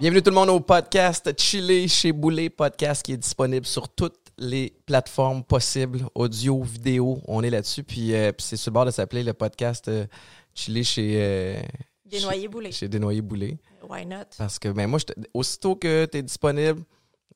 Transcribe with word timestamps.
Bienvenue 0.00 0.20
tout 0.20 0.30
le 0.30 0.34
monde 0.34 0.48
au 0.48 0.58
podcast 0.58 1.32
Chili 1.38 1.88
chez 1.88 2.10
Boulet, 2.10 2.50
podcast 2.50 3.04
qui 3.04 3.12
est 3.12 3.16
disponible 3.16 3.64
sur 3.64 3.88
toutes 3.88 4.18
les 4.36 4.74
plateformes 4.84 5.44
possibles, 5.44 6.00
audio, 6.16 6.60
vidéo, 6.60 7.20
on 7.28 7.40
est 7.44 7.50
là-dessus. 7.50 7.84
Puis, 7.84 8.12
euh, 8.12 8.32
puis 8.32 8.44
c'est 8.44 8.56
sur 8.56 8.72
le 8.72 8.74
bord 8.74 8.86
de 8.86 8.90
s'appeler 8.90 9.22
le 9.22 9.32
podcast 9.32 9.86
euh, 9.86 10.06
Chili 10.54 10.82
chez, 10.82 11.12
euh, 11.22 11.62
Desnoyers 12.04 12.48
Boulet. 12.48 12.72
chez 12.72 12.88
Desnoyers 12.88 13.22
Boulet. 13.22 13.58
Why 13.88 14.06
not? 14.06 14.24
Parce 14.38 14.58
que 14.58 14.68
ben, 14.68 14.86
moi, 14.86 14.98
je 14.98 15.06
te- 15.06 15.20
aussitôt 15.34 15.76
que 15.76 16.06
tu 16.06 16.18
es 16.18 16.22
disponible, 16.22 16.82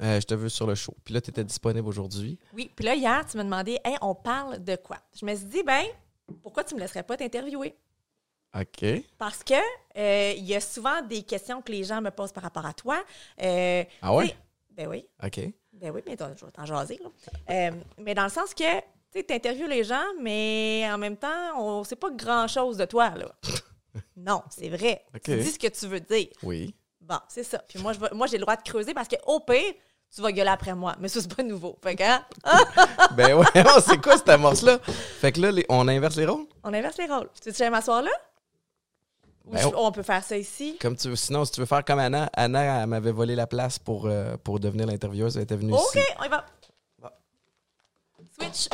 euh, 0.03 0.21
je 0.21 0.27
te 0.27 0.35
veux 0.35 0.49
sur 0.49 0.67
le 0.67 0.75
show. 0.75 0.95
Puis 1.05 1.15
là, 1.15 1.21
tu 1.21 1.31
étais 1.31 1.45
disponible 1.45 1.87
aujourd'hui. 1.89 2.39
Oui, 2.53 2.71
puis 2.75 2.85
là, 2.85 2.95
hier, 2.95 3.25
tu 3.27 3.37
m'as 3.37 3.45
demandé, 3.45 3.79
hey, 3.85 3.97
on 4.03 4.15
parle 4.15 4.63
de 4.63 4.77
quoi? 4.77 4.99
Je 5.19 5.25
me 5.27 5.35
suis 5.35 5.47
dit, 5.47 5.63
ben, 5.63 5.85
pourquoi 6.43 6.65
tu 6.65 6.75
me 6.75 6.81
laisserais 6.81 7.03
pas 7.03 7.17
t'interviewer? 7.17 7.75
OK. 8.59 8.85
Parce 9.19 9.43
que 9.45 9.55
euh, 9.99 10.33
il 10.37 10.45
y 10.45 10.55
a 10.55 10.61
souvent 10.61 11.03
des 11.03 11.23
questions 11.23 11.61
que 11.61 11.71
les 11.73 11.85
gens 11.85 12.01
me 12.01 12.11
posent 12.11 12.33
par 12.33 12.43
rapport 12.45 12.65
à 12.65 12.73
toi. 12.73 13.03
Euh, 13.43 13.85
Ah 14.03 14.15
ouais? 14.15 14.35
Ben 14.71 14.87
oui, 14.89 15.07
OK. 15.25 15.41
ben 15.73 15.91
oui, 15.91 16.03
mais 16.07 16.17
je 16.19 16.45
vais 16.45 16.51
t'en 16.53 16.65
jaser. 16.67 17.01
là. 17.49 17.71
Mais 17.99 18.15
dans 18.15 18.25
le 18.25 18.29
sens 18.31 18.53
que, 18.55 18.79
tu 19.11 19.21
sais, 19.21 19.27
interviews 19.35 19.67
les 19.67 19.85
gens, 19.85 20.05
mais 20.21 20.87
en 20.91 20.99
même 20.99 21.17
temps, 21.17 21.59
on 21.59 21.83
sait 21.85 21.97
pas 21.97 22.11
grand-chose 22.11 22.77
de 22.77 22.85
toi, 22.85 23.11
là. 23.11 23.35
Non, 24.17 24.43
c'est 24.51 24.69
vrai. 24.69 25.05
Tu 25.25 25.37
dis 25.37 25.51
ce 25.53 25.59
que 25.59 25.69
tu 25.69 25.87
veux 25.87 26.01
dire. 26.01 26.29
Oui. 26.43 26.75
Bon, 27.01 27.19
c'est 27.29 27.45
ça. 27.45 27.59
Puis 27.69 27.79
moi, 27.81 27.93
je 27.93 28.01
vais- 28.01 28.11
moi 28.13 28.27
j'ai 28.27 28.37
le 28.39 28.43
droit 28.43 28.57
de 28.57 28.63
creuser 28.63 28.93
parce 28.95 29.09
que 29.09 29.17
au 29.27 29.41
pire, 29.41 29.75
tu 30.15 30.21
vas 30.23 30.33
gueuler 30.33 30.51
après 30.51 30.75
moi. 30.75 30.95
Mais 30.99 31.09
ça, 31.09 31.21
c'est 31.21 31.33
pas 31.35 31.43
nouveau. 31.43 31.79
Fait 31.83 31.95
que, 31.97 32.03
hein, 32.03 32.25
ben 33.17 33.35
ouais, 33.35 33.47
c'est 33.87 34.01
quoi 34.03 34.17
cette 34.17 34.29
amorce-là? 34.29 34.79
Fait 35.21 35.33
que 35.33 35.41
là, 35.41 35.51
les- 35.53 35.67
on 35.69 35.87
inverse 35.89 36.17
les 36.17 36.27
rôles? 36.27 36.47
on 36.65 36.73
inverse 36.73 36.97
les 36.99 37.07
rôles. 37.07 37.29
Tu 37.41 37.51
veux 37.51 37.55
que 37.57 37.71
m'asseoir 37.71 38.03
là? 38.03 38.11
Ou 39.45 39.51
Ben, 39.53 39.59
je- 39.61 39.67
oh. 39.69 39.73
on 39.77 39.93
peut 39.93 40.03
faire 40.03 40.25
ça 40.25 40.37
ici? 40.37 40.77
Comme 40.81 40.97
tu 40.97 41.09
veux. 41.09 41.17
Sinon, 41.17 41.45
si 41.45 41.53
tu 41.53 41.61
veux 41.61 41.67
faire 41.67 41.85
comme 41.85 42.01
Anna, 42.01 42.29
Anna 42.33 42.85
m'avait 42.87 43.13
volé 43.13 43.37
la 43.37 43.47
place 43.47 43.79
pour, 43.79 44.07
euh, 44.07 44.37
pour 44.43 44.59
devenir 44.59 44.87
l'intervieweuse. 44.87 45.37
Elle 45.37 45.45
était 45.45 45.55
venue 45.57 45.73
OK, 45.73 45.81
ici. 45.95 46.05
on 46.19 46.25
y 46.25 46.29
va. 46.29 46.45
Switch. 48.39 48.69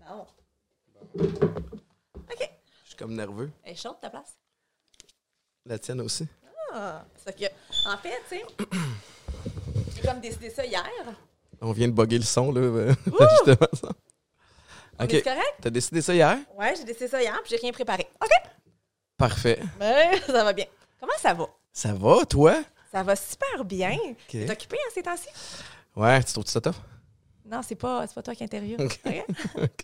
Bon. 0.00 0.26
OK. 1.18 2.50
Je 2.84 2.88
suis 2.88 2.96
comme 2.96 3.14
nerveux. 3.14 3.50
Elle 3.64 3.72
est 3.72 3.76
chaude, 3.76 3.96
ta 4.00 4.10
place? 4.10 4.36
La 5.66 5.78
tienne 5.78 6.00
aussi. 6.00 6.26
Ah, 6.72 7.04
c'est 7.24 7.36
que, 7.36 7.44
en 7.88 7.96
fait, 7.98 8.20
tu 8.28 8.36
sais, 8.38 8.44
j'ai 9.96 10.02
comme 10.02 10.20
décidé 10.20 10.50
ça 10.50 10.64
hier. 10.64 10.84
On 11.60 11.72
vient 11.72 11.88
de 11.88 11.92
bugger 11.92 12.18
le 12.18 12.24
son, 12.24 12.52
là. 12.52 12.60
euh, 12.60 12.94
justement 13.06 13.68
ça. 13.72 13.88
OK. 15.00 15.14
est 15.14 15.22
correct? 15.22 15.54
T'as 15.60 15.70
décidé 15.70 16.02
ça 16.02 16.14
hier? 16.14 16.38
Ouais, 16.56 16.74
j'ai 16.76 16.84
décidé 16.84 17.08
ça 17.08 17.20
hier, 17.22 17.38
puis 17.42 17.50
j'ai 17.50 17.56
rien 17.56 17.72
préparé. 17.72 18.08
OK? 18.22 18.30
Parfait. 19.16 19.60
Ça 20.26 20.44
va 20.44 20.52
bien. 20.52 20.66
Comment 21.00 21.12
ça 21.18 21.34
va? 21.34 21.46
Ça 21.72 21.92
va, 21.92 22.24
toi? 22.24 22.62
Ça 22.92 23.02
va 23.02 23.14
super 23.16 23.64
bien. 23.64 23.96
T'es 24.28 24.50
occupé 24.50 24.76
hein, 24.76 24.90
ces 24.94 25.02
temps-ci? 25.02 25.28
Ouais, 25.94 26.22
tu 26.22 26.32
trouves 26.32 26.46
ça 26.46 26.60
tough? 26.60 26.74
Non, 27.50 27.60
c'est 27.62 27.74
pas, 27.76 28.06
pas 28.06 28.22
toi 28.22 28.34
qui 28.34 28.44
interviewe. 28.44 28.76
OK. 29.56 29.82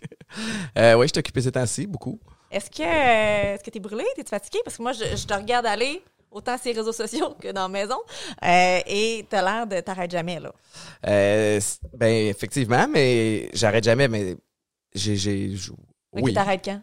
Euh, 0.77 0.95
ouais, 0.95 1.07
je 1.07 1.13
t'ai 1.13 1.19
occupé 1.19 1.41
ces 1.41 1.51
temps-ci, 1.51 1.87
beaucoup. 1.87 2.19
Est-ce 2.51 2.69
que 2.69 2.83
euh, 2.83 3.55
est-ce 3.55 3.63
que 3.63 3.69
t'es 3.71 3.79
brûlé? 3.79 4.03
T'es 4.15 4.23
fatigué? 4.23 4.59
Parce 4.63 4.77
que 4.77 4.81
moi, 4.83 4.91
je, 4.93 5.15
je 5.15 5.25
te 5.25 5.33
regarde 5.33 5.65
aller 5.65 6.03
autant 6.29 6.57
sur 6.57 6.71
les 6.71 6.79
réseaux 6.79 6.91
sociaux 6.93 7.33
que 7.41 7.51
dans 7.51 7.63
la 7.63 7.67
maison. 7.69 7.97
Euh, 8.43 8.79
et 8.85 9.25
t'as 9.29 9.41
l'air 9.41 9.65
de 9.67 9.79
t'arrêter 9.79 10.17
jamais, 10.17 10.39
là. 10.39 10.51
Euh, 11.07 11.59
ben, 11.93 12.27
effectivement, 12.27 12.87
mais 12.87 13.49
j'arrête 13.53 13.83
jamais, 13.83 14.07
mais 14.07 14.35
j'ai. 14.93 15.55
oui. 16.13 16.33
t'arrêtes 16.33 16.63
quand? 16.65 16.81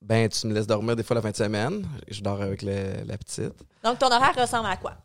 Ben, 0.00 0.28
tu 0.28 0.46
me 0.46 0.54
laisses 0.54 0.66
dormir 0.66 0.96
des 0.96 1.02
fois 1.02 1.16
la 1.16 1.22
fin 1.22 1.30
de 1.30 1.36
semaine. 1.36 1.86
Je 2.08 2.20
dors 2.20 2.40
avec 2.40 2.62
le- 2.62 3.04
la 3.06 3.18
petite. 3.18 3.52
Donc, 3.84 3.98
ton 3.98 4.06
horaire 4.06 4.34
ressemble 4.36 4.68
à 4.68 4.76
quoi? 4.76 4.96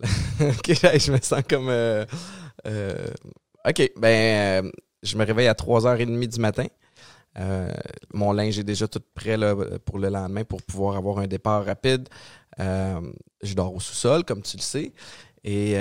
OK, 0.40 0.66
je 0.98 1.12
me 1.12 1.18
sens 1.20 1.42
comme. 1.48 1.68
euh, 1.68 2.04
OK, 3.68 3.92
ben, 3.96 4.64
euh, 4.64 4.70
je 5.02 5.16
me 5.16 5.24
réveille 5.24 5.46
à 5.46 5.54
3h30 5.54 6.26
du 6.26 6.40
matin. 6.40 6.66
Euh, 7.38 7.72
mon 8.12 8.32
linge 8.32 8.58
est 8.58 8.64
déjà 8.64 8.88
tout 8.88 9.00
prêt 9.14 9.36
là, 9.36 9.54
pour 9.84 9.98
le 9.98 10.08
lendemain 10.08 10.44
pour 10.44 10.62
pouvoir 10.62 10.96
avoir 10.96 11.18
un 11.18 11.26
départ 11.26 11.64
rapide. 11.64 12.08
Euh, 12.60 13.00
je 13.42 13.54
dors 13.54 13.74
au 13.74 13.80
sous-sol, 13.80 14.24
comme 14.24 14.42
tu 14.42 14.56
le 14.56 14.62
sais. 14.62 14.92
Et 15.44 15.76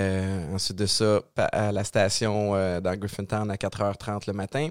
ensuite 0.51 0.77
de 0.77 0.87
ça, 0.87 1.21
à 1.35 1.71
la 1.71 1.83
station 1.83 2.53
dans 2.81 2.97
Griffintown 2.97 3.51
à 3.51 3.55
4h30 3.55 4.23
le 4.25 4.33
matin. 4.33 4.69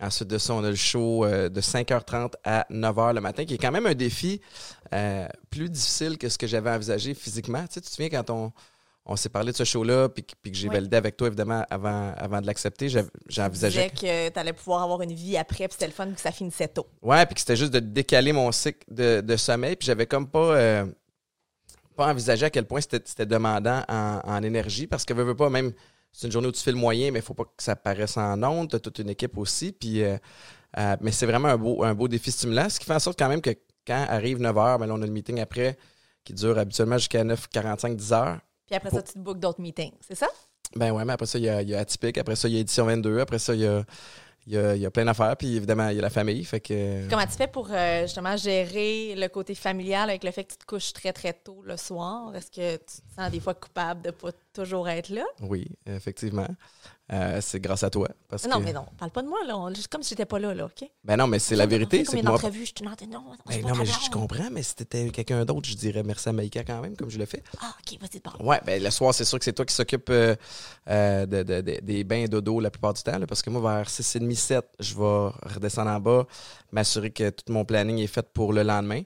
Ensuite 0.00 0.28
de 0.28 0.38
ça, 0.38 0.54
on 0.54 0.62
a 0.62 0.70
le 0.70 0.76
show 0.76 1.26
de 1.26 1.60
5h30 1.60 2.34
à 2.44 2.64
9h 2.70 3.14
le 3.14 3.20
matin, 3.20 3.44
qui 3.44 3.54
est 3.54 3.58
quand 3.58 3.72
même 3.72 3.86
un 3.86 3.94
défi 3.94 4.40
plus 5.50 5.68
difficile 5.68 6.18
que 6.18 6.28
ce 6.28 6.38
que 6.38 6.46
j'avais 6.46 6.70
envisagé 6.70 7.14
physiquement. 7.14 7.62
Tu 7.62 7.74
sais, 7.74 7.80
tu 7.80 7.88
te 7.88 7.94
souviens 7.94 8.10
quand 8.10 8.30
on, 8.30 8.52
on 9.08 9.16
s'est 9.16 9.28
parlé 9.30 9.52
de 9.52 9.56
ce 9.56 9.64
show-là, 9.64 10.08
puis, 10.10 10.22
que- 10.22 10.34
puis 10.42 10.52
que 10.52 10.56
j'ai 10.58 10.68
validé 10.68 10.96
avec 10.96 11.16
toi, 11.16 11.26
évidemment, 11.28 11.64
avant, 11.70 12.12
avant 12.16 12.40
de 12.40 12.46
l'accepter, 12.46 12.88
Tu 12.88 12.98
j'envisageais... 13.28 13.90
disais 13.94 14.28
que 14.28 14.34
t'allais 14.34 14.52
pouvoir 14.52 14.82
avoir 14.82 15.00
une 15.02 15.12
vie 15.14 15.36
après, 15.36 15.66
puis 15.66 15.72
c'était 15.72 15.86
le 15.86 15.92
fun 15.92 16.12
que 16.12 16.20
ça 16.20 16.30
finissait 16.30 16.68
tôt. 16.68 16.86
Ouais, 17.02 17.24
puis 17.26 17.34
que 17.34 17.40
c'était 17.40 17.56
juste 17.56 17.72
de 17.72 17.80
décaler 17.80 18.32
mon 18.32 18.52
cycle 18.52 18.80
de, 18.90 19.20
de 19.22 19.36
sommeil, 19.36 19.76
puis 19.76 19.86
j'avais 19.86 20.06
comme 20.06 20.28
pas... 20.28 20.54
euh, 20.56 20.86
pas 21.96 22.06
envisagé 22.10 22.46
à 22.46 22.50
quel 22.50 22.64
point 22.66 22.80
c'était 22.80 23.26
demandant 23.26 23.82
en, 23.88 24.20
en 24.24 24.42
énergie, 24.42 24.86
parce 24.86 25.04
que 25.04 25.12
veux, 25.14 25.24
veux 25.24 25.34
pas, 25.36 25.50
même... 25.50 25.72
C'est 26.12 26.26
une 26.26 26.32
journée 26.32 26.48
où 26.48 26.52
tu 26.52 26.62
fais 26.62 26.72
le 26.72 26.78
moyen, 26.78 27.10
mais 27.10 27.18
il 27.18 27.24
faut 27.24 27.34
pas 27.34 27.44
que 27.44 27.62
ça 27.62 27.76
paraisse 27.76 28.16
en 28.16 28.42
ondes. 28.42 28.70
Tu 28.70 28.76
as 28.76 28.80
toute 28.80 28.98
une 28.98 29.10
équipe 29.10 29.36
aussi. 29.36 29.72
Puis, 29.72 30.02
euh, 30.02 30.16
euh, 30.78 30.96
mais 31.02 31.12
c'est 31.12 31.26
vraiment 31.26 31.48
un 31.48 31.58
beau, 31.58 31.84
un 31.84 31.94
beau 31.94 32.08
défi 32.08 32.32
stimulant. 32.32 32.68
Ce 32.70 32.80
qui 32.80 32.86
fait 32.86 32.94
en 32.94 32.98
sorte 32.98 33.18
quand 33.18 33.28
même 33.28 33.42
que 33.42 33.50
quand 33.86 34.06
arrive 34.08 34.40
9 34.40 34.56
h, 34.56 34.78
ben 34.78 34.86
là, 34.86 34.94
on 34.94 35.02
a 35.02 35.06
le 35.06 35.12
meeting 35.12 35.38
après 35.38 35.76
qui 36.24 36.32
dure 36.32 36.58
habituellement 36.58 36.96
jusqu'à 36.96 37.22
9h45, 37.24 37.94
10 37.94 38.10
h. 38.12 38.38
Puis 38.68 38.76
après 38.76 38.90
ça, 38.90 39.02
tu 39.02 39.14
te 39.14 39.18
bookes 39.18 39.40
d'autres 39.40 39.60
meetings. 39.60 39.94
C'est 40.06 40.14
ça? 40.14 40.28
Ben 40.76 40.92
ouais, 40.92 41.04
mais 41.04 41.14
après 41.14 41.26
ça, 41.26 41.38
il 41.38 41.44
y 41.46 41.48
a, 41.48 41.62
il 41.62 41.70
y 41.70 41.74
a 41.74 41.80
Atypique. 41.80 42.18
Après 42.18 42.36
ça, 42.36 42.48
il 42.48 42.54
y 42.54 42.58
a 42.58 42.60
Édition 42.60 42.84
22. 42.84 43.20
Après 43.20 43.38
ça, 43.38 43.54
il 43.54 43.62
y 43.62 43.66
a, 43.66 43.82
il 44.46 44.52
y 44.52 44.58
a, 44.58 44.76
il 44.76 44.82
y 44.82 44.86
a 44.86 44.90
plein 44.90 45.06
d'affaires. 45.06 45.34
Puis 45.36 45.56
évidemment, 45.56 45.88
il 45.88 45.96
y 45.96 45.98
a 45.98 46.02
la 46.02 46.10
famille. 46.10 46.44
Fait 46.44 46.60
que. 46.60 47.08
Comment 47.08 47.24
tu 47.24 47.32
fais 47.32 47.46
pour 47.46 47.68
euh, 47.70 48.02
justement 48.02 48.36
gérer 48.36 49.14
le 49.16 49.28
côté 49.28 49.54
familial 49.54 50.10
avec 50.10 50.22
le 50.22 50.30
fait 50.30 50.44
que 50.44 50.52
tu 50.52 50.58
te 50.58 50.66
couches 50.66 50.92
très 50.92 51.14
très 51.14 51.32
tôt 51.32 51.62
le 51.64 51.78
soir? 51.78 52.34
Est-ce 52.36 52.50
que 52.50 52.76
tu 52.76 52.84
te 52.84 53.20
sens 53.20 53.30
des 53.30 53.40
fois 53.40 53.54
coupable 53.54 54.02
de 54.02 54.10
pas 54.10 54.32
toujours 54.64 54.88
être 54.88 55.08
là? 55.10 55.24
Oui, 55.40 55.66
effectivement. 55.86 56.46
Euh, 57.10 57.40
c'est 57.40 57.58
grâce 57.60 57.82
à 57.84 57.88
toi. 57.90 58.08
Parce 58.28 58.44
Non, 58.46 58.58
que... 58.58 58.64
mais 58.64 58.72
non, 58.74 58.84
parle 58.98 59.10
pas 59.10 59.22
de 59.22 59.28
moi, 59.28 59.38
là. 59.46 59.56
On- 59.56 59.72
juste 59.72 59.88
comme 59.88 60.02
si 60.02 60.10
j'étais 60.10 60.26
pas 60.26 60.38
là, 60.38 60.52
là, 60.54 60.66
OK? 60.66 60.86
Ben 61.04 61.16
non, 61.16 61.26
mais 61.26 61.38
c'est 61.38 61.56
la 61.56 61.64
vérité. 61.64 62.04
C'est 62.04 62.20
moi. 62.22 62.32
d'entrevues 62.32 62.66
je 62.66 62.74
te 62.74 62.82
demande? 62.82 62.96
Non, 63.08 63.20
non, 63.22 63.36
Ben 63.46 63.62
non, 63.66 63.74
mais 63.76 63.86
je, 63.86 64.10
comprends, 64.10 64.50
mais 64.50 64.62
si 64.62 64.74
c'était 64.76 65.08
quelqu'un 65.10 65.44
d'autre, 65.46 65.66
je 65.68 65.74
dirais 65.74 66.02
merci 66.02 66.28
à 66.28 66.32
Maïka 66.32 66.64
quand 66.64 66.82
même, 66.82 66.96
comme 66.96 67.08
je 67.08 67.18
le 67.18 67.24
fais. 67.24 67.42
Ah, 67.62 67.74
OK, 67.80 67.98
vas-y, 68.00 68.20
parle. 68.20 68.42
Ouais, 68.42 68.60
ben 68.66 68.82
le 68.82 68.90
soir, 68.90 69.14
c'est 69.14 69.24
sûr 69.24 69.38
que 69.38 69.44
c'est 69.46 69.54
toi 69.54 69.64
qui 69.64 69.74
s'occupe 69.74 70.10
euh, 70.10 70.36
euh, 70.90 71.24
de, 71.24 71.42
de- 71.42 71.60
de- 71.62 71.80
des 71.80 72.04
bains 72.04 72.26
dodo 72.26 72.60
la 72.60 72.70
plupart 72.70 72.92
du 72.92 73.02
temps, 73.02 73.18
là, 73.18 73.26
parce 73.26 73.40
que 73.40 73.48
moi, 73.48 73.60
vers 73.76 73.88
6h30, 73.88 74.34
7, 74.34 74.66
je 74.80 74.94
vais 74.94 75.54
redescendre 75.54 75.90
en 75.90 76.00
bas, 76.00 76.26
m'assurer 76.72 77.10
que 77.10 77.30
tout 77.30 77.50
mon 77.50 77.64
planning 77.64 77.98
est 77.98 78.06
fait 78.06 78.26
pour 78.34 78.52
le 78.52 78.62
lendemain. 78.64 79.00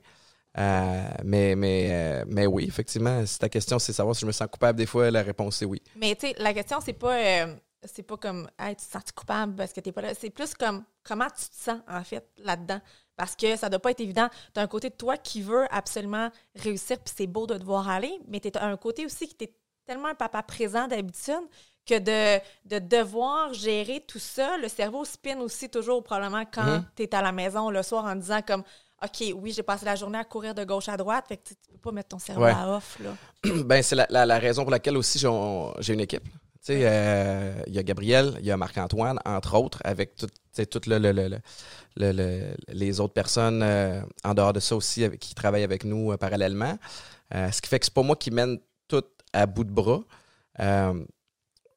Euh, 0.58 1.02
mais, 1.24 1.54
mais, 1.56 1.88
euh, 1.90 2.24
mais 2.26 2.46
oui, 2.46 2.64
effectivement, 2.68 3.24
si 3.24 3.38
ta 3.38 3.48
question, 3.48 3.78
c'est 3.78 3.92
savoir 3.92 4.14
si 4.14 4.20
je 4.22 4.26
me 4.26 4.32
sens 4.32 4.48
coupable 4.50 4.76
des 4.78 4.86
fois, 4.86 5.10
la 5.10 5.22
réponse 5.22 5.56
c'est 5.56 5.64
oui. 5.64 5.80
Mais 5.96 6.14
tu 6.14 6.26
sais, 6.28 6.34
la 6.38 6.52
question, 6.52 6.78
c'est 6.84 6.92
pas, 6.92 7.16
euh, 7.16 7.54
c'est 7.84 8.02
pas 8.02 8.16
comme, 8.18 8.48
hey, 8.58 8.76
tu 8.76 8.84
te 8.84 8.90
sens 8.93 9.02
coupable 9.14 9.54
parce 9.56 9.72
que 9.72 9.81
t'es 9.81 9.93
pas 9.93 10.02
là. 10.02 10.14
C'est 10.14 10.31
plus 10.31 10.54
comme, 10.54 10.84
comment 11.02 11.26
tu 11.28 11.49
te 11.49 11.54
sens, 11.70 11.81
en 11.88 12.04
fait, 12.04 12.26
là-dedans. 12.38 12.81
Parce 13.16 13.34
que 13.34 13.56
ça 13.56 13.69
doit 13.69 13.78
pas 13.81 13.90
être 13.93 14.00
évident. 14.00 14.28
Tu 14.54 14.60
as 14.60 14.62
un 14.62 14.66
côté 14.66 14.90
de 14.90 14.94
toi 14.94 15.16
qui 15.16 15.43
veut 15.43 15.66
absolument 15.70 16.28
réussir, 16.56 16.98
puis 16.98 17.14
c'est 17.16 17.26
beau 17.26 17.46
de 17.46 17.56
te 17.56 17.64
voir 17.64 17.88
aller, 17.88 18.12
mais 18.28 18.40
tu 18.40 18.50
as 18.55 18.64
un 18.64 18.76
côté 18.76 19.06
aussi 19.06 19.28
qui 19.28 19.34
t'es 19.34 19.55
tellement 19.87 20.08
un 20.08 20.14
papa 20.14 20.43
présent 20.43 20.87
d'habitude 20.87 21.43
que 21.84 21.98
de, 21.98 22.40
de 22.66 22.78
devoir 22.78 23.52
gérer 23.55 24.05
tout 24.06 24.20
ça, 24.20 24.56
le 24.58 24.69
cerveau 24.69 25.05
spin 25.05 25.38
aussi 25.40 25.69
toujours 25.69 26.02
probablement 26.05 26.44
quand 26.44 26.64
Mhm. 26.78 26.84
tu 26.94 27.02
es 27.02 27.14
à 27.14 27.20
la 27.22 27.32
maison 27.32 27.70
le 27.70 27.82
soir 27.82 28.05
en 28.05 28.14
disant 28.14 28.40
comme 28.46 28.62
OK, 29.04 29.32
oui, 29.37 29.52
j'ai 29.52 29.62
passé 29.62 29.84
la 29.84 29.96
journée 29.96 30.19
à 30.19 30.25
courir 30.25 30.54
de 30.54 30.64
gauche 30.64 30.88
à 30.88 30.96
droite, 30.96 31.25
fait 31.28 31.37
que 31.38 31.49
tu 31.49 31.54
peux 31.72 31.78
pas 31.78 31.93
mettre 31.93 32.10
ton 32.10 32.19
cerveau 32.19 32.43
Ouais. 32.44 32.52
à 32.52 32.69
off 32.76 32.99
là. 33.02 33.16
ben, 33.64 33.82
c'est 33.82 33.96
la, 33.96 34.06
la- 34.10 34.26
la 34.26 34.38
raison 34.38 34.62
pour 34.62 34.70
laquelle 34.70 34.96
aussi 34.96 35.19
j'ai 35.19 35.93
une 35.94 36.00
équipe. 36.00 36.25
Tu 36.25 36.31
sais, 36.75 36.81
euh, 36.84 37.54
il 37.66 37.75
y 37.75 37.78
a 37.81 37.82
Gabriel, 37.82 38.34
il 38.38 38.46
y 38.46 38.52
a 38.52 38.56
Marc-Antoine, 38.56 39.19
entre 39.25 39.56
autres, 39.58 39.81
avec 39.82 40.14
tout, 40.14 40.26
tu 40.28 40.32
sais, 40.52 40.66
tout 40.66 40.81
le, 40.87 40.99
le- 40.99 41.10
le- 41.10 41.26
le- 41.28 41.40
le- 41.96 42.12
le- 42.12 42.54
les 42.69 43.00
autres 43.00 43.14
personnes 43.14 43.62
euh, 43.64 44.00
en 44.22 44.34
dehors 44.34 44.52
de 44.52 44.60
ça 44.60 44.76
aussi 44.76 45.02
avec- 45.02 45.19
qui 45.19 45.34
travaillent 45.34 45.64
avec 45.64 45.82
nous 45.84 46.12
euh, 46.12 46.16
parallèlement. 46.16 46.78
Ce 47.32 47.60
qui 47.60 47.69
fait 47.69 47.78
que 47.81 47.87
c'est 47.87 47.94
pas 47.94 48.02
moi 48.02 48.14
qui 48.14 48.31
mène 48.31 48.58
tout 48.87 49.02
à 49.32 49.46
bout 49.46 49.64
de 49.64 49.72
bras. 49.72 50.02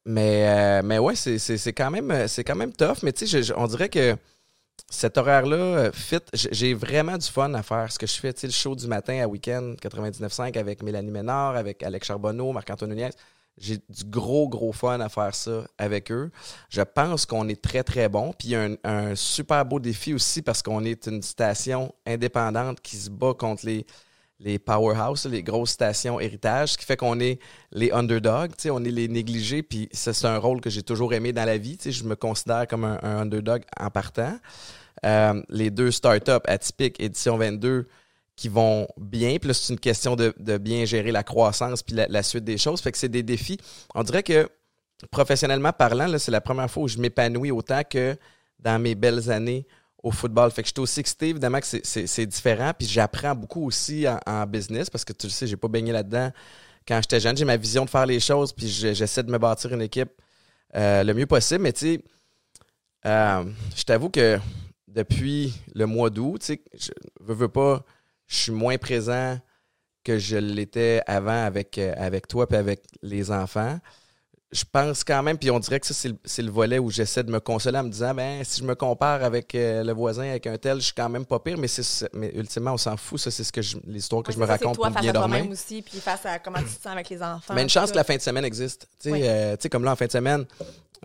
Mais, 0.04 0.82
mais 0.84 0.98
ouais, 0.98 1.16
c'est, 1.16 1.72
quand 1.72 1.90
même 1.90 2.12
quand 2.46 2.54
même 2.54 2.72
tough. 2.72 2.98
Mais 3.02 3.12
tu 3.12 3.26
sais, 3.26 3.52
on 3.56 3.66
dirait 3.66 3.88
que 3.88 4.16
cet 4.88 5.18
horaire-là, 5.18 5.56
euh, 5.56 5.92
fit, 5.92 6.20
j'ai 6.32 6.74
vraiment 6.74 7.18
du 7.18 7.26
fun 7.26 7.52
à 7.54 7.62
faire 7.62 7.90
ce 7.90 7.98
que 7.98 8.06
je 8.06 8.14
fais. 8.14 8.32
Tu 8.32 8.42
sais, 8.42 8.46
le 8.46 8.52
show 8.52 8.74
du 8.76 8.86
matin 8.86 9.20
à 9.22 9.26
week-end 9.26 9.74
99.5 9.82 10.56
avec 10.58 10.82
Mélanie 10.82 11.10
Ménard, 11.10 11.56
avec 11.56 11.82
Alex 11.82 12.06
Charbonneau, 12.06 12.52
Marc-Antoine 12.52 12.90
Nunez. 12.90 13.10
J'ai 13.58 13.78
du 13.88 14.04
gros, 14.04 14.48
gros 14.48 14.72
fun 14.72 15.00
à 15.00 15.08
faire 15.08 15.34
ça 15.34 15.64
avec 15.78 16.12
eux. 16.12 16.30
Je 16.68 16.82
pense 16.82 17.24
qu'on 17.24 17.48
est 17.48 17.60
très, 17.60 17.82
très 17.82 18.08
bon. 18.08 18.32
Puis 18.38 18.48
il 18.48 18.50
y 18.50 18.56
a 18.56 18.68
un 18.84 19.14
super 19.14 19.64
beau 19.64 19.80
défi 19.80 20.12
aussi 20.12 20.42
parce 20.42 20.62
qu'on 20.62 20.84
est 20.84 21.06
une 21.06 21.22
station 21.22 21.94
indépendante 22.06 22.80
qui 22.82 22.96
se 22.96 23.08
bat 23.08 23.32
contre 23.32 23.64
les, 23.64 23.86
les 24.38 24.58
powerhouse, 24.58 25.26
les 25.26 25.42
grosses 25.42 25.70
stations 25.70 26.20
héritage, 26.20 26.72
ce 26.72 26.78
qui 26.78 26.84
fait 26.84 26.96
qu'on 26.96 27.18
est 27.20 27.40
les 27.72 27.90
underdogs, 27.90 28.52
on 28.70 28.84
est 28.84 28.90
les 28.90 29.08
négligés, 29.08 29.62
puis 29.62 29.88
ça, 29.92 30.12
c'est 30.12 30.26
un 30.26 30.38
rôle 30.38 30.60
que 30.60 30.68
j'ai 30.68 30.82
toujours 30.82 31.14
aimé 31.14 31.32
dans 31.32 31.44
la 31.44 31.56
vie. 31.56 31.78
Je 31.82 32.04
me 32.04 32.16
considère 32.16 32.66
comme 32.68 32.84
un, 32.84 32.98
un 33.02 33.18
underdog 33.20 33.62
en 33.80 33.90
partant. 33.90 34.38
Euh, 35.04 35.42
les 35.48 35.70
deux 35.70 35.90
startups 35.90 36.32
atypiques, 36.46 37.00
édition 37.00 37.36
22, 37.36 37.86
qui 38.34 38.48
vont 38.48 38.86
bien. 38.98 39.38
Puis 39.38 39.48
là, 39.48 39.54
c'est 39.54 39.72
une 39.72 39.80
question 39.80 40.14
de, 40.16 40.58
bien 40.58 40.84
gérer 40.84 41.10
la 41.10 41.22
croissance 41.22 41.82
puis 41.82 41.96
la, 41.96 42.06
la 42.08 42.22
suite 42.22 42.44
des 42.44 42.58
choses. 42.58 42.80
Fait 42.80 42.92
que 42.92 42.98
c'est 42.98 43.08
des 43.08 43.22
défis. 43.22 43.58
On 43.94 44.02
dirait 44.02 44.22
que 44.22 44.48
professionnellement 45.10 45.72
parlant, 45.72 46.06
c'est 46.18 46.30
la 46.30 46.40
première 46.40 46.70
fois 46.70 46.84
où 46.84 46.88
je 46.88 46.98
m'épanouis 46.98 47.50
autant 47.50 47.82
que 47.88 48.16
dans 48.58 48.80
mes 48.80 48.94
belles 48.94 49.30
années 49.30 49.66
au 50.06 50.12
football. 50.12 50.52
Fait 50.52 50.62
que 50.62 50.68
je 50.68 50.72
suis 50.72 50.80
aussi 50.80 51.00
excité, 51.00 51.30
évidemment 51.30 51.58
que 51.58 51.66
c'est- 51.66 52.26
différent. 52.26 52.70
Puis 52.78 52.86
j'apprends 52.86 53.34
beaucoup 53.34 53.66
aussi 53.66 54.06
en, 54.26 54.46
business 54.46 54.88
parce 54.88 55.04
que 55.04 55.12
tu 55.12 55.26
le 55.26 55.32
sais, 55.32 55.48
j'ai 55.48 55.56
pas 55.56 55.66
baigné 55.66 55.90
là-dedans 55.90 56.30
quand 56.86 57.00
j'étais 57.02 57.18
jeune. 57.18 57.36
J'ai 57.36 57.44
ma 57.44 57.56
vision 57.56 57.84
de 57.84 57.90
faire 57.90 58.06
les 58.06 58.20
choses, 58.20 58.52
puis 58.52 58.68
je- 58.68 58.92
j'essaie 58.94 59.24
de 59.24 59.32
me 59.32 59.38
bâtir 59.38 59.72
une 59.74 59.82
équipe 59.82 60.10
euh, 60.76 61.02
le 61.02 61.12
mieux 61.12 61.26
possible. 61.26 61.62
Mais 61.62 61.72
tu 61.72 61.96
sais, 61.96 62.04
euh, 63.04 63.44
je 63.74 63.82
t'avoue 63.82 64.08
que 64.08 64.38
depuis 64.86 65.52
le 65.74 65.86
mois 65.86 66.08
d'août, 66.10 66.52
je 66.74 66.90
veux, 67.20 67.34
veux 67.34 67.48
pas, 67.48 67.84
je 68.28 68.36
suis 68.36 68.52
moins 68.52 68.78
présent 68.78 69.38
que 70.04 70.18
je 70.18 70.36
l'étais 70.36 71.02
avant 71.08 71.44
avec, 71.44 71.78
euh, 71.78 71.92
avec 71.96 72.28
toi 72.28 72.46
et 72.48 72.54
avec 72.54 72.82
les 73.02 73.32
enfants. 73.32 73.80
Je 74.52 74.62
pense 74.70 75.02
quand 75.02 75.22
même, 75.24 75.36
puis 75.36 75.50
on 75.50 75.58
dirait 75.58 75.80
que 75.80 75.86
ça, 75.86 76.08
c'est 76.24 76.42
le, 76.42 76.50
volet 76.52 76.78
où 76.78 76.88
j'essaie 76.88 77.24
de 77.24 77.32
me 77.32 77.40
consoler 77.40 77.78
en 77.78 77.82
me 77.82 77.88
disant, 77.90 78.14
ben, 78.14 78.44
si 78.44 78.60
je 78.60 78.64
me 78.64 78.76
compare 78.76 79.24
avec 79.24 79.52
euh, 79.56 79.82
le 79.82 79.92
voisin, 79.92 80.22
avec 80.30 80.46
un 80.46 80.56
tel, 80.56 80.78
je 80.78 80.84
suis 80.84 80.94
quand 80.94 81.08
même 81.08 81.26
pas 81.26 81.40
pire, 81.40 81.58
mais, 81.58 81.66
c'est, 81.66 82.08
mais 82.14 82.30
ultimement, 82.32 82.74
on 82.74 82.76
s'en 82.76 82.96
fout. 82.96 83.18
Ça, 83.18 83.32
c'est 83.32 83.42
ce 83.42 83.50
que 83.50 83.60
l'histoire 83.88 84.22
que 84.22 84.28
Ouais, 84.28 84.34
je 84.34 84.38
me 84.40 84.46
ça, 84.46 84.52
raconte 84.52 84.76
toi 84.76 84.90
pour 84.90 85.00
bien 85.00 85.12
dormir. 85.12 85.38
toi-même 85.38 85.52
aussi, 85.52 85.82
puis 85.82 85.98
face 85.98 86.24
à 86.26 86.38
comment 86.38 86.58
tu 86.60 86.66
te 86.66 86.70
sens 86.82 86.86
avec 86.86 87.08
les 87.10 87.20
enfants. 87.20 87.54
Mais 87.54 87.62
une 87.62 87.68
chance 87.68 87.90
que 87.90 87.96
la 87.96 88.04
fin 88.04 88.14
de 88.14 88.20
semaine 88.22 88.44
existe. 88.44 88.86
Tu 89.00 89.10
sais, 89.10 89.12
Oui. 89.12 89.20
euh, 89.24 89.56
tu 89.56 89.62
sais, 89.62 89.68
comme 89.68 89.82
là, 89.82 89.90
en 89.92 89.96
fin 89.96 90.06
de 90.06 90.12
semaine, 90.12 90.44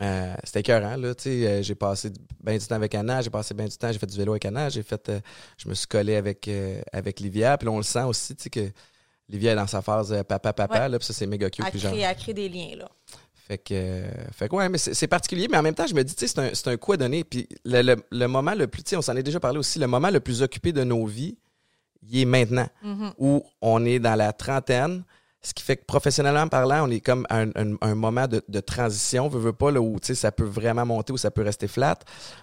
euh, 0.04 0.36
c'était 0.44 0.60
écœurant. 0.60 0.96
Là, 0.96 1.16
tu 1.16 1.24
sais, 1.24 1.64
j'ai 1.64 1.76
passé 1.76 2.12
bien 2.44 2.58
du 2.60 2.66
temps 2.68 2.76
avec 2.76 2.94
Anna, 2.94 3.24
j'ai 3.24 3.32
passé 3.32 3.56
bien 3.56 3.66
du 3.66 3.76
temps, 3.76 3.92
j'ai 3.92 3.98
fait 4.00 4.06
du 4.06 4.18
vélo 4.18 4.34
avec 4.34 4.46
Anna, 4.46 4.70
j'ai 4.70 4.84
fait, 4.84 5.12
je 5.58 5.68
me 5.68 5.74
suis 5.74 5.88
collé 5.88 6.16
avec, 6.16 6.48
avec 6.94 7.20
Livia. 7.20 7.58
Puis 7.58 7.66
là, 7.66 7.72
on 7.72 7.78
le 7.78 7.84
sent 7.84 8.04
aussi, 8.04 8.36
tu 8.36 8.44
sais, 8.44 8.50
que 8.52 8.72
Livia 9.30 9.54
est 9.54 9.56
dans 9.56 9.68
sa 9.68 9.82
phase 9.82 10.16
papa, 10.28 10.54
papa. 10.54 10.82
Ouais. 10.82 10.90
Là, 10.90 11.00
puis 11.00 11.08
ça, 11.08 11.14
c'est 11.14 11.26
méga 11.26 11.50
cute. 11.50 11.66
à 11.66 11.72
Puis 11.72 11.80
genre, 11.80 11.94
créer 12.18 12.34
des 12.36 12.48
liens, 12.50 12.76
là. 12.78 12.90
Fait 13.52 13.58
que, 13.58 13.74
euh, 13.74 14.10
fait 14.34 14.48
que 14.48 14.56
ouais, 14.56 14.70
mais 14.70 14.78
c'est 14.78 15.08
particulier, 15.08 15.48
mais 15.52 15.58
en 15.58 15.62
même 15.62 15.76
temps, 15.76 15.86
je 15.86 15.94
me 15.94 16.04
dis, 16.04 16.16
tu 16.16 16.26
sais, 16.26 16.52
c'est 16.54 16.68
un, 16.70 16.72
un 16.74 16.78
coup 16.78 16.94
à 16.94 16.98
donner. 16.98 17.24
Puis 17.26 17.50
le, 17.66 17.82
le- 17.82 18.04
le 18.10 18.28
moment 18.28 18.54
le 18.54 18.68
plus, 18.68 18.82
tu 18.84 18.92
sais, 18.92 18.96
on 18.96 19.02
s'en 19.02 19.16
est 19.18 19.24
déjà 19.24 19.42
parlé 19.42 19.60
aussi, 19.60 19.78
le 19.78 19.88
moment 19.88 20.10
le 20.10 20.22
plus 20.22 20.42
occupé 20.42 20.72
de 20.72 20.84
nos 20.86 21.06
vies, 21.06 21.38
il 22.08 22.20
est 22.22 22.26
maintenant, 22.26 22.68
Mhm. 22.82 23.12
où 23.18 23.44
on 23.62 23.84
est 23.86 24.00
dans 24.00 24.16
la 24.16 24.32
trentaine, 24.32 25.04
ce 25.42 25.54
qui 25.54 25.64
fait 25.64 25.76
que 25.76 25.84
professionnellement 25.86 26.48
parlant, 26.48 26.88
on 26.88 26.92
est 26.92 27.02
comme 27.02 27.26
à 27.30 27.40
un, 27.40 27.50
un- 27.56 27.76
un 27.82 27.96
moment 27.96 28.26
de, 28.28 28.42
de 28.48 28.60
transition, 28.62 29.28
veut, 29.28 29.40
veut 29.40 29.54
pas, 29.54 29.70
là, 29.72 29.82
où 29.82 30.00
tu 30.00 30.08
sais, 30.08 30.16
ça 30.16 30.32
peut 30.32 30.46
vraiment 30.46 30.86
monter 30.86 31.12
ou 31.12 31.18
ça 31.18 31.30
peut 31.32 31.42
rester 31.44 31.68
flat. 31.68 31.98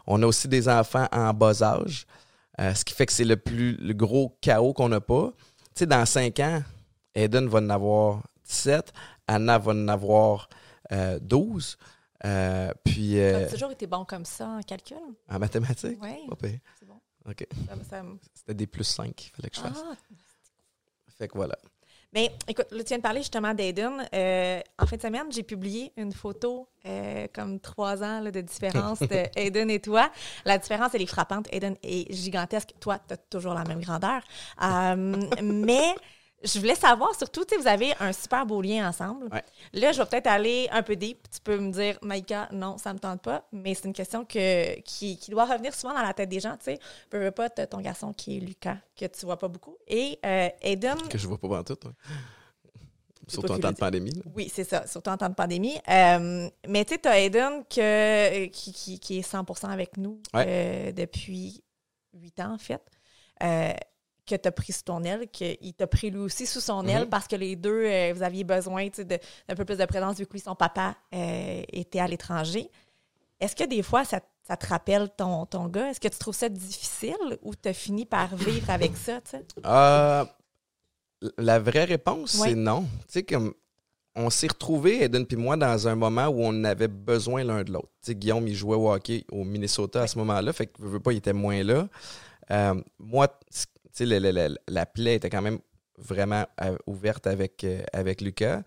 On 0.06 0.22
a 0.22 0.26
aussi 0.26 0.46
des 0.46 0.68
enfants 0.68 1.06
en 1.10 1.32
bas 1.32 1.62
âge, 1.62 2.06
euh, 2.60 2.74
ce 2.74 2.84
qui 2.84 2.92
fait 2.92 3.06
que 3.06 3.12
c'est 3.14 3.24
le 3.24 3.36
plus 3.38 3.76
le 3.80 3.94
gros 3.94 4.36
chaos 4.42 4.74
qu'on 4.74 4.90
n'a 4.90 5.00
pas. 5.00 5.32
Tu 5.74 5.80
sais, 5.80 5.86
dans 5.86 6.04
cinq 6.04 6.38
ans, 6.40 6.60
Eden 7.14 7.48
va 7.48 7.60
en 7.60 7.70
avoir 7.70 8.22
17, 8.46 8.92
Anna 9.26 9.58
va 9.58 9.72
en 9.72 9.88
avoir 9.88 10.48
12. 10.90 11.78
Euh, 12.24 12.72
puis 12.84 13.12
T'as 13.14 13.20
euh, 13.20 13.50
toujours 13.50 13.70
été 13.70 13.86
bon 13.86 14.04
comme 14.04 14.24
ça 14.24 14.48
en 14.48 14.60
calcul? 14.62 14.96
en 15.30 15.38
mathématiques, 15.38 15.98
Oui, 16.02 16.28
c'est 16.78 16.86
bon. 16.86 17.00
OK. 17.28 17.46
Ça, 17.68 17.74
ça 17.88 18.02
C'était 18.34 18.54
des 18.54 18.66
plus 18.66 18.84
5 18.84 19.14
qu'il 19.14 19.30
fallait 19.32 19.50
que 19.50 19.56
je 19.56 19.60
fasse. 19.60 19.84
Ah, 19.84 19.94
Fait 21.16 21.28
que 21.28 21.34
voilà. 21.36 21.56
Mais 22.14 22.32
écoute, 22.48 22.68
là, 22.70 22.82
tu 22.82 22.88
viens 22.88 22.96
de 22.96 23.02
parler 23.02 23.20
justement 23.20 23.52
d'Aiden. 23.52 24.02
Euh, 24.14 24.60
en 24.78 24.86
fin 24.86 24.96
de 24.96 25.02
semaine, 25.02 25.30
j'ai 25.30 25.42
publié 25.42 25.92
une 25.98 26.12
photo 26.12 26.66
euh, 26.86 27.26
comme 27.34 27.60
trois 27.60 28.02
ans 28.02 28.20
là, 28.20 28.30
de 28.30 28.40
différence 28.40 29.00
de 29.00 29.26
Aiden 29.38 29.68
et 29.70 29.78
toi. 29.78 30.10
La 30.46 30.56
différence, 30.56 30.94
elle 30.94 31.02
est 31.02 31.06
frappante. 31.06 31.46
Aiden 31.52 31.76
est 31.82 32.10
gigantesque. 32.12 32.72
Toi, 32.80 32.98
tu 33.06 33.12
as 33.12 33.18
toujours 33.18 33.52
la 33.52 33.64
même 33.64 33.80
grandeur. 33.82 34.22
Euh, 34.62 34.96
mais 35.42 35.94
je 36.44 36.58
voulais 36.58 36.74
savoir, 36.76 37.14
surtout, 37.16 37.44
tu 37.44 37.54
sais, 37.56 37.60
vous 37.60 37.66
avez 37.66 37.92
un 38.00 38.12
super 38.12 38.46
beau 38.46 38.62
lien 38.62 38.88
ensemble. 38.88 39.26
Ouais. 39.32 39.42
Là, 39.72 39.90
je 39.92 39.98
vais 40.00 40.06
peut-être 40.08 40.28
aller 40.28 40.68
un 40.70 40.82
peu 40.82 40.94
deep. 40.96 41.18
Tu 41.30 41.40
peux 41.40 41.58
me 41.58 41.72
dire, 41.72 41.98
Maïka, 42.02 42.48
non, 42.52 42.78
ça 42.78 42.92
me 42.94 42.98
tente 42.98 43.22
pas. 43.22 43.46
Mais 43.52 43.74
c'est 43.74 43.86
une 43.86 43.92
question 43.92 44.24
que, 44.24 44.80
qui, 44.82 45.18
qui 45.18 45.30
doit 45.32 45.44
revenir 45.46 45.74
souvent 45.74 45.94
dans 45.94 46.02
la 46.02 46.14
tête 46.14 46.28
des 46.28 46.40
gens. 46.40 46.56
Tu 46.56 46.64
sais, 46.66 46.78
peu, 47.10 47.18
peu 47.18 47.30
pas, 47.32 47.50
ton 47.50 47.80
garçon 47.80 48.12
qui 48.12 48.36
est 48.36 48.40
Lucas, 48.40 48.76
que 48.96 49.06
tu 49.06 49.26
vois 49.26 49.36
pas 49.38 49.48
beaucoup. 49.48 49.76
Et 49.88 50.18
euh, 50.24 50.48
Aiden, 50.62 50.96
Que 51.08 51.18
je 51.18 51.26
vois 51.26 51.38
pas 51.38 51.48
en 51.60 51.64
tout. 51.64 51.76
Surtout 53.26 53.48
toi 53.48 53.56
en 53.56 53.60
temps 53.60 53.72
de 53.72 53.76
pandémie. 53.76 54.12
là. 54.12 54.22
Oui, 54.34 54.50
c'est 54.54 54.64
ça, 54.64 54.86
surtout 54.86 55.10
en 55.10 55.18
temps 55.18 55.28
de 55.28 55.34
pandémie. 55.34 55.76
Euh, 55.88 56.48
mais 56.66 56.84
tu 56.86 56.94
sais, 56.94 57.00
tu 57.00 57.08
as 57.08 57.18
Aiden 57.20 57.62
que, 57.68 57.80
euh, 57.80 58.46
qui, 58.48 58.72
qui- 58.72 58.98
qui 58.98 59.18
est 59.18 59.22
100% 59.22 59.68
avec 59.68 59.96
nous 59.98 60.18
Ouais. 60.32 60.44
euh, 60.48 60.92
depuis 60.92 61.62
8 62.14 62.40
ans, 62.40 62.54
en 62.54 62.58
fait. 62.58 62.80
Que 64.28 64.34
tu 64.36 64.46
as 64.48 64.52
pris 64.52 64.72
sous 64.72 64.82
ton 64.82 65.02
aile, 65.04 65.26
qu'il 65.28 65.72
t'a 65.74 65.86
pris 65.86 66.10
lui 66.10 66.18
aussi 66.20 66.46
sous 66.46 66.60
son 66.60 66.86
aile 66.86 67.02
Mhm. 67.04 67.08
parce 67.08 67.18
parce 67.18 67.28
que 67.28 67.36
les 67.36 67.56
deux, 67.56 67.82
euh, 67.84 68.12
vous 68.14 68.22
aviez 68.22 68.44
besoin 68.44 68.86
d'un 68.88 69.54
peu 69.56 69.64
plus 69.64 69.76
de 69.78 69.84
présence 69.86 70.16
vu 70.18 70.26
que 70.26 70.32
lui, 70.34 70.40
son 70.40 70.54
papa 70.54 70.94
euh, 71.14 71.62
était 71.72 71.98
à 72.00 72.06
l'étranger. 72.06 72.70
Est-ce 73.40 73.56
que 73.56 73.64
des 73.64 73.82
fois, 73.82 74.04
ça, 74.04 74.20
ça 74.46 74.56
te 74.56 74.66
rappelle 74.66 75.08
ton, 75.16 75.46
ton 75.46 75.66
gars? 75.66 75.90
Est-ce 75.90 75.98
que 76.00 76.08
tu 76.08 76.18
trouves 76.18 76.34
ça 76.36 76.48
difficile 76.48 77.16
ou 77.42 77.54
tu 77.56 77.68
as 77.68 77.72
fini 77.72 78.04
par 78.06 78.36
vivre 78.36 78.70
avec 78.70 78.96
ça? 78.96 79.18
Euh, 79.66 80.24
la 81.38 81.58
vraie 81.58 81.84
réponse, 81.84 82.34
Ouais. 82.38 82.50
c'est 82.50 82.54
non. 82.54 82.82
Tu 82.82 82.88
sais, 83.08 83.22
comme 83.24 83.52
on 84.14 84.30
s'est 84.30 84.48
retrouvés, 84.48 85.02
Eden 85.02 85.26
puis 85.26 85.36
moi, 85.36 85.56
dans 85.56 85.88
un 85.88 85.94
moment 85.94 86.26
où 86.28 86.40
on 86.42 86.64
avait 86.64 86.88
besoin 86.88 87.42
l'un 87.44 87.62
de 87.64 87.72
l'autre. 87.72 87.88
Tu 88.02 88.12
sais, 88.12 88.14
Guillaume, 88.14 88.46
il 88.48 88.54
jouait 88.54 88.76
au 88.76 88.90
hockey 88.92 89.24
au 89.30 89.44
Minnesota 89.44 90.02
à 90.02 90.06
ce 90.06 90.18
moment-là, 90.18 90.52
fait 90.52 90.66
que 90.66 90.80
veux, 90.80 90.88
veux 90.88 91.00
pas, 91.00 91.12
il 91.12 91.18
était 91.18 91.32
moins 91.32 91.62
là. 91.62 91.88
Euh, 92.50 92.80
moi, 92.98 93.28
la 94.06 94.86
plaie 94.86 95.16
était 95.16 95.30
quand 95.30 95.42
même 95.42 95.58
vraiment 95.98 96.46
euh, 96.62 96.76
ouverte 96.86 97.26
avec, 97.26 97.64
euh, 97.64 97.82
avec 97.92 98.20
Lucas. 98.20 98.62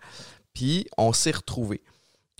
Puis 0.52 0.86
on 0.98 1.12
s'est 1.12 1.30
retrouvés. 1.30 1.80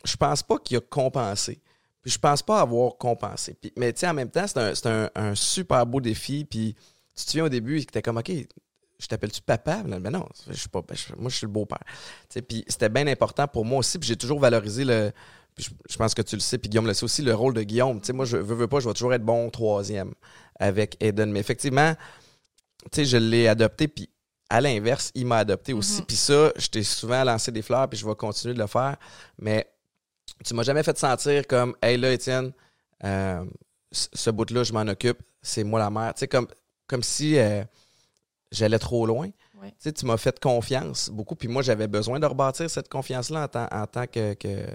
Je 0.04 0.16
pense 0.16 0.42
pas 0.42 0.58
qu'il 0.58 0.76
a 0.76 0.80
compensé. 0.80 1.60
Puis 2.02 2.12
je 2.12 2.18
pense 2.18 2.42
pas 2.42 2.60
avoir 2.60 2.96
compensé. 2.96 3.56
Mais 3.76 3.92
tu 3.92 4.06
en 4.06 4.14
même 4.14 4.30
temps, 4.30 4.46
c'est 4.46 4.86
un, 4.86 5.34
super 5.34 5.86
beau 5.86 6.00
défi. 6.00 6.44
Puis 6.44 6.74
tu 7.14 7.24
te 7.24 7.38
au 7.40 7.48
début, 7.48 7.78
était 7.78 8.02
comme, 8.02 8.18
OK, 8.18 8.30
je 8.98 9.06
t'appelle-tu 9.06 9.40
papa? 9.40 9.82
Mais 9.84 10.10
non, 10.10 10.28
je 10.48 10.54
suis 10.54 10.68
pas, 10.68 10.82
je- 10.92 11.14
moi, 11.16 11.30
je 11.30 11.36
suis 11.36 11.46
le 11.46 11.52
beau-père. 11.52 11.82
Puis 12.46 12.64
c'était 12.66 12.88
bien 12.88 13.06
important 13.06 13.46
pour 13.46 13.64
moi 13.64 13.78
aussi. 13.78 13.98
Puis 13.98 14.08
j'ai 14.08 14.16
toujours 14.16 14.40
valorisé 14.40 14.84
le. 14.84 15.12
puis 15.54 15.68
je, 15.88 15.96
pense 15.96 16.14
que 16.14 16.22
tu 16.22 16.34
le 16.34 16.40
sais, 16.40 16.58
puis 16.58 16.68
Guillaume 16.68 16.86
le 16.86 16.94
sait 16.94 17.04
aussi, 17.04 17.22
le 17.22 17.34
rôle 17.34 17.54
de 17.54 17.62
Guillaume. 17.62 18.00
Tu 18.00 18.12
moi, 18.12 18.24
je 18.24 18.36
veux, 18.36 18.54
veux 18.56 18.68
pas, 18.68 18.80
je 18.80 18.88
vais 18.88 18.94
toujours 18.94 19.14
être 19.14 19.24
bon 19.24 19.48
troisième 19.50 20.12
avec 20.58 20.96
Eden. 21.00 21.30
Mais 21.30 21.40
effectivement, 21.40 21.94
tu 22.90 22.96
sais, 22.96 23.04
je 23.04 23.16
l'ai 23.16 23.48
adopté, 23.48 23.88
puis 23.88 24.08
à 24.50 24.60
l'inverse, 24.60 25.10
il 25.14 25.26
m'a 25.26 25.38
adopté 25.38 25.72
aussi. 25.72 26.00
Mhm. 26.00 26.06
Puis 26.06 26.16
ça, 26.16 26.52
je 26.56 26.66
t'ai 26.68 26.82
souvent 26.82 27.24
lancé 27.24 27.50
des 27.52 27.62
fleurs, 27.62 27.88
puis 27.88 27.98
je 27.98 28.06
vais 28.06 28.14
continuer 28.14 28.54
de 28.54 28.58
le 28.58 28.66
faire. 28.66 28.96
Mais 29.38 29.66
tu 30.44 30.54
m'as 30.54 30.62
jamais 30.62 30.82
fait 30.82 30.98
sentir 30.98 31.46
comme, 31.46 31.74
hey 31.82 31.96
là, 31.96 32.12
Étienne, 32.12 32.52
euh, 33.04 33.44
ce 33.92 34.30
bout-là, 34.30 34.62
je 34.64 34.72
m'en 34.72 34.82
occupe, 34.82 35.18
c'est 35.40 35.64
moi 35.64 35.80
la 35.80 35.90
mère. 35.90 36.12
Tu 36.14 36.20
sais, 36.20 36.28
comme, 36.28 36.46
comme 36.86 37.02
si 37.02 37.38
euh, 37.38 37.64
j'allais 38.50 38.78
trop 38.78 39.06
loin. 39.06 39.28
Ouais. 39.60 39.70
Tu 39.70 39.76
sais, 39.78 39.92
tu 39.92 40.04
m'as 40.06 40.16
fait 40.16 40.38
confiance 40.40 41.08
beaucoup, 41.08 41.34
puis 41.36 41.48
moi, 41.48 41.62
j'avais 41.62 41.86
besoin 41.88 42.18
de 42.20 42.26
rebâtir 42.26 42.68
cette 42.68 42.88
confiance-là 42.88 43.44
en 43.44 43.48
tant, 43.48 43.68
en 43.70 43.86
tant 43.86 44.06
que, 44.06 44.34
que, 44.34 44.66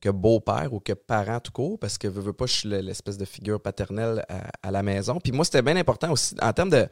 que 0.00 0.08
beau-père 0.08 0.72
ou 0.72 0.80
que 0.80 0.92
parent 0.92 1.40
tout 1.40 1.52
court, 1.52 1.78
parce 1.78 1.98
que 1.98 2.08
veux, 2.08 2.22
veux 2.22 2.32
pas, 2.32 2.46
je 2.46 2.52
suis 2.54 2.68
le- 2.68 2.80
l'espèce 2.80 3.16
de 3.18 3.24
figure 3.24 3.60
paternelle 3.60 4.24
à, 4.28 4.50
à 4.62 4.70
la 4.70 4.82
maison. 4.82 5.20
Puis 5.20 5.30
moi, 5.32 5.44
c'était 5.44 5.62
bien 5.62 5.76
important 5.76 6.10
aussi, 6.10 6.34
en 6.40 6.52
termes 6.52 6.70
de, 6.70 6.88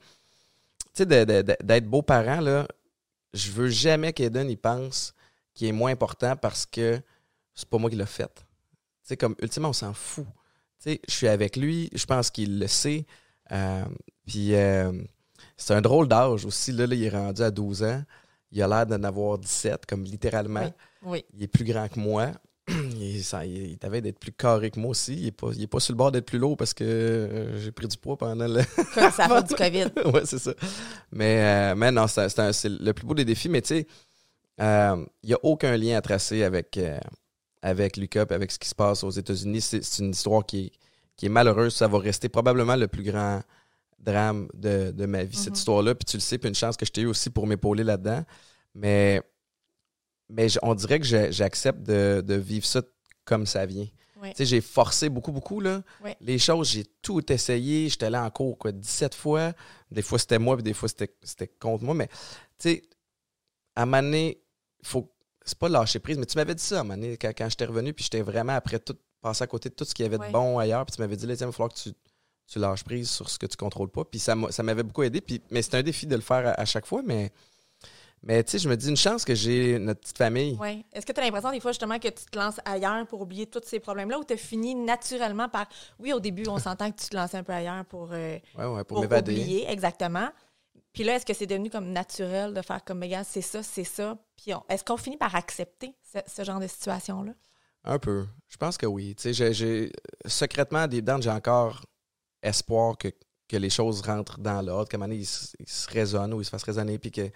sais, 0.94 1.06
d'être 1.06 1.86
beau-parent, 1.86 2.40
là, 2.40 2.66
je 3.32 3.50
veux 3.50 3.68
jamais 3.68 4.12
qu'Eden 4.12 4.50
y 4.50 4.56
pense 4.56 5.14
qu'il 5.54 5.68
est 5.68 5.72
moins 5.72 5.92
important 5.92 6.36
parce 6.36 6.66
que 6.66 7.00
c'est 7.54 7.68
pas 7.68 7.78
moi 7.78 7.90
qui 7.90 7.96
l'ai 7.96 8.06
fait. 8.06 8.34
Tu 8.34 8.42
sais, 9.02 9.16
comme, 9.16 9.34
ultimement, 9.40 9.70
on 9.70 9.74
s'en 9.74 9.92
fout. 9.92 10.26
Tu 10.80 10.90
sais, 10.90 11.00
je 11.08 11.14
suis 11.14 11.28
avec 11.28 11.56
lui, 11.56 11.90
je 11.94 12.04
pense 12.04 12.30
qu'il 12.30 12.58
le 12.58 12.66
sait. 12.66 13.06
Euh, 13.50 13.84
puis 14.26 14.54
euh, 14.54 14.92
c'est 15.56 15.74
un 15.74 15.80
drôle 15.80 16.08
d'âge 16.08 16.44
aussi. 16.44 16.72
Là, 16.72 16.86
là, 16.86 16.94
il 16.94 17.02
est 17.02 17.10
rendu 17.10 17.42
à 17.42 17.50
12 17.50 17.82
ans. 17.84 18.02
Il 18.50 18.62
a 18.62 18.68
l'air 18.68 18.86
d'en 18.86 19.02
avoir 19.02 19.38
17, 19.38 19.86
comme 19.86 20.04
littéralement. 20.04 20.72
Oui. 21.02 21.24
Il 21.34 21.42
est 21.42 21.48
plus 21.48 21.64
grand 21.64 21.88
que 21.88 21.98
moi. 21.98 22.32
Il 22.68 23.22
ça- 23.24 23.44
il- 23.44 23.72
il 23.72 23.78
t'avait 23.78 24.00
d'être 24.00 24.18
plus 24.20 24.32
carré 24.32 24.70
que 24.70 24.78
moi 24.78 24.90
aussi. 24.90 25.14
Il 25.14 25.26
est 25.26 25.32
pas, 25.32 25.48
il 25.54 25.62
est 25.62 25.66
pas 25.66 25.80
sur 25.80 25.92
le 25.92 25.96
bord 25.96 26.12
d'être 26.12 26.26
plus 26.26 26.38
lourd 26.38 26.56
parce 26.56 26.72
que 26.74 26.84
euh, 26.84 27.58
j'ai 27.60 27.72
pris 27.72 27.88
du 27.88 27.96
poids 27.96 28.16
pendant 28.16 28.46
le. 28.46 28.62
Comme 28.94 29.10
ça 29.10 29.28
fait 29.28 29.48
du 29.48 29.54
COVID. 29.94 30.10
ouais, 30.14 30.22
c'est 30.24 30.38
ça. 30.38 30.52
Mais, 31.10 31.72
euh, 31.72 31.74
mais 31.76 31.90
non, 31.90 32.06
c'est, 32.06 32.28
le 32.68 32.92
plus 32.92 33.04
beau 33.06 33.14
des 33.14 33.24
défis. 33.24 33.48
Mais 33.48 33.62
tu 33.62 33.68
sais, 33.68 33.86
euh, 34.60 35.04
il 35.24 35.28
n'y 35.28 35.34
a 35.34 35.38
aucun 35.42 35.76
lien 35.76 35.96
à 35.96 36.00
tracer 36.02 36.44
avec, 36.44 36.76
euh, 36.78 36.98
avec 37.62 37.96
Lucas 37.96 38.26
avec 38.30 38.52
ce 38.52 38.58
qui 38.60 38.68
se 38.68 38.74
passe 38.76 39.02
aux 39.02 39.10
États-Unis. 39.10 39.60
C'est, 39.60 39.98
une 39.98 40.10
histoire 40.12 40.46
qui 40.46 40.66
est, 40.66 40.72
qui 41.16 41.26
est 41.26 41.30
malheureuse. 41.30 41.74
Ça 41.74 41.88
va 41.88 41.98
rester 41.98 42.28
probablement 42.28 42.76
le 42.76 42.86
plus 42.86 43.02
grand 43.02 43.40
drame 43.98 44.48
de, 44.54 44.92
de 44.92 45.06
ma 45.06 45.24
vie, 45.24 45.36
cette 45.36 45.48
Mhm. 45.50 45.54
histoire-là. 45.56 45.94
Puis 45.96 46.04
tu 46.04 46.16
le 46.16 46.20
sais, 46.20 46.38
puis 46.38 46.48
une 46.48 46.54
chance 46.54 46.76
que 46.76 46.86
je 46.86 46.92
t'ai 46.92 47.00
eu 47.02 47.06
aussi 47.06 47.28
pour 47.30 47.46
m'épauler 47.48 47.82
là-dedans. 47.84 48.24
Mais, 48.74 49.20
mais 50.28 50.46
on 50.62 50.74
dirait 50.74 51.00
que 51.00 51.30
j'accepte 51.30 51.82
de, 51.82 52.22
de 52.24 52.34
vivre 52.34 52.66
ça 52.66 52.82
comme 53.24 53.46
ça 53.46 53.66
vient. 53.66 53.86
Ouais. 54.20 54.32
J'ai 54.38 54.60
forcé 54.60 55.08
beaucoup, 55.08 55.32
beaucoup, 55.32 55.60
là. 55.60 55.82
Ouais. 56.02 56.16
Les 56.20 56.38
choses, 56.38 56.70
j'ai 56.70 56.84
tout 57.02 57.32
essayé. 57.32 57.88
J'étais 57.88 58.06
allé 58.06 58.18
en 58.18 58.30
cours, 58.30 58.56
quoi, 58.56 58.70
17 58.70 59.14
fois. 59.16 59.52
Des 59.90 60.02
fois, 60.02 60.18
c'était 60.18 60.38
moi, 60.38 60.56
puis 60.56 60.62
des 60.62 60.74
fois, 60.74 60.88
c'était 60.88 61.48
contre 61.48 61.82
moi. 61.82 61.94
Mais, 61.94 62.08
à 63.74 63.82
un 63.82 63.86
moment 63.86 64.02
donné, 64.02 64.40
faut... 64.84 65.12
c'est 65.44 65.58
pas 65.58 65.68
lâcher 65.68 65.98
prise, 65.98 66.18
mais 66.18 66.26
tu 66.26 66.36
m'avais 66.36 66.54
dit 66.54 66.62
ça 66.62 66.78
à 66.78 66.80
un 66.80 66.82
moment 66.84 66.94
donné, 66.94 67.16
quand, 67.16 67.32
quand 67.36 67.48
j'étais 67.48 67.64
revenu, 67.64 67.92
puis 67.92 68.04
j'étais 68.04 68.22
vraiment, 68.22 68.52
après 68.54 68.78
tout, 68.78 68.96
passé 69.20 69.42
à 69.42 69.46
côté 69.48 69.68
de 69.70 69.74
tout 69.74 69.84
ce 69.84 69.92
qu'il 69.92 70.04
y 70.04 70.06
avait 70.06 70.18
Ouais. 70.18 70.28
de 70.28 70.32
bon 70.32 70.58
ailleurs, 70.58 70.86
puis 70.86 70.94
tu 70.94 71.00
m'avais 71.02 71.16
dit, 71.16 71.24
il 71.24 71.34
va 71.34 71.50
falloir 71.52 71.70
que 71.70 71.80
tu, 71.80 71.90
tu 72.46 72.58
lâches 72.60 72.84
prise 72.84 73.10
sur 73.10 73.28
ce 73.28 73.38
que 73.40 73.46
tu 73.46 73.56
contrôles 73.56 73.90
pas. 73.90 74.04
Puis 74.04 74.20
ça 74.20 74.36
m'avait 74.36 74.84
beaucoup 74.84 75.02
aidé. 75.02 75.20
Puis, 75.20 75.42
mais 75.50 75.62
c'est 75.62 75.74
un 75.74 75.82
défi 75.82 76.06
de 76.06 76.14
le 76.14 76.22
faire 76.22 76.46
à, 76.46 76.60
à 76.60 76.64
chaque 76.64 76.86
fois, 76.86 77.02
mais... 77.04 77.32
Mais 78.24 78.44
tu 78.44 78.52
sais, 78.52 78.58
je 78.60 78.68
me 78.68 78.76
dis 78.76 78.88
une 78.88 78.96
chance 78.96 79.24
que 79.24 79.34
j'ai 79.34 79.78
notre 79.80 80.00
petite 80.00 80.16
famille. 80.18 80.54
Ouais. 80.56 80.84
Est-ce 80.92 81.04
que 81.04 81.10
tu 81.12 81.20
as 81.20 81.24
l'impression 81.24 81.50
des 81.50 81.58
fois 81.58 81.72
justement 81.72 81.98
que 81.98 82.06
tu 82.08 82.24
te 82.30 82.38
lances 82.38 82.60
ailleurs 82.64 83.04
pour 83.08 83.20
oublier 83.20 83.46
tous 83.46 83.62
ces 83.64 83.80
problèmes-là 83.80 84.18
ou 84.18 84.24
tu 84.24 84.36
finis 84.36 84.76
naturellement 84.76 85.48
par. 85.48 85.66
Oui, 85.98 86.12
au 86.12 86.20
début, 86.20 86.44
on 86.48 86.58
s'entend 86.58 86.90
que 86.92 87.00
tu 87.00 87.08
te 87.08 87.16
lançais 87.16 87.36
un 87.38 87.42
peu 87.42 87.52
ailleurs 87.52 87.84
pour, 87.84 88.10
euh, 88.12 88.38
Ouais, 88.56 88.64
ouais, 88.66 88.84
pour, 88.84 89.02
pour 89.08 89.18
oublier, 89.18 89.68
exactement. 89.68 90.28
Puis 90.92 91.02
là, 91.04 91.16
est-ce 91.16 91.26
que 91.26 91.34
c'est 91.34 91.46
devenu 91.46 91.68
comme 91.70 91.88
naturel 91.90 92.54
de 92.54 92.62
faire 92.62 92.84
comme, 92.84 92.98
mais 92.98 93.08
gars, 93.08 93.24
c'est 93.24 93.40
ça, 93.40 93.62
c'est 93.62 93.82
ça? 93.82 94.16
Puis 94.36 94.54
on- 94.54 94.62
est-ce 94.68 94.84
qu'on 94.84 94.96
finit 94.98 95.16
par 95.16 95.34
accepter 95.34 95.92
ce, 96.12 96.18
ce 96.26 96.44
genre 96.44 96.60
de 96.60 96.66
situation-là? 96.68 97.32
Un 97.84 97.98
peu. 97.98 98.26
Je 98.48 98.56
pense 98.56 98.76
que 98.78 98.86
oui. 98.86 99.16
Tu 99.16 99.34
sais, 99.34 99.52
j'ai- 99.52 99.90
secrètement, 100.26 100.86
des 100.86 101.00
dedans, 101.00 101.20
j'ai 101.20 101.30
encore 101.30 101.84
espoir 102.42 102.96
que, 102.98 103.08
que 103.48 103.56
les 103.56 103.70
choses 103.70 104.00
rentrent 104.02 104.38
dans 104.38 104.62
l'ordre, 104.62 104.88
qu'à 104.88 104.96
un 104.96 105.00
moment 105.00 105.08
donné, 105.08 105.22
ils, 105.22 105.26
se- 105.26 105.56
ils 105.58 105.68
se 105.68 105.90
résonnent 105.90 106.34
ou 106.34 106.40
ils 106.40 106.44
se 106.44 106.50
fassent 106.50 106.62
résonner, 106.62 106.98
puis 106.98 107.10
que... 107.10 107.28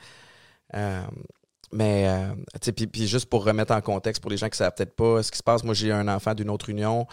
euh, 0.75 1.02
mais, 1.73 2.08
euh, 2.08 2.35
tu 2.54 2.58
sais, 2.62 2.73
puis, 2.73 2.87
puis 2.87 3.06
juste 3.06 3.28
pour 3.28 3.44
remettre 3.44 3.75
en 3.75 3.80
contexte, 3.80 4.23
pour 4.23 4.30
les 4.30 4.37
gens 4.37 4.46
qui 4.46 4.52
ne 4.52 4.56
savent 4.56 4.75
peut-être 4.75 4.94
pas 4.94 5.23
ce 5.23 5.30
qui 5.30 5.38
se 5.38 5.42
passe, 5.42 5.64
moi, 5.64 5.75
j'ai 5.75 5.92
un 5.92 6.08
enfant 6.08 6.35
d'une 6.35 6.50
autre 6.50 6.70
union. 6.70 7.06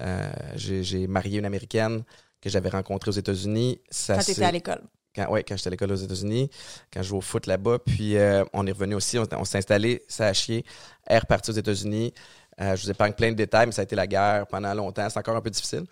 Euh, 0.00 0.30
j'ai 0.56 1.06
marié 1.06 1.38
une 1.38 1.44
Américaine 1.44 2.04
que 2.40 2.50
j'avais 2.50 2.70
rencontrée 2.70 3.10
aux 3.10 3.14
États-Unis. 3.14 3.80
Ça 3.90 4.16
Quand 4.16 4.24
tu 4.24 4.30
étais 4.32 4.44
à 4.44 4.52
l'école. 4.52 4.82
quand, 5.14 5.30
ouais, 5.30 5.44
quand 5.44 5.56
j'étais 5.56 5.68
à 5.68 5.70
l'école 5.70 5.92
aux 5.92 5.96
États-Unis, 5.96 6.50
quand 6.92 7.02
je 7.02 7.08
jouais 7.08 7.18
au 7.18 7.22
foot 7.22 7.46
là-bas. 7.46 7.78
Puis 7.78 8.16
euh, 8.16 8.44
on 8.52 8.66
est 8.66 8.72
revenu 8.72 8.94
aussi, 8.94 9.18
on, 9.18 9.26
on 9.32 9.44
s'est 9.44 9.58
installé, 9.58 10.02
ça 10.08 10.26
a 10.26 10.32
chier. 10.32 10.64
Elle 11.06 11.16
est 11.16 11.20
repartie 11.20 11.50
aux 11.50 11.54
États-Unis. 11.54 12.12
Je 12.58 12.82
vous 12.82 12.90
épargne 12.90 13.14
plein 13.14 13.30
de 13.30 13.36
détails, 13.36 13.64
mais 13.64 13.72
ça 13.72 13.80
a 13.80 13.84
été 13.84 13.96
la 13.96 14.06
guerre 14.06 14.46
pendant 14.46 14.74
longtemps. 14.74 15.08
C'est 15.08 15.18
encore 15.18 15.34
un 15.34 15.40
peu 15.40 15.48
difficile. 15.48 15.84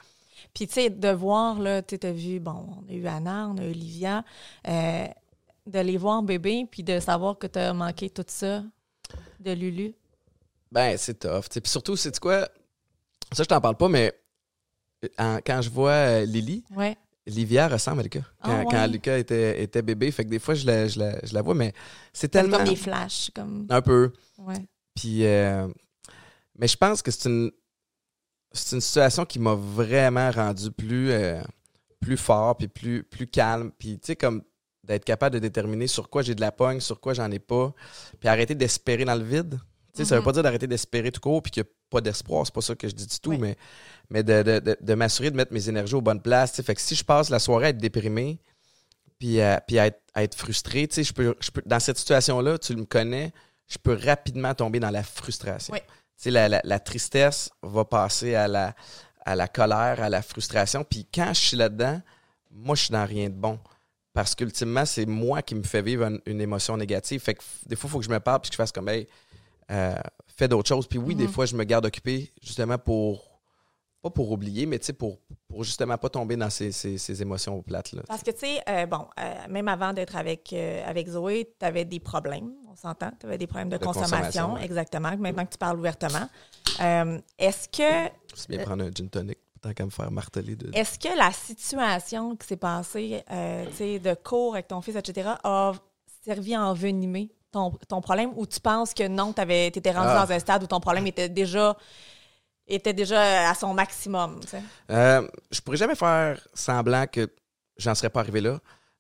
Puis, 0.52 0.66
tu 0.66 0.74
sais, 0.74 0.90
de 0.90 1.08
voir, 1.08 1.58
là, 1.58 1.80
tu 1.80 1.98
as 2.02 2.12
vu, 2.12 2.40
bon, 2.40 2.66
on 2.86 2.92
a 2.92 2.94
eu 2.94 3.06
Anna, 3.06 3.48
on 3.48 3.56
a 3.56 3.64
eu 3.64 3.70
Olivia, 3.70 4.22
de 5.68 5.78
les 5.80 5.96
voir 5.96 6.22
bébé, 6.22 6.66
puis 6.70 6.82
de 6.82 6.98
savoir 7.00 7.38
que 7.38 7.46
tu 7.46 7.58
as 7.58 7.72
manqué 7.74 8.10
tout 8.10 8.24
ça 8.26 8.62
de 9.40 9.52
Lulu? 9.52 9.94
Ben, 10.72 10.96
c'est 10.98 11.18
tough. 11.20 11.44
Puis 11.50 11.62
surtout, 11.70 11.96
c'est 11.96 12.18
quoi? 12.18 12.48
Ça, 13.32 13.42
je 13.42 13.48
t'en 13.48 13.60
parle 13.60 13.76
pas, 13.76 13.88
mais 13.88 14.12
en- 15.18 15.38
quand 15.44 15.60
je 15.62 15.70
vois 15.70 15.90
euh, 15.92 16.24
Lily, 16.24 16.64
Ouais. 16.74 16.96
Livia 17.26 17.68
ressemble 17.68 18.00
à 18.00 18.02
Lucas. 18.04 18.20
Quand, 18.42 18.50
Ah 18.52 18.58
ouais? 18.60 18.66
quand 18.70 18.86
Lucas 18.86 19.18
était, 19.18 19.62
était 19.62 19.82
bébé, 19.82 20.10
fait 20.10 20.24
que 20.24 20.30
des 20.30 20.38
fois, 20.38 20.54
je 20.54 20.66
la, 20.66 20.88
je 20.88 20.98
la, 20.98 21.18
je 21.24 21.34
la 21.34 21.42
vois, 21.42 21.54
mais 21.54 21.72
c'est 22.12 22.32
Comme 22.32 22.50
tellement... 22.50 22.64
des 22.64 22.76
flashs, 22.76 23.30
comme. 23.34 23.66
Un 23.68 23.82
peu. 23.82 24.12
Ouais. 24.38 24.66
Puis, 24.94 25.26
euh, 25.26 25.68
mais 26.58 26.66
je 26.68 26.76
pense 26.76 27.02
que 27.02 27.10
c'est 27.10 27.28
une, 27.28 27.50
c'est 28.52 28.76
une 28.76 28.80
situation 28.80 29.24
qui 29.26 29.38
m'a 29.38 29.54
vraiment 29.54 30.30
rendu 30.30 30.70
plus, 30.70 31.10
euh, 31.10 31.42
plus 32.00 32.16
fort, 32.16 32.56
puis 32.56 32.68
plus, 32.68 33.04
plus 33.04 33.26
calme. 33.26 33.70
Puis, 33.78 33.98
tu 33.98 34.06
sais, 34.06 34.16
comme 34.16 34.42
d'être 34.88 35.04
capable 35.04 35.34
de 35.34 35.38
déterminer 35.38 35.86
sur 35.86 36.08
quoi 36.10 36.22
j'ai 36.22 36.34
de 36.34 36.40
la 36.40 36.50
pogne, 36.50 36.80
sur 36.80 36.98
quoi 37.00 37.14
j'en 37.14 37.30
ai 37.30 37.38
pas, 37.38 37.72
puis 38.18 38.28
arrêter 38.28 38.54
d'espérer 38.54 39.04
dans 39.04 39.14
le 39.14 39.22
vide. 39.24 39.58
Ça 39.94 40.14
veut 40.14 40.20
Mhm. 40.20 40.24
pas 40.24 40.32
dire 40.32 40.42
d'arrêter 40.44 40.66
d'espérer 40.68 41.10
tout 41.10 41.20
court, 41.20 41.42
puis 41.42 41.50
qu'il 41.50 41.62
n'y 41.62 41.68
a 41.68 41.72
pas 41.90 42.00
d'espoir, 42.00 42.46
c'est 42.46 42.54
pas 42.54 42.60
ça 42.60 42.74
que 42.76 42.88
je 42.88 42.94
dis 42.94 43.06
du 43.06 43.18
tout, 43.18 43.30
Oui. 43.30 43.38
mais, 43.38 43.56
mais 44.10 44.22
de, 44.22 44.42
de, 44.42 44.58
de, 44.60 44.76
de 44.80 44.94
m'assurer 44.94 45.30
de 45.30 45.36
mettre 45.36 45.52
mes 45.52 45.68
énergies 45.68 45.94
aux 45.94 46.00
bonnes 46.00 46.22
places. 46.22 46.60
Fait 46.62 46.74
que 46.74 46.80
si 46.80 46.94
je 46.94 47.04
passe 47.04 47.30
la 47.30 47.38
soirée 47.40 47.66
à 47.66 47.68
être 47.70 47.78
déprimé, 47.78 48.38
puis, 49.18 49.40
à- 49.40 49.60
puis 49.66 49.78
à, 49.80 49.86
être, 49.86 50.00
à 50.14 50.22
être 50.22 50.36
frustré, 50.36 50.88
je 50.90 51.12
peux, 51.12 51.34
je 51.40 51.50
peux, 51.50 51.62
dans 51.66 51.80
cette 51.80 51.98
situation-là, 51.98 52.58
tu 52.58 52.76
me 52.76 52.84
connais, 52.84 53.32
je 53.66 53.76
peux 53.78 53.94
rapidement 54.00 54.54
tomber 54.54 54.78
dans 54.78 54.90
la 54.90 55.02
frustration. 55.02 55.74
Oui. 55.74 55.80
La, 56.32 56.48
la- 56.48 56.60
la 56.64 56.78
tristesse 56.80 57.50
va 57.62 57.84
passer 57.84 58.34
à 58.36 58.46
la, 58.46 58.74
à 59.26 59.34
la 59.34 59.48
colère, 59.48 60.00
à 60.00 60.08
la 60.08 60.22
frustration. 60.22 60.84
Puis 60.84 61.06
quand 61.12 61.34
je 61.34 61.40
suis 61.40 61.56
là-dedans, 61.56 62.00
moi, 62.52 62.76
je 62.76 62.82
suis 62.84 62.92
dans 62.92 63.04
rien 63.04 63.28
de 63.28 63.34
bon. 63.34 63.58
Parce 64.18 64.34
qu'ultimement, 64.34 64.84
c'est 64.84 65.06
moi 65.06 65.42
qui 65.42 65.54
me 65.54 65.62
fais 65.62 65.80
vivre 65.80 66.02
une, 66.02 66.20
une 66.26 66.40
émotion 66.40 66.76
négative. 66.76 67.20
Fait 67.20 67.34
que 67.34 67.42
des 67.66 67.76
fois, 67.76 67.86
il 67.86 67.90
faut 67.92 67.98
que 68.00 68.04
je 68.04 68.10
me 68.10 68.18
parle 68.18 68.40
puis 68.40 68.50
que 68.50 68.54
je 68.54 68.56
fasse 68.56 68.72
comme, 68.72 68.88
hey, 68.88 69.06
euh, 69.70 69.94
fais 70.26 70.48
d'autres 70.48 70.66
choses. 70.68 70.88
Puis 70.88 70.98
oui, 70.98 71.14
des 71.14 71.26
Mhm. 71.28 71.30
fois, 71.30 71.46
je 71.46 71.54
me 71.54 71.62
garde 71.62 71.86
occupé 71.86 72.32
justement 72.42 72.78
pour, 72.78 73.38
pas 74.02 74.10
pour 74.10 74.32
oublier, 74.32 74.66
mais 74.66 74.80
tu 74.80 74.86
sais, 74.86 74.92
pour, 74.92 75.20
pour 75.46 75.62
justement 75.62 75.96
pas 75.98 76.08
tomber 76.08 76.34
dans 76.36 76.50
ces, 76.50 76.72
ces, 76.72 76.98
ces 76.98 77.22
émotions 77.22 77.62
plates-là. 77.62 78.02
Parce 78.08 78.24
que, 78.24 78.32
tu 78.32 78.40
sais, 78.40 78.60
euh, 78.68 78.86
bon, 78.86 79.06
euh, 79.20 79.34
même 79.50 79.68
avant 79.68 79.92
d'être 79.92 80.16
avec, 80.16 80.52
euh, 80.52 80.82
avec 80.84 81.06
Zoé, 81.08 81.54
tu 81.56 81.64
avais 81.64 81.84
des 81.84 82.00
problèmes, 82.00 82.50
on 82.68 82.74
s'entend. 82.74 83.12
Tu 83.20 83.26
avais 83.26 83.38
des 83.38 83.46
problèmes 83.46 83.68
de, 83.68 83.76
De 83.76 83.84
consommation, 83.84 84.16
consommation, 84.16 84.54
ouais. 84.54 84.64
exactement. 84.64 85.16
Maintenant 85.16 85.46
que 85.46 85.52
tu 85.52 85.58
parles 85.58 85.78
ouvertement. 85.78 86.28
Est-ce 87.38 87.68
que 87.68 88.10
C'est 88.34 88.48
bien 88.50 88.64
prendre 88.64 88.82
un 88.82 88.90
gin 88.90 89.08
tonic 89.08 89.38
tant 89.58 89.72
qu'à 89.72 89.84
me 89.84 89.90
faire 89.90 90.10
marteler 90.10 90.56
de. 90.56 90.70
est-ce 90.74 90.98
que 90.98 91.16
la 91.16 91.32
situation 91.32 92.36
qui 92.36 92.46
s'est 92.46 92.56
passée, 92.56 93.22
euh, 93.30 93.64
tu 93.70 93.76
sais, 93.76 93.98
de 93.98 94.14
cours 94.14 94.54
avec 94.54 94.68
ton 94.68 94.80
fils, 94.80 94.96
etc., 94.96 95.30
a 95.44 95.72
servi 96.24 96.54
à 96.54 96.62
envenimer 96.62 97.30
ton, 97.50 97.70
ton 97.88 98.00
problème 98.00 98.32
ou 98.36 98.46
tu 98.46 98.60
penses 98.60 98.92
que 98.94 99.06
non, 99.08 99.32
tu 99.32 99.40
étais 99.42 99.90
rendu 99.92 100.08
Ah. 100.10 100.26
dans 100.26 100.32
un 100.32 100.38
stade 100.38 100.62
où 100.62 100.66
ton 100.66 100.80
problème 100.80 101.06
était 101.06 101.28
déjà 101.28 101.76
était 102.66 102.92
déjà 102.92 103.48
à 103.48 103.54
son 103.54 103.72
maximum, 103.72 104.40
tu 104.40 104.48
sais? 104.48 104.62
Euh, 104.90 105.26
je 105.50 105.60
pourrais 105.62 105.78
jamais 105.78 105.94
faire 105.94 106.38
semblant 106.52 107.06
que 107.06 107.26
j'en 107.78 107.94
serais 107.94 108.10
pas 108.10 108.20
arrivé 108.20 108.42
là. 108.42 108.58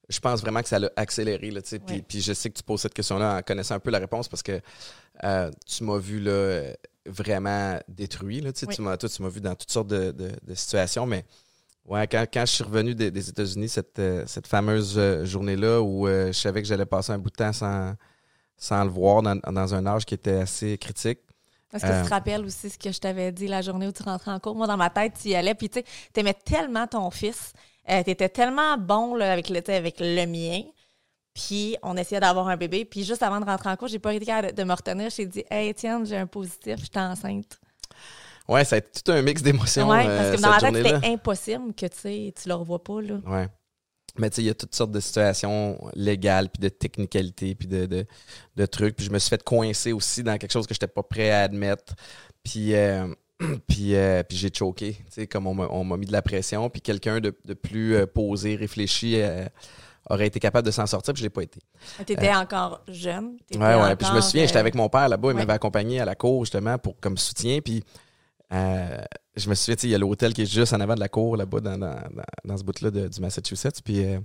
Je 0.08 0.18
pense 0.20 0.40
vraiment 0.40 0.62
que 0.62 0.68
ça 0.68 0.78
l'a 0.78 0.90
accéléré. 0.96 1.50
Là, 1.50 1.60
tu 1.60 1.68
sais. 1.68 1.78
puis, 1.78 1.96
Oui. 1.96 2.02
puis 2.08 2.22
je 2.22 2.32
sais 2.32 2.48
que 2.48 2.56
tu 2.56 2.62
poses 2.62 2.80
cette 2.80 2.94
question-là 2.94 3.36
en 3.36 3.42
connaissant 3.42 3.74
un 3.74 3.78
peu 3.78 3.90
la 3.90 3.98
réponse 3.98 4.26
parce 4.26 4.42
que 4.42 4.58
euh, 5.22 5.50
tu 5.66 5.84
m'as 5.84 5.98
vu 5.98 6.18
là, 6.18 6.30
euh, 6.30 6.72
vraiment 7.08 7.78
détruit. 7.88 8.40
Là, 8.40 8.52
tu 8.52 8.60
sais. 8.60 8.66
Oui. 8.68 8.74
Tu 8.76 8.82
m'as, 8.82 8.96
toi, 8.96 9.08
tu 9.08 9.22
m'as 9.22 9.28
vu 9.28 9.40
dans 9.40 9.54
toutes 9.54 9.70
sortes 9.70 9.88
de, 9.88 10.12
de- 10.12 10.32
de 10.42 10.54
situations. 10.54 11.06
Mais 11.06 11.24
ouais, 11.86 12.06
quand, 12.06 12.24
quand 12.32 12.46
je 12.46 12.52
suis 12.52 12.64
revenu 12.64 12.94
des, 12.94 13.10
des 13.10 13.28
États-Unis, 13.28 13.68
cette, 13.68 13.98
euh, 13.98 14.24
cette 14.26 14.46
fameuse 14.46 14.94
euh, 14.98 15.24
journée-là 15.24 15.80
où 15.82 16.06
euh, 16.06 16.28
je 16.28 16.32
savais 16.38 16.62
que 16.62 16.68
j'allais 16.68 16.86
passer 16.86 17.12
un 17.12 17.18
bout 17.18 17.30
de 17.30 17.36
temps 17.36 17.52
sans, 17.52 17.94
sans 18.56 18.84
le 18.84 18.90
voir 18.90 19.22
dans, 19.22 19.36
dans 19.36 19.74
un 19.74 19.86
âge 19.86 20.04
qui 20.04 20.14
était 20.14 20.32
assez 20.40 20.78
critique. 20.78 21.20
Est-ce 21.72 21.84
que 21.84 21.90
Euh, 21.90 22.00
tu 22.02 22.08
te 22.08 22.14
rappelles 22.14 22.44
aussi 22.46 22.70
ce 22.70 22.78
que 22.78 22.90
je 22.90 22.98
t'avais 22.98 23.30
dit 23.30 23.46
la 23.46 23.60
journée 23.60 23.86
où 23.86 23.92
tu 23.92 24.02
rentrais 24.02 24.30
en 24.32 24.40
cours? 24.40 24.54
Moi, 24.56 24.66
dans 24.66 24.78
ma 24.78 24.90
tête, 24.90 25.14
tu 25.20 25.28
y 25.28 25.34
allais, 25.34 25.54
puis 25.54 25.68
tu 25.68 25.80
sais, 25.80 25.84
t'aimais 26.14 26.34
tellement 26.34 26.86
ton 26.86 27.10
fils, 27.10 27.52
euh, 27.90 28.02
t'étais 28.02 28.30
tellement 28.30 28.78
bon 28.78 29.14
là, 29.14 29.32
avec, 29.32 29.50
le, 29.50 29.60
tu 29.62 29.70
avec 29.70 29.96
le 30.00 30.24
mien, 30.26 30.62
puis 31.38 31.76
on 31.84 31.96
essayait 31.96 32.20
d'avoir 32.20 32.48
un 32.48 32.56
bébé, 32.56 32.84
puis 32.84 33.04
juste 33.04 33.22
avant 33.22 33.38
de 33.38 33.44
rentrer 33.44 33.70
en 33.70 33.76
cours, 33.76 33.86
j'ai 33.86 34.00
pas 34.00 34.12
été 34.12 34.26
capable 34.26 34.52
de, 34.52 34.64
me 34.64 34.72
retenir, 34.72 35.08
j'ai 35.10 35.26
dit 35.26 35.44
«Hey, 35.50 35.68
Étienne, 35.68 36.04
j'ai 36.04 36.16
un 36.16 36.26
positif, 36.26 36.80
je 36.80 36.86
suis 36.86 36.90
enceinte. 36.96 37.60
Ouais, 38.48 38.64
ça 38.64 38.74
a 38.74 38.78
été 38.80 39.00
tout 39.00 39.12
un 39.12 39.22
mix» 39.22 39.40
d'émotions. 39.42 39.88
Ouais, 39.88 40.04
euh, 40.04 40.18
parce 40.18 40.36
que 40.36 40.42
dans 40.42 40.50
ma 40.50 40.58
tête, 40.58 40.74
c'était 40.74 41.06
impossible 41.06 41.74
que 41.74 41.86
tu 41.86 42.32
tu 42.32 42.48
le 42.48 42.54
revois 42.54 42.82
pas, 42.82 43.00
là. 43.00 43.20
Ouais. 43.24 43.46
Mais 44.18 44.30
tu 44.30 44.36
sais, 44.36 44.42
il 44.42 44.46
y 44.46 44.50
a 44.50 44.54
toutes 44.54 44.74
sortes 44.74 44.90
de 44.90 44.98
situations 44.98 45.78
légales, 45.94 46.48
puis 46.48 46.60
de 46.60 46.68
technicalités, 46.68 47.54
puis 47.54 47.68
de, 47.68 47.86
de, 47.86 48.04
de 48.56 48.66
trucs. 48.66 48.96
Puis 48.96 49.06
je 49.06 49.12
me 49.12 49.20
suis 49.20 49.30
fait 49.30 49.44
coincer 49.44 49.92
aussi 49.92 50.24
dans 50.24 50.36
quelque 50.38 50.50
chose 50.50 50.66
que 50.66 50.74
je 50.74 50.78
n'étais 50.78 50.92
pas 50.92 51.04
prêt 51.04 51.30
à 51.30 51.42
admettre. 51.42 51.94
Puis, 52.42 52.74
euh, 52.74 53.06
puis, 53.68 53.94
euh, 53.94 54.24
puis 54.24 54.36
j'ai 54.36 54.50
choqué, 54.52 54.94
tu 54.94 55.04
sais, 55.10 55.26
comme 55.28 55.46
on 55.46 55.84
m'a 55.84 55.96
mis 55.96 56.06
de 56.06 56.12
la 56.12 56.22
pression. 56.22 56.68
Puis 56.68 56.80
quelqu'un 56.80 57.20
de, 57.20 57.32
de 57.44 57.54
plus 57.54 58.04
posé, 58.08 58.56
réfléchi, 58.56 59.20
aurait 60.08 60.26
été 60.26 60.40
capable 60.40 60.66
de 60.66 60.70
s'en 60.70 60.86
sortir, 60.86 61.12
puis 61.14 61.20
je 61.20 61.26
l'ai 61.26 61.30
pas 61.30 61.42
été. 61.42 61.60
T'étais 62.06 62.34
encore 62.34 62.82
jeune? 62.88 63.36
t'étais 63.46 63.62
Ouais, 63.62 63.74
ouais. 63.74 63.96
Puis 63.96 64.06
je 64.06 64.12
me 64.12 64.18
encore, 64.18 64.22
souviens, 64.30 64.46
j'étais 64.46 64.56
euh, 64.56 64.60
avec 64.60 64.74
mon 64.74 64.88
père 64.88 65.08
là-bas, 65.08 65.28
il 65.28 65.34
ouais. 65.34 65.40
m'avait 65.40 65.52
accompagné 65.52 66.00
à 66.00 66.04
la 66.04 66.14
cour 66.14 66.44
justement 66.44 66.78
pour 66.78 66.98
comme 67.00 67.18
soutien. 67.18 67.60
Puis 67.60 67.84
euh, 68.52 68.98
je 69.36 69.48
me 69.50 69.54
souviens, 69.54 69.76
tu 69.76 69.86
il 69.86 69.90
y 69.90 69.94
a 69.94 69.98
l'hôtel 69.98 70.32
qui 70.32 70.42
est 70.42 70.52
juste 70.52 70.72
en 70.72 70.80
avant 70.80 70.94
de 70.94 71.00
la 71.00 71.08
cour 71.08 71.36
là-bas 71.36 71.60
dans, 71.60 71.78
dans, 71.78 71.94
dans, 71.94 72.22
dans 72.44 72.56
ce 72.56 72.64
bout-là 72.64 72.90
du 72.90 73.20
Massachusetts. 73.20 73.82
Puis, 73.84 74.04
euh, 74.04 74.18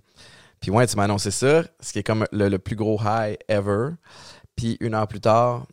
puis 0.59 0.71
ouais, 0.71 0.87
tu 0.87 0.95
m'as 0.95 1.03
annoncé 1.03 1.31
ça, 1.31 1.63
ce 1.79 1.91
qui 1.91 1.99
est 1.99 2.03
comme 2.03 2.25
le, 2.31 2.47
le 2.49 2.59
plus 2.59 2.75
gros 2.75 2.99
high 3.03 3.37
ever. 3.49 3.89
Puis 4.55 4.77
une 4.79 4.93
heure 4.93 5.07
plus 5.07 5.19
tard, 5.19 5.65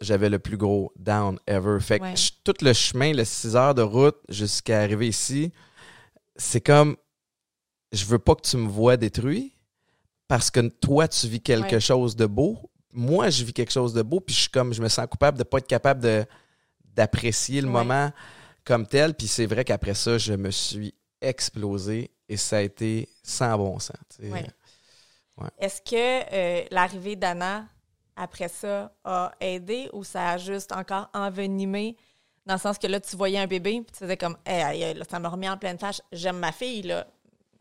j'avais 0.00 0.28
le 0.30 0.38
plus 0.38 0.56
gros 0.56 0.92
down 0.96 1.38
ever. 1.46 1.80
Fait 1.80 1.98
que 1.98 2.04
Ouais. 2.04 2.14
tout 2.44 2.54
le 2.62 2.72
chemin, 2.72 3.12
le 3.12 3.24
6 3.24 3.56
heures 3.56 3.74
de 3.74 3.82
route 3.82 4.16
jusqu'à 4.28 4.80
arriver 4.80 5.08
ici, 5.08 5.52
c'est 6.36 6.60
comme 6.60 6.96
je 7.92 8.04
veux 8.04 8.18
pas 8.18 8.34
que 8.34 8.42
tu 8.42 8.56
me 8.56 8.68
vois 8.68 8.96
détruit 8.96 9.54
parce 10.26 10.50
que 10.50 10.60
toi, 10.68 11.08
tu 11.08 11.26
vis 11.26 11.40
quelque 11.40 11.74
Ouais. 11.74 11.80
chose 11.80 12.14
de 12.16 12.26
beau. 12.26 12.70
Moi, 12.92 13.30
je 13.30 13.44
vis 13.44 13.52
quelque 13.52 13.72
chose 13.72 13.92
de 13.94 14.02
beau, 14.02 14.20
puis 14.20 14.34
je 14.34 14.40
suis 14.42 14.50
comme 14.50 14.72
je 14.74 14.82
me 14.82 14.88
sens 14.88 15.06
coupable 15.06 15.38
de 15.38 15.44
pas 15.44 15.58
être 15.58 15.66
capable 15.66 16.00
de 16.02 16.24
d'apprécier 16.94 17.60
le 17.60 17.68
Ouais. 17.68 17.72
moment 17.74 18.10
comme 18.64 18.86
tel. 18.86 19.14
Puis 19.14 19.28
c'est 19.28 19.46
vrai 19.46 19.64
qu'après 19.64 19.94
ça, 19.94 20.18
je 20.18 20.32
me 20.32 20.50
suis 20.50 20.92
explosé 21.20 22.10
et 22.28 22.36
ça 22.36 22.56
a 22.58 22.60
été 22.62 23.08
sans 23.22 23.56
bon 23.56 23.78
sens. 23.78 23.96
Ouais. 24.20 24.44
Est-ce 25.58 25.80
que 25.80 26.34
euh, 26.34 26.64
l'arrivée 26.72 27.14
d'Anna, 27.14 27.66
après 28.16 28.48
ça, 28.48 28.92
a 29.04 29.30
aidé 29.40 29.88
ou 29.92 30.02
ça 30.02 30.30
a 30.30 30.38
juste 30.38 30.72
encore 30.72 31.08
envenimé? 31.14 31.96
Dans 32.44 32.54
le 32.54 32.60
sens 32.60 32.78
que 32.78 32.86
là, 32.88 32.98
tu 32.98 33.14
voyais 33.14 33.38
un 33.38 33.46
bébé, 33.46 33.82
puis 33.82 33.92
tu 33.92 33.98
faisais 33.98 34.16
comme, 34.16 34.36
Hey, 34.44 34.98
ça 35.08 35.20
me 35.20 35.28
remet 35.28 35.48
en 35.48 35.56
pleine 35.58 35.78
face. 35.78 36.02
J'aime 36.10 36.38
ma 36.38 36.50
fille, 36.50 36.82
là, 36.82 37.06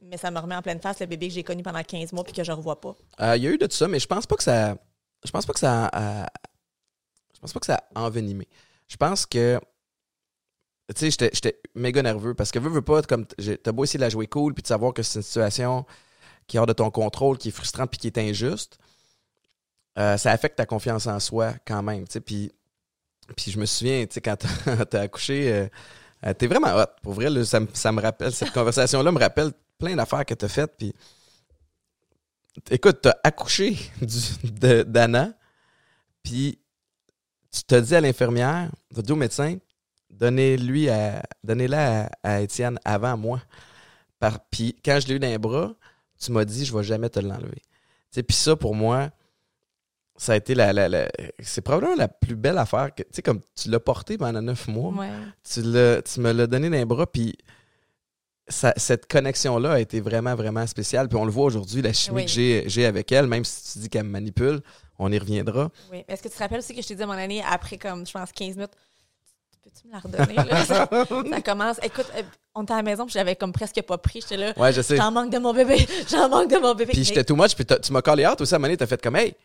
mais 0.01 0.17
ça 0.17 0.31
me 0.31 0.39
remet 0.39 0.55
en 0.55 0.61
pleine 0.61 0.79
face 0.79 0.99
le 0.99 1.05
bébé 1.05 1.27
que 1.27 1.33
j'ai 1.33 1.43
connu 1.43 1.63
pendant 1.63 1.81
15 1.83 2.13
mois 2.13 2.23
puis 2.23 2.33
que 2.33 2.43
je 2.43 2.51
revois 2.51 2.79
pas. 2.79 2.95
Euh, 3.21 3.35
Il 3.37 3.43
y 3.43 3.47
a 3.47 3.51
eu 3.51 3.57
de 3.57 3.65
tout 3.65 3.75
ça, 3.75 3.87
mais 3.87 3.99
je 3.99 4.07
pense 4.07 4.25
pas 4.27 4.35
que 4.35 4.43
ça. 4.43 4.75
Je 5.25 5.31
pense 5.31 5.45
pas 5.45 5.53
que 5.53 5.59
ça. 5.59 5.87
a- 5.91 6.29
je 7.33 7.39
pense 7.39 7.53
pas 7.53 7.59
que 7.59 7.65
ça 7.65 7.83
a 7.95 8.01
envenimé. 8.03 8.47
Je 8.87 8.95
pense 8.97 9.25
que. 9.25 9.59
Tu 10.95 11.11
sais, 11.11 11.29
j'étais- 11.33 11.59
méga 11.75 12.01
nerveux 12.01 12.33
parce 12.33 12.49
que 12.51 12.59
veux, 12.59 12.69
veux 12.69 12.81
pas, 12.81 13.01
comme 13.01 13.25
t'as 13.25 13.71
beau 13.73 13.83
essayer 13.83 13.97
de 13.97 14.03
la 14.03 14.09
jouer 14.09 14.27
cool 14.27 14.53
puis 14.53 14.61
de 14.63 14.67
savoir 14.67 14.93
que 14.93 15.03
c'est 15.03 15.19
une 15.19 15.23
situation 15.23 15.85
qui 16.47 16.55
est 16.55 16.59
hors 16.61 16.65
de 16.65 16.71
ton 16.73 16.89
contrôle, 16.91 17.37
qui 17.37 17.49
est 17.49 17.51
frustrante 17.51 17.89
puis 17.91 17.99
qui 17.99 18.07
est 18.07 18.17
injuste, 18.17 18.77
euh, 19.99 20.15
ça 20.17 20.31
affecte 20.31 20.55
ta 20.57 20.65
confiance 20.65 21.05
en 21.07 21.19
soi 21.19 21.53
quand 21.65 21.83
même. 21.83 22.05
Puis, 22.25 22.53
puis 23.35 23.51
je 23.51 23.59
me 23.59 23.65
souviens, 23.65 24.05
quand 24.23 24.37
t'as 24.89 25.01
accouché, 25.01 25.51
euh, 25.51 25.67
euh, 26.25 26.33
t'es 26.33 26.47
vraiment 26.47 26.73
hot. 26.75 26.85
Pour 27.03 27.13
vrai, 27.13 27.43
ça, 27.43 27.59
ça 27.73 27.91
me 27.91 28.01
rappelle, 28.01 28.31
cette 28.31 28.51
conversation-là 28.53 29.11
me 29.11 29.19
rappelle 29.19 29.51
plein 29.77 29.95
d'affaires 29.95 30.25
que 30.25 30.33
t'as 30.33 30.47
faites. 30.47 30.75
Puis 30.77 30.93
écoute, 32.71 32.99
t'as 33.01 33.15
accouché 33.23 33.77
du- 34.01 34.49
de- 34.51 34.83
d'Anna, 34.83 35.33
puis 36.23 36.59
tu 37.51 37.63
t'as 37.63 37.81
dit 37.81 37.95
à 37.95 38.01
l'infirmière, 38.01 38.71
t'as 38.93 39.01
dit 39.01 39.11
au 39.11 39.15
médecin, 39.15 39.57
donnez-lui 40.09 40.89
à, 40.89 41.23
donnez-la 41.43 42.05
à, 42.05 42.09
à 42.23 42.41
Étienne 42.41 42.79
avant 42.85 43.17
moi. 43.17 43.41
Par, 44.19 44.39
puis 44.49 44.75
quand 44.83 44.99
je 44.99 45.07
l'ai 45.07 45.15
eu 45.15 45.19
dans 45.19 45.27
les 45.27 45.37
bras, 45.37 45.73
tu 46.19 46.31
m'as 46.31 46.45
dit, 46.45 46.65
je 46.65 46.75
vais 46.75 46.83
jamais 46.83 47.09
te 47.09 47.19
l'enlever. 47.19 47.61
Tu 48.11 48.23
puis 48.23 48.35
ça, 48.35 48.55
pour 48.55 48.73
moi, 48.73 49.11
ça 50.15 50.33
a 50.33 50.35
été 50.37 50.55
la, 50.55 50.73
la- 50.73 50.89
la- 50.89 51.09
c'est 51.39 51.61
probablement 51.61 51.95
la 51.95 52.07
plus 52.07 52.35
belle 52.35 52.57
affaire 52.57 52.95
que, 52.95 53.03
tu 53.03 53.09
sais, 53.11 53.21
comme 53.21 53.41
tu 53.55 53.69
l'as 53.69 53.79
porté 53.79 54.17
pendant 54.17 54.41
neuf 54.41 54.67
mois, 54.67 54.91
Ouais. 54.93 55.11
tu, 55.43 55.61
l'as- 55.61 56.01
tu 56.01 56.19
me 56.19 56.31
l'as 56.31 56.47
donné 56.47 56.69
dans 56.71 56.77
les 56.77 56.85
bras, 56.85 57.05
puis 57.05 57.35
ça- 58.49 58.73
cette 58.77 59.11
connexion-là 59.11 59.73
a 59.73 59.79
été 59.79 59.99
vraiment, 60.01 60.35
vraiment 60.35 60.65
spéciale. 60.67 61.07
Puis 61.09 61.17
on 61.17 61.25
le 61.25 61.31
voit 61.31 61.45
aujourd'hui, 61.45 61.81
la 61.81 61.93
chimie 61.93 62.17
Oui. 62.17 62.25
que 62.63 62.69
j'ai, 62.69 62.85
avec 62.85 63.11
elle, 63.11 63.27
même 63.27 63.43
si 63.45 63.73
tu 63.73 63.79
dis 63.79 63.89
qu'elle 63.89 64.03
me 64.05 64.09
manipule, 64.11 64.61
on 64.99 65.11
y 65.11 65.17
reviendra. 65.19 65.69
Oui. 65.91 66.03
Est-ce 66.07 66.23
que 66.23 66.27
tu 66.29 66.35
te 66.35 66.39
rappelles 66.39 66.59
aussi 66.59 66.73
que 66.75 66.81
je 66.81 66.87
t'ai 66.87 66.95
dit 66.95 67.03
à 67.03 67.07
mon 67.07 67.13
année, 67.13 67.43
après, 67.47 67.77
comme, 67.77 68.05
je 68.05 68.11
pense, 68.11 68.31
15 68.31 68.55
minutes, 68.55 68.71
peux-tu 69.63 69.87
me 69.87 69.93
la 69.93 69.99
redonner? 69.99 70.35
Là? 70.49 70.65
ça, 70.65 70.89
ça 71.31 71.41
commence. 71.41 71.77
Écoute, 71.83 72.07
euh, 72.15 72.21
on 72.55 72.63
était 72.63 72.73
à 72.73 72.77
la 72.77 72.83
maison, 72.83 73.05
puis 73.05 73.13
j'avais 73.13 73.35
comme 73.35 73.51
presque 73.51 73.81
pas 73.83 73.97
pris. 73.97 74.21
J'étais 74.21 74.37
là, 74.37 74.53
Ouais, 74.57 74.73
je 74.73 74.81
sais. 74.81 74.97
j'en 74.97 75.11
manque 75.11 75.31
de 75.31 75.37
mon 75.39 75.53
bébé, 75.53 75.85
j'en 76.09 76.29
manque 76.29 76.49
de 76.49 76.57
mon 76.57 76.73
bébé. 76.73 76.93
Puis 76.93 77.03
j'étais 77.03 77.23
too 77.23 77.35
much, 77.35 77.53
puis 77.55 77.65
tu 77.65 77.91
m'as 77.91 78.01
callé 78.01 78.25
out 78.25 78.39
aussi 78.41 78.53
à 78.53 78.57
un 78.57 78.59
moment 78.59 78.67
donné, 78.69 78.77
t'as 78.77 78.87
fait 78.87 79.01
comme, 79.01 79.15
hey, 79.17 79.35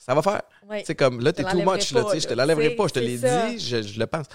ça 0.00 0.14
va 0.14 0.22
faire. 0.22 0.42
Ouais. 0.66 0.82
Sais, 0.84 0.94
comme 0.94 1.20
là, 1.20 1.30
t'es 1.32 1.44
te 1.44 1.50
too 1.50 1.58
much, 1.58 1.92
là, 1.92 2.02
pas, 2.04 2.10
sais, 2.12 2.20
je 2.20 2.26
te 2.26 2.32
là. 2.34 2.42
l'enlèverai 2.44 2.70
C'est- 2.70 2.74
pas, 2.74 2.84
je 2.88 2.92
te 2.94 2.98
c'est 2.98 3.04
l'ai 3.04 3.18
dit, 3.18 3.58
je, 3.64 3.82
je 3.82 3.98
le 4.00 4.06
pense. 4.06 4.26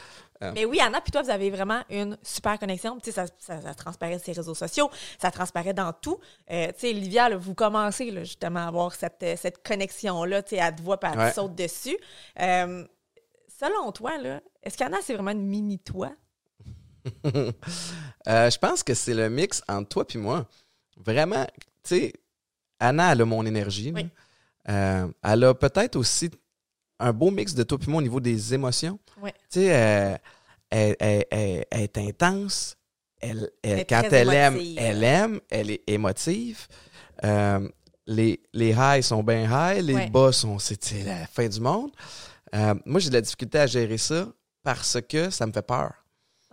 Mais 0.53 0.63
oui, 0.65 0.79
Anna, 0.79 1.01
puis 1.01 1.11
toi, 1.11 1.23
vous 1.23 1.29
avez 1.31 1.49
vraiment 1.49 1.81
une 1.89 2.17
super 2.21 2.59
connexion. 2.59 2.99
Tu 2.99 3.05
sais, 3.05 3.11
ça, 3.13 3.25
ça, 3.39 3.61
ça 3.61 3.73
transparaît 3.73 4.19
sur 4.19 4.27
les 4.27 4.33
réseaux 4.37 4.53
sociaux, 4.53 4.91
ça 5.19 5.31
transparaît 5.31 5.73
dans 5.73 5.91
tout. 5.91 6.19
Euh, 6.51 6.67
tu 6.67 6.73
sais, 6.81 6.93
Livia, 6.93 7.29
là, 7.29 7.37
vous 7.37 7.55
commencez 7.55 8.11
là, 8.11 8.23
justement 8.23 8.59
à 8.59 8.67
avoir 8.67 8.93
cette, 8.93 9.23
euh, 9.23 9.35
cette 9.37 9.65
connexion-là. 9.65 10.43
Tu 10.43 10.51
sais, 10.51 10.61
elle 10.61 10.75
te 10.75 10.81
voit, 10.83 10.99
puis 10.99 11.09
elle 11.11 11.17
te 11.17 11.23
Ouais. 11.23 11.31
saute 11.31 11.55
dessus. 11.55 11.97
Euh, 12.39 12.85
selon 13.59 13.91
toi, 13.91 14.17
là, 14.19 14.41
est-ce 14.61 14.77
qu'Anna, 14.77 14.97
c'est 15.01 15.13
vraiment 15.15 15.31
une 15.31 15.47
mini-toi? 15.47 16.11
Je 18.27 18.57
pense 18.57 18.83
que 18.83 18.93
c'est 18.93 19.13
le 19.13 19.29
mix 19.29 19.61
entre 19.67 19.89
toi 19.89 20.05
puis 20.07 20.17
moi. 20.19 20.45
Vraiment, 20.97 21.45
tu 21.83 21.95
sais, 21.97 22.13
Anna, 22.79 23.11
elle 23.13 23.21
a 23.21 23.25
mon 23.25 23.45
énergie. 23.45 23.91
là. 23.91 24.01
Oui. 24.01 24.09
Euh, 24.69 25.07
elle 25.23 25.43
a 25.43 25.53
peut-être 25.53 25.95
aussi 25.95 26.29
un 26.99 27.13
beau 27.13 27.29
mix 27.31 27.53
de 27.53 27.63
toi 27.63 27.77
moi 27.87 27.99
au 27.99 28.01
niveau 28.01 28.19
des 28.19 28.53
émotions. 28.53 28.99
Ouais. 29.21 29.33
Tu 29.51 29.59
sais, 29.61 29.75
euh, 29.75 30.15
elle, 30.69 30.95
elle- 30.99 31.25
elle- 31.29 31.65
elle 31.71 31.81
est 31.81 31.97
intense. 31.97 32.75
Elle, 33.21 33.49
quand 33.87 34.03
elle 34.11 34.29
aime, 34.33 34.59
elle 34.77 35.03
aime. 35.03 35.39
Elle 35.49 35.71
est 35.71 35.83
émotive. 35.87 36.67
Euh, 37.23 37.67
les, 38.07 38.41
les 38.53 38.73
highs 38.73 39.01
sont 39.03 39.23
bien 39.23 39.43
high, 39.49 39.81
les 39.83 39.93
Ouais. 39.95 40.09
bas 40.09 40.31
sont 40.31 40.59
c'est 40.59 41.03
la 41.03 41.25
fin 41.27 41.47
du 41.47 41.59
monde. 41.59 41.91
Moi, 42.85 42.99
j'ai 42.99 43.09
de 43.09 43.15
la 43.15 43.21
difficulté 43.21 43.57
à 43.59 43.67
gérer 43.67 43.97
ça 43.97 44.27
parce 44.63 44.97
que 45.01 45.29
ça 45.29 45.45
me 45.47 45.51
fait 45.51 45.61
peur. 45.65 45.93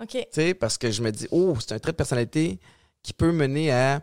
OK. 0.01 0.09
Tu 0.11 0.25
sais, 0.33 0.55
parce 0.55 0.79
que 0.79 0.91
je 0.91 1.03
me 1.03 1.11
dis, 1.13 1.29
oh, 1.31 1.55
c'est 1.61 1.73
un 1.75 1.79
trait 1.79 1.93
de 1.93 1.97
personnalité 1.97 2.59
qui 3.03 3.13
peut 3.13 3.33
mener 3.33 3.71
à. 3.71 4.03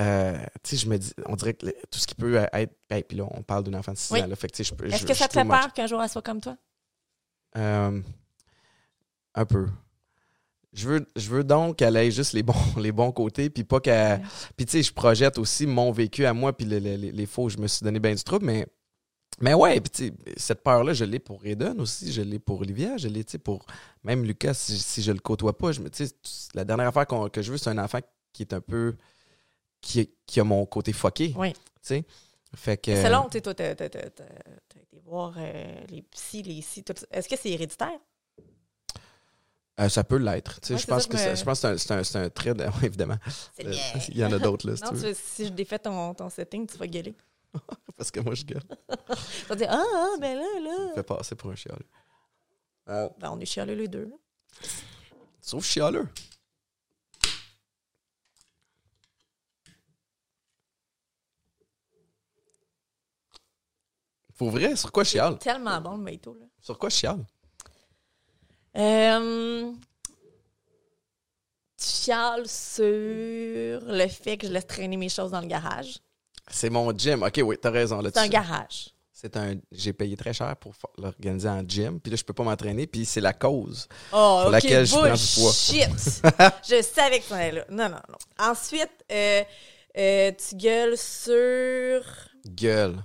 Euh, 0.00 0.36
je 0.70 0.86
me 0.88 0.96
dis, 0.98 1.12
on 1.26 1.36
dirait 1.36 1.54
que 1.54 1.66
tout 1.90 1.98
ce 1.98 2.06
qui 2.06 2.14
peut 2.14 2.34
être. 2.52 2.72
Hey, 2.90 3.02
puis 3.02 3.16
là, 3.18 3.26
on 3.30 3.42
parle 3.42 3.64
d'un 3.64 3.78
enfant 3.78 3.92
de 3.92 3.98
6 3.98 4.12
Oui. 4.12 4.22
ans. 4.22 4.28
Est-ce 4.30 5.06
que 5.06 5.14
ça 5.14 5.28
te 5.28 5.32
fait 5.34 5.44
peur 5.44 5.72
qu'un 5.72 5.86
jour 5.86 6.02
elle 6.02 6.08
soit 6.08 6.22
comme 6.22 6.40
toi? 6.40 6.56
Euh, 7.56 8.00
un 9.34 9.44
peu. 9.46 9.66
Je 10.72 10.88
veux, 10.88 11.06
je 11.16 11.30
veux 11.30 11.42
donc 11.44 11.76
qu'elle 11.76 11.96
ait 11.96 12.10
juste 12.10 12.34
les 12.34 12.42
bons, 12.42 12.54
les 12.76 12.92
bons 12.92 13.12
côtés, 13.12 13.48
puis 13.48 13.64
pas 13.64 13.80
qu'elle. 13.80 14.20
Puis 14.56 14.66
tu 14.66 14.72
sais, 14.72 14.82
je 14.82 14.92
projette 14.92 15.38
aussi 15.38 15.66
mon 15.66 15.90
vécu 15.92 16.26
à 16.26 16.34
moi, 16.34 16.54
puis 16.54 16.66
le- 16.66 16.78
le- 16.78 16.96
les, 16.96 17.12
les 17.12 17.26
faux, 17.26 17.48
je 17.48 17.56
me 17.56 17.66
suis 17.66 17.82
donné 17.84 17.98
bien 18.00 18.14
du 18.14 18.22
trouble, 18.22 18.44
mais. 18.46 18.66
Mais 19.38 19.52
ouais, 19.52 19.80
puis 19.82 20.12
cette 20.38 20.62
peur-là, 20.62 20.94
je 20.94 21.04
l'ai 21.04 21.18
pour 21.18 21.44
Eden 21.44 21.78
aussi, 21.82 22.10
je 22.10 22.22
l'ai 22.22 22.38
pour 22.38 22.60
Olivia, 22.60 22.96
je 22.96 23.08
l'ai 23.08 23.22
tu 23.22 23.32
sais, 23.32 23.38
pour 23.38 23.66
même 24.02 24.24
Lucas, 24.24 24.54
si, 24.54 24.78
si 24.78 25.02
je 25.02 25.12
le 25.12 25.18
côtoie 25.18 25.58
pas. 25.58 25.72
Je 25.72 25.80
me, 25.80 25.90
la 26.54 26.64
dernière 26.64 26.88
affaire 26.88 27.06
que 27.30 27.42
je 27.42 27.52
veux, 27.52 27.58
c'est 27.58 27.68
un 27.68 27.76
enfant 27.76 27.98
qui 28.32 28.42
est 28.42 28.54
un 28.54 28.60
peu. 28.62 28.94
Qui, 29.80 30.10
qui 30.26 30.40
a 30.40 30.44
mon 30.44 30.64
côté 30.66 30.92
fucké. 30.92 31.32
Oui. 31.36 31.52
Tu 31.52 31.60
sais. 31.82 32.04
Fait 32.54 32.76
que. 32.76 32.94
Selon, 33.02 33.24
tu 33.24 33.32
sais, 33.32 33.40
toi, 33.42 33.54
t'as 33.54 33.72
été 33.72 34.00
voir 35.04 35.34
euh, 35.36 35.80
les 35.90 36.02
psys, 36.02 36.42
les 36.42 36.62
tout 36.82 36.94
ça. 36.96 37.06
Est-ce 37.10 37.28
que 37.28 37.36
c'est 37.36 37.50
héréditaire? 37.50 37.98
euh, 39.78 39.88
ça 39.90 40.04
peut 40.04 40.16
l'être. 40.16 40.60
tu 40.60 40.68
sais, 40.68 40.72
Ouais, 40.74 40.78
je 40.78 40.82
c'est 40.84 40.88
pense 40.88 41.06
que 41.06 41.16
je 41.18 41.22
ça- 41.22 41.30
me- 41.30 41.36
je 41.36 41.44
pense 41.44 41.60
que 41.60 41.60
c'est 41.60 41.68
un, 41.68 41.76
c'est 41.78 41.92
un- 41.92 42.04
c'est 42.04 42.18
un 42.18 42.30
trait 42.30 42.54
de. 42.54 42.64
ouais, 42.64 42.70
évidemment. 42.84 43.18
C'est 43.54 43.66
Euh, 43.66 43.70
bien. 43.70 43.80
Il 44.08 44.16
y 44.18 44.24
en 44.24 44.32
a 44.32 44.38
d'autres, 44.38 44.68
là, 44.68 44.76
si 44.76 44.82
Non, 44.84 44.90
tu 44.90 44.96
veux. 44.96 45.14
tu- 45.14 45.20
si 45.22 45.44
je 45.46 45.50
défais 45.50 45.78
ton, 45.78 46.14
ton 46.14 46.30
setting, 46.30 46.66
tu 46.66 46.76
vas 46.78 46.86
gueuler. 46.86 47.14
Parce 47.96 48.10
que 48.10 48.20
moi, 48.20 48.34
je 48.34 48.44
gueule. 48.44 48.62
Tu 48.64 49.46
vas 49.46 49.54
dire 49.54 49.68
Ah, 49.70 49.82
ah, 49.94 50.16
ben 50.20 50.36
là, 50.36 50.60
là. 50.62 50.92
Fais 50.94 51.02
passer 51.02 51.34
pour 51.34 51.50
un 51.50 51.54
chialeux. 51.56 51.86
Euh, 52.88 53.08
Ben, 53.18 53.30
on 53.32 53.40
est 53.40 53.46
chialés 53.46 53.74
les 53.76 53.88
deux. 53.88 54.04
là. 54.04 54.66
sauf 55.40 55.64
chialeux. 55.64 56.08
Pour 64.36 64.50
vrai, 64.50 64.76
sur 64.76 64.92
quoi 64.92 65.04
je 65.04 65.10
chiale? 65.10 65.38
Tellement 65.38 65.80
bon 65.80 65.92
le 65.92 66.02
mojito, 66.02 66.34
là. 66.38 66.46
Sur 66.60 66.78
quoi 66.78 66.88
je 66.88 66.96
chiale? 66.96 67.24
Euh, 68.76 69.72
tu 71.78 71.86
chiales 71.86 72.46
sur 72.46 72.84
le 72.84 74.06
fait 74.08 74.36
que 74.36 74.46
je 74.46 74.52
laisse 74.52 74.66
traîner 74.66 74.96
mes 74.96 75.08
choses 75.08 75.30
dans 75.30 75.40
le 75.40 75.46
garage. 75.46 75.98
C'est 76.50 76.70
mon 76.70 76.92
gym. 76.96 77.22
Ok, 77.22 77.40
oui, 77.42 77.56
t'as 77.60 77.70
raison. 77.70 78.00
là, 78.00 78.10
C'est 78.12 78.20
un 78.20 78.28
garage. 78.28 78.90
C'est 79.12 79.34
un. 79.38 79.54
J'ai 79.72 79.94
payé 79.94 80.14
très 80.14 80.34
cher 80.34 80.54
pour 80.56 80.74
l'organiser 80.98 81.48
en 81.48 81.62
gym. 81.66 81.98
Puis 82.00 82.10
là, 82.10 82.16
je 82.16 82.24
peux 82.24 82.34
pas 82.34 82.44
m'entraîner. 82.44 82.86
Puis 82.86 83.06
c'est 83.06 83.22
la 83.22 83.32
cause. 83.32 83.88
Oh, 84.12 84.40
Pour 84.42 84.50
laquelle 84.50 84.86
je 84.86 84.92
prends 84.94 85.14
du 85.14 86.34
poids. 86.34 86.50
je 86.68 86.82
savais 86.82 87.20
que 87.20 87.24
ça 87.24 87.36
allait 87.36 87.52
là. 87.52 87.64
Non, 87.70 87.88
non, 87.88 88.00
non. 88.10 88.18
Ensuite, 88.38 88.92
euh, 89.10 89.42
euh, 89.96 90.32
tu 90.32 90.56
gueules 90.56 90.98
sur... 90.98 92.02
Gueule. 92.46 93.02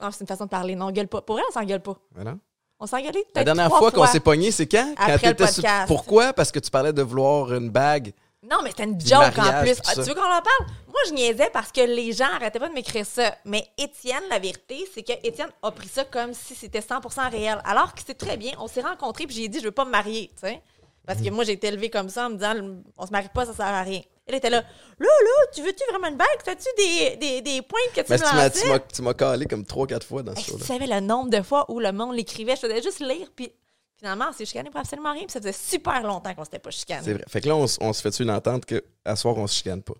Ah, 0.00 0.10
c'est 0.12 0.20
une 0.22 0.26
façon 0.26 0.44
de 0.44 0.50
parler. 0.50 0.74
Non, 0.74 0.86
on 0.86 0.90
gueule 0.92 1.08
pas. 1.08 1.20
Pour 1.22 1.36
vrai, 1.36 1.44
on 1.48 1.52
s'engueule 1.52 1.80
pas. 1.82 1.96
Voilà. 2.14 2.36
On 2.80 2.86
s'engueulait 2.86 3.12
peut-être 3.12 3.36
La 3.36 3.44
dernière 3.44 3.66
trois 3.66 3.78
fois 3.78 3.90
qu'on 3.90 4.06
s'est 4.06 4.20
pogné, 4.20 4.50
c'est 4.52 4.66
quand? 4.68 4.94
Après 4.96 5.18
quand 5.18 5.28
le 5.28 5.34
t'étais 5.34 5.52
podcast. 5.52 5.86
Pourquoi? 5.88 6.32
Parce 6.32 6.52
que 6.52 6.58
tu 6.60 6.70
parlais 6.70 6.92
de 6.92 7.02
vouloir 7.02 7.52
une 7.54 7.70
bague. 7.70 8.12
Non, 8.48 8.58
mais 8.62 8.70
c'était 8.70 8.84
une 8.84 9.00
joke 9.00 9.36
en 9.38 9.62
plus. 9.62 9.78
Ah, 9.86 9.94
tu 9.94 10.00
veux 10.02 10.14
qu'on 10.14 10.20
en 10.22 10.40
parle? 10.42 10.66
Moi, 10.86 11.00
je 11.08 11.12
niaisais 11.12 11.50
parce 11.52 11.72
que 11.72 11.80
les 11.80 12.12
gens 12.12 12.28
arrêtaient 12.36 12.60
pas 12.60 12.68
de 12.68 12.74
m'écrire 12.74 13.04
ça. 13.04 13.34
Mais 13.44 13.66
Étienne, 13.76 14.22
la 14.30 14.38
vérité, 14.38 14.88
c'est 14.94 15.02
que 15.02 15.12
Étienne 15.26 15.48
a 15.62 15.70
pris 15.72 15.88
ça 15.88 16.04
comme 16.04 16.32
si 16.34 16.54
c'était 16.54 16.78
100% 16.80 17.30
réel. 17.32 17.60
Alors 17.64 17.94
que 17.94 18.00
c'est 18.06 18.14
très 18.16 18.36
bien. 18.36 18.52
On 18.60 18.68
s'est 18.68 18.80
rencontrés 18.80 19.26
puis 19.26 19.34
j'ai 19.34 19.48
dit, 19.48 19.58
je 19.58 19.64
veux 19.64 19.70
pas 19.72 19.84
me 19.84 19.90
marier, 19.90 20.28
tu 20.40 20.46
sais. 20.46 20.62
Parce 21.04 21.18
Mhm. 21.18 21.26
que 21.26 21.30
moi, 21.32 21.44
j'ai 21.44 21.52
été 21.52 21.66
élevée 21.66 21.90
comme 21.90 22.08
ça 22.08 22.26
en 22.26 22.30
me 22.30 22.36
disant, 22.36 22.54
on 22.96 23.06
se 23.06 23.10
marie 23.10 23.28
pas, 23.34 23.44
ça 23.44 23.54
sert 23.54 23.66
à 23.66 23.82
rien. 23.82 24.02
Elle 24.28 24.34
était 24.34 24.50
là, 24.50 24.60
là, 24.60 25.08
là, 25.08 25.46
tu 25.54 25.62
veux-tu 25.62 25.82
vraiment 25.90 26.08
une 26.08 26.16
bague? 26.18 26.26
T'as-tu 26.44 26.68
des, 26.76 27.16
des, 27.16 27.40
des 27.40 27.62
points 27.62 27.80
que 27.94 28.00
tu 28.02 28.06
Mais 28.10 28.18
me 28.18 28.22
tu 28.22 28.34
m'as- 28.34 28.44
lançais? 28.48 28.60
tu 28.92 29.02
m'as- 29.02 29.10
tu 29.10 29.18
calé 29.18 29.46
comme 29.46 29.62
3-4 29.64 30.02
fois 30.04 30.22
dans 30.22 30.36
ce 30.36 30.42
show-là. 30.42 30.58
tu 30.60 30.64
savais 30.66 30.86
le 30.86 31.00
nombre 31.00 31.30
de 31.30 31.42
fois 31.42 31.64
où 31.70 31.80
le 31.80 31.90
monde 31.92 32.14
l'écrivait, 32.14 32.54
je 32.56 32.60
faisais 32.60 32.82
juste 32.82 33.00
lire, 33.00 33.28
puis 33.34 33.50
finalement, 33.96 34.26
on 34.28 34.32
s'est 34.32 34.44
chicané 34.44 34.68
pour 34.70 34.80
absolument 34.80 35.12
rien, 35.12 35.22
puis 35.22 35.32
ça 35.32 35.40
faisait 35.40 35.52
super 35.52 36.02
longtemps 36.02 36.34
qu'on 36.34 36.44
s'était 36.44 36.58
pas 36.58 36.70
chicané. 36.70 37.02
C'est 37.04 37.14
vrai. 37.14 37.24
Fait 37.26 37.40
que 37.40 37.48
là, 37.48 37.56
on, 37.56 37.66
se 37.66 38.00
fait 38.02 38.20
une 38.20 38.30
entente 38.30 38.66
qu'à 38.66 39.16
soir, 39.16 39.36
on 39.38 39.46
se 39.46 39.56
chicane 39.56 39.82
pas? 39.82 39.94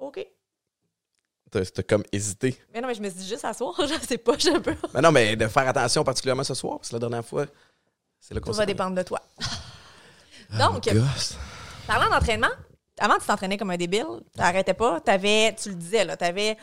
OK. 0.00 0.26
T'as 1.50 1.64
t'as 1.64 1.82
comme 1.84 2.02
hésité. 2.10 2.58
Mais 2.74 2.80
non, 2.80 2.88
mais 2.88 2.94
je 2.94 3.00
me 3.00 3.08
suis 3.08 3.20
dit 3.20 3.28
juste 3.28 3.44
à 3.44 3.54
soir, 3.54 3.74
je 3.80 4.06
sais 4.06 4.18
pas, 4.18 4.36
je 4.36 4.58
peux. 4.58 4.74
Mais 4.92 5.00
non, 5.00 5.12
mais 5.12 5.36
de 5.36 5.46
faire 5.46 5.68
attention 5.68 6.02
particulièrement 6.02 6.42
ce 6.44 6.54
soir, 6.54 6.78
parce 6.78 6.88
que 6.88 6.96
la 6.96 7.00
dernière 7.00 7.24
fois, 7.24 7.46
c'est 8.18 8.34
qu'on 8.40 8.50
Tout 8.50 8.56
va 8.56 8.66
dépendre 8.66 8.96
de 8.96 9.02
toi. 9.02 9.20
Ah, 10.52 10.68
Donc, 10.68 10.84
gosse. 10.84 11.36
Parlant 11.86 12.10
d'entraînement, 12.10 12.50
avant, 12.98 13.18
tu 13.18 13.26
t'entraînais 13.26 13.56
comme 13.56 13.70
un 13.70 13.76
débile. 13.76 14.06
Tu 14.34 14.38
n'arrêtais 14.40 14.74
pas. 14.74 15.00
Avais, 15.06 15.54
tu 15.54 15.68
le 15.70 15.74
disais, 15.74 16.06
tu 16.16 16.24
avais 16.24 16.56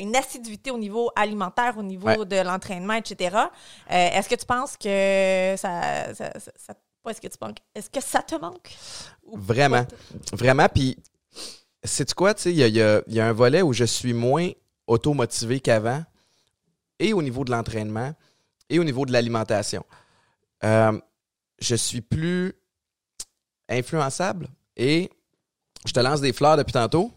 une 0.00 0.14
assiduité 0.16 0.70
au 0.70 0.78
niveau 0.78 1.10
alimentaire, 1.16 1.76
au 1.78 1.82
niveau 1.82 2.06
Ouais. 2.08 2.24
de 2.24 2.36
l'entraînement, 2.36 2.94
etc. 2.94 3.36
Euh, 3.36 3.48
est-ce 3.90 4.28
que 4.28 4.34
tu 4.34 4.46
penses 4.46 4.76
que 4.76 5.54
ça. 5.58 6.14
ça, 6.14 6.38
ça- 6.40 6.52
ça- 6.56 6.74
pas 7.02 7.10
est-ce 7.10 7.20
que 7.20 7.26
tu 7.28 7.36
manques. 7.40 7.58
Est-ce 7.74 7.90
que 7.90 8.00
ça 8.00 8.22
te 8.22 8.36
manque? 8.36 8.70
Ou 9.24 9.36
Vraiment. 9.36 9.84
Vraiment. 10.32 10.68
Puis, 10.72 10.96
sais-tu 11.82 12.14
quoi? 12.14 12.32
Tu 12.32 12.42
sais, 12.42 12.52
il 12.52 12.58
y 12.58 12.80
a, 12.80 13.02
y 13.08 13.18
a 13.20 13.26
un 13.26 13.32
volet 13.32 13.60
où 13.62 13.72
je 13.72 13.82
suis 13.84 14.12
moins 14.12 14.50
automotivé 14.86 15.58
qu'avant, 15.58 16.04
et 17.00 17.12
au 17.12 17.20
niveau 17.20 17.44
de 17.44 17.50
l'entraînement, 17.50 18.12
et 18.70 18.78
au 18.78 18.84
niveau 18.84 19.04
de 19.04 19.10
l'alimentation. 19.12 19.84
Euh, 20.62 20.96
je 21.58 21.74
suis 21.74 22.00
plus 22.00 22.54
influençable 23.68 24.48
et 24.76 25.10
je 25.86 25.92
te 25.92 26.00
lance 26.00 26.20
des 26.20 26.32
fleurs 26.32 26.56
depuis 26.56 26.72
tantôt. 26.72 27.12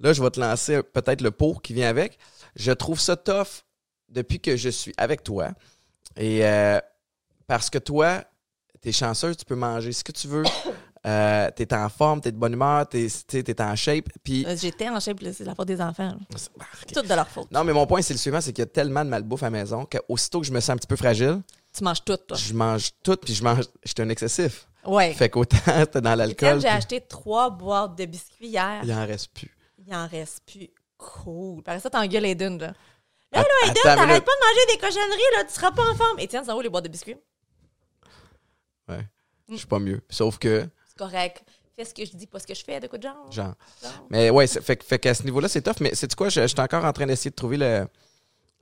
Là, 0.00 0.12
je 0.12 0.22
vais 0.22 0.30
te 0.30 0.40
lancer 0.40 0.82
peut-être 0.82 1.20
le 1.20 1.30
pot 1.30 1.54
qui 1.62 1.74
vient 1.74 1.88
avec. 1.88 2.18
Je 2.56 2.72
trouve 2.72 3.00
ça 3.00 3.16
tough 3.16 3.64
depuis 4.08 4.40
que 4.40 4.56
je 4.56 4.68
suis 4.68 4.92
avec 4.96 5.22
toi. 5.22 5.50
Et 6.16 6.44
euh, 6.44 6.78
parce 7.46 7.70
que 7.70 7.78
toi, 7.78 8.24
tu 8.82 8.88
es 8.88 8.92
chanceuse, 8.92 9.36
tu 9.36 9.44
peux 9.44 9.54
manger 9.54 9.92
ce 9.92 10.02
que 10.04 10.12
tu 10.12 10.28
veux. 10.28 10.44
Euh, 11.04 11.50
tu 11.56 11.64
es 11.64 11.74
en 11.74 11.88
forme, 11.88 12.20
tu 12.20 12.28
es 12.28 12.30
de 12.30 12.36
bonne 12.36 12.52
humeur, 12.52 12.88
tu 12.88 12.96
es, 13.04 13.60
en 13.60 13.74
shape. 13.74 14.04
Puis, 14.22 14.46
Euh, 14.46 14.54
J'étais 14.56 14.88
en 14.88 15.00
shape, 15.00 15.18
c'est 15.36 15.42
la 15.42 15.52
faute 15.56 15.66
des 15.66 15.80
enfants. 15.80 16.14
tout 16.94 17.02
de 17.02 17.08
leur 17.08 17.26
faute. 17.26 17.50
non, 17.50 17.64
mais 17.64 17.72
mon 17.72 17.88
point, 17.88 18.02
c'est 18.02 18.14
le 18.14 18.20
suivant 18.20 18.40
c'est 18.40 18.52
qu'il 18.52 18.62
y 18.62 18.68
a 18.68 18.70
tellement 18.70 19.04
de 19.04 19.10
malbouffe 19.10 19.42
à 19.42 19.46
la 19.46 19.50
maison 19.50 19.84
qu'aussitôt 19.84 20.40
que 20.40 20.46
je 20.46 20.52
me 20.52 20.60
sens 20.60 20.70
un 20.70 20.76
petit 20.76 20.86
peu 20.86 20.94
fragile, 20.94 21.42
Tu 21.76 21.82
manges 21.82 22.04
tout, 22.04 22.16
toi. 22.18 22.36
je 22.36 22.52
mange 22.54 22.90
tout, 23.02 23.16
puis 23.16 23.34
je 23.34 23.42
mange. 23.42 23.64
J'étais 23.82 24.04
un 24.04 24.10
excessif. 24.10 24.68
Ouais. 24.84 25.14
Fait 25.14 25.28
qu'autant 25.28 25.86
t'es 25.92 26.00
dans 26.00 26.14
l'alcool, 26.14 26.60
j'ai 26.60 26.68
puis 26.68 26.76
acheté 26.76 27.00
trois 27.00 27.50
boîtes 27.50 27.96
de 27.96 28.04
biscuits 28.04 28.48
hier. 28.48 28.80
il 28.82 28.92
en 28.92 29.06
reste 29.06 29.32
plus. 29.32 29.56
Il 29.86 29.94
en 29.94 30.06
reste 30.06 30.42
plus. 30.46 30.70
Cool. 30.96 31.62
Par 31.62 31.80
ça, 31.80 31.90
t'engueules 31.90 32.26
Aiden, 32.26 32.58
là. 32.58 32.72
Là, 33.32 33.40
là, 33.40 33.44
Aiden, 33.64 33.82
t'arrêtes 33.82 34.24
pas 34.24 34.32
de 34.32 34.46
manger 34.46 34.72
des 34.72 34.78
cochonneries, 34.78 35.36
là, 35.36 35.44
tu 35.44 35.54
seras 35.54 35.70
pas 35.70 35.82
en 35.90 35.94
forme. 35.94 36.18
Étienne, 36.18 36.44
ça 36.44 36.54
où 36.56 36.60
les 36.60 36.68
boîtes 36.68 36.84
de 36.84 36.88
biscuits? 36.88 37.16
Ouais. 38.88 39.06
Je 39.48 39.56
suis 39.56 39.66
pas 39.66 39.78
mieux. 39.78 40.00
Sauf 40.10 40.38
que, 40.38 40.66
C'est 40.86 40.98
correct. 40.98 41.42
Fais 41.74 41.84
ce 41.86 41.94
que 41.94 42.04
je 42.04 42.12
dis, 42.12 42.26
pas 42.26 42.38
ce 42.38 42.46
que 42.46 42.54
je 42.54 42.62
fais, 42.62 42.80
de 42.80 42.86
quoi 42.86 42.98
de 42.98 43.04
genre? 43.04 43.32
genre. 43.32 43.54
Genre. 43.82 44.06
Mais 44.10 44.30
ouais, 44.30 44.46
fait, 44.46 44.82
fait 44.82 44.98
qu'à 44.98 45.14
ce 45.14 45.22
niveau-là, 45.22 45.48
c'est 45.48 45.62
tough. 45.62 45.80
Mais 45.80 45.94
c'est 45.94 46.14
quoi, 46.14 46.28
suis 46.28 46.44
encore 46.58 46.84
en 46.84 46.92
train 46.92 47.06
d'essayer 47.06 47.30
de 47.30 47.34
trouver 47.34 47.56
le, 47.56 47.86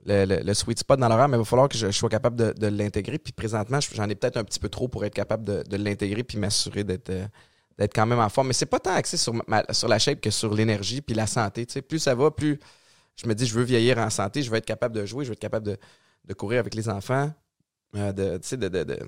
le, 0.05 0.25
le- 0.25 0.43
le 0.43 0.53
sweet 0.53 0.79
spot 0.79 0.99
dans 0.99 1.07
l'horaire, 1.09 1.27
mais 1.27 1.37
il 1.37 1.39
va 1.39 1.45
falloir 1.45 1.69
que 1.69 1.77
je, 1.77 1.91
sois 1.91 2.09
capable 2.09 2.35
de, 2.35 2.53
de 2.53 2.67
l'intégrer. 2.67 3.17
Puis 3.19 3.33
présentement, 3.33 3.79
je- 3.79 3.93
j'en 3.93 4.09
ai 4.09 4.15
peut-être 4.15 4.37
un 4.37 4.43
petit 4.43 4.59
peu 4.59 4.69
trop 4.69 4.87
pour 4.87 5.05
être 5.05 5.13
capable 5.13 5.43
de, 5.43 5.63
de 5.63 5.77
l'intégrer 5.77 6.23
puis 6.23 6.37
m'assurer 6.37 6.83
d'être 6.83 7.09
euh, 7.09 7.27
quand 7.93 8.05
même 8.05 8.19
en 8.19 8.29
forme. 8.29 8.47
Mais 8.47 8.53
c'est 8.53 8.65
pas 8.65 8.79
tant 8.79 8.93
axé 8.93 9.17
sur, 9.17 9.33
sur 9.71 9.87
la 9.87 9.99
shape 9.99 10.21
que 10.21 10.29
sur 10.29 10.53
l'énergie 10.53 11.01
puis 11.01 11.15
la 11.15 11.27
santé. 11.27 11.65
Plus 11.87 11.99
ça 11.99 12.15
va, 12.15 12.31
plus 12.31 12.59
je 13.15 13.27
me 13.27 13.35
dis 13.35 13.45
je 13.45 13.53
veux 13.53 13.63
vieillir 13.63 13.97
en 13.97 14.09
santé, 14.09 14.41
je 14.41 14.49
veux 14.49 14.57
être 14.57 14.65
capable 14.65 14.95
de 14.95 15.05
jouer, 15.05 15.25
je 15.25 15.29
veux 15.29 15.33
être 15.33 15.39
capable 15.39 15.65
de, 15.65 15.77
de 16.25 16.33
courir 16.33 16.59
avec 16.59 16.73
les 16.75 16.89
enfants, 16.89 17.31
euh, 17.95 18.11
de- 18.13 18.37
de- 18.67 18.99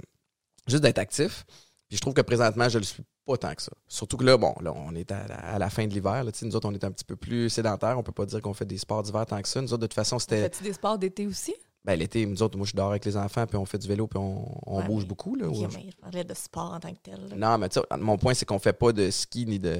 juste 0.67 0.83
d'être 0.83 0.99
actif. 0.99 1.45
Puis 1.87 1.97
je 1.97 2.01
trouve 2.01 2.13
que 2.13 2.21
présentement, 2.21 2.69
je 2.69 2.77
le 2.79 2.83
suis 2.83 3.03
pas 3.25 3.37
tant 3.37 3.53
que 3.55 3.61
ça. 3.61 3.71
Surtout 3.87 4.17
que 4.17 4.23
là, 4.25 4.37
bon, 4.37 4.53
là, 4.61 4.73
on 4.75 4.93
est 4.95 5.11
à 5.11 5.27
la, 5.27 5.35
à 5.35 5.59
la 5.59 5.69
fin 5.69 5.85
de 5.87 5.93
l'hiver. 5.93 6.23
Nous 6.43 6.55
autres, 6.55 6.67
on 6.67 6.73
est 6.73 6.83
un 6.83 6.91
petit 6.91 7.05
peu 7.05 7.15
plus 7.15 7.49
sédentaires. 7.49 7.97
On 7.97 8.03
peut 8.03 8.11
pas 8.11 8.25
dire 8.25 8.41
qu'on 8.41 8.53
fait 8.53 8.65
des 8.65 8.77
sports 8.77 9.03
d'hiver 9.03 9.25
tant 9.25 9.41
que 9.41 9.47
ça. 9.47 9.61
Nous 9.61 9.73
autres, 9.73 9.81
de 9.81 9.87
toute 9.87 9.93
façon, 9.93 10.19
c'était. 10.19 10.41
Fais-tu 10.43 10.63
des 10.63 10.73
sports 10.73 10.97
d'été 10.97 11.25
aussi? 11.27 11.53
Ben, 11.85 11.99
l'été, 11.99 12.25
nous 12.25 12.41
autres, 12.41 12.57
moi, 12.57 12.65
je 12.65 12.73
dors 12.75 12.91
avec 12.91 13.03
les 13.03 13.17
enfants, 13.17 13.45
puis 13.45 13.57
on 13.57 13.65
fait 13.65 13.77
du 13.77 13.87
vélo, 13.89 14.07
puis 14.07 14.17
on, 14.17 14.45
on 14.65 14.79
Ouais, 14.79 14.85
bouge 14.87 15.05
beaucoup. 15.05 15.35
Là, 15.35 15.47
Ouais. 15.49 15.67
mais 15.73 15.89
je 15.91 15.97
parlais 15.97 16.23
de 16.23 16.33
sport 16.33 16.73
en 16.73 16.79
tant 16.79 16.93
que 16.93 16.99
tel. 17.03 17.19
là. 17.29 17.35
Non, 17.35 17.57
mais 17.57 17.67
tu 17.69 17.79
sais, 17.79 17.97
mon 17.97 18.17
point, 18.17 18.33
c'est 18.33 18.45
qu'on 18.45 18.59
fait 18.59 18.71
pas 18.73 18.93
de 18.93 19.09
ski 19.11 19.45
ni 19.45 19.59
de 19.59 19.77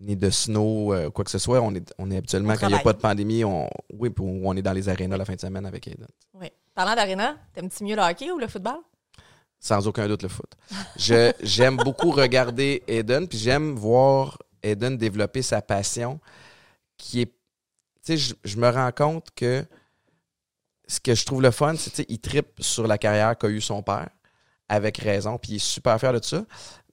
ni 0.00 0.14
de 0.14 0.30
snow, 0.30 0.92
euh, 0.94 1.10
quoi 1.10 1.24
que 1.24 1.30
ce 1.30 1.38
soit. 1.38 1.60
On 1.60 1.74
est, 1.74 1.92
on 1.98 2.08
est 2.12 2.16
habituellement, 2.18 2.52
On 2.52 2.56
quand 2.56 2.68
il 2.68 2.74
n'y 2.74 2.78
a 2.78 2.82
pas 2.82 2.92
de 2.92 2.98
pandémie, 2.98 3.42
on, 3.44 3.68
oui, 3.94 4.14
on 4.20 4.56
est 4.56 4.62
dans 4.62 4.72
les 4.72 4.88
arénas 4.88 5.16
la 5.16 5.24
fin 5.24 5.34
de 5.34 5.40
semaine 5.40 5.66
avec 5.66 5.88
Aiden. 5.88 6.06
Oui. 6.34 6.46
Parlant 6.74 6.94
d'aréna, 6.94 7.36
t'aimes-tu 7.52 7.82
mieux 7.82 7.96
le 7.96 8.02
hockey 8.02 8.30
ou 8.30 8.38
le 8.38 8.46
football? 8.46 8.76
Sans 9.60 9.86
aucun 9.88 10.06
doute 10.06 10.22
le 10.22 10.28
foot. 10.28 10.52
Je, 10.96 11.32
j'aime 11.42 11.76
beaucoup 11.76 12.10
regarder 12.12 12.82
Eden, 12.86 13.26
puis 13.26 13.38
j'aime 13.38 13.74
voir 13.74 14.38
Eden 14.62 14.96
développer 14.96 15.42
sa 15.42 15.60
passion 15.62 16.20
qui 16.96 17.22
est. 17.22 17.26
Tu 17.26 17.32
sais, 18.02 18.16
je, 18.16 18.34
je 18.44 18.56
me 18.56 18.68
rends 18.70 18.92
compte 18.92 19.28
que 19.34 19.64
ce 20.86 21.00
que 21.00 21.14
je 21.14 21.24
trouve 21.26 21.42
le 21.42 21.50
fun, 21.50 21.74
c'est 21.76 22.04
qu'il 22.06 22.18
tripe 22.20 22.52
sur 22.60 22.86
la 22.86 22.98
carrière 22.98 23.36
qu'a 23.36 23.48
eu 23.48 23.60
son 23.60 23.82
père, 23.82 24.08
avec 24.68 24.98
raison, 24.98 25.38
puis 25.38 25.52
il 25.52 25.56
est 25.56 25.58
super 25.58 25.98
fier 25.98 26.12
de 26.12 26.24
ça. 26.24 26.44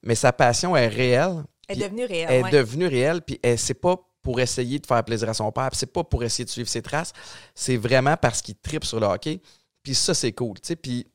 Mais 0.02 0.14
sa 0.14 0.32
passion 0.32 0.76
est 0.76 0.88
réelle, 0.88 1.44
Elle 1.68 1.82
est 1.82 1.84
devenue 1.88 2.04
réelle. 2.04 2.26
elle 2.30 2.40
est 2.40 2.42
ouais. 2.44 2.50
devenue 2.50 2.86
réelle, 2.88 3.22
puis 3.22 3.38
elle- 3.42 3.58
c'est 3.58 3.74
pas 3.74 3.96
pour 4.22 4.40
essayer 4.40 4.78
de 4.80 4.86
faire 4.86 5.02
plaisir 5.04 5.28
à 5.30 5.34
son 5.34 5.50
père, 5.52 5.70
puis 5.70 5.78
c'est 5.78 5.92
pas 5.92 6.04
pour 6.04 6.22
essayer 6.24 6.44
de 6.44 6.50
suivre 6.50 6.68
ses 6.68 6.82
traces, 6.82 7.12
c'est 7.54 7.76
vraiment 7.76 8.16
parce 8.16 8.42
qu'il 8.42 8.56
tripe 8.56 8.84
sur 8.84 8.98
le 9.00 9.06
hockey. 9.06 9.40
Puis 9.82 9.94
ça, 9.94 10.14
c'est 10.14 10.32
cool, 10.32 10.54
tu 10.60 10.66
sais. 10.68 10.76
Puis 10.76 11.06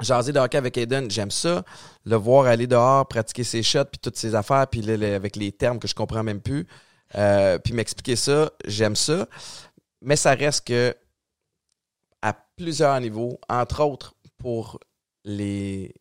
jaser 0.00 0.32
de 0.32 0.38
hockey 0.38 0.58
avec 0.58 0.76
Aiden, 0.76 1.10
j'aime 1.10 1.30
ça. 1.30 1.64
Le 2.04 2.16
voir 2.16 2.46
aller 2.46 2.66
dehors, 2.66 3.06
pratiquer 3.08 3.44
ses 3.44 3.62
shots, 3.62 3.84
puis 3.86 3.98
toutes 4.00 4.16
ses 4.16 4.34
affaires, 4.34 4.66
puis 4.68 4.82
le- 4.82 4.96
le- 4.96 5.14
avec 5.14 5.36
les 5.36 5.52
termes 5.52 5.78
que 5.78 5.88
je 5.88 5.94
comprends 5.94 6.22
même 6.22 6.40
plus, 6.40 6.66
euh, 7.14 7.58
puis 7.58 7.72
m'expliquer 7.72 8.16
ça, 8.16 8.50
j'aime 8.66 8.96
ça. 8.96 9.26
Mais 10.02 10.16
ça 10.16 10.34
reste 10.34 10.66
que 10.66 10.94
à 12.22 12.32
plusieurs 12.56 12.98
niveaux, 13.00 13.38
entre 13.48 13.82
autres 13.84 14.14
pour 14.38 14.78
les 15.24 15.94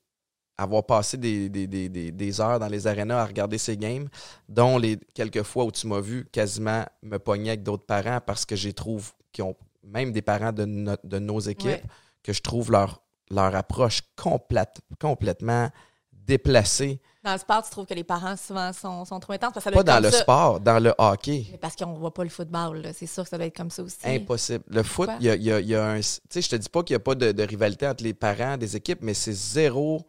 avoir 0.58 0.86
passé 0.86 1.18
des, 1.18 1.50
des, 1.50 1.68
des, 1.68 1.90
des, 1.90 2.12
des 2.12 2.42
heures 2.42 2.60
dans 2.60 2.68
les 2.70 2.88
arénas 2.88 3.22
à 3.22 3.26
regarder 3.26 3.58
ces 3.58 3.76
games, 3.76 4.08
dont 4.48 4.78
les 4.78 4.98
quelques 5.14 5.44
fois 5.44 5.66
où 5.66 5.72
tu 5.72 5.86
m'as 5.88 6.00
vu 6.00 6.26
quasiment 6.32 6.86
me 7.04 7.18
pogner 7.20 7.50
avec 7.50 7.64
d'autres 7.64 7.86
parents 7.86 8.20
parce 8.26 8.46
que 8.46 8.56
j'ai 8.56 8.72
trouve 8.72 9.12
qui 9.34 9.42
ont 9.42 9.56
même 9.84 10.12
des 10.14 10.22
parents 10.22 10.54
de, 10.54 10.64
no- 10.66 10.96
de 11.04 11.20
nos 11.20 11.40
équipes 11.42 11.68
Ouais. 11.72 11.84
que 12.24 12.32
je 12.32 12.42
trouve 12.42 12.72
leur, 12.72 13.02
leur 13.32 13.56
approche 13.56 14.02
complète, 14.16 14.82
complètement 15.00 15.70
déplacée. 16.12 17.00
Dans 17.24 17.34
le 17.34 17.40
sport, 17.40 17.64
tu 17.64 17.72
trouves 17.72 17.86
que 17.88 17.94
les 17.96 18.04
parents 18.04 18.36
souvent 18.38 18.72
sont, 18.72 19.04
sont 19.06 19.20
trop 19.20 19.34
intenses 19.34 19.52
parce 19.54 19.64
que 19.66 19.72
ça 19.72 19.72
Pas 19.72 19.80
être 19.82 19.88
dans 19.88 20.00
le 20.04 20.12
ça. 20.12 20.22
sport, 20.22 20.60
dans 20.60 20.80
le 20.80 20.94
hockey. 20.98 21.48
Mais 21.52 21.58
parce 21.58 21.76
qu'on 21.76 21.94
voit 21.94 22.14
pas 22.14 22.24
le 22.24 22.30
football, 22.30 22.84
c'est 22.94 23.08
sûr 23.08 23.24
que 23.24 23.30
ça 23.30 23.38
doit 23.38 23.48
être 23.48 23.56
comme 23.58 23.72
ça 23.72 23.82
aussi. 23.82 23.98
Impossible. 24.04 24.64
Le 24.68 24.84
foot, 24.84 25.10
il 25.20 25.26
y 25.26 25.30
a, 25.32 25.36
il 25.36 25.44
y 25.44 25.52
a- 25.52 25.60
il 25.60 25.68
y 25.68 25.76
a 25.76 25.86
un. 25.88 26.00
Tu 26.00 26.04
sais, 26.30 26.42
je 26.42 26.50
te 26.50 26.56
dis 26.56 26.70
pas 26.70 26.84
qu'il 26.84 26.94
n'y 26.96 27.02
a 27.02 27.04
pas 27.04 27.16
de, 27.16 27.32
de 27.32 27.44
rivalité 27.44 27.88
entre 27.88 28.04
les 28.04 28.14
parents 28.14 28.58
des 28.58 28.76
équipes, 28.76 29.00
mais 29.02 29.14
c'est 29.16 29.34
zéro. 29.34 30.06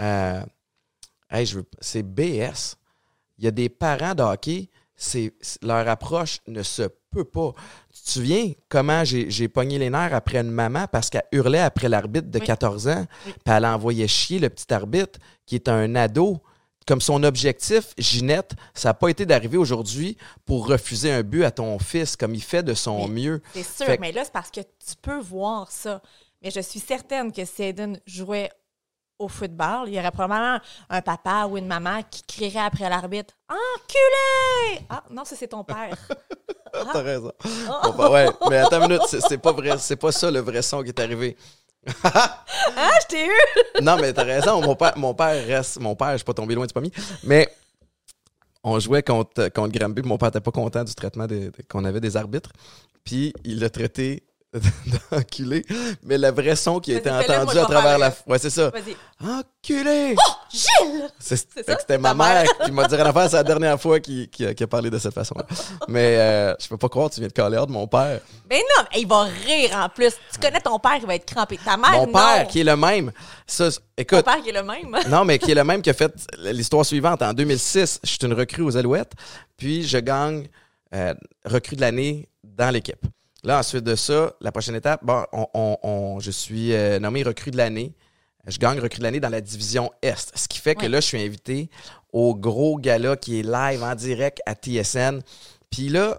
euh, 0.00 0.42
hey, 1.30 1.46
je 1.46 1.56
veux- 1.58 1.66
c'est 1.80 2.02
BS. 2.02 2.76
Il 3.38 3.44
y 3.44 3.48
a 3.48 3.50
des 3.50 3.68
parents 3.68 4.14
de 4.14 4.22
hockey, 4.22 4.70
leur 5.62 5.88
approche 5.88 6.38
ne 6.46 6.62
se 6.62 6.82
peut 7.14 7.24
pas. 7.24 7.52
Tu 7.94 8.02
te 8.02 8.10
souviens 8.10 8.52
comment 8.68 9.04
j'ai, 9.04 9.48
pogné 9.48 9.78
les 9.78 9.90
nerfs 9.90 10.14
après 10.14 10.38
une 10.38 10.50
maman 10.50 10.86
parce 10.90 11.08
qu'elle 11.10 11.24
hurlait 11.32 11.60
après 11.60 11.88
l'arbitre 11.88 12.28
de 12.30 12.38
Oui. 12.38 12.46
14 12.46 12.88
ans, 12.88 13.06
Oui. 13.26 13.32
puis 13.32 13.54
elle 13.54 13.66
envoyait 13.66 14.08
chier 14.08 14.38
le 14.38 14.50
petit 14.50 14.72
arbitre 14.72 15.18
qui 15.46 15.54
est 15.54 15.68
un 15.68 15.94
ado. 15.94 16.40
Comme 16.86 17.00
son 17.00 17.22
objectif, 17.22 17.94
Ginette, 17.96 18.52
ça 18.74 18.90
n'a 18.90 18.94
pas 18.94 19.08
été 19.08 19.24
d'arriver 19.24 19.56
aujourd'hui 19.56 20.18
pour 20.44 20.66
refuser 20.68 21.10
un 21.10 21.22
but 21.22 21.42
à 21.44 21.50
ton 21.50 21.78
fils 21.78 22.14
comme 22.14 22.34
il 22.34 22.42
fait 22.42 22.62
de 22.62 22.74
son 22.74 23.08
Mais- 23.08 23.22
mieux. 23.22 23.42
C'est 23.54 23.62
sûr, 23.64 23.86
Fait 23.86 23.98
mais 23.98 24.12
là, 24.12 24.22
c'est 24.24 24.32
parce 24.32 24.50
que 24.50 24.60
tu 24.60 24.94
peux 25.00 25.18
voir 25.18 25.70
ça. 25.70 26.02
Mais 26.42 26.50
je 26.50 26.60
suis 26.60 26.80
certaine 26.80 27.32
que 27.32 27.42
si 27.46 27.62
Aiden 27.62 27.98
jouait 28.06 28.50
au 29.18 29.28
football, 29.28 29.84
il 29.88 29.94
y 29.94 29.98
aurait 29.98 30.10
probablement 30.10 30.58
un 30.90 31.00
papa 31.00 31.46
ou 31.48 31.56
une 31.56 31.66
maman 31.66 32.02
qui 32.10 32.22
crierait 32.24 32.58
après 32.66 32.86
l'arbitre 32.90 33.32
Enculé! 33.48 34.84
Ah, 34.90 35.04
non, 35.10 35.24
ça, 35.24 35.36
c'est 35.36 35.48
ton 35.48 35.64
père. 35.64 35.96
T'as 36.92 37.02
raison. 37.02 37.32
Ah. 37.68 37.90
Bon, 37.96 38.12
ouais, 38.12 38.26
mais 38.48 38.56
attends 38.58 38.82
une 38.82 38.88
minute, 38.88 39.02
c'est 39.06 39.38
pas 39.38 39.52
vrai, 39.52 39.76
c'est 39.78 39.96
pas 39.96 40.12
ça 40.12 40.30
le 40.30 40.40
vrai 40.40 40.62
son 40.62 40.82
qui 40.82 40.88
est 40.88 41.00
arrivé. 41.00 41.36
Ah, 42.76 42.90
je 43.02 43.06
t'ai 43.08 43.26
eu! 43.26 43.30
Non, 43.82 43.96
mais 44.00 44.12
t'as 44.12 44.24
raison, 44.24 44.60
mon 44.60 44.74
père, 44.74 44.94
mon 44.96 45.14
père 45.14 45.46
reste, 45.46 45.78
mon 45.80 45.94
père, 45.94 46.12
je 46.12 46.16
suis 46.18 46.24
pas 46.24 46.34
tombé 46.34 46.54
loin 46.54 46.66
du 46.66 46.72
pommier, 46.72 46.90
mais 47.22 47.48
on 48.62 48.78
jouait 48.80 49.02
contre, 49.02 49.48
contre 49.50 49.78
Granby, 49.78 50.02
mon 50.02 50.16
père 50.16 50.30
était 50.30 50.40
pas 50.40 50.50
content 50.50 50.82
du 50.82 50.94
traitement 50.94 51.26
qu'on 51.68 51.84
avait 51.84 52.00
des 52.00 52.16
arbitres, 52.16 52.50
puis 53.04 53.32
il 53.44 53.60
l'a 53.60 53.68
traité 53.70 54.22
d'enculé, 55.10 55.64
mais 56.02 56.16
le 56.18 56.30
vrai 56.30 56.54
son 56.56 56.78
qui 56.80 56.94
a 56.94 56.98
été 56.98 57.10
entendu 57.10 57.58
à 57.58 57.64
travers 57.64 57.98
la... 57.98 58.12
Ouais, 58.26 58.38
c'est 58.38 58.50
ça. 58.50 58.70
Vas-y. 58.70 58.96
Enculé! 59.20 60.14
Gilles! 60.50 61.10
Ça? 61.18 61.36
que 61.36 61.62
C'était 61.80 61.98
ma 61.98 62.14
mère? 62.14 62.44
qui 62.64 62.70
m'a 62.70 62.86
dit 62.86 62.94
rien 62.94 63.06
à 63.06 63.12
faire. 63.12 63.28
C'est 63.30 63.36
la 63.36 63.42
dernière 63.42 63.80
fois 63.80 63.98
qu'il 64.00 64.28
qui 64.30 64.46
a, 64.46 64.54
qui 64.54 64.62
a 64.62 64.66
parlé 64.66 64.90
de 64.90 64.98
cette 64.98 65.14
façon-là. 65.14 65.44
Mais 65.88 66.16
euh, 66.18 66.54
je 66.60 66.68
peux 66.68 66.76
pas 66.76 66.88
croire 66.88 67.08
que 67.10 67.14
tu 67.14 67.20
viens 67.20 67.28
de 67.28 67.32
caler 67.32 67.56
hors 67.56 67.66
de 67.66 67.72
mon 67.72 67.86
père. 67.86 68.20
Ben 68.48 68.58
non, 68.76 68.84
mais 68.92 69.00
il 69.00 69.06
va 69.08 69.22
rire 69.22 69.70
en 69.76 69.88
plus. 69.88 70.12
Tu 70.32 70.38
connais 70.40 70.60
ton 70.60 70.78
père, 70.78 70.96
il 71.00 71.06
va 71.06 71.14
être 71.16 71.26
crampé. 71.32 71.58
Ta 71.64 71.76
mère, 71.76 71.92
Mon 71.92 72.06
père, 72.06 72.46
qui 72.46 72.60
est 72.60 72.64
le 72.64 72.76
même. 72.76 73.10
Ça, 73.46 73.70
c- 73.70 73.78
Ton 73.78 73.84
écoute, 73.96 74.24
père 74.24 74.42
qui 74.42 74.50
est 74.50 74.52
le 74.52 74.62
même? 74.62 74.96
non, 75.08 75.24
mais 75.24 75.38
qui 75.38 75.50
est 75.50 75.54
le 75.56 75.64
même 75.64 75.82
qui 75.82 75.90
a 75.90 75.94
fait 75.94 76.12
l'histoire 76.38 76.84
suivante. 76.84 77.22
En 77.22 77.32
2006, 77.32 78.00
je 78.04 78.08
suis 78.08 78.18
une 78.22 78.34
recrue 78.34 78.62
aux 78.62 78.76
Alouettes, 78.76 79.12
puis 79.56 79.86
je 79.86 79.98
gagne 79.98 80.48
euh, 80.94 81.14
recrue 81.44 81.76
de 81.76 81.80
l'année 81.80 82.28
dans 82.44 82.70
l'équipe. 82.70 83.04
Là, 83.44 83.58
ensuite 83.58 83.84
de 83.84 83.94
ça, 83.94 84.32
la 84.40 84.50
prochaine 84.52 84.74
étape, 84.74 85.04
bon, 85.04 85.22
on, 85.32 85.46
on- 85.54 85.78
on- 85.82 86.20
je 86.20 86.30
suis 86.30 86.72
euh, 86.72 86.98
nommé 86.98 87.22
recrue 87.22 87.50
de 87.50 87.56
l'année. 87.58 87.92
Je 88.46 88.58
gagne 88.58 88.78
recrue 88.80 88.98
de 88.98 89.02
l'année 89.04 89.20
dans 89.20 89.28
la 89.28 89.40
division 89.40 89.90
Est. 90.02 90.32
Ce 90.34 90.48
qui 90.48 90.58
fait 90.58 90.74
que 90.74 90.82
Ouais. 90.82 90.88
là, 90.88 91.00
je 91.00 91.06
suis 91.06 91.20
invité 91.22 91.70
au 92.12 92.34
gros 92.34 92.78
gala 92.78 93.16
qui 93.16 93.40
est 93.40 93.42
live 93.42 93.82
en 93.82 93.94
direct 93.94 94.40
à 94.46 94.54
TSN. 94.54 95.20
Puis 95.70 95.88
là, 95.88 96.18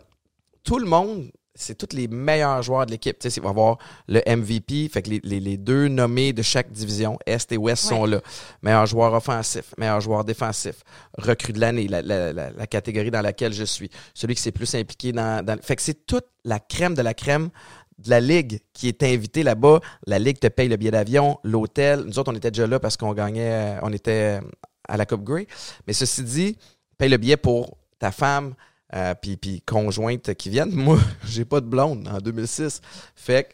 tout 0.63 0.79
le 0.79 0.85
monde, 0.87 1.29
c'est 1.55 1.77
tous 1.77 1.95
les 1.95 2.07
meilleurs 2.07 2.61
joueurs 2.61 2.85
de 2.85 2.91
l'équipe. 2.91 3.17
Tu 3.17 3.29
sais, 3.29 3.39
il 3.39 3.43
va 3.43 3.49
y 3.49 3.51
avoir 3.51 3.77
le 4.07 4.21
MVP, 4.27 4.89
fait 4.89 5.01
que 5.01 5.09
les, 5.09 5.21
les- 5.23 5.39
les 5.39 5.57
deux 5.57 5.87
nommés 5.87 6.33
de 6.33 6.41
chaque 6.41 6.71
division, 6.71 7.17
Est 7.25 7.51
et 7.51 7.57
Ouest, 7.57 7.85
Ouais. 7.85 7.89
sont 7.97 8.05
là. 8.05 8.21
Meilleur 8.61 8.85
joueur 8.85 9.13
offensif, 9.13 9.73
meilleur 9.77 10.01
joueur 10.01 10.23
défensif, 10.25 10.75
recrue 11.17 11.53
de 11.53 11.59
l'année, 11.59 11.87
la, 11.87 12.01
la- 12.01 12.33
la- 12.33 12.51
la 12.51 12.67
catégorie 12.67 13.11
dans 13.11 13.21
laquelle 13.21 13.53
je 13.53 13.63
suis. 13.63 13.89
Celui 14.13 14.35
qui 14.35 14.41
s'est 14.41 14.51
plus 14.51 14.75
impliqué 14.75 15.11
dans, 15.11 15.43
dans- 15.45 15.57
Fait 15.61 15.75
que 15.75 15.81
c'est 15.81 16.05
toute 16.05 16.25
la 16.43 16.59
crème 16.59 16.93
de 16.93 17.01
la 17.01 17.13
crème 17.13 17.49
de 17.97 18.09
la 18.09 18.19
Ligue 18.19 18.59
qui 18.73 18.89
est 18.89 19.01
invitée 19.03 19.43
là-bas. 19.43 19.79
La 20.05 20.19
Ligue 20.19 20.37
te 20.39 20.47
paye 20.47 20.67
le 20.67 20.75
billet 20.75 20.91
d'avion, 20.91 21.39
l'hôtel. 21.45 22.01
Nous 22.01 22.19
autres, 22.19 22.31
on 22.31 22.35
était 22.35 22.51
déjà 22.51 22.67
là 22.67 22.77
parce 22.79 22.97
qu'on 22.97 23.13
gagnait, 23.13 23.77
euh, 23.77 23.79
on 23.83 23.93
était 23.93 24.39
euh, 24.39 24.41
à 24.89 24.97
la 24.97 25.05
Coupe 25.05 25.23
Grey. 25.23 25.47
Mais 25.87 25.93
ceci 25.93 26.21
dit, 26.23 26.57
paye 26.97 27.07
le 27.09 27.15
billet 27.17 27.37
pour 27.37 27.77
ta 27.97 28.11
femme, 28.11 28.53
euh, 28.93 29.13
puis, 29.19 29.37
puis 29.37 29.61
conjointe 29.61 30.33
qui 30.35 30.49
viennent. 30.49 30.71
Moi, 30.73 30.99
j'ai 31.25 31.45
pas 31.45 31.61
de 31.61 31.65
blonde 31.65 32.07
en 32.07 32.19
2006. 32.19 32.81
Fait 33.15 33.49
que 33.49 33.53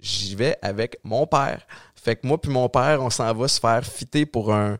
j'y 0.00 0.34
vais 0.34 0.56
avec 0.62 0.98
mon 1.04 1.26
père. 1.26 1.66
Fait 1.94 2.16
que 2.16 2.26
moi 2.26 2.40
puis 2.40 2.52
mon 2.52 2.68
père, 2.68 3.02
on 3.02 3.10
s'en 3.10 3.34
va 3.34 3.48
se 3.48 3.58
faire 3.58 3.84
fitter 3.84 4.26
pour 4.26 4.54
un, 4.54 4.78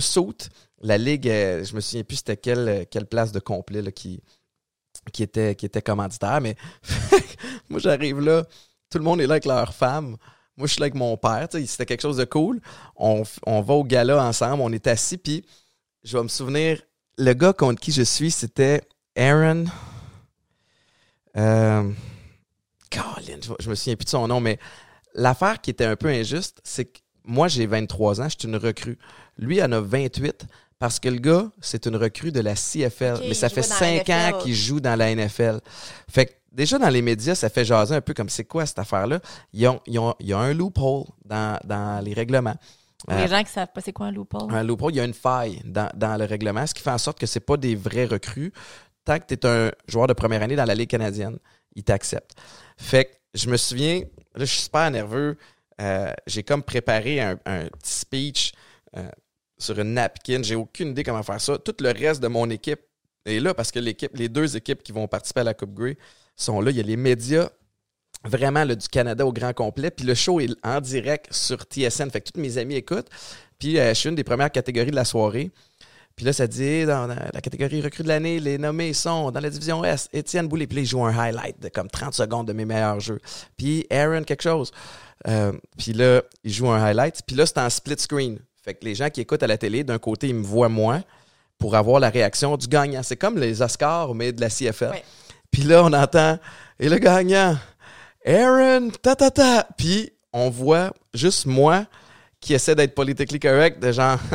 saut. 0.00 0.34
La 0.80 0.98
ligue, 0.98 1.28
euh, 1.28 1.62
je 1.62 1.74
me 1.76 1.80
souviens 1.80 2.02
plus 2.02 2.16
c'était 2.16 2.36
quelle, 2.36 2.86
quelle 2.90 3.06
place 3.06 3.30
de 3.30 3.38
complet 3.38 3.82
là, 3.82 3.92
qui, 3.92 4.20
était, 5.20 5.54
qui 5.54 5.66
était 5.66 5.82
commanditaire, 5.82 6.40
mais 6.40 6.56
moi 7.68 7.78
j'arrive 7.78 8.20
là, 8.20 8.44
tout 8.90 8.98
le 8.98 9.04
monde 9.04 9.20
est 9.20 9.26
là 9.26 9.34
avec 9.34 9.44
leur 9.44 9.74
femme. 9.74 10.16
Moi, 10.56 10.66
je 10.66 10.72
suis 10.72 10.80
là 10.80 10.84
avec 10.84 10.94
mon 10.94 11.16
père. 11.16 11.48
C'était 11.50 11.84
quelque 11.84 12.00
chose 12.00 12.16
de 12.16 12.24
cool. 12.24 12.60
On, 12.96 13.24
on 13.46 13.60
va 13.60 13.74
au 13.74 13.84
gala 13.84 14.24
ensemble. 14.24 14.62
On 14.62 14.72
est 14.72 14.86
assis. 14.86 15.18
Puis, 15.18 15.44
je 16.02 16.16
vais 16.16 16.22
me 16.22 16.28
souvenir, 16.28 16.80
le 17.18 17.34
gars 17.34 17.52
contre 17.52 17.80
qui 17.80 17.92
je 17.92 18.02
suis, 18.02 18.30
c'était 18.30 18.80
Aaron. 19.16 19.64
Euh, 21.36 21.90
Colin, 22.90 23.38
je, 23.42 23.52
je 23.60 23.70
me 23.70 23.74
souviens 23.74 23.96
plus 23.96 24.04
de 24.04 24.10
son 24.10 24.26
nom, 24.28 24.40
mais 24.40 24.58
l'affaire 25.14 25.60
qui 25.60 25.70
était 25.70 25.84
un 25.84 25.96
peu 25.96 26.08
injuste, 26.08 26.60
c'est 26.64 26.86
que 26.86 26.98
moi, 27.24 27.48
j'ai 27.48 27.66
23 27.66 28.20
ans, 28.20 28.28
je 28.28 28.36
suis 28.38 28.48
une 28.48 28.56
recrue. 28.56 28.98
Lui, 29.36 29.56
il 29.56 29.62
en 29.64 29.72
a 29.72 29.80
28 29.80 30.46
parce 30.78 31.00
que 31.00 31.08
le 31.08 31.18
gars, 31.18 31.46
c'est 31.60 31.86
une 31.86 31.96
recrue 31.96 32.30
de 32.32 32.40
la 32.40 32.54
CFL. 32.54 33.18
Mais 33.28 33.34
ça 33.34 33.48
fait 33.48 33.62
jouait 33.62 33.68
dans 33.68 33.74
la 33.80 34.04
5 34.04 34.10
ans 34.10 34.38
qu'il 34.42 34.54
joue 34.54 34.80
dans 34.80 34.96
la 34.96 35.14
NFL. 35.14 35.60
Fait 36.08 36.26
que 36.26 36.32
déjà, 36.52 36.78
dans 36.78 36.88
les 36.88 37.02
médias, 37.02 37.34
ça 37.34 37.48
fait 37.50 37.64
jaser 37.64 37.94
un 37.96 38.00
peu 38.00 38.14
comme 38.14 38.28
c'est 38.28 38.44
quoi 38.44 38.64
cette 38.64 38.78
affaire-là. 38.78 39.20
Ils 39.52 39.66
ont- 39.68 39.80
ils 39.86 39.98
ont- 39.98 40.14
Il 40.20 40.26
y 40.28 40.32
a 40.32 40.38
un 40.38 40.54
loophole 40.54 41.04
dans, 41.24 41.58
dans 41.64 42.02
les 42.04 42.14
règlements. 42.14 42.54
Pour 43.04 43.12
Euh, 43.14 43.22
les 43.22 43.28
gens 43.28 43.42
qui 43.42 43.50
savent 43.52 43.68
pas 43.74 43.80
c'est 43.82 43.92
quoi 43.92 44.06
un 44.06 44.10
loophole. 44.12 44.48
un 44.50 44.62
loophole, 44.62 44.92
il 44.92 44.96
y 44.96 45.00
a 45.00 45.04
une 45.04 45.12
faille 45.14 45.60
dans, 45.64 45.90
dans 45.94 46.16
le 46.16 46.24
règlement, 46.24 46.66
ce 46.66 46.72
qui 46.74 46.82
fait 46.82 46.90
en 46.90 46.98
sorte 46.98 47.18
que 47.18 47.26
c'est 47.26 47.40
pas 47.40 47.56
des 47.56 47.74
vrais 47.74 48.06
recrues. 48.06 48.52
Tant 49.06 49.18
que 49.18 49.24
tu 49.24 49.34
es 49.34 49.46
un 49.46 49.70
joueur 49.88 50.08
de 50.08 50.12
première 50.12 50.42
année 50.42 50.56
dans 50.56 50.64
la 50.64 50.74
Ligue 50.74 50.90
canadienne, 50.90 51.38
ils 51.74 51.84
t'acceptent. 51.84 52.34
Fait 52.76 53.06
que 53.06 53.10
je 53.34 53.48
me 53.48 53.56
souviens, 53.56 54.00
là, 54.34 54.44
je 54.44 54.46
suis 54.46 54.62
super 54.62 54.90
nerveux. 54.90 55.36
Euh, 55.80 56.12
j'ai 56.26 56.42
comme 56.42 56.62
préparé 56.62 57.20
un, 57.20 57.38
un 57.46 57.66
petit 57.68 57.92
speech 57.92 58.52
euh, 58.96 59.08
sur 59.58 59.78
une 59.78 59.94
napkin. 59.94 60.42
J'ai 60.42 60.56
aucune 60.56 60.88
idée 60.88 61.04
comment 61.04 61.22
faire 61.22 61.40
ça. 61.40 61.56
Tout 61.56 61.76
le 61.80 61.92
reste 61.92 62.20
de 62.20 62.28
mon 62.28 62.50
équipe 62.50 62.80
est 63.24 63.40
là 63.40 63.54
parce 63.54 63.70
que 63.70 63.78
l'équipe, 63.78 64.10
les 64.16 64.28
deux 64.28 64.56
équipes 64.56 64.82
qui 64.82 64.92
vont 64.92 65.06
participer 65.06 65.40
à 65.40 65.44
la 65.44 65.54
Coupe 65.54 65.74
Grey 65.74 65.96
sont 66.34 66.60
là. 66.60 66.70
Il 66.70 66.76
y 66.76 66.80
a 66.80 66.82
les 66.82 66.96
médias 66.96 67.48
vraiment 68.24 68.64
là, 68.64 68.74
du 68.74 68.88
Canada 68.88 69.24
au 69.24 69.32
grand 69.32 69.52
complet. 69.52 69.90
Puis 69.92 70.04
le 70.04 70.14
show 70.14 70.40
est 70.40 70.50
en 70.64 70.80
direct 70.80 71.32
sur 71.32 71.62
TSN. 71.62 72.10
Fait 72.10 72.20
que 72.22 72.30
tous 72.32 72.40
mes 72.40 72.58
amis 72.58 72.74
écoutent. 72.74 73.08
Puis 73.58 73.78
euh, 73.78 73.90
je 73.90 73.94
suis 73.94 74.08
une 74.08 74.14
des 74.14 74.24
premières 74.24 74.50
catégories 74.50 74.90
de 74.90 74.96
la 74.96 75.04
soirée. 75.04 75.50
Puis 76.16 76.24
là, 76.24 76.32
ça 76.32 76.46
dit, 76.46 76.86
dans 76.86 77.06
la 77.06 77.40
catégorie 77.42 77.82
recrue 77.82 78.02
de 78.02 78.08
l'année, 78.08 78.40
les 78.40 78.56
nommés 78.56 78.94
sont 78.94 79.30
dans 79.30 79.40
la 79.40 79.50
division 79.50 79.84
S, 79.84 80.08
Étienne 80.14 80.48
Boulay. 80.48 80.66
Puis 80.66 80.76
là, 80.76 80.82
il 80.82 80.86
joue 80.86 81.04
un 81.04 81.14
highlight 81.14 81.60
de 81.60 81.68
comme 81.68 81.88
30 81.88 82.14
secondes 82.14 82.48
de 82.48 82.54
mes 82.54 82.64
meilleurs 82.64 83.00
jeux. 83.00 83.20
Puis 83.58 83.86
Aaron, 83.90 84.22
quelque 84.22 84.42
chose. 84.42 84.72
Euh, 85.28 85.52
puis 85.76 85.92
là, 85.92 86.22
il 86.42 86.52
joue 86.52 86.70
un 86.70 86.82
highlight. 86.82 87.20
Puis 87.26 87.36
là, 87.36 87.44
c'est 87.44 87.58
en 87.58 87.68
split 87.68 87.98
screen. 87.98 88.38
Fait 88.64 88.72
que 88.72 88.86
les 88.86 88.94
gens 88.94 89.10
qui 89.10 89.20
écoutent 89.20 89.42
à 89.42 89.46
la 89.46 89.58
télé, 89.58 89.84
d'un 89.84 89.98
côté, 89.98 90.28
ils 90.28 90.34
me 90.34 90.42
voient 90.42 90.70
moi 90.70 91.02
pour 91.58 91.74
avoir 91.74 92.00
la 92.00 92.08
réaction 92.08 92.56
du 92.56 92.66
gagnant. 92.66 93.02
C'est 93.02 93.16
comme 93.16 93.38
les 93.38 93.60
Oscars, 93.60 94.14
mais 94.14 94.32
de 94.32 94.40
la 94.40 94.48
CFL. 94.48 94.92
Ouais. 94.92 95.04
Puis 95.50 95.64
là, 95.64 95.84
on 95.84 95.92
entend, 95.92 96.38
et 96.80 96.88
le 96.88 96.96
gagnant, 96.96 97.58
Aaron, 98.24 98.90
ta 99.02 99.14
ta 99.16 99.30
ta. 99.30 99.68
Puis 99.76 100.12
on 100.32 100.48
voit 100.48 100.92
juste 101.12 101.44
moi 101.44 101.84
qui 102.40 102.54
essaie 102.54 102.74
d'être 102.74 102.94
politically 102.94 103.38
correct, 103.38 103.82
de 103.82 103.92
genre. 103.92 104.18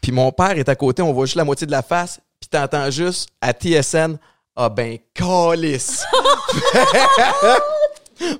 puis 0.00 0.12
mon 0.12 0.30
père 0.32 0.52
est 0.58 0.68
à 0.68 0.74
côté, 0.76 1.02
on 1.02 1.12
voit 1.12 1.26
juste 1.26 1.36
la 1.36 1.44
moitié 1.44 1.66
de 1.66 1.72
la 1.72 1.82
face, 1.82 2.20
puis 2.40 2.48
t'entends 2.48 2.90
juste 2.90 3.28
à 3.40 3.52
TSN, 3.52 4.16
ah 4.56 4.68
ben, 4.68 4.98
calice. 5.14 6.04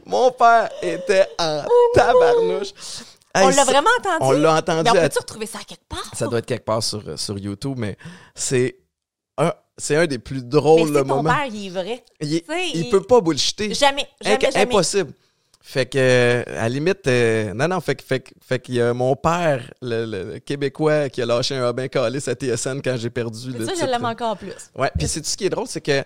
mon 0.06 0.30
père 0.32 0.68
était 0.82 1.26
en 1.38 1.64
tabarnouche. 1.94 2.68
On 3.34 3.48
l'a 3.50 3.64
vraiment 3.64 3.90
entendu? 3.98 4.16
On 4.20 4.30
l'a 4.32 4.54
entendu 4.56 4.82
Mais 4.84 4.90
on 4.90 4.94
à 5.02 5.08
peut-tu 5.08 5.18
retrouver 5.18 5.46
ça 5.46 5.58
quelque 5.66 5.86
part? 5.88 6.10
ça 6.14 6.26
doit 6.26 6.40
être 6.40 6.46
quelque 6.46 6.64
part 6.64 6.82
sur, 6.82 7.18
sur 7.18 7.38
YouTube, 7.38 7.76
mais 7.78 7.96
c'est 8.34 8.78
un, 9.36 9.52
c'est 9.76 9.94
un 9.94 10.06
des 10.06 10.18
plus 10.18 10.42
Mais 10.42 10.48
drôles 10.48 10.92
ton 10.92 11.04
moments. 11.04 11.30
père, 11.30 11.46
il 11.46 11.66
est 11.66 11.70
vrai. 11.70 12.04
Il, 12.20 12.34
est- 12.34 12.40
Tu 12.40 12.46
sais, 12.52 12.68
il 12.74 12.80
il- 12.86 12.90
peut 12.90 13.02
pas 13.02 13.20
bullshiter. 13.20 13.72
Jamais, 13.74 14.08
jamais, 14.20 14.36
Inc- 14.36 14.52
jamais. 14.52 14.64
Impossible. 14.64 15.12
Fait 15.60 15.86
que, 15.86 15.98
euh, 15.98 16.42
à 16.46 16.62
la 16.62 16.68
limite, 16.70 17.06
euh, 17.08 17.52
non, 17.52 17.68
non, 17.68 17.80
fait 17.80 17.94
que, 17.96 18.02
fait, 18.02 18.32
fait 18.42 18.58
qu'il 18.58 18.76
y 18.76 18.80
a 18.80 18.94
mon 18.94 19.14
père, 19.16 19.70
le, 19.82 20.06
le- 20.06 20.38
Québécois, 20.38 21.08
qui 21.10 21.20
a 21.20 21.26
lâché 21.26 21.56
un 21.56 21.66
Robin 21.66 21.88
Callis 21.88 22.24
à 22.28 22.34
TSN 22.34 22.80
quand 22.82 22.96
j'ai 22.96 23.10
perdu 23.10 23.52
le 23.52 23.66
Ça, 23.66 23.72
je 23.78 23.84
l'aime 23.84 24.04
encore 24.04 24.36
plus. 24.38 24.52
Ouais, 24.76 24.90
puis 24.96 25.06
c'est 25.08 25.20
tout 25.20 25.28
ce 25.28 25.36
qui 25.36 25.44
est 25.46 25.50
drôle, 25.50 25.66
c'est 25.66 25.80
que 25.82 26.02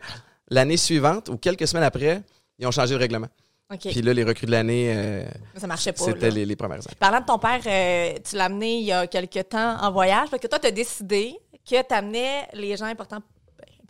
l'année 0.49 0.77
suivante, 0.77 1.29
ou 1.29 1.37
quelques 1.37 1.69
semaines 1.69 1.85
après, 1.85 2.23
ils 2.59 2.67
ont 2.67 2.71
changé 2.73 2.95
le 2.95 3.01
règlement. 3.01 3.29
Puis 3.79 4.03
là, 4.03 4.13
les 4.13 4.25
recrues 4.25 4.47
de 4.47 4.51
l'année, 4.51 4.93
euh, 4.95 5.25
ça 5.57 5.67
marchait 5.67 5.93
pas. 5.93 6.05
c'était 6.05 6.31
les, 6.31 6.45
les 6.45 6.57
premières 6.57 6.79
années. 6.79 6.97
Parlant 6.99 7.21
de 7.21 7.25
ton 7.27 7.39
père, 7.39 7.61
euh, 7.65 8.19
tu 8.29 8.37
l'as 8.37 8.45
amené 8.47 8.79
il 8.79 8.85
y 8.85 8.93
a 8.93 9.07
quelques 9.07 9.49
temps 9.49 9.77
en 9.81 9.91
voyage 9.93 10.29
parce 10.31 10.43
que 10.43 10.47
toi, 10.49 10.59
tu 10.59 10.67
as 10.67 10.71
décidé 10.73 11.35
que 11.65 11.81
tu 11.83 11.95
amenais 11.95 12.49
les 12.53 12.77
gens 12.77 12.85
importants. 12.87 13.23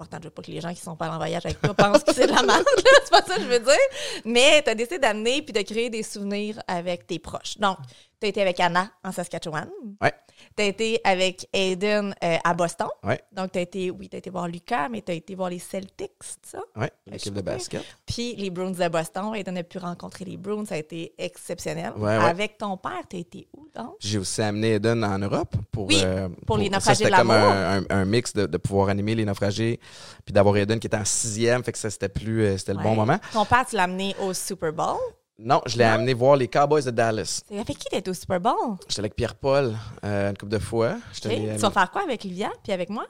Important, 0.02 0.18
je 0.20 0.24
veux 0.24 0.30
pas 0.30 0.42
que 0.42 0.50
les 0.50 0.60
gens 0.60 0.74
qui 0.74 0.80
sont 0.80 0.96
pas 0.96 1.08
en 1.10 1.16
voyage 1.16 1.46
avec 1.46 1.60
toi 1.60 1.74
pensent 1.74 2.02
que 2.02 2.12
c'est 2.12 2.26
de 2.26 2.32
la 2.32 2.42
merde, 2.42 2.64
c'est 3.04 3.10
pas 3.10 3.22
ça 3.22 3.36
que 3.36 3.42
je 3.42 3.46
veux 3.46 3.60
dire. 3.60 3.76
Mais 4.24 4.60
tu 4.62 4.70
as 4.70 4.74
décidé 4.74 4.98
d'amener 4.98 5.42
puis 5.42 5.52
de 5.52 5.62
créer 5.62 5.90
des 5.90 6.02
souvenirs 6.02 6.60
avec 6.66 7.06
tes 7.06 7.20
proches. 7.20 7.56
Donc, 7.58 7.78
tu 8.22 8.26
as 8.26 8.28
été 8.30 8.40
avec 8.42 8.60
Anna 8.60 8.90
en 9.04 9.10
Saskatchewan. 9.12 9.68
Ouais. 10.00 10.12
Tu 10.56 10.62
as 10.62 10.66
été 10.66 11.00
avec 11.04 11.48
Aiden 11.52 12.14
euh, 12.22 12.36
à 12.42 12.54
Boston. 12.54 12.88
Ouais, 13.04 13.20
Donc, 13.32 13.52
tu 13.52 13.58
as 13.58 13.62
été, 13.62 13.90
oui, 13.90 14.08
tu 14.08 14.16
as 14.16 14.18
été 14.18 14.30
voir 14.30 14.48
Lucas, 14.48 14.88
mais 14.88 15.02
tu 15.02 15.12
as 15.12 15.14
été 15.14 15.34
voir 15.34 15.50
les 15.50 15.58
Celtics, 15.58 16.10
ça? 16.44 16.60
ouais, 16.76 16.90
l'équipe 17.06 17.32
de 17.34 17.40
basket. 17.40 17.82
Puis 18.06 18.34
les 18.36 18.50
Bruins 18.50 18.70
de 18.72 18.88
Boston. 18.88 19.34
Aiden 19.34 19.56
a 19.58 19.62
pu 19.62 19.78
rencontrer 19.78 20.24
les 20.24 20.36
Bruins. 20.36 20.64
Ça 20.64 20.74
a 20.74 20.78
été 20.78 21.14
exceptionnel. 21.18 21.92
Ouais. 21.96 22.12
Avec 22.12 22.58
ton 22.58 22.76
père, 22.76 23.02
tu 23.08 23.16
as 23.16 23.20
été 23.20 23.46
où 23.56 23.66
donc? 23.74 23.94
J'ai 24.00 24.18
aussi 24.18 24.42
amené 24.42 24.74
Eden 24.74 25.04
en 25.04 25.18
Europe 25.18 25.54
pour, 25.70 25.86
Oui, 25.86 26.00
euh, 26.04 26.28
pour 26.46 26.56
les 26.58 26.66
ça, 26.68 26.76
naufragés 26.76 27.04
c'était 27.04 27.16
comme 27.16 27.30
un, 27.30 27.78
un- 27.78 27.84
un 27.90 28.04
mix 28.04 28.32
de, 28.32 28.46
de 28.46 28.56
pouvoir 28.58 28.88
animer 28.88 29.14
les 29.14 29.24
naufragés, 29.24 29.78
puis 30.24 30.32
d'avoir 30.32 30.56
Eden 30.56 30.78
qui 30.80 30.86
était 30.86 30.96
en 30.96 31.04
sixième, 31.04 31.62
fait 31.64 31.72
que 31.72 31.78
ça 31.78 31.90
c'était 31.90 32.08
plus 32.08 32.44
euh, 32.44 32.58
c'était 32.58 32.74
le 32.74 32.82
bon 32.82 32.94
moment. 32.94 33.18
Ton 33.32 33.44
père, 33.44 33.64
tu 33.68 33.76
l'as 33.76 33.84
amené 33.84 34.14
au 34.20 34.32
Super 34.34 34.72
Bowl. 34.72 34.96
Non, 35.44 35.60
je 35.66 35.76
l'ai 35.76 35.84
amené 35.84 36.14
voir 36.14 36.36
les 36.36 36.46
Cowboys 36.46 36.84
de 36.84 36.90
Dallas. 36.92 37.42
C'est 37.48 37.58
avec 37.58 37.76
qui 37.78 37.88
t'es 37.90 38.08
au 38.08 38.14
Super 38.14 38.40
Bowl? 38.40 38.76
J'étais 38.88 39.00
avec 39.00 39.16
Pierre-Paul 39.16 39.76
euh, 40.04 40.30
une 40.30 40.38
couple 40.38 40.52
de 40.52 40.58
fois. 40.60 40.96
Tu 41.20 41.28
vas 41.28 41.70
faire 41.70 41.90
quoi 41.90 42.02
avec 42.04 42.22
Livia 42.22 42.50
puis 42.62 42.72
avec 42.72 42.88
moi? 42.90 43.06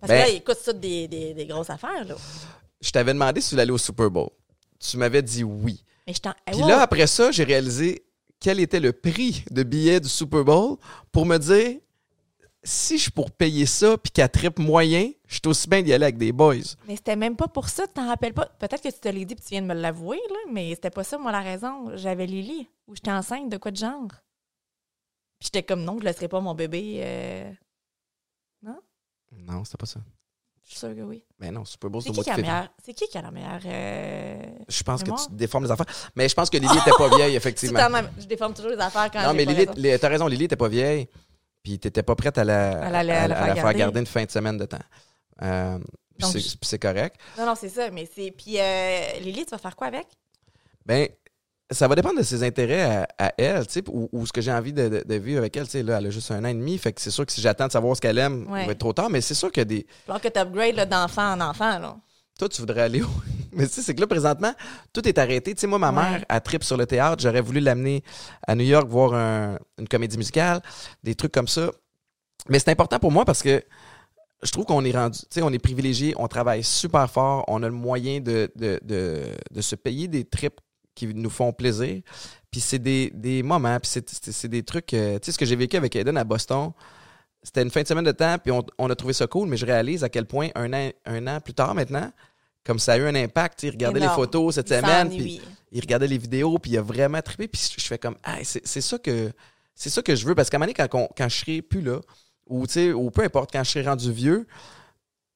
Parce 0.00 0.10
Ben- 0.12 0.24
que 0.26 0.30
là, 0.30 0.36
écoute, 0.36 0.58
ça 0.62 0.72
des, 0.72 1.08
des, 1.08 1.34
des 1.34 1.46
grosses 1.46 1.70
affaires, 1.70 2.04
là. 2.04 2.14
Je 2.80 2.90
t'avais 2.90 3.12
demandé 3.12 3.40
si 3.40 3.48
tu 3.48 3.54
voulais 3.54 3.62
aller 3.62 3.72
au 3.72 3.78
Super 3.78 4.10
Bowl. 4.10 4.28
Tu 4.78 4.96
m'avais 4.96 5.22
dit 5.22 5.42
oui. 5.42 5.82
Mais 6.06 6.14
je 6.14 6.20
t'en. 6.20 6.34
Eh, 6.46 6.52
Puis 6.52 6.60
là, 6.60 6.82
après 6.82 7.06
ça, 7.06 7.32
j'ai 7.32 7.42
réalisé 7.44 8.04
quel 8.38 8.60
était 8.60 8.78
le 8.80 8.92
prix 8.92 9.42
de 9.50 9.62
billet 9.62 9.98
du 9.98 10.08
Super 10.08 10.44
Bowl 10.44 10.76
pour 11.10 11.26
me 11.26 11.38
dire 11.38 11.78
si 12.62 12.96
je 12.98 13.02
suis 13.04 13.10
pour 13.10 13.30
payer 13.30 13.64
ça 13.66 13.96
puis 13.96 14.12
qu'elle 14.12 14.28
tripe 14.28 14.58
moyen, 14.58 15.10
je 15.26 15.34
suis 15.34 15.42
aussi 15.46 15.68
bien 15.68 15.82
d'y 15.82 15.92
aller 15.92 16.04
avec 16.04 16.18
des 16.18 16.32
boys. 16.32 16.54
Mais 16.86 16.96
c'était 16.96 17.16
même 17.16 17.36
pas 17.36 17.48
pour 17.48 17.68
ça, 17.68 17.86
tu 17.86 17.94
t'en 17.94 18.06
rappelles 18.08 18.34
pas. 18.34 18.46
Peut-être 18.46 18.82
que 18.82 18.88
tu 18.88 18.98
te 19.00 19.08
l'as 19.08 19.24
dit 19.24 19.34
puis 19.34 19.44
tu 19.44 19.50
viens 19.50 19.62
de 19.62 19.66
me 19.66 19.74
l'avouer, 19.74 20.20
là, 20.30 20.36
mais 20.52 20.74
c'était 20.74 20.90
pas 20.90 21.04
ça, 21.04 21.18
moi, 21.18 21.32
la 21.32 21.40
raison. 21.40 21.90
J'avais 21.96 22.26
Lily, 22.26 22.68
ou 22.86 22.94
j'étais 22.94 23.10
enceinte 23.12 23.48
de 23.50 23.56
quoi 23.56 23.70
de 23.70 23.76
genre? 23.76 24.06
Puis 25.38 25.46
j'étais 25.52 25.62
comme 25.62 25.82
non, 25.84 25.98
je 25.98 26.04
laisserai 26.04 26.28
pas 26.28 26.40
mon 26.40 26.54
bébé. 26.54 27.00
euh, 27.02 27.50
Non, 29.32 29.64
c'était 29.64 29.76
pas 29.76 29.86
ça. 29.86 30.00
Je 30.64 30.70
suis 30.70 30.78
sûre 30.80 30.94
que 30.96 31.00
oui. 31.02 31.22
Mais 31.38 31.50
non, 31.52 31.64
Super 31.64 31.90
Bowl, 31.90 32.02
c'est 32.02 32.10
au 32.10 32.12
mois 32.14 32.24
de 32.24 32.40
meilleure? 32.40 32.68
C'est 32.82 32.92
qui 32.94 33.06
qui 33.06 33.18
a 33.18 33.22
la 33.22 33.30
meilleure. 33.30 33.60
euh, 33.66 34.42
Je 34.68 34.82
pense 34.82 35.02
que 35.02 35.10
tu 35.10 35.32
déformes 35.34 35.64
les 35.64 35.70
affaires. 35.70 35.86
Mais 36.16 36.28
je 36.28 36.34
pense 36.34 36.50
que 36.50 36.56
Lily 36.56 36.76
était 36.78 36.90
pas 36.96 37.14
vieille, 37.16 37.36
effectivement. 37.36 37.78
Je 38.18 38.24
déforme 38.26 38.54
toujours 38.54 38.72
les 38.72 38.78
affaires 38.80 39.10
quand 39.12 39.22
Non, 39.22 39.34
mais 39.34 39.44
Lily, 39.44 39.98
t'as 40.00 40.08
raison, 40.08 40.26
Lily 40.26 40.44
était 40.44 40.56
pas 40.56 40.68
vieille. 40.68 41.08
Puis 41.62 41.78
t'étais 41.78 42.02
pas 42.02 42.14
prête 42.16 42.38
à 42.38 42.44
la, 42.44 42.70
À 42.86 42.90
la- 42.90 42.98
à 42.98 43.02
la 43.02 43.12
faire 43.14 43.24
à 43.24 43.28
la 43.28 43.54
faire 43.54 43.54
garder. 43.64 43.78
garder 43.78 44.00
une 44.00 44.06
fin 44.06 44.24
de 44.24 44.30
semaine 44.30 44.56
de 44.56 44.64
temps. 44.64 44.78
Euh, 45.42 45.78
puis 46.18 46.56
c'est- 46.62 46.78
correct. 46.78 47.16
Non, 47.38 47.46
non, 47.46 47.54
c'est 47.54 47.68
ça. 47.68 47.90
Mais 47.90 48.08
c'est. 48.12 48.30
Puis 48.30 48.58
euh, 48.58 49.00
Lily, 49.20 49.44
tu 49.44 49.50
vas 49.50 49.58
faire 49.58 49.76
quoi 49.76 49.88
avec? 49.88 50.06
Ben, 50.86 51.08
ça 51.70 51.88
va 51.88 51.94
dépendre 51.94 52.18
de 52.18 52.22
ses 52.22 52.42
intérêts 52.42 52.82
à, 52.82 53.08
à 53.18 53.32
elle, 53.38 53.66
tu 53.66 53.72
sais, 53.74 53.84
ou, 53.88 54.08
ou 54.12 54.24
ce 54.26 54.32
que 54.32 54.40
j'ai 54.40 54.52
envie 54.52 54.72
de, 54.72 54.88
de- 54.88 55.02
de 55.06 55.14
vivre 55.16 55.38
avec 55.38 55.56
elle. 55.56 55.64
Tu 55.66 55.72
sais, 55.72 55.82
là, 55.82 55.98
elle 55.98 56.06
a 56.06 56.10
juste 56.10 56.30
un 56.30 56.42
an 56.44 56.48
et 56.48 56.54
demi, 56.54 56.78
fait 56.78 56.92
que 56.92 57.00
c'est 57.00 57.10
sûr 57.10 57.26
que 57.26 57.32
si 57.32 57.40
j'attends 57.40 57.66
de 57.66 57.72
savoir 57.72 57.96
ce 57.96 58.00
qu'elle 58.00 58.18
aime, 58.18 58.50
Ouais. 58.50 58.62
il 58.62 58.66
va 58.66 58.72
être 58.72 58.78
trop 58.78 58.92
tard. 58.92 59.10
Mais 59.10 59.20
c'est 59.20 59.34
sûr 59.34 59.50
que 59.52 59.60
des. 59.60 59.86
Alors 60.08 60.20
que 60.20 60.28
tu 60.28 60.38
upgrades 60.38 60.88
d'enfant 60.88 61.32
en 61.32 61.40
enfant, 61.40 61.78
là. 61.78 61.96
Toi, 62.38 62.48
tu 62.48 62.60
voudrais 62.60 62.82
aller 62.82 63.02
où? 63.02 63.10
Mais 63.52 63.66
tu 63.66 63.72
sais, 63.74 63.82
c'est 63.82 63.94
que 63.94 64.00
là, 64.00 64.06
présentement, 64.06 64.52
tout 64.92 65.06
est 65.08 65.18
arrêté. 65.18 65.54
Tu 65.54 65.60
sais, 65.60 65.66
moi, 65.66 65.78
ma 65.78 65.88
Ouais. 65.90 65.94
mère, 66.10 66.24
elle 66.28 66.40
tripe 66.40 66.62
sur 66.64 66.76
le 66.76 66.86
théâtre. 66.86 67.20
J'aurais 67.22 67.40
voulu 67.40 67.60
l'amener 67.60 68.02
à 68.46 68.54
New 68.54 68.64
York 68.64 68.86
voir 68.88 69.14
un- 69.14 69.58
une 69.78 69.88
comédie 69.88 70.16
musicale, 70.18 70.60
des 71.02 71.14
trucs 71.14 71.32
comme 71.32 71.48
ça. 71.48 71.70
Mais 72.48 72.58
c'est 72.58 72.70
important 72.70 72.98
pour 72.98 73.10
moi 73.10 73.24
parce 73.24 73.42
que 73.42 73.62
je 74.42 74.50
trouve 74.50 74.64
qu'on 74.66 74.84
est 74.84 74.92
rendu, 74.92 75.18
tu 75.20 75.26
sais, 75.30 75.42
on 75.42 75.50
est 75.52 75.58
privilégié, 75.58 76.14
on 76.18 76.28
travaille 76.28 76.62
super 76.62 77.10
fort, 77.10 77.44
on 77.48 77.62
a 77.62 77.66
le 77.66 77.74
moyen 77.74 78.20
de, 78.20 78.50
de, 78.56 78.78
de, 78.84 79.22
de 79.50 79.60
se 79.60 79.74
payer 79.76 80.08
des 80.08 80.24
trips 80.24 80.60
qui 80.94 81.06
nous 81.08 81.30
font 81.30 81.52
plaisir. 81.52 82.02
Puis 82.50 82.60
c'est 82.60 82.78
des, 82.78 83.10
des 83.14 83.42
moments, 83.42 83.78
puis 83.80 83.90
c'est- 83.90 84.46
des 84.46 84.62
trucs. 84.62 84.92
euh, 84.94 85.18
tu 85.18 85.26
sais, 85.26 85.32
ce 85.32 85.38
que 85.38 85.44
j'ai 85.46 85.56
vécu 85.56 85.76
avec 85.76 85.94
Eden 85.96 86.16
à 86.16 86.24
Boston, 86.24 86.72
c'était 87.42 87.62
une 87.62 87.70
fin 87.70 87.82
de 87.82 87.86
semaine 87.88 88.04
de 88.04 88.12
temps, 88.12 88.36
puis 88.38 88.50
on, 88.52 88.64
on 88.78 88.90
a 88.90 88.94
trouvé 88.94 89.12
ça 89.12 89.26
cool, 89.26 89.48
mais 89.48 89.56
je 89.56 89.66
réalise 89.66 90.02
à 90.04 90.08
quel 90.08 90.26
point 90.26 90.48
un 90.54 90.72
an, 90.72 90.90
un 91.04 91.26
an 91.26 91.40
plus 91.40 91.54
tard 91.54 91.74
maintenant, 91.74 92.10
comme 92.64 92.78
ça 92.78 92.94
a 92.94 92.98
eu 92.98 93.02
un 93.06 93.14
impact, 93.14 93.60
sais, 93.60 93.70
regardez 93.70 94.00
les 94.00 94.06
photos 94.16 94.54
cette 94.56 94.68
Il 94.70 94.76
semaine, 94.76 95.08
puis 95.18 95.40
il 95.72 95.80
regardait 95.80 96.08
les 96.08 96.18
vidéos, 96.18 96.58
puis 96.58 96.72
il 96.72 96.78
a 96.78 96.82
vraiment 96.82 97.20
trippé, 97.22 97.46
puis 97.48 97.60
je 97.78 97.84
fais 97.84 97.98
comme, 97.98 98.16
ah, 98.24 98.38
c'est 98.42 98.80
ça 98.80 98.98
que 98.98 99.30
c'est 99.74 99.90
ça 99.90 100.02
que 100.02 100.14
je 100.16 100.26
veux, 100.26 100.34
parce 100.34 100.48
qu'à 100.50 100.56
un 100.56 100.60
moment 100.60 100.72
donné, 100.72 100.88
quand, 100.88 101.08
quand 101.16 101.28
je 101.28 101.36
serai 101.36 101.60
plus 101.62 101.82
là, 101.82 102.00
ou, 102.46 102.66
tu 102.66 102.72
sais, 102.74 102.92
ou 102.92 103.10
peu 103.10 103.22
importe, 103.22 103.50
quand 103.52 103.62
je 103.64 103.70
serai 103.70 103.86
rendu 103.88 104.10
vieux, 104.12 104.46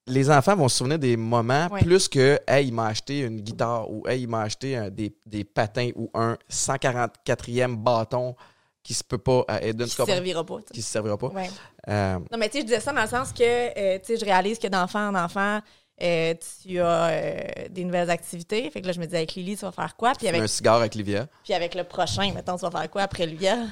les 0.07 0.29
enfants 0.29 0.55
vont 0.55 0.67
se 0.67 0.77
souvenir 0.77 0.97
des 0.99 1.15
moments 1.15 1.67
Ouais. 1.71 1.81
plus 1.81 2.07
que 2.07 2.39
Hey, 2.47 2.67
il 2.67 2.73
m'a 2.73 2.87
acheté 2.87 3.19
une 3.19 3.39
guitare 3.41 3.89
ou 3.89 4.07
Hey, 4.07 4.23
il 4.23 4.27
m'a 4.27 4.41
acheté 4.41 4.75
un- 4.75 4.89
des, 4.89 5.15
des 5.25 5.43
patins 5.43 5.91
ou 5.95 6.09
un 6.13 6.37
144e 6.49 7.77
bâton 7.77 8.35
qui 8.83 8.93
se 8.95 9.03
peut 9.03 9.19
pas 9.19 9.43
à 9.47 9.61
Eden 9.61 9.87
Qui 9.87 9.95
comprends? 9.95 10.13
servira 10.13 10.43
pas. 10.43 10.57
tu 10.57 10.61
sais. 10.67 10.73
qui 10.73 10.81
se 10.81 10.89
servira 10.91 11.17
pas. 11.17 11.27
Ouais. 11.27 11.49
Euh, 11.87 12.17
Non, 12.31 12.37
mais 12.37 12.49
tu 12.49 12.53
sais, 12.53 12.61
je 12.61 12.65
disais 12.65 12.79
ça 12.79 12.91
dans 12.91 13.01
le 13.03 13.07
sens 13.07 13.31
que, 13.31 13.43
euh, 13.43 13.99
tu 13.99 14.05
sais, 14.05 14.17
je 14.17 14.25
réalise 14.25 14.57
que 14.57 14.67
d'enfant 14.67 15.09
en 15.09 15.15
enfant, 15.15 15.59
euh, 16.01 16.33
tu 16.63 16.79
as 16.79 17.05
euh, 17.09 17.41
des 17.69 17.83
nouvelles 17.85 18.09
activités. 18.09 18.71
Fait 18.71 18.81
que 18.81 18.87
là, 18.87 18.93
je 18.93 18.99
me 18.99 19.05
disais, 19.05 19.17
avec 19.17 19.35
Lily, 19.35 19.55
tu 19.55 19.65
vas 19.65 19.71
faire 19.71 19.95
quoi? 19.95 20.13
Puis 20.17 20.27
avec, 20.27 20.41
un 20.41 20.47
cigare 20.47 20.77
avec 20.77 20.95
Livia. 20.95 21.27
puis 21.43 21.53
avec 21.53 21.75
le 21.75 21.83
prochain, 21.83 22.31
mettons, 22.33 22.55
tu 22.55 22.61
vas 22.67 22.71
faire 22.71 22.89
quoi 22.89 23.03
après 23.03 23.27
lui? 23.27 23.47
hein? 23.47 23.67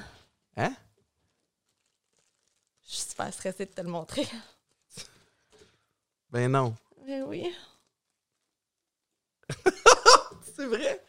Je 2.90 2.96
suis 2.96 3.10
super 3.12 3.32
stressée 3.32 3.68
de 3.68 3.72
te 3.72 3.82
le 3.82 3.90
montrer. 3.90 4.28
Ben 6.32 6.52
non. 6.52 6.76
Mais 7.06 7.22
oui. 7.22 7.56
C'est 10.56 10.66
vrai? 10.66 11.06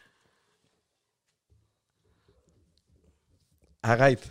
Arrête. 3.81 4.29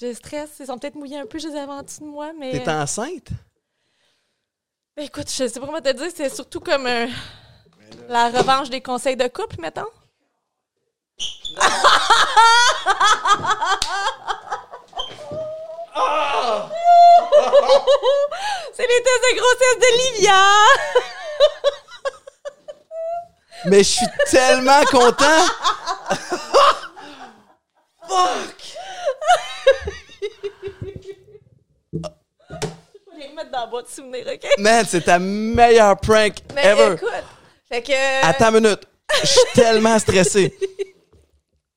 Je 0.00 0.14
stresse. 0.14 0.56
Ils 0.60 0.66
sont 0.66 0.78
peut-être 0.78 0.94
mouillés 0.94 1.18
un 1.18 1.26
peu, 1.26 1.38
je 1.38 1.48
les 1.48 1.56
avais 1.56 1.72
en 1.72 1.82
dessous 1.82 2.00
de 2.00 2.06
moi, 2.06 2.32
mais. 2.32 2.52
T'es 2.52 2.70
enceinte? 2.70 3.28
Ben, 4.96 5.04
écoute, 5.04 5.30
je 5.30 5.48
sais 5.48 5.60
pas 5.60 5.66
comment 5.66 5.82
te 5.82 5.92
dire, 5.92 6.10
c'est 6.14 6.34
surtout 6.34 6.60
comme 6.60 6.86
euh, 6.86 7.06
la 8.08 8.30
revanche 8.30 8.70
des 8.70 8.80
conseils 8.80 9.16
de 9.16 9.28
couple, 9.28 9.60
mettons. 9.60 9.84
c'est 18.74 18.82
les 18.82 19.02
tests 19.02 19.22
de 19.22 19.32
grossesse 19.36 19.78
de 19.80 19.90
Livia! 20.16 20.42
Mais 23.66 23.78
je 23.78 23.82
suis 23.88 24.06
tellement 24.30 24.84
content! 24.84 25.46
Fuck! 28.08 28.76
Je 31.92 31.98
vais 33.10 33.18
les 33.18 33.28
remettre 33.28 33.50
dans 33.50 33.60
la 33.60 33.66
boîte 33.66 33.86
de 33.86 33.90
souvenirs, 33.90 34.26
OK? 34.32 34.46
Man, 34.58 34.84
c'est 34.88 35.00
ta 35.02 35.18
meilleure 35.18 35.96
prank 35.98 36.34
Mais 36.54 36.66
ever! 36.66 36.94
écoute, 36.94 37.08
fait 37.68 37.82
que... 37.82 38.24
Attends 38.24 38.54
une 38.54 38.60
minute. 38.60 38.82
Je 39.22 39.26
suis 39.26 39.40
tellement 39.54 39.98
stressé. 39.98 40.56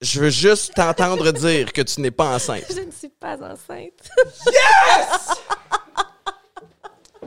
Je 0.01 0.21
veux 0.21 0.29
juste 0.29 0.73
t'entendre 0.75 1.31
dire 1.31 1.73
que 1.73 1.81
tu 1.81 1.99
n'es 2.01 2.11
pas 2.11 2.33
enceinte. 2.35 2.63
Je 2.69 2.79
ne 2.81 2.91
suis 2.91 3.09
pas 3.09 3.35
enceinte. 3.35 4.09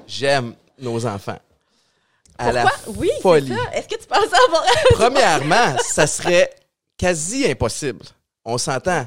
J'aime 0.06 0.54
nos 0.78 1.04
enfants. 1.06 1.38
À 2.38 2.50
la? 2.50 2.64
Oui, 2.88 3.11
folie. 3.20 3.52
Est-ce 3.72 3.88
que 3.88 4.00
tu 4.00 4.06
penses 4.06 4.32
avoir... 4.48 4.64
Premièrement, 4.94 5.76
ça 5.85 6.06
serait 6.06 6.50
quasi 6.96 7.46
impossible. 7.46 8.04
On 8.44 8.58
s'entend. 8.58 9.06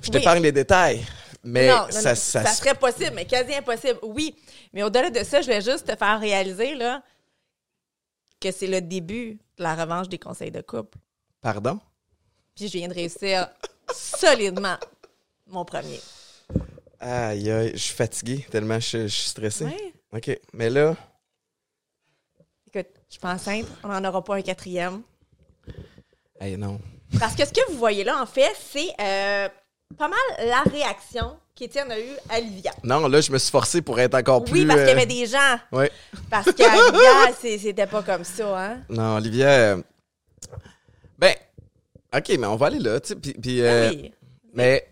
Je 0.00 0.06
Oui. 0.06 0.10
t'épargne 0.10 0.42
les 0.42 0.52
détails. 0.52 1.04
Mais 1.44 1.68
non, 1.68 1.82
non, 1.82 1.90
ça, 1.90 2.14
ça, 2.14 2.44
ça 2.44 2.52
serait 2.52 2.74
possible, 2.74 3.12
mais 3.14 3.24
quasi 3.26 3.54
impossible, 3.54 3.98
oui. 4.02 4.34
Mais 4.72 4.82
au-delà 4.82 5.08
de 5.10 5.22
ça, 5.24 5.40
je 5.40 5.46
vais 5.46 5.60
juste 5.62 5.86
te 5.86 5.96
faire 5.96 6.18
réaliser 6.20 6.74
là, 6.74 7.02
que 8.40 8.50
c'est 8.52 8.66
le 8.66 8.80
début 8.82 9.38
de 9.56 9.62
la 9.62 9.74
revanche 9.74 10.08
des 10.08 10.18
conseils 10.18 10.50
de 10.50 10.60
couple. 10.60 10.98
Pardon? 11.40 11.78
Puis 12.60 12.68
je 12.68 12.76
viens 12.76 12.88
de 12.88 12.94
réussir 12.94 13.48
solidement 13.90 14.76
mon 15.46 15.64
premier. 15.64 15.98
Aïe, 17.00 17.50
aïe, 17.50 17.70
je 17.72 17.78
suis 17.78 17.94
fatigué 17.94 18.46
tellement 18.50 18.78
je, 18.78 19.04
je 19.04 19.06
suis 19.06 19.28
stressé. 19.30 19.64
Ouais. 19.64 19.94
OK, 20.12 20.38
mais 20.52 20.68
là, 20.68 20.94
Écoute, 22.66 22.90
je 23.08 23.16
suis 23.16 23.26
enceinte, 23.26 23.64
on 23.82 23.88
n'en 23.88 24.04
aura 24.06 24.22
pas 24.22 24.36
un 24.36 24.42
quatrième. 24.42 25.00
hey, 26.38 26.58
non. 26.58 26.78
Parce 27.18 27.34
que 27.34 27.46
ce 27.46 27.50
que 27.50 27.72
vous 27.72 27.78
voyez 27.78 28.04
là, 28.04 28.20
en 28.20 28.26
fait, 28.26 28.54
c'est 28.70 28.90
euh, 29.00 29.48
pas 29.96 30.08
mal 30.08 30.18
la 30.46 30.60
réaction 30.70 31.38
qu'Étienne 31.54 31.90
a 31.90 31.98
eue 31.98 32.12
à 32.28 32.40
Livia. 32.40 32.72
Non, 32.84 33.08
là, 33.08 33.22
je 33.22 33.32
me 33.32 33.38
suis 33.38 33.50
forcé 33.50 33.80
pour 33.80 33.98
être 33.98 34.14
encore 34.14 34.44
plus... 34.44 34.60
Oui, 34.60 34.66
parce 34.66 34.80
qu'il 34.80 34.88
y 34.88 34.92
euh, 34.92 34.96
avait 34.96 35.06
des 35.06 35.24
gens. 35.26 35.58
ouais. 35.72 35.90
Parce 36.28 36.52
qu'à 36.52 36.74
Livia, 36.74 37.32
c'est- 37.40 37.56
c'était 37.56 37.86
pas 37.86 38.02
comme 38.02 38.24
ça, 38.24 38.58
hein? 38.66 38.80
Non, 38.90 39.16
Olivia... 39.16 39.78
euh, 42.14 42.18
OK, 42.18 42.28
mais 42.38 42.46
on 42.46 42.56
va 42.56 42.66
aller 42.66 42.78
là, 42.78 43.00
puis... 43.00 43.32
puis, 43.34 43.60
euh, 43.62 43.88
Ah 43.90 43.94
oui. 43.94 44.12
Mais, 44.54 44.86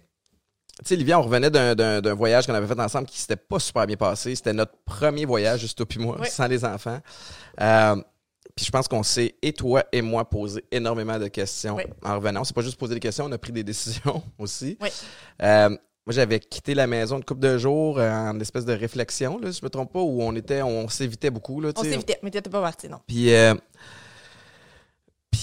tu 0.81 0.85
sais, 0.87 0.96
Livia, 0.96 1.18
on 1.18 1.22
revenait 1.22 1.50
d'un- 1.50 2.14
voyage 2.14 2.46
qu'on 2.46 2.54
avait 2.54 2.66
fait 2.66 2.81
ensemble 2.81 3.07
qui 3.07 3.18
s'était 3.18 3.37
pas 3.37 3.59
super 3.59 3.87
bien 3.87 3.96
passé. 3.96 4.35
C'était 4.35 4.52
notre 4.52 4.72
premier 4.85 5.24
voyage, 5.24 5.61
juste 5.61 5.76
toi 5.78 5.87
puis 5.87 5.98
moi, 5.98 6.16
Oui. 6.20 6.28
sans 6.31 6.46
les 6.46 6.64
enfants. 6.64 7.00
Euh, 7.61 7.96
puis 8.54 8.64
je 8.64 8.70
pense 8.70 8.88
qu'on 8.88 9.02
s'est, 9.02 9.35
et 9.42 9.52
toi 9.52 9.85
et 9.92 10.02
moi, 10.02 10.28
posé 10.28 10.64
énormément 10.70 11.18
de 11.18 11.28
questions 11.28 11.76
Oui. 11.76 11.85
en 12.04 12.16
revenant. 12.16 12.40
On 12.40 12.44
s'est 12.44 12.54
pas 12.54 12.62
juste 12.62 12.76
posé 12.78 12.94
des 12.94 13.00
questions, 13.00 13.24
on 13.26 13.33
a 13.33 13.38
pris 13.38 13.52
des 13.52 13.62
décisions 13.64 14.22
aussi. 14.38 14.76
Oui. 14.81 14.88
Euh, 15.42 15.68
moi, 15.70 16.14
j'avais 16.14 16.40
quitté 16.40 16.74
la 16.74 16.87
maison 16.87 17.18
une 17.18 17.24
couple 17.24 17.40
de 17.40 17.59
jours 17.59 17.98
euh, 17.98 18.11
en 18.11 18.38
espèce 18.40 18.64
de 18.64 18.72
réflexion, 18.72 19.38
là, 19.38 19.52
si 19.52 19.59
je 19.61 19.64
me 19.64 19.68
trompe 19.70 19.92
pas, 19.92 20.00
où 20.00 20.22
on 20.22 20.35
était, 20.37 20.62
on 20.62 20.88
s'évitait 20.88 21.31
beaucoup. 21.31 21.61
Là, 21.61 21.70
On 21.76 21.83
s'évitait, 21.83 22.18
mais 22.22 22.31
t'étais 22.31 22.48
pas 22.48 22.62
parti, 22.62 22.88
non. 22.88 22.98
Puis, 23.07 23.35
euh, 23.35 23.54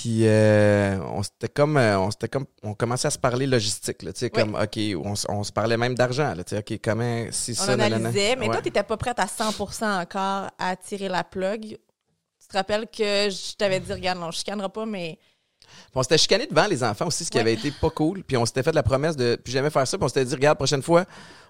puis 0.05 0.27
euh, 0.27 0.99
on 1.13 1.23
s'était 1.23 1.47
comme, 1.49 1.77
euh, 1.77 1.97
on 1.99 2.11
s'était 2.11 2.27
comme, 2.27 2.45
on 2.61 2.75
commençait 2.75 3.07
à 3.07 3.11
se 3.11 3.17
parler 3.17 3.47
logistique, 3.47 4.03
là, 4.03 4.13
tu 4.13 4.19
sais, 4.19 4.25
Oui. 4.31 4.39
comme, 4.39 4.53
ok, 4.53 4.77
on, 5.03 5.13
on 5.29 5.43
se 5.43 5.51
parlait 5.51 5.77
même 5.77 5.95
d'argent, 5.95 6.31
là, 6.35 6.43
tu 6.43 6.55
sais, 6.55 6.59
ok, 6.59 6.79
comment, 6.83 7.25
si 7.31 7.51
On 7.53 7.55
ça, 7.55 7.75
nanana. 7.75 7.95
analysait, 7.95 8.35
mais 8.35 8.45
Ouais. 8.45 8.51
toi, 8.53 8.61
t'étais 8.61 8.83
pas 8.83 8.97
prête 8.97 9.17
à 9.17 9.25
100% 9.25 10.01
encore 10.01 10.51
à 10.59 10.75
tirer 10.75 11.09
la 11.09 11.23
plug. 11.23 11.61
Tu 11.61 12.47
te 12.47 12.55
rappelles 12.55 12.85
que 12.85 13.31
je 13.31 13.55
t'avais 13.55 13.79
dit, 13.79 13.91
regarde, 13.91 14.19
non, 14.19 14.29
je 14.29 14.37
chicanerai 14.37 14.69
pas, 14.69 14.85
mais 14.85 15.17
Puis 15.59 15.91
on 15.95 16.03
s'était 16.03 16.19
chicané 16.19 16.45
devant 16.45 16.67
les 16.67 16.83
enfants 16.83 17.07
aussi, 17.07 17.25
ce 17.25 17.31
qui 17.31 17.37
Ouais. 17.37 17.41
avait 17.41 17.53
été 17.55 17.71
pas 17.71 17.89
cool. 17.89 18.23
Puis 18.23 18.37
on 18.37 18.45
s'était 18.45 18.61
fait 18.61 18.73
la 18.75 18.83
promesse 18.83 19.15
de 19.15 19.35
plus 19.43 19.51
jamais 19.51 19.71
faire 19.71 19.87
ça. 19.87 19.97
Puis 19.97 20.05
on 20.05 20.07
s'était 20.07 20.25
dit, 20.25 20.35
regarde, 20.35 20.59
prochaine 20.59 20.83
fois, 20.83 21.05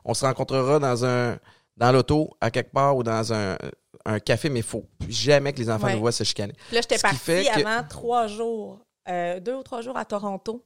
on 0.06 0.14
se 0.14 0.26
rencontrera 0.26 0.80
dans 0.80 1.04
un, 1.04 1.38
dans 1.76 1.92
l'auto, 1.92 2.30
à 2.40 2.50
quelque 2.52 2.72
part 2.72 2.96
ou 2.96 3.04
dans 3.04 3.34
un, 3.34 3.58
un 4.06 4.20
café, 4.20 4.50
mais 4.50 4.60
il 4.60 4.64
faut 4.66 4.86
jamais 5.10 5.52
que 5.54 5.60
les 5.60 5.70
enfants 5.70 5.88
Ouais. 5.88 5.94
nous 5.96 6.00
voient 6.00 6.12
se 6.12 6.24
chicaner. 6.24 6.54
Puis 6.68 6.76
là, 6.76 6.82
j'étais 6.82 7.00
partie 7.00 7.18
que- 7.44 7.66
avant 7.66 7.88
trois 7.88 8.28
jours, 8.28 8.80
euh, 9.10 9.40
deux 9.40 9.56
ou 9.56 9.64
trois 9.64 9.82
jours 9.82 9.98
à 9.98 10.06
Toronto 10.06 10.64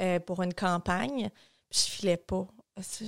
euh, 0.00 0.18
pour 0.20 0.42
une 0.42 0.54
campagne. 0.54 1.30
je 1.72 1.78
filais 1.78 2.16
pas. 2.16 2.46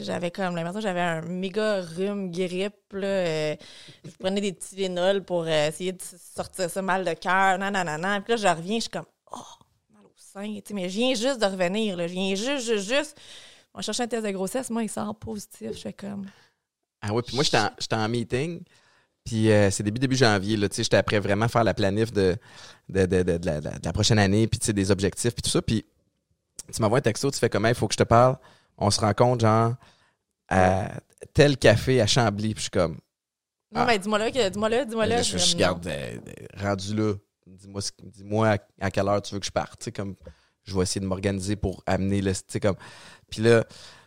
J'avais 0.03 0.31
comme 0.31 0.55
l'impression 0.55 0.79
que 0.81 0.87
j'avais 0.87 1.01
un 1.01 1.23
méga 1.23 1.81
rhume, 1.81 2.31
grippe. 2.31 2.75
Là, 2.93 3.07
euh, 3.07 3.57
je 4.05 4.11
prenais 4.21 4.41
des 4.41 4.53
petits 4.53 4.77
vénols 4.77 5.25
pour 5.25 5.49
essayer 5.49 5.93
de 5.93 6.03
sortir 6.03 6.69
ça 6.71 6.83
mal 6.83 7.05
de 7.05 7.13
cœur. 7.15 7.59
Non, 7.59 7.71
non, 7.71 7.83
non, 7.85 7.99
non. 7.99 8.21
Puis 8.21 8.33
là, 8.35 8.37
je 8.37 8.47
reviens, 8.57 8.77
je 8.77 8.83
suis 8.83 8.91
comme, 8.91 9.07
oh, 9.33 9.39
mal 9.93 10.03
au 10.05 10.13
sein. 10.17 10.61
Mais 10.75 10.89
je 10.89 10.97
viens 10.99 11.15
juste 11.15 11.41
de 11.41 11.47
revenir. 11.47 11.97
Là. 11.97 12.07
Je 12.07 12.13
viens 12.13 12.35
juste, 12.35 12.67
juste, 12.67 12.89
juste. 12.89 13.17
On 13.75 13.81
cherche 13.81 13.99
un 14.01 14.07
test 14.07 14.25
de 14.27 14.31
grossesse. 14.31 14.69
Moi, 14.71 14.83
il 14.85 14.91
sort 14.91 15.15
positif. 15.17 15.73
Je 15.73 15.81
fais 15.81 15.93
comme. 15.95 16.27
Ah 17.01 17.13
oui, 17.15 17.23
puis 17.27 17.35
moi, 17.35 17.43
j'étais 17.43 17.59
en, 17.59 17.71
j'étais 17.79 17.97
en 17.97 18.09
meeting. 18.09 18.63
Puis 19.25 19.51
euh, 19.51 19.71
c'est 19.71 19.83
début, 19.83 20.01
début 20.01 20.17
janvier. 20.17 20.57
Là, 20.57 20.69
tu 20.69 20.77
sais, 20.77 20.83
j'étais 20.83 20.97
après 20.97 21.21
vraiment 21.21 21.47
faire 21.49 21.63
la 21.65 21.75
planif 21.75 22.13
de, 22.13 22.37
de, 22.89 23.07
de, 23.07 23.23
de, 23.23 23.37
de 23.39 23.47
la, 23.47 23.61
la 23.61 23.93
prochaine 23.93 24.19
année, 24.19 24.47
puis 24.49 24.59
tu 24.59 24.67
sais, 24.67 24.73
des 24.73 24.91
objectifs, 24.91 25.33
puis 25.35 25.43
tout 25.43 25.51
ça. 25.51 25.63
Puis 25.63 25.85
tu 26.75 26.83
m'envoies 26.83 26.99
un 26.99 27.03
texto, 27.03 27.31
tu 27.31 27.39
fais 27.39 27.49
comment, 27.49 27.69
il 27.69 27.75
faut 27.75 27.87
que 27.89 27.95
je 27.95 27.99
te 27.99 28.03
parle. 28.05 28.37
On 28.79 28.91
se 28.91 29.01
rencontre, 29.01 29.41
genre, 29.43 29.75
à 30.49 30.91
tel 31.35 31.57
café 31.57 32.01
à 32.01 32.07
Chambly. 32.07 32.55
Puis 32.55 32.59
je 32.59 32.63
suis 32.63 32.71
comme, 32.71 32.95
Non, 33.73 33.83
Ah. 33.83 33.87
mais 33.87 33.99
dis-moi 33.99 34.19
là, 34.19 34.31
dis-moi 34.31 34.69
là, 34.69 34.85
dis-moi 34.85 35.07
là. 35.07 35.23
Je, 35.23 35.33
je 35.33 35.39
suis 35.39 35.57
garde 35.57 35.87
euh, 35.87 36.17
rendu 36.61 36.95
là. 36.95 37.15
Dis-moi 37.47 37.81
dis-moi 38.03 38.49
à, 38.49 38.59
à 38.87 38.91
quelle 38.91 39.09
heure 39.09 39.23
tu 39.23 39.35
veux 39.35 39.41
que 39.41 39.47
je 39.47 39.51
parte. 39.53 39.79
Tu 39.81 39.85
sais, 39.85 39.93
comme 39.93 40.15
je 40.65 40.75
vais 40.77 40.83
essayer 40.83 41.01
de 41.01 41.07
m'organiser 41.07 41.55
pour 41.57 41.83
amener 41.87 42.21
le. 42.23 42.33
Tu 42.35 42.41
sais, 42.49 42.61
comme. 42.61 42.77
Puis 43.31 43.43
là, 43.43 43.65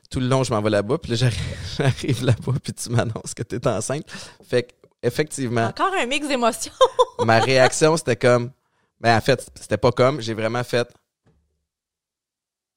tout 0.09 0.19
le 0.19 0.27
long, 0.27 0.43
je 0.43 0.51
m'en 0.53 0.61
vais 0.61 0.69
là-bas. 0.69 0.97
Puis 0.97 1.11
là, 1.11 1.17
j'arrive, 1.17 1.57
j'arrive 1.77 2.23
là-bas. 2.25 2.53
Puis 2.63 2.73
tu 2.73 2.89
m'annonces 2.89 3.33
que 3.35 3.43
tu 3.43 3.55
es 3.55 3.67
enceinte. 3.67 4.05
Fait 4.43 4.63
que, 4.63 4.73
effectivement, 5.05 5.65
Encore 5.65 5.93
un 5.93 6.05
mix 6.05 6.27
d'émotions. 6.27 6.73
ma 7.25 7.39
réaction, 7.39 7.97
c'était 7.97 8.15
comme. 8.15 8.51
Ben, 8.99 9.17
en 9.17 9.21
fait, 9.21 9.49
c'était 9.55 9.77
pas 9.77 9.91
comme. 9.91 10.21
J'ai 10.21 10.33
vraiment 10.33 10.63
fait. 10.63 10.87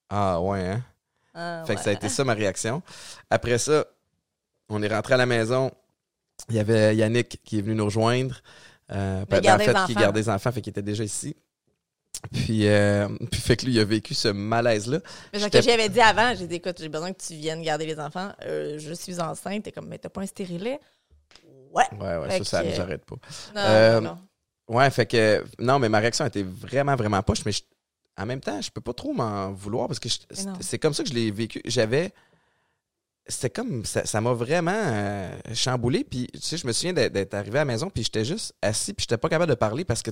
Ah, 0.09 0.41
ouais, 0.41 0.67
hein. 0.67 0.83
Ah, 1.33 1.63
Fait 1.65 1.75
que 1.75 1.81
ça 1.81 1.91
a 1.91 1.93
été 1.93 2.09
ça 2.09 2.23
ma 2.23 2.33
réaction. 2.33 2.81
Après 3.29 3.57
ça, 3.57 3.85
on 4.67 4.81
est 4.81 4.87
rentré 4.87 5.13
à 5.13 5.17
la 5.17 5.25
maison. 5.25 5.71
Il 6.49 6.55
y 6.55 6.59
avait 6.59 6.95
Yannick 6.95 7.41
qui 7.43 7.59
est 7.59 7.61
venu 7.61 7.75
nous 7.75 7.85
rejoindre. 7.85 8.41
Euh, 8.91 9.23
ben, 9.25 9.37
en 9.39 9.57
fait, 9.59 9.73
les 9.73 9.85
qui 9.85 9.93
gardait 9.93 10.21
des 10.21 10.29
enfants, 10.29 10.51
fait 10.51 10.61
qu'il 10.61 10.71
était 10.71 10.81
déjà 10.81 11.03
ici. 11.03 11.35
Puis, 12.33 12.67
euh, 12.67 13.07
puis 13.31 13.39
fait 13.39 13.55
que 13.55 13.65
lui, 13.65 13.73
il 13.73 13.79
a 13.79 13.85
vécu 13.85 14.13
ce 14.13 14.29
malaise-là. 14.29 14.99
Mais 15.33 15.39
ce 15.39 15.47
que 15.47 15.61
j'avais 15.61 15.89
dit 15.89 16.01
avant, 16.01 16.33
j'ai 16.35 16.47
dit, 16.47 16.55
écoute, 16.55 16.77
j'ai 16.79 16.89
besoin 16.89 17.13
que 17.13 17.21
tu 17.21 17.35
viennes 17.35 17.61
garder 17.61 17.85
les 17.85 17.99
enfants. 17.99 18.31
Euh, 18.45 18.77
je 18.79 18.93
suis 18.93 19.19
enceinte. 19.19 19.63
T'es 19.63 19.71
comme, 19.71 19.87
mais 19.87 19.99
t'as 19.99 20.09
pas 20.09 20.21
un 20.21 20.25
stérilet? 20.25 20.79
Ouais. 21.71 21.83
Ouais, 21.99 22.17
ouais, 22.17 22.29
Fait 22.29 22.43
ça, 22.43 22.57
ça 22.57 22.63
que- 22.63 22.69
nous 22.75 22.81
arrête 22.81 23.05
pas. 23.05 23.15
Non, 23.55 23.61
Euh, 23.61 24.01
non, 24.01 24.15
non. 24.69 24.75
Ouais, 24.75 24.89
fait 24.91 25.05
que, 25.05 25.43
non, 25.59 25.79
mais 25.79 25.89
ma 25.89 25.99
réaction 25.99 26.25
était 26.25 26.43
vraiment, 26.43 26.95
vraiment 26.95 27.21
poche, 27.23 27.43
mais 27.45 27.51
je- 27.51 27.63
en 28.17 28.25
même 28.25 28.39
temps, 28.41 28.61
je 28.61 28.69
peux 28.69 28.81
pas 28.81 28.93
trop 28.93 29.13
m'en 29.13 29.51
vouloir 29.51 29.87
parce 29.87 29.99
que 29.99 30.09
c'est 30.59 30.77
comme 30.79 30.93
ça 30.93 31.03
que 31.03 31.09
je 31.09 31.13
l'ai 31.13 31.31
vécu. 31.31 31.61
J'avais. 31.65 32.11
C'était 33.27 33.49
comme. 33.51 33.85
Ça 33.85 34.21
m'a 34.21 34.33
vraiment 34.33 34.71
euh, 34.75 35.31
chamboulé. 35.53 36.03
Puis, 36.03 36.27
tu 36.33 36.39
sais, 36.39 36.57
je 36.57 36.65
me 36.65 36.71
souviens 36.71 36.93
d'être- 36.93 37.13
d'être 37.13 37.33
arrivé 37.35 37.59
à 37.59 37.61
la 37.61 37.65
maison, 37.65 37.89
puis 37.89 38.03
j'étais 38.03 38.25
juste 38.25 38.53
assis, 38.61 38.93
puis 38.93 39.03
j'étais 39.03 39.17
pas 39.17 39.29
capable 39.29 39.49
de 39.51 39.55
parler 39.55 39.85
parce 39.85 40.01
que 40.01 40.09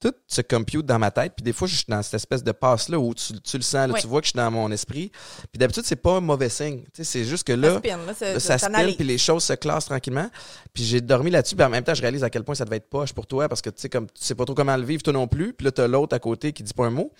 tout 0.00 0.12
se 0.26 0.40
compute 0.42 0.84
dans 0.84 0.98
ma 0.98 1.12
tête. 1.12 1.34
Puis 1.36 1.44
des 1.44 1.52
fois, 1.52 1.68
je 1.68 1.76
suis 1.76 1.84
dans 1.86 2.02
cette 2.02 2.14
espèce 2.14 2.42
de 2.42 2.50
passe-là 2.50 2.98
où 2.98 3.14
tu, 3.14 3.40
tu 3.40 3.56
le 3.56 3.62
sens, 3.62 3.88
là, 3.88 3.94
tu 4.00 4.08
vois 4.08 4.20
que 4.20 4.26
je 4.26 4.30
suis 4.32 4.36
dans 4.36 4.50
mon 4.50 4.68
esprit. 4.72 5.12
Puis 5.52 5.58
d'habitude, 5.60 5.84
c'est 5.86 5.94
pas 5.94 6.14
un 6.16 6.20
mauvais 6.20 6.48
signe. 6.48 6.82
Tu 6.86 6.88
sais, 6.96 7.04
c'est 7.04 7.24
juste 7.24 7.46
que 7.46 7.52
Ça 7.52 7.56
là. 7.60 7.78
spin, 7.78 7.96
là, 7.98 8.32
Là, 8.32 8.40
ça 8.40 8.58
spin, 8.58 8.68
n'allait. 8.70 8.94
puis 8.94 9.04
les 9.04 9.16
choses 9.18 9.44
se 9.44 9.52
classent 9.52 9.84
tranquillement. 9.86 10.28
Puis 10.72 10.82
j'ai 10.84 11.00
dormi 11.00 11.30
là-dessus, 11.30 11.54
puis 11.54 11.64
en 11.64 11.68
même 11.68 11.84
temps, 11.84 11.94
je 11.94 12.02
réalise 12.02 12.24
à 12.24 12.30
quel 12.30 12.42
point 12.42 12.56
ça 12.56 12.64
devait 12.64 12.78
être 12.78 12.88
poche 12.90 13.12
pour 13.12 13.28
toi, 13.28 13.48
parce 13.48 13.62
que 13.62 13.70
tu 13.70 13.80
sais, 13.80 13.88
comme 13.88 14.06
tu 14.08 14.24
sais 14.24 14.34
pas 14.34 14.44
trop 14.44 14.54
comment 14.56 14.76
le 14.76 14.82
vivre, 14.84 15.04
toi 15.04 15.12
non 15.12 15.28
plus. 15.28 15.52
Puis 15.54 15.66
là, 15.66 15.70
t'as 15.70 15.86
l'autre 15.86 16.16
à 16.16 16.18
côté 16.18 16.52
qui 16.52 16.64
dit 16.64 16.74
pas 16.74 16.86
un 16.86 16.90
mot. 16.90 17.12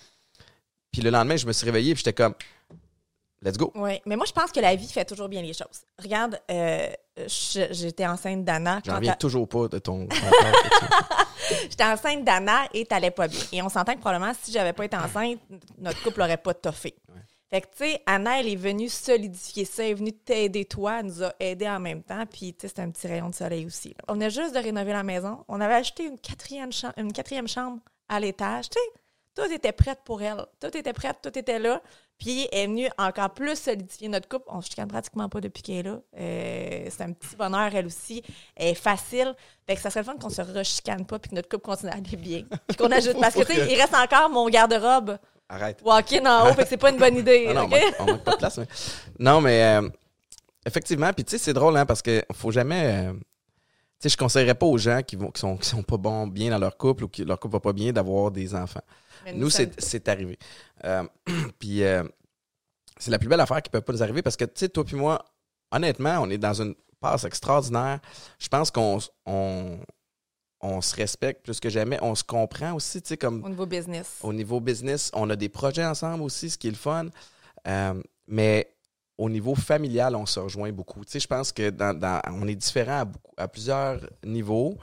Puis 0.91 1.01
le 1.01 1.09
lendemain, 1.09 1.37
je 1.37 1.47
me 1.47 1.53
suis 1.53 1.65
réveillé, 1.65 1.93
puis 1.93 2.03
j'étais 2.05 2.11
comme, 2.21 2.33
let's 3.41 3.57
go. 3.57 3.71
Oui, 3.75 4.01
mais 4.05 4.17
moi, 4.17 4.25
je 4.27 4.33
pense 4.33 4.51
que 4.51 4.59
la 4.59 4.75
vie 4.75 4.87
fait 4.89 5.05
toujours 5.05 5.29
bien 5.29 5.41
les 5.41 5.53
choses. 5.53 5.83
Regarde, 6.01 6.37
euh, 6.51 6.87
j'étais 7.27 8.05
enceinte 8.07 8.43
d'Anna. 8.43 8.81
J'en 8.85 8.95
reviens 8.95 9.13
toujours 9.15 9.47
pas 9.47 9.67
de 9.67 9.79
ton. 9.79 10.07
J'étais 11.69 11.83
enceinte 11.83 12.23
d'Anna 12.23 12.61
et 12.73 12.85
t'allais 12.85 13.11
pas 13.11 13.27
bien. 13.27 13.39
Et 13.51 13.61
on 13.61 13.69
s'entend 13.69 13.93
que 13.93 13.99
probablement, 13.99 14.31
si 14.41 14.51
j'avais 14.51 14.73
pas 14.73 14.85
été 14.85 14.97
enceinte, 14.97 15.39
notre 15.77 16.01
couple 16.01 16.21
aurait 16.21 16.37
pas 16.37 16.53
toffé. 16.53 16.95
Fait 17.49 17.61
que, 17.61 17.67
tu 17.67 17.83
sais, 17.85 18.01
Anna, 18.07 18.39
elle 18.39 18.47
est 18.47 18.55
venue 18.55 18.89
solidifier 18.89 19.65
ça, 19.65 19.83
elle 19.83 19.91
est 19.91 19.93
venue 19.93 20.13
t'aider 20.13 20.65
toi, 20.65 21.01
elle 21.01 21.05
nous 21.05 21.23
a 21.23 21.33
aidés 21.39 21.69
en 21.69 21.79
même 21.79 22.01
temps, 22.01 22.23
puis, 22.25 22.53
tu 22.55 22.61
sais, 22.61 22.67
c'était 22.69 22.81
un 22.81 22.89
petit 22.89 23.05
rayon 23.05 23.29
de 23.29 23.35
soleil 23.35 23.67
aussi. 23.67 23.89
là. 23.89 23.95
On 24.07 24.13
venait 24.13 24.31
juste 24.31 24.55
de 24.55 24.59
rénover 24.59 24.91
la 24.91 25.03
maison. 25.03 25.43
On 25.47 25.61
avait 25.61 25.75
acheté 25.75 26.05
une 26.05 26.17
quatrième, 26.17 26.71
cha- 26.71 26.93
une 26.97 27.13
quatrième 27.13 27.47
chambre 27.47 27.77
à 28.09 28.19
l'étage. 28.19 28.69
Tu 28.71 28.79
sais, 28.79 28.99
tout 29.35 29.51
était 29.51 29.71
prête 29.71 29.99
pour 30.05 30.21
elle. 30.21 30.45
Tout 30.59 30.75
était 30.77 30.93
prête, 30.93 31.17
tout 31.21 31.37
était 31.37 31.59
là. 31.59 31.81
Puis, 32.19 32.47
elle 32.51 32.59
est 32.59 32.67
venue 32.67 32.89
encore 32.97 33.31
plus 33.31 33.55
solidifier 33.57 34.07
notre 34.07 34.29
couple. 34.29 34.45
On 34.47 34.61
se 34.61 34.69
chicane 34.69 34.87
pratiquement 34.87 35.27
pas 35.29 35.41
depuis 35.41 35.63
qu'elle 35.63 35.75
est 35.77 35.83
là. 35.83 35.99
Euh, 36.19 36.85
c'est 36.89 37.01
un 37.03 37.11
petit 37.11 37.35
bonheur, 37.35 37.69
elle 37.73 37.87
aussi. 37.87 38.23
Elle 38.55 38.69
est 38.69 38.73
facile. 38.75 39.33
Fait 39.67 39.75
que 39.75 39.81
ça 39.81 39.89
serait 39.89 40.01
le 40.01 40.05
fun 40.05 40.15
qu'on 40.17 40.29
se 40.29 40.41
rechicane 40.41 41.05
pas 41.05 41.17
puis 41.19 41.31
que 41.31 41.35
notre 41.35 41.49
couple 41.49 41.63
continue 41.65 41.91
à 41.91 41.95
aller 41.95 42.15
bien. 42.15 42.43
Puis 42.67 42.77
qu'on 42.77 42.91
ajoute. 42.91 43.19
Parce 43.19 43.33
que, 43.35 43.41
tu 43.41 43.53
sais, 43.53 43.67
il 43.73 43.79
reste 43.81 43.95
encore 43.95 44.29
mon 44.29 44.47
garde-robe 44.47 45.17
Arrête. 45.49 45.79
walk-in 45.83 46.25
en 46.25 46.47
haut, 46.49 46.53
fait 46.53 46.63
que 46.63 46.69
c'est 46.69 46.77
pas 46.77 46.91
une 46.91 46.97
bonne 46.97 47.17
idée. 47.17 47.47
Ah 47.49 47.53
non, 47.55 47.63
on 47.63 47.67
manque- 47.67 47.95
on 47.99 48.05
manque 48.05 48.23
pas 48.23 48.31
de 48.33 48.37
place. 48.37 48.57
mais- 48.59 48.67
Non, 49.19 49.41
mais 49.41 49.63
euh, 49.63 49.89
effectivement, 50.65 51.11
puis 51.13 51.25
tu 51.25 51.31
sais, 51.31 51.37
c'est 51.39 51.53
drôle, 51.53 51.75
hein, 51.77 51.85
parce 51.85 52.01
que 52.01 52.23
faut 52.33 52.51
jamais. 52.51 53.07
euh, 53.09 53.13
sais, 54.03 54.09
je 54.09 54.17
conseillerais 54.17 54.55
pas 54.55 54.65
aux 54.65 54.77
gens 54.77 55.01
qui 55.01 55.15
vont 55.15 55.31
qui 55.31 55.39
sont, 55.41 55.57
qui 55.57 55.67
sont 55.67 55.83
pas 55.83 55.97
bons 55.97 56.27
bien 56.27 56.51
dans 56.51 56.59
leur 56.59 56.77
couple 56.77 57.05
ou 57.05 57.07
que 57.07 57.23
leur 57.23 57.39
couple 57.39 57.53
va 57.53 57.59
pas 57.59 57.73
bien 57.73 57.91
d'avoir 57.91 58.31
des 58.31 58.55
enfants. 58.55 58.83
Mais 59.25 59.33
Nous, 59.33 59.49
c'est 59.49 60.07
arrivé. 60.09 60.37
Euh, 60.83 61.03
puis 61.59 61.83
euh, 61.83 62.03
c'est 62.97 63.11
la 63.11 63.19
plus 63.19 63.27
belle 63.27 63.39
affaire 63.39 63.61
qui 63.61 63.69
peut 63.69 63.81
pas 63.81 63.93
nous 63.93 64.03
arriver 64.03 64.21
parce 64.21 64.37
que, 64.37 64.45
tu 64.45 64.51
sais, 64.55 64.69
toi 64.69 64.83
puis 64.83 64.95
moi, 64.95 65.23
honnêtement, 65.71 66.19
on 66.21 66.29
est 66.29 66.37
dans 66.37 66.61
une 66.61 66.75
passe 66.99 67.23
extraordinaire. 67.23 67.99
Je 68.39 68.47
pense 68.47 68.71
qu'on 68.71 68.99
on, 69.25 69.77
on 70.61 70.81
se 70.81 70.95
respecte 70.95 71.43
plus 71.43 71.59
que 71.59 71.69
jamais. 71.69 71.99
On 72.01 72.15
se 72.15 72.23
comprend 72.23 72.73
aussi, 72.73 73.01
tu 73.01 73.09
sais, 73.09 73.17
comme 73.17 73.43
Au 73.43 73.49
niveau 73.49 73.65
business. 73.65 74.19
au 74.23 74.33
niveau 74.33 74.59
business, 74.59 75.11
on 75.13 75.29
a 75.29 75.35
des 75.35 75.49
projets 75.49 75.85
ensemble 75.85 76.23
aussi, 76.23 76.49
ce 76.49 76.57
qui 76.57 76.67
est 76.67 76.71
le 76.71 76.77
fun. 76.77 77.07
Euh, 77.67 78.01
mais 78.27 78.73
au 79.17 79.29
niveau 79.29 79.53
familial, 79.55 80.15
on 80.15 80.25
se 80.25 80.39
rejoint 80.39 80.71
beaucoup. 80.71 81.05
Tu 81.05 81.11
sais, 81.11 81.19
je 81.19 81.27
pense 81.27 81.51
que 81.51 81.69
dans, 81.69 81.97
dans- 81.97 82.21
on 82.31 82.47
est 82.47 82.55
différents 82.55 83.01
à, 83.01 83.05
beaucoup- 83.05 83.33
à 83.37 83.47
plusieurs 83.47 83.99
niveaux. 84.25 84.77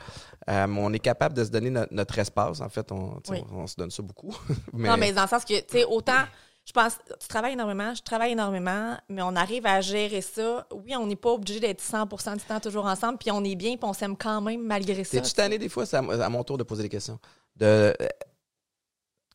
Euh, 0.48 0.66
on 0.68 0.92
est 0.92 0.98
capable 1.00 1.34
de 1.34 1.44
se 1.44 1.50
donner 1.50 1.70
no- 1.70 1.84
notre 1.90 2.18
espace. 2.18 2.60
En 2.60 2.68
fait, 2.68 2.90
on, 2.92 3.20
tu 3.20 3.32
sais, 3.34 3.40
Oui. 3.40 3.44
on, 3.52 3.62
on 3.62 3.66
se 3.66 3.74
donne 3.76 3.90
ça 3.90 4.02
beaucoup. 4.02 4.34
mais, 4.72 4.88
Non, 4.88 4.96
mais 4.96 5.12
dans 5.12 5.22
le 5.22 5.28
sens 5.28 5.44
que, 5.44 5.58
tu 5.60 5.64
sais, 5.78 5.84
autant, 5.84 6.22
je 6.64 6.72
pense, 6.72 6.98
tu 7.20 7.26
travailles 7.28 7.54
énormément, 7.54 7.92
je 7.94 8.02
travaille 8.02 8.32
énormément, 8.32 8.96
mais 9.08 9.22
on 9.22 9.34
arrive 9.34 9.66
à 9.66 9.80
gérer 9.80 10.20
ça. 10.20 10.66
Oui, 10.72 10.94
on 10.96 11.06
n'est 11.06 11.16
pas 11.16 11.30
obligé 11.30 11.58
d'être 11.58 11.82
100% 11.82 12.36
du 12.36 12.44
temps 12.44 12.60
toujours 12.60 12.86
ensemble, 12.86 13.18
puis 13.18 13.30
on 13.32 13.42
est 13.42 13.56
bien, 13.56 13.72
puis 13.76 13.84
on 13.84 13.92
s'aime 13.92 14.16
quand 14.16 14.40
même 14.40 14.62
malgré 14.62 15.02
ça. 15.02 15.20
T'es-tu 15.20 15.34
tanné 15.34 15.58
des 15.58 15.68
fois, 15.68 15.86
c'est 15.86 15.96
à, 15.96 16.00
à 16.00 16.28
mon 16.28 16.44
tour 16.44 16.56
de 16.56 16.62
poser 16.62 16.84
des 16.84 16.88
questions, 16.88 17.18
de, 17.56 17.66
euh, 17.66 17.92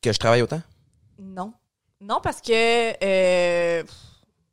que 0.02 0.10
je 0.12 0.18
travaille 0.18 0.40
autant? 0.42 0.62
Non. 1.18 1.52
Non, 2.00 2.20
parce 2.22 2.40
que. 2.40 2.52
euh, 3.04 3.82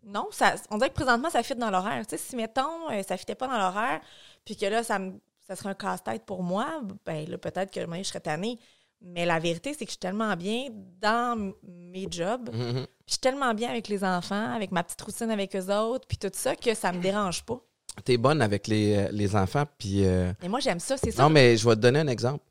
non, 0.05 0.27
ça, 0.31 0.55
on 0.69 0.77
dirait 0.77 0.89
que 0.89 0.95
présentement, 0.95 1.29
ça 1.29 1.43
fit 1.43 1.55
dans 1.55 1.69
l'horaire. 1.71 2.05
Tu 2.07 2.17
sais, 2.17 2.23
si, 2.23 2.35
mettons, 2.35 2.89
euh, 2.91 3.01
ça 3.07 3.17
fitait 3.17 3.35
pas 3.35 3.47
dans 3.47 3.57
l'horaire, 3.57 4.01
puis 4.45 4.55
que 4.55 4.65
là, 4.65 4.83
ça, 4.83 4.99
me, 4.99 5.13
ça 5.47 5.55
serait 5.55 5.69
un 5.69 5.73
casse-tête 5.73 6.25
pour 6.25 6.43
moi, 6.43 6.81
ben 7.05 7.27
là, 7.29 7.37
peut-être 7.37 7.71
que 7.71 7.85
moi, 7.85 7.97
je 7.99 8.03
serais 8.03 8.19
tannée. 8.19 8.59
Mais 9.05 9.25
la 9.25 9.37
vérité, 9.39 9.73
c'est 9.73 9.83
que 9.85 9.89
je 9.91 9.95
suis 9.95 9.99
tellement 9.99 10.33
bien 10.37 10.67
dans 11.01 11.51
mes 11.63 12.07
jobs, 12.09 12.49
Mhm. 12.53 12.73
puis 12.85 12.87
je 13.07 13.11
suis 13.13 13.19
tellement 13.19 13.53
bien 13.53 13.69
avec 13.69 13.89
les 13.89 14.01
enfants, 14.03 14.53
avec 14.53 14.71
ma 14.71 14.81
petite 14.83 15.01
routine 15.01 15.29
avec 15.29 15.53
eux 15.55 15.69
autres, 15.73 16.07
puis 16.07 16.17
tout 16.17 16.31
ça, 16.33 16.55
que 16.55 16.73
ça 16.73 16.91
me 16.93 17.01
dérange 17.01 17.43
pas. 17.43 17.59
T'es 18.05 18.17
bonne 18.17 18.41
avec 18.41 18.67
les, 18.67 18.95
euh, 18.95 19.09
les 19.11 19.35
enfants, 19.35 19.65
puis... 19.77 20.05
euh, 20.05 20.31
Et 20.41 20.47
moi, 20.47 20.59
j'aime 20.61 20.79
ça, 20.79 20.95
c'est 20.97 21.11
ça. 21.11 21.23
Non, 21.23 21.29
mais 21.29 21.57
je 21.57 21.67
vais 21.67 21.75
te 21.75 21.81
donner 21.81 21.99
un 21.99 22.07
exemple. 22.07 22.43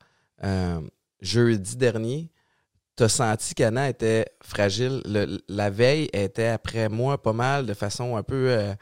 Euh, 0.44 0.80
jeudi 1.20 1.76
dernier, 1.76 2.30
tu 2.96 3.02
as 3.04 3.08
senti 3.08 3.54
qu'Anna 3.54 3.88
était 3.88 4.26
fragile? 4.42 5.00
Le- 5.04 5.40
la 5.48 5.70
veille, 5.70 6.08
elle 6.12 6.24
était 6.24 6.48
après 6.48 6.88
moi 6.88 7.20
pas 7.22 7.32
mal, 7.32 7.66
de 7.66 7.74
façon 7.74 8.16
un 8.16 8.22
peu 8.22 8.50
euh, 8.50 8.74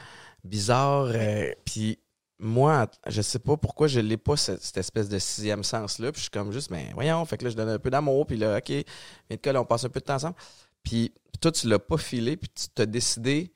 bizarre. 0.44 1.10
euh, 1.14 1.50
Puis 1.64 1.98
moi, 2.38 2.86
je 3.06 3.20
sais 3.22 3.38
pas 3.38 3.56
pourquoi 3.56 3.86
je 3.86 4.00
l'ai 4.00 4.16
pas, 4.16 4.36
cette, 4.36 4.62
cette 4.62 4.78
espèce 4.78 5.08
de 5.08 5.18
sixième 5.18 5.62
sens-là. 5.62 6.10
Puis 6.12 6.20
je 6.20 6.22
suis 6.24 6.30
comme 6.30 6.52
juste, 6.52 6.70
mais 6.70 6.90
voyons, 6.94 7.24
fait 7.24 7.36
que 7.36 7.44
là, 7.44 7.50
je 7.50 7.56
donne 7.56 7.68
un 7.68 7.78
peu 7.78 7.90
d'amour. 7.90 8.26
Puis 8.26 8.36
là, 8.36 8.56
OK, 8.58 8.68
viens 8.68 8.84
de 9.30 9.36
coller, 9.36 9.58
on 9.58 9.64
passe 9.64 9.84
un 9.84 9.88
peu 9.90 10.00
de 10.00 10.04
temps 10.06 10.14
ensemble. 10.14 10.36
Puis 10.82 11.12
toi, 11.40 11.52
tu 11.52 11.68
l'as 11.68 11.78
pas 11.78 11.98
filé, 11.98 12.36
puis 12.36 12.48
tu 12.48 12.68
t'as 12.74 12.86
décidé, 12.86 13.52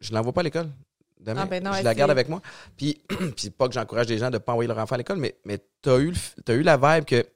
je 0.00 0.12
l'envoie 0.14 0.32
pas 0.32 0.40
à 0.40 0.44
l'école. 0.44 0.70
Demain, 1.20 1.42
Ah 1.44 1.46
ben 1.46 1.62
non, 1.62 1.72
je 1.72 1.82
la 1.82 1.94
garde 1.94 2.10
avec 2.10 2.28
moi. 2.28 2.40
Puis, 2.76 3.02
puis 3.36 3.50
pas 3.50 3.68
que 3.68 3.74
j'encourage 3.74 4.06
les 4.08 4.18
gens 4.18 4.28
de 4.30 4.34
ne 4.34 4.38
pas 4.38 4.52
envoyer 4.52 4.68
leur 4.68 4.78
enfant 4.78 4.94
à 4.94 4.98
l'école, 4.98 5.18
mais, 5.18 5.36
mais 5.44 5.58
tu 5.82 5.90
as 5.90 5.98
eu 5.98 6.62
la 6.62 6.76
vibe 6.76 7.04
que 7.04 7.26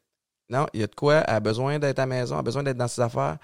non, 0.50 0.66
il 0.74 0.80
y 0.80 0.82
a 0.82 0.86
de 0.86 0.94
quoi, 0.94 1.18
elle 1.26 1.34
a 1.36 1.40
besoin 1.40 1.78
d'être 1.78 1.98
à 1.98 2.02
la 2.02 2.06
maison, 2.06 2.34
elle 2.34 2.40
a 2.40 2.42
besoin 2.42 2.62
d'être 2.62 2.76
dans 2.76 2.88
ses 2.88 3.00
affaires. 3.00 3.38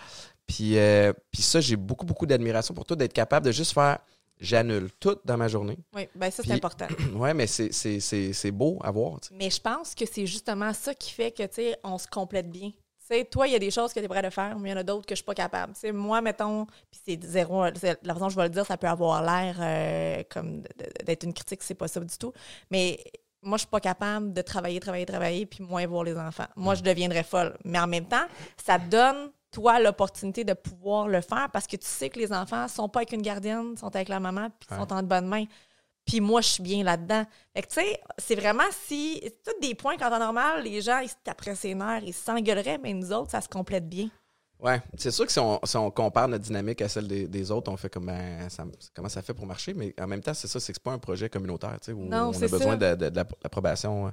Puis, 0.47 0.79
euh, 0.79 1.13
puis 1.31 1.43
ça, 1.43 1.61
j'ai 1.61 1.77
beaucoup, 1.77 2.07
beaucoup 2.07 2.27
d'admiration 2.27 2.75
pour 2.75 2.85
toi 2.85 2.97
d'être 2.97 3.13
capable 3.13 3.47
de 3.47 3.53
juste 3.53 3.73
faire 3.73 3.99
j'annule 4.39 4.91
tout 5.01 5.17
dans 5.25 5.37
ma 5.37 5.49
journée. 5.49 5.79
Oui, 5.95 6.09
ben 6.15 6.31
ça, 6.31 6.43
c'est 6.43 6.53
important. 6.53 6.87
ouais, 7.15 7.35
mais 7.35 7.47
c'est, 7.47 8.51
beau 8.51 8.79
à 8.83 8.91
voir. 8.91 9.19
Mais 9.33 9.51
je 9.51 9.61
pense 9.61 9.95
que 9.95 10.05
c'est 10.07 10.27
justement 10.27 10.73
ça 10.73 10.95
qui 10.95 11.13
fait 11.13 11.33
que, 11.33 11.43
tu 11.45 11.55
sais, 11.55 11.79
on 11.83 11.99
se 11.99 12.07
complète 12.07 12.51
bien. 12.51 12.71
Tu 12.71 13.15
sais, 13.15 13.25
toi, 13.25 13.47
il 13.47 13.53
y 13.53 13.57
a 13.57 13.59
des 13.59 13.71
choses 13.71 13.93
que 13.93 14.01
tu 14.01 14.05
es 14.05 14.09
prêt 14.09 14.25
à 14.25 14.31
faire, 14.31 14.59
mais 14.59 14.71
il 14.71 14.73
y 14.73 14.75
en 14.75 14.81
a 14.81 14.83
d'autres 14.83 15.07
que 15.07 15.15
je 15.15 15.19
suis 15.19 15.25
pas 15.25 15.35
capable. 15.35 15.75
Tu 15.75 15.81
sais, 15.81 15.93
moi, 15.93 16.21
mettons, 16.21 16.67
puis 16.91 17.01
c'est 17.07 17.25
zéro, 17.25 17.65
la 17.65 17.73
façon 17.73 18.19
dont 18.19 18.29
je 18.29 18.37
vais 18.37 18.43
le 18.45 18.51
dire, 18.51 18.67
ça 18.67 18.77
peut 18.77 18.89
avoir 18.89 19.23
l'air 19.23 19.57
euh, 19.61 20.23
comme 20.29 20.63
d'être 21.05 21.23
une 21.23 21.33
critique, 21.33 21.63
c'est 21.63 21.75
pas 21.75 21.89
ça 21.89 22.01
du 22.01 22.19
tout. 22.19 22.33
Mais 22.71 22.99
moi, 23.43 23.57
je 23.59 23.61
suis 23.63 23.69
pas 23.71 23.81
capable 23.81 24.33
de 24.33 24.43
travailler, 24.43 24.81
travailler, 24.81 25.07
travailler, 25.07 25.47
puis 25.47 25.63
moins 25.63 25.87
voir 25.87 26.05
les 26.05 26.17
enfants. 26.17 26.47
Moi, 26.57 26.75
je 26.75 26.83
deviendrais 26.83 27.23
folle. 27.23 27.57
Mais 27.65 27.79
en 27.79 27.87
même 27.87 28.07
temps, 28.07 28.27
ça 28.63 28.79
donne, 28.79 29.31
toi, 29.53 29.79
l'opportunité 29.79 30.45
de 30.45 30.53
pouvoir 30.55 31.07
le 31.09 31.21
faire 31.21 31.49
parce 31.53 31.67
que 31.67 31.77
tu 31.77 31.87
sais 31.87 32.11
que 32.11 32.19
les 32.19 32.33
enfants 32.33 32.67
sont 32.69 32.89
pas 32.89 33.01
avec 33.01 33.13
une 33.13 33.23
gardienne, 33.23 33.77
sont 33.77 33.95
avec 33.95 34.09
la 34.09 34.21
maman, 34.21 34.49
puis 34.59 34.69
Ouais. 34.71 34.79
sont 34.79 34.93
en 34.93 35.03
de 35.03 35.07
bonnes 35.07 35.29
mains. 35.29 35.45
Puis 36.05 36.21
moi, 36.21 36.41
je 36.41 36.49
suis 36.49 36.63
bien 36.63 36.85
là-dedans. 36.85 37.25
Fait 37.55 37.63
que, 37.63 37.67
tu 37.69 37.75
sais, 37.75 38.01
c'est 38.19 38.37
vraiment 38.37 38.63
si. 38.71 39.19
C'est 39.23 39.43
tous 39.43 39.61
des 39.61 39.75
points 39.75 39.97
qu'en 39.97 40.09
temps 40.09 40.19
normal, 40.21 40.63
les 40.63 40.81
gens, 40.81 41.01
ils 41.01 41.09
se 41.09 41.17
taperaient 41.25 41.57
ses 41.57 41.75
nerfs, 41.75 42.03
ils 42.05 42.15
s'engueuleraient, 42.15 42.79
mais 42.79 42.93
nous 42.93 43.13
autres, 43.13 43.33
ça 43.33 43.41
se 43.41 43.49
complète 43.49 43.89
bien. 43.89 44.09
Ouais, 44.61 44.81
c'est 44.97 45.11
sûr 45.11 45.27
que 45.27 45.33
si 45.33 45.39
on, 45.39 45.61
si 45.65 45.77
on 45.77 45.91
compare 45.91 46.29
notre 46.29 46.45
dynamique 46.45 46.81
à 46.81 46.89
celle 46.89 47.07
des, 47.07 47.27
des 47.29 47.51
autres, 47.51 47.71
on 47.71 47.77
fait 47.77 47.91
comme 47.91 48.07
ben, 48.07 48.49
ça- 48.49 48.65
comment 48.95 49.09
ça 49.09 49.21
fait 49.21 49.35
pour 49.35 49.45
marcher, 49.47 49.75
mais 49.75 49.95
en 50.01 50.07
même 50.07 50.23
temps, 50.23 50.33
c'est 50.33 50.49
ça, 50.49 50.59
c'est 50.59 50.73
que 50.73 50.79
c'est 50.79 50.83
pas 50.83 50.93
un 50.93 50.99
projet 50.99 51.29
communautaire, 51.29 51.77
tu 51.81 51.87
sais, 51.87 51.93
où 51.93 52.01
Non, 52.07 52.31
on 52.35 52.43
a 52.43 52.49
besoin 52.49 52.77
de, 52.77 52.95
de- 52.95 53.09
de 53.11 53.17
l'app- 53.17 53.35
l'approbation. 53.43 54.13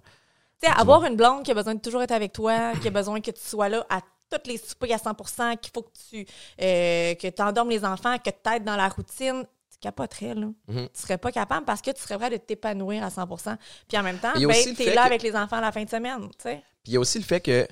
Tu 0.61 0.69
sais, 0.69 0.75
avoir 0.77 1.05
une 1.05 1.15
blonde 1.15 1.43
qui 1.43 1.51
a 1.51 1.53
besoin 1.53 1.75
de 1.75 1.79
toujours 1.79 2.01
être 2.01 2.11
avec 2.11 2.33
toi, 2.33 2.73
qui 2.81 2.87
a 2.89 2.91
besoin 2.91 3.21
que 3.21 3.31
tu 3.31 3.41
sois 3.41 3.69
là 3.69 3.85
à 3.89 4.01
tous 4.29 4.49
les 4.49 4.57
soupers 4.57 4.91
à 4.93 4.97
100% 4.97 5.57
qu'il 5.59 5.71
faut 5.73 5.83
que 5.83 5.91
tu 6.09 6.25
euh, 6.61 7.13
que 7.15 7.41
endormes 7.41 7.69
les 7.69 7.85
enfants, 7.85 8.17
que 8.17 8.29
tu 8.29 8.51
aides 8.53 8.63
dans 8.65 8.75
la 8.75 8.89
routine, 8.89 9.43
tu 9.71 9.77
capoterais, 9.79 10.33
là. 10.33 10.47
Mhm. 10.67 10.87
Tu 10.93 11.01
serais 11.01 11.17
pas 11.17 11.31
capable 11.31 11.65
parce 11.65 11.81
que 11.81 11.91
tu 11.91 12.01
serais 12.01 12.17
prêt 12.17 12.29
de 12.29 12.37
t'épanouir 12.37 13.01
à 13.03 13.09
100% 13.09 13.55
Puis 13.87 13.97
en 13.97 14.03
même 14.03 14.17
temps, 14.17 14.33
ben, 14.33 14.75
tu 14.75 14.83
es 14.83 14.93
là 14.93 15.03
que- 15.03 15.07
avec 15.07 15.21
les 15.23 15.35
enfants 15.35 15.57
à 15.57 15.61
la 15.61 15.71
fin 15.71 15.83
de 15.85 15.89
semaine, 15.89 16.23
tu 16.31 16.35
sais. 16.43 16.55
Puis 16.83 16.91
il 16.91 16.93
y 16.93 16.97
a 16.97 16.99
aussi 16.99 17.17
le 17.17 17.23
fait 17.25 17.39
que, 17.39 17.65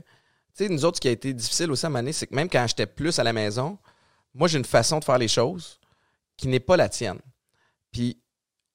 tu 0.56 0.66
sais, 0.66 0.70
nous 0.70 0.86
autres, 0.86 0.98
ce 0.98 1.02
qui 1.02 1.08
a 1.08 1.12
été 1.12 1.34
difficile 1.34 1.72
aussi 1.72 1.86
à 1.86 1.90
Mané, 1.90 2.12
c'est 2.14 2.28
que 2.28 2.36
même 2.36 2.50
quand 2.50 2.66
j'étais 2.68 2.86
plus 2.86 3.18
à 3.20 3.24
la 3.24 3.34
maison, 3.34 3.78
moi, 4.34 4.48
j'ai 4.48 4.58
une 4.58 4.66
façon 4.66 5.00
de 5.00 5.04
faire 5.04 5.18
les 5.18 5.28
choses 5.28 5.80
qui 6.38 6.48
n'est 6.48 6.60
pas 6.60 6.78
la 6.78 6.90
tienne. 6.90 7.20
Puis 7.92 8.18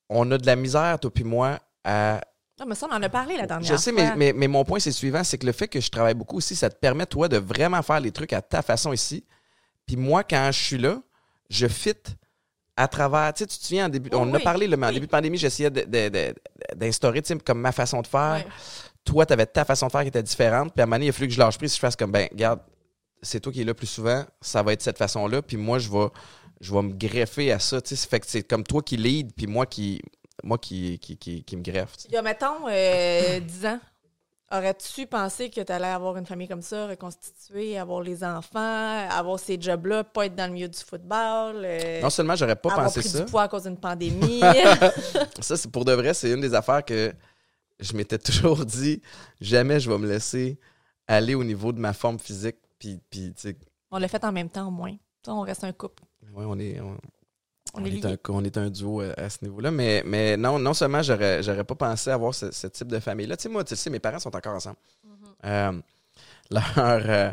on 0.09 0.31
a 0.31 0.39
de 0.39 0.47
la 0.47 0.57
misère, 0.57 0.99
toi 1.01 1.11
puis 1.12 1.24
moi, 1.24 1.59
à 1.85 2.20
Non, 2.61 2.66
mais 2.66 2.74
ça, 2.74 2.87
on 2.91 2.95
en 2.95 3.03
a 3.03 3.09
parlé 3.09 3.37
la 3.37 3.47
dernière 3.47 3.70
Je 3.70 3.77
sais, 3.77 3.93
fois. 3.93 4.03
mais, 4.03 4.16
mais, 4.16 4.33
mais 4.33 4.49
mon 4.49 4.64
point, 4.64 4.79
c'est 4.79 4.91
le 4.91 4.95
suivant, 4.95 5.24
c'est 5.24 5.39
que 5.39 5.47
le 5.47 5.53
fait 5.53 5.68
que 5.68 5.81
je 5.81 5.91
travaille 5.91 6.14
beaucoup 6.14 6.37
aussi, 6.37 6.55
ça 6.57 6.70
te 6.70 6.77
permet, 6.77 7.07
toi, 7.07 7.29
de 7.29 7.39
vraiment 7.39 7.83
faire 7.83 8.01
les 8.01 8.12
trucs 8.12 8.33
à 8.33 8.43
ta 8.43 8.62
façon 8.62 8.93
ici. 8.93 9.24
Puis 9.87 9.97
moi, 9.97 10.22
quand 10.24 10.51
je 10.53 10.62
suis 10.62 10.79
là, 10.79 11.01
je 11.49 11.66
fit 11.68 11.95
à 12.77 12.89
travers, 12.89 13.33
tu 13.33 13.39
sais, 13.45 13.47
tu 13.47 13.59
te 13.59 13.64
souviens, 13.64 13.87
en 13.87 13.89
début, 13.89 14.11
Oui, 14.12 14.18
on 14.20 14.22
en 14.24 14.35
a 14.35 14.37
oui, 14.37 14.45
parlé, 14.45 14.68
mais 14.68 14.85
en 14.87 14.89
oui. 14.89 14.95
début 14.95 15.07
de 15.07 15.11
pandémie, 15.11 15.39
j'essayais 15.39 15.70
d'instaurer, 16.74 17.22
tu 17.22 17.29
sais, 17.33 17.39
comme 17.39 17.61
ma 17.61 17.72
façon 17.72 18.03
de 18.03 18.07
faire. 18.07 18.45
Toi, 19.07 19.24
tu 19.24 19.32
avais 19.32 19.46
ta 19.46 19.64
façon 19.64 19.86
de 19.86 19.92
faire 19.92 20.02
qui 20.02 20.09
était 20.09 20.22
différente. 20.22 20.74
Puis 20.74 20.80
à 20.80 20.84
un 20.84 20.86
moment 20.86 20.96
donné, 20.96 21.07
il 21.07 21.09
a 21.09 21.12
fallu 21.12 21.28
que 21.28 21.34
je 21.34 21.38
lâche 21.38 21.57
prise, 21.57 21.70
que 21.70 21.76
je 21.76 21.80
fasse 21.80 21.96
comme, 21.96 22.12
ben, 22.12 22.28
regarde, 22.30 22.61
c'est 23.22 23.40
toi 23.40 23.50
qui 23.52 23.62
es 23.62 23.64
là 23.64 23.72
plus 23.72 23.86
souvent, 23.86 24.24
ça 24.40 24.62
va 24.62 24.72
être 24.74 24.82
cette 24.82 24.98
façon-là. 24.98 25.40
Puis 25.40 25.57
moi, 25.57 25.78
je 25.78 25.90
vais, 25.90 26.09
je 26.61 26.74
vais 26.74 26.82
me 26.82 26.92
greffer 26.92 27.52
à 27.52 27.59
ça, 27.59 27.80
tu 27.80 27.96
sais. 27.96 28.07
Fait 28.07 28.20
que 28.20 28.26
c'est 28.26 28.42
comme 28.42 28.64
toi 28.64 28.82
qui 28.82 28.96
lead, 28.98 29.32
puis 29.34 29.46
moi 29.46 29.64
qui, 29.64 30.02
moi 30.42 30.59
qui, 30.59 30.98
qui, 30.98 31.16
qui, 31.16 31.42
qui 31.42 31.57
me 31.57 31.62
greffe. 31.62 31.94
Il 32.09 32.12
y 32.12 32.16
a, 32.16 32.22
mettons, 32.22 32.68
euh, 32.68 33.40
10 33.40 33.66
ans, 33.66 33.80
aurais-tu 34.52 35.07
pensé 35.07 35.50
que 35.50 35.61
tu 35.61 35.72
allais 35.72 35.86
avoir 35.86 36.16
une 36.16 36.26
famille 36.26 36.48
comme 36.48 36.62
ça, 36.62 36.86
reconstituée, 36.86 37.78
avoir 37.78 38.00
les 38.02 38.22
enfants, 38.22 39.09
avoir 39.09 39.38
ces 39.38 39.61
jobs-là, 39.61 40.04
pas 40.04 40.26
être 40.26 40.34
dans 40.34 40.46
le 40.46 40.52
milieu 40.52 40.68
du 40.68 40.78
football, 40.78 41.62
euh, 41.64 42.00
Non 42.00 42.11
seulement 42.11 42.36
j'aurais 42.36 42.57
pas 42.57 42.70
avoir 42.70 42.86
pensé 42.86 43.00
pris 43.00 43.09
ça. 43.09 43.20
du 43.20 43.24
poids 43.30 43.42
à 43.42 43.48
cause 43.48 43.64
d'une 43.64 43.76
pandémie? 43.80 44.40
Ça, 45.40 45.57
c'est 45.57 45.70
pour 45.70 45.84
de 45.84 45.92
vrai, 45.92 46.14
c'est 46.14 46.30
une 46.30 46.40
des 46.40 46.54
affaires 46.54 46.84
que 46.84 47.12
je 47.81 47.97
m'étais 47.97 48.18
toujours 48.31 48.64
dit, 48.64 49.03
jamais 49.41 49.81
je 49.81 49.91
vais 49.91 49.99
me 49.99 50.09
laisser 50.09 50.59
aller 51.07 51.35
au 51.35 51.45
niveau 51.45 51.72
de 51.72 51.79
ma 51.79 51.93
forme 51.93 52.18
physique. 52.18 52.57
Puis, 52.79 53.01
puis 53.11 53.33
on 53.91 53.99
l'a 53.99 54.09
fait 54.09 54.24
en 54.24 54.33
même 54.33 54.49
temps, 54.51 54.68
au 54.68 54.70
moins. 54.70 54.95
On 55.27 55.41
reste 55.41 55.64
un 55.64 55.72
couple. 55.72 56.03
ouais, 56.33 56.45
on 56.47 56.59
est, 56.59 56.81
on, 56.81 56.97
On 57.74 57.83
on 57.83 57.85
est 57.85 58.05
un, 58.05 58.16
on 58.29 58.45
est 58.45 58.57
un 58.59 58.70
duo 58.70 59.01
à, 59.01 59.12
à 59.16 59.31
ce 59.31 59.39
niveau-là. 59.43 59.70
Mais, 59.70 60.03
mais 60.05 60.37
non, 60.37 60.59
non 60.59 60.74
seulement 60.74 61.03
j'aurais, 61.03 61.43
j'aurais 61.43 61.64
pas 61.64 61.74
pensé 61.74 62.11
avoir 62.11 62.35
ce, 62.35 62.51
ce 62.53 62.66
type 62.66 62.89
de 62.89 62.99
famille-là. 63.01 63.37
Tu 63.37 63.45
sais, 63.45 63.49
moi, 63.49 63.64
tu 63.64 63.74
sais, 63.74 63.91
mes 63.91 63.99
parents 63.99 64.18
sont 64.18 64.35
encore 64.35 64.55
ensemble. 64.55 64.77
Euh, 65.45 65.81
leur, 66.51 66.74
euh, 66.77 67.33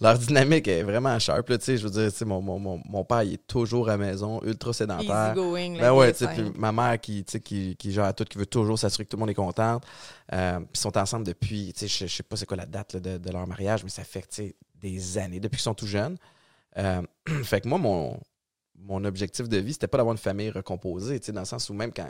leur 0.00 0.18
dynamique 0.18 0.66
est 0.66 0.82
vraiment 0.82 1.18
sharp. 1.18 1.48
Là, 1.48 1.58
tu 1.58 1.64
sais, 1.64 1.76
je 1.76 1.84
veux 1.84 1.90
dire, 1.90 2.10
tu 2.10 2.18
sais, 2.18 2.24
mon, 2.24 2.40
mon, 2.40 2.58
mon, 2.58 2.82
mon 2.88 3.04
père, 3.04 3.22
il 3.22 3.34
est 3.34 3.46
toujours 3.46 3.88
à 3.88 3.92
la 3.92 3.98
maison, 3.98 4.40
ultra 4.42 4.72
sédentaire. 4.72 5.34
Going. 5.34 5.78
Ben 5.78 5.92
ouais, 5.92 6.12
tu 6.12 6.24
sais, 6.24 6.28
puis 6.28 6.50
ma 6.54 6.72
mère 6.72 6.98
qui, 6.98 7.22
tu 7.24 7.32
sais, 7.32 7.40
qui, 7.40 7.76
qui 7.76 7.92
gère 7.92 8.14
tout, 8.14 8.24
qui 8.24 8.38
veut 8.38 8.46
toujours 8.46 8.78
s'assurer 8.78 9.04
que 9.04 9.10
tout 9.10 9.16
le 9.16 9.20
monde 9.20 9.30
est 9.30 9.34
content. 9.34 9.78
Euh, 10.32 10.58
puis 10.58 10.68
ils 10.74 10.80
sont 10.80 10.96
ensemble 10.96 11.26
depuis, 11.26 11.72
tu 11.74 11.80
sais, 11.80 11.88
je, 11.88 12.10
je 12.10 12.16
sais 12.16 12.22
pas 12.22 12.36
c'est 12.36 12.46
quoi 12.46 12.56
la 12.56 12.66
date 12.66 12.94
là, 12.94 13.00
de, 13.00 13.18
de 13.18 13.30
leur 13.30 13.46
mariage, 13.46 13.84
mais 13.84 13.90
ça 13.90 14.04
fait, 14.04 14.22
tu 14.22 14.26
sais, 14.30 14.56
des 14.80 15.18
années, 15.18 15.38
depuis 15.38 15.56
qu'ils 15.56 15.64
sont 15.64 15.74
tout 15.74 15.86
jeunes. 15.86 16.16
Euh, 16.78 17.02
fait 17.44 17.60
que 17.60 17.68
moi, 17.68 17.78
mon, 17.78 18.18
mon 18.78 19.04
objectif 19.04 19.50
de 19.50 19.58
vie, 19.58 19.74
c'était 19.74 19.86
pas 19.88 19.98
d'avoir 19.98 20.12
une 20.12 20.18
famille 20.18 20.50
recomposée, 20.50 21.20
tu 21.20 21.26
sais, 21.26 21.32
dans 21.32 21.42
le 21.42 21.46
sens 21.46 21.68
où 21.68 21.74
même 21.74 21.92
quand 21.92 22.08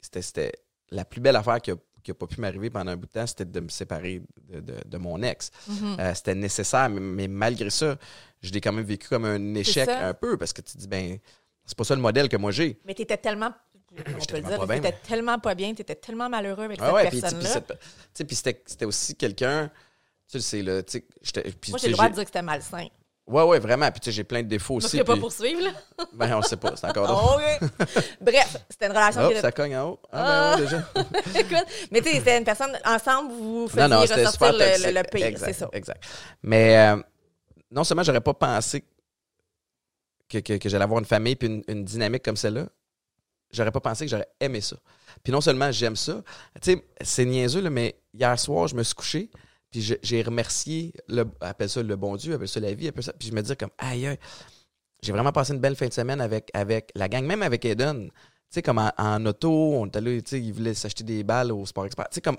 c'était, 0.00 0.22
c'était 0.22 0.52
la 0.90 1.04
plus 1.04 1.20
belle 1.20 1.36
affaire 1.36 1.60
qui 1.60 1.70
a, 1.70 1.76
qui 2.02 2.10
a 2.10 2.14
pas 2.14 2.26
pu 2.26 2.40
m'arriver 2.40 2.70
pendant 2.70 2.92
un 2.92 2.96
bout 2.96 3.06
de 3.06 3.12
temps, 3.12 3.26
c'était 3.26 3.44
de 3.44 3.60
me 3.60 3.68
séparer 3.68 4.22
de, 4.48 4.60
de, 4.60 4.74
de 4.86 4.98
mon 4.98 5.22
ex. 5.22 5.50
Mhm. 5.68 5.96
Euh, 6.00 6.14
c'était 6.14 6.34
nécessaire, 6.34 6.88
mais, 6.88 7.00
mais 7.00 7.28
malgré 7.28 7.70
ça, 7.70 7.96
je 8.42 8.50
l'ai 8.52 8.60
quand 8.60 8.72
même 8.72 8.84
vécu 8.84 9.08
comme 9.08 9.24
un 9.24 9.54
échec 9.54 9.88
un 9.88 10.14
peu 10.14 10.36
parce 10.36 10.52
que 10.52 10.60
tu 10.62 10.72
te 10.74 10.78
dis, 10.78 10.88
ben, 10.88 11.18
c'est 11.64 11.76
pas 11.76 11.84
ça 11.84 11.94
le 11.94 12.00
modèle 12.00 12.28
que 12.28 12.36
moi 12.36 12.50
j'ai. 12.50 12.78
Mais 12.84 12.94
t'étais 12.94 13.16
tellement. 13.16 13.52
On 13.92 13.96
peut 13.96 14.36
le 14.36 14.42
dire, 14.42 14.66
bien, 14.66 14.76
t'étais 14.80 14.96
tellement 15.02 15.38
pas 15.40 15.54
bien, 15.54 15.74
t'étais 15.74 15.96
tellement 15.96 16.28
malheureux 16.28 16.64
avec 16.64 16.78
Ah 16.80 16.86
cette 16.86 16.94
ouais, 16.94 17.10
tu 17.10 17.20
personne-là. 17.20 17.60
tu 18.14 18.24
puis 18.24 18.36
c'était 18.36 18.84
aussi 18.84 19.16
quelqu'un, 19.16 19.68
tu 20.30 20.40
sais, 20.40 20.62
là, 20.62 20.82
tu 20.84 20.98
sais, 21.24 21.42
Moi, 21.68 21.78
tu 21.78 21.78
j'ai 21.80 21.88
le 21.88 21.92
droit 21.94 22.08
de 22.08 22.14
dire 22.14 22.22
que 22.22 22.28
c'était 22.28 22.42
malsain. 22.42 22.86
Ouais, 23.30 23.42
ouais, 23.44 23.58
vraiment, 23.60 23.90
puis 23.90 24.00
tu 24.00 24.06
sais, 24.06 24.12
j'ai 24.12 24.24
plein 24.24 24.42
de 24.42 24.48
défauts 24.48 24.74
aussi. 24.76 24.96
ne 24.98 25.02
pas 25.04 25.12
puis- 25.12 25.20
poursuivre, 25.20 25.62
là? 25.62 25.70
Ben, 26.12 26.34
on 26.36 26.42
sait 26.42 26.56
pas, 26.56 26.74
c'est 26.76 26.86
encore 26.86 27.06
drôle. 27.06 27.40
OK. 27.62 27.68
Bref, 28.20 28.56
c'était 28.68 28.86
une 28.86 28.92
relation 28.92 29.22
Hop, 29.22 29.32
qui 29.34 29.40
ça 29.40 29.52
cogne 29.52 29.76
en 29.76 29.88
haut. 29.90 30.00
Ah, 30.12 30.56
ben 30.56 30.64
ouais, 30.64 30.66
déjà. 30.66 30.88
Écoute, 31.40 31.68
mais 31.92 32.00
tu 32.00 32.08
sais, 32.10 32.14
c'était 32.16 32.38
une 32.38 32.44
personne, 32.44 32.76
ensemble, 32.84 33.32
vous 33.32 33.68
faisiez 33.68 33.88
Non, 33.88 34.00
ressortir 34.00 34.52
le, 34.52 34.86
le, 34.88 34.98
le 34.98 35.02
pire, 35.10 35.38
c'est 35.38 35.52
ça. 35.52 35.68
Exact. 35.72 36.02
Mais 36.42 36.76
euh, 36.76 37.02
non 37.70 37.84
seulement 37.84 38.02
j'aurais 38.02 38.20
pas 38.20 38.34
pensé 38.34 38.84
que, 40.28 40.38
que, 40.38 40.54
que 40.58 40.68
j'allais 40.68 40.84
avoir 40.84 40.98
une 40.98 41.06
famille 41.06 41.36
puis 41.36 41.48
une, 41.48 41.62
une 41.68 41.84
dynamique 41.84 42.24
comme 42.24 42.36
celle-là, 42.36 42.66
j'aurais 43.52 43.72
pas 43.72 43.80
pensé 43.80 44.04
que 44.06 44.10
j'aurais 44.10 44.28
aimé 44.40 44.60
ça. 44.60 44.76
Puis 45.22 45.32
non 45.32 45.40
seulement 45.40 45.70
j'aime 45.72 45.96
ça, 45.96 46.22
tu 46.60 46.72
sais, 46.72 46.84
c'est 47.00 47.24
niaiseux, 47.24 47.60
là, 47.60 47.70
mais 47.70 47.96
hier 48.14 48.38
soir, 48.38 48.68
je 48.68 48.74
me 48.74 48.82
suis 48.82 48.94
couché, 48.94 49.30
puis 49.70 49.96
j'ai 50.02 50.22
remercié, 50.22 50.92
le, 51.08 51.24
appelle 51.40 51.68
ça 51.68 51.82
le 51.82 51.96
bon 51.96 52.16
Dieu, 52.16 52.34
appelle 52.34 52.48
ça 52.48 52.60
la 52.60 52.74
vie, 52.74 52.88
appelle 52.88 53.04
ça, 53.04 53.12
puis 53.12 53.28
je 53.28 53.34
me 53.34 53.42
dis 53.42 53.56
comme, 53.56 53.70
aïe, 53.78 54.16
j'ai 55.02 55.12
vraiment 55.12 55.32
passé 55.32 55.52
une 55.52 55.60
belle 55.60 55.76
fin 55.76 55.86
de 55.86 55.92
semaine 55.92 56.20
avec, 56.20 56.50
avec 56.54 56.90
la 56.94 57.08
gang, 57.08 57.24
même 57.24 57.42
avec 57.42 57.64
Eden. 57.64 58.10
Tu 58.10 58.56
sais, 58.56 58.62
comme 58.62 58.78
en, 58.78 59.26
auto, 59.26 59.50
on 59.50 59.86
était 59.86 60.00
là, 60.00 60.10
tu 60.20 60.22
sais, 60.26 60.40
il 60.40 60.52
voulait 60.52 60.74
s'acheter 60.74 61.04
des 61.04 61.22
balles 61.22 61.52
au 61.52 61.64
Sport 61.66 61.86
Expert. 61.86 62.08
Tu 62.10 62.16
sais, 62.16 62.20
comme, 62.20 62.38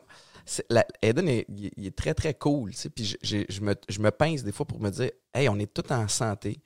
est, 1.27 1.45
il, 1.49 1.65
est- 1.67 1.71
il 1.77 1.87
est 1.87 1.95
très, 1.95 2.13
très 2.13 2.33
cool, 2.33 2.71
tu 2.71 2.77
sais, 2.77 2.89
puis 2.89 3.17
je, 3.21 3.37
je 3.47 3.61
me, 3.61 3.75
je 3.87 3.99
me 3.99 4.11
pince 4.11 4.43
des 4.43 4.51
fois 4.51 4.65
pour 4.65 4.81
me 4.81 4.89
dire, 4.89 5.11
hey, 5.33 5.47
on 5.47 5.57
est 5.57 5.73
tous 5.73 5.91
en 5.93 6.07
santé. 6.07 6.61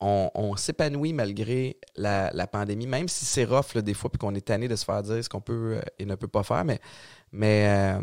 On, 0.00 0.54
s'épanouit 0.56 1.12
malgré 1.12 1.76
la, 1.96 2.30
la 2.32 2.46
pandémie, 2.46 2.86
même 2.86 3.08
si 3.08 3.24
c'est 3.24 3.44
rough 3.44 3.74
là, 3.74 3.82
des 3.82 3.94
fois, 3.94 4.10
puis 4.10 4.18
qu'on 4.18 4.34
est 4.36 4.46
tanné 4.46 4.68
de 4.68 4.76
se 4.76 4.84
faire 4.84 5.02
dire 5.02 5.22
ce 5.24 5.28
qu'on 5.28 5.40
peut 5.40 5.78
euh, 5.78 5.80
et 5.98 6.04
ne 6.04 6.14
peut 6.14 6.28
pas 6.28 6.44
faire, 6.44 6.64
mais, 6.64 6.78
mais 7.32 7.66
euh, 7.68 8.00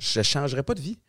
je- 0.00 0.22
changerais 0.22 0.62
pas 0.62 0.74
de 0.74 0.80
vie. 0.80 0.96
Tu 0.96 1.02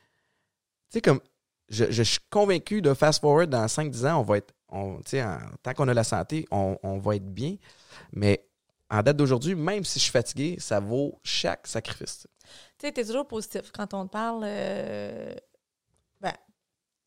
sais, 0.89 1.01
comme, 1.01 1.21
je, 1.69 1.85
je 1.89 2.03
suis 2.03 2.19
convaincu 2.29 2.81
de 2.81 2.93
fast 2.93 3.21
forward 3.21 3.49
dans 3.49 3.65
5-10 3.67 4.05
ans, 4.05 4.19
on 4.19 4.23
va 4.23 4.37
être, 4.37 4.53
on, 4.69 4.97
tu 4.97 5.11
sais, 5.11 5.23
en- 5.23 5.39
tant 5.63 5.73
qu'on 5.73 5.87
a 5.87 5.93
la 5.93 6.03
santé, 6.03 6.45
on, 6.51 6.77
on 6.83 6.99
va 6.99 7.15
être 7.15 7.33
bien. 7.33 7.55
Mais 8.11 8.45
en 8.89 9.01
date 9.01 9.17
d'aujourd'hui, 9.17 9.55
même 9.55 9.85
si 9.85 9.99
je 9.99 10.03
suis 10.03 10.11
fatigué, 10.11 10.57
ça 10.59 10.79
vaut 10.79 11.19
chaque 11.23 11.65
sacrifice. 11.67 12.27
Tu 12.77 12.87
sais, 12.87 12.91
t'es 12.91 13.05
toujours 13.05 13.27
positif 13.27 13.71
quand 13.71 13.93
on 13.93 14.05
te 14.05 14.11
parle. 14.11 14.43
euh, 14.45 15.33
ben, 16.19 16.33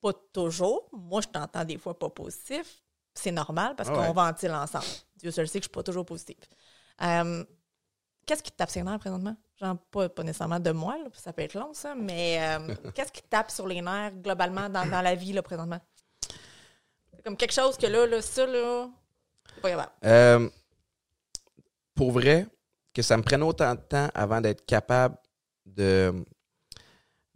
pas 0.01 0.13
toujours. 0.33 0.89
Moi, 0.93 1.21
je 1.21 1.29
t'entends 1.29 1.65
des 1.65 1.77
fois 1.79 1.99
pas 1.99 2.09
positif. 2.11 2.83
C'est 3.15 3.33
normal 3.33 3.77
parce 3.77 3.91
Ah 3.91 3.93
qu'on 3.93 4.01
ouais. 4.09 4.13
ventile 4.13 4.53
ensemble. 4.53 4.85
Dieu 5.17 5.31
seul 5.31 5.47
sait 5.47 5.61
que 5.61 5.65
je 5.65 5.69
suis 5.69 5.73
pas 5.75 5.83
toujours 5.83 6.05
positive. 6.07 6.37
Euh, 7.03 7.45
Qu'est-ce 8.27 8.43
qui 8.43 8.83
nerfs 8.83 8.99
présentement? 8.99 9.37
Genre, 9.65 9.79
pas, 9.91 10.09
pas 10.11 10.23
nécessairement 10.23 10.61
de 10.61 10.73
moi, 10.73 10.99
là, 10.99 11.09
ça 11.15 11.33
peut 11.33 11.43
être 11.43 11.55
long, 11.55 11.73
ça, 11.73 11.95
mais 11.95 12.39
euh, 12.41 12.75
qu'est-ce 12.95 13.13
qui 13.13 13.23
tape 13.23 13.51
sur 13.51 13.67
les 13.67 13.81
nerfs 13.81 14.13
globalement 14.13 14.69
dans, 14.69 14.87
dans 14.87 15.01
la 15.01 15.15
vie, 15.15 15.33
là, 15.33 15.43
présentement? 15.43 15.81
Comme 17.25 17.37
quelque 17.37 17.55
chose 17.55 17.79
que 17.79 17.87
là, 17.87 18.07
là 18.07 18.21
ça, 18.21 18.47
là, 18.47 18.91
c'est 19.55 19.63
pas 19.63 19.71
capable. 19.71 19.93
Euh, 20.05 20.51
pour 21.95 22.13
vrai, 22.13 22.47
que 22.93 23.01
ça 23.01 23.17
me 23.17 23.23
prenne 23.23 23.43
autant 23.43 23.75
de 23.75 23.81
temps 23.81 24.09
avant 24.15 24.43
d'être 24.43 24.67
capable 24.67 25.17
de, 25.65 26.13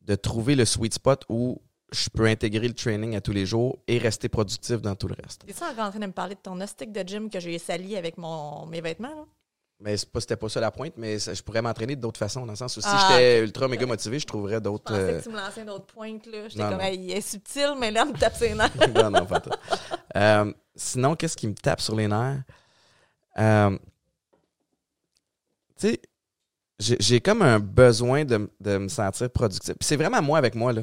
de 0.03 0.15
trouver 0.15 0.55
le 0.55 0.67
sweet 0.67 0.93
spot 0.93 1.25
où 1.31 1.61
je 1.91 2.11
peux 2.11 2.27
intégrer 2.27 2.69
le 2.69 2.75
training 2.75 3.17
à 3.17 3.23
tous 3.23 3.33
les 3.33 3.47
jours 3.47 3.79
et 3.87 3.97
rester 3.97 4.29
productif 4.29 4.83
dans 4.83 4.95
tout 4.95 5.09
le 5.09 5.15
reste. 5.15 5.47
T'es-tu 5.47 5.63
encore 5.65 5.87
en 5.87 5.91
train 5.91 6.01
de 6.01 6.07
me 6.07 6.13
parler 6.13 6.35
de 6.35 6.41
ton 6.41 6.61
hostique 6.61 6.93
de 6.93 7.01
gym 7.07 7.31
que 7.31 7.41
j'ai 7.41 7.59
sali 7.59 7.97
avec 7.97 8.19
mon, 8.19 8.67
mes 8.67 8.83
vêtements, 8.83 9.15
là? 9.15 9.25
Mais 9.81 9.97
c'était 9.97 10.37
pas 10.37 10.49
ça 10.49 10.61
la 10.61 10.71
pointe, 10.71 10.95
mais 10.97 11.19
ça- 11.19 11.35
je 11.35 11.43
pourrais 11.43 11.63
m'entraîner 11.63 11.95
d'autres 11.97 12.19
façons, 12.19 12.45
dans 12.45 12.53
le 12.53 12.57
sens 12.57 12.77
où 12.77 12.81
si 12.81 12.87
Ah, 12.91 13.09
j'étais 13.11 13.41
ultra 13.45 13.69
méga 13.69 13.87
motivé, 13.87 14.19
je 14.19 14.27
trouverais 14.27 14.57
Je 14.57 14.61
d'autres. 14.61 14.85
pensais 14.85 15.01
euh, 15.01 15.19
que 15.19 15.23
tu 15.23 15.29
me 15.31 15.37
lançais 15.37 15.63
une 15.63 15.71
autre 15.71 15.87
pointe, 15.87 16.27
là. 16.27 16.49
J'étais 16.49 16.63
comme, 16.63 16.81
il 16.93 17.11
est 17.11 17.21
subtil, 17.21 17.75
mais 17.79 17.91
là, 17.91 18.05
on 18.07 18.13
me 18.13 18.19
tape 18.19 18.35
ses 18.35 18.55
nerfs. 18.55 18.71
non, 18.95 19.11
non, 19.11 19.27
pas 19.27 19.41
tout. 19.41 19.51
Euh, 20.17 20.53
sinon, 20.75 21.15
qu'est-ce 21.15 21.37
qui 21.37 21.47
me 21.47 21.55
tape 21.55 21.81
sur 21.81 21.95
les 21.95 22.09
nerfs? 22.09 22.43
Euh, 23.39 23.79
tu 25.79 25.91
sais, 25.91 26.01
j'ai 26.79 27.21
comme 27.21 27.43
un 27.43 27.59
besoin 27.61 28.25
de, 28.25 28.51
de 28.61 28.79
me 28.79 28.89
sentir 28.89 29.31
productif. 29.31 29.75
Puis 29.79 29.87
c'est 29.87 29.97
vraiment 29.97 30.23
moi 30.23 30.39
avec 30.39 30.55
moi, 30.55 30.73
là. 30.73 30.83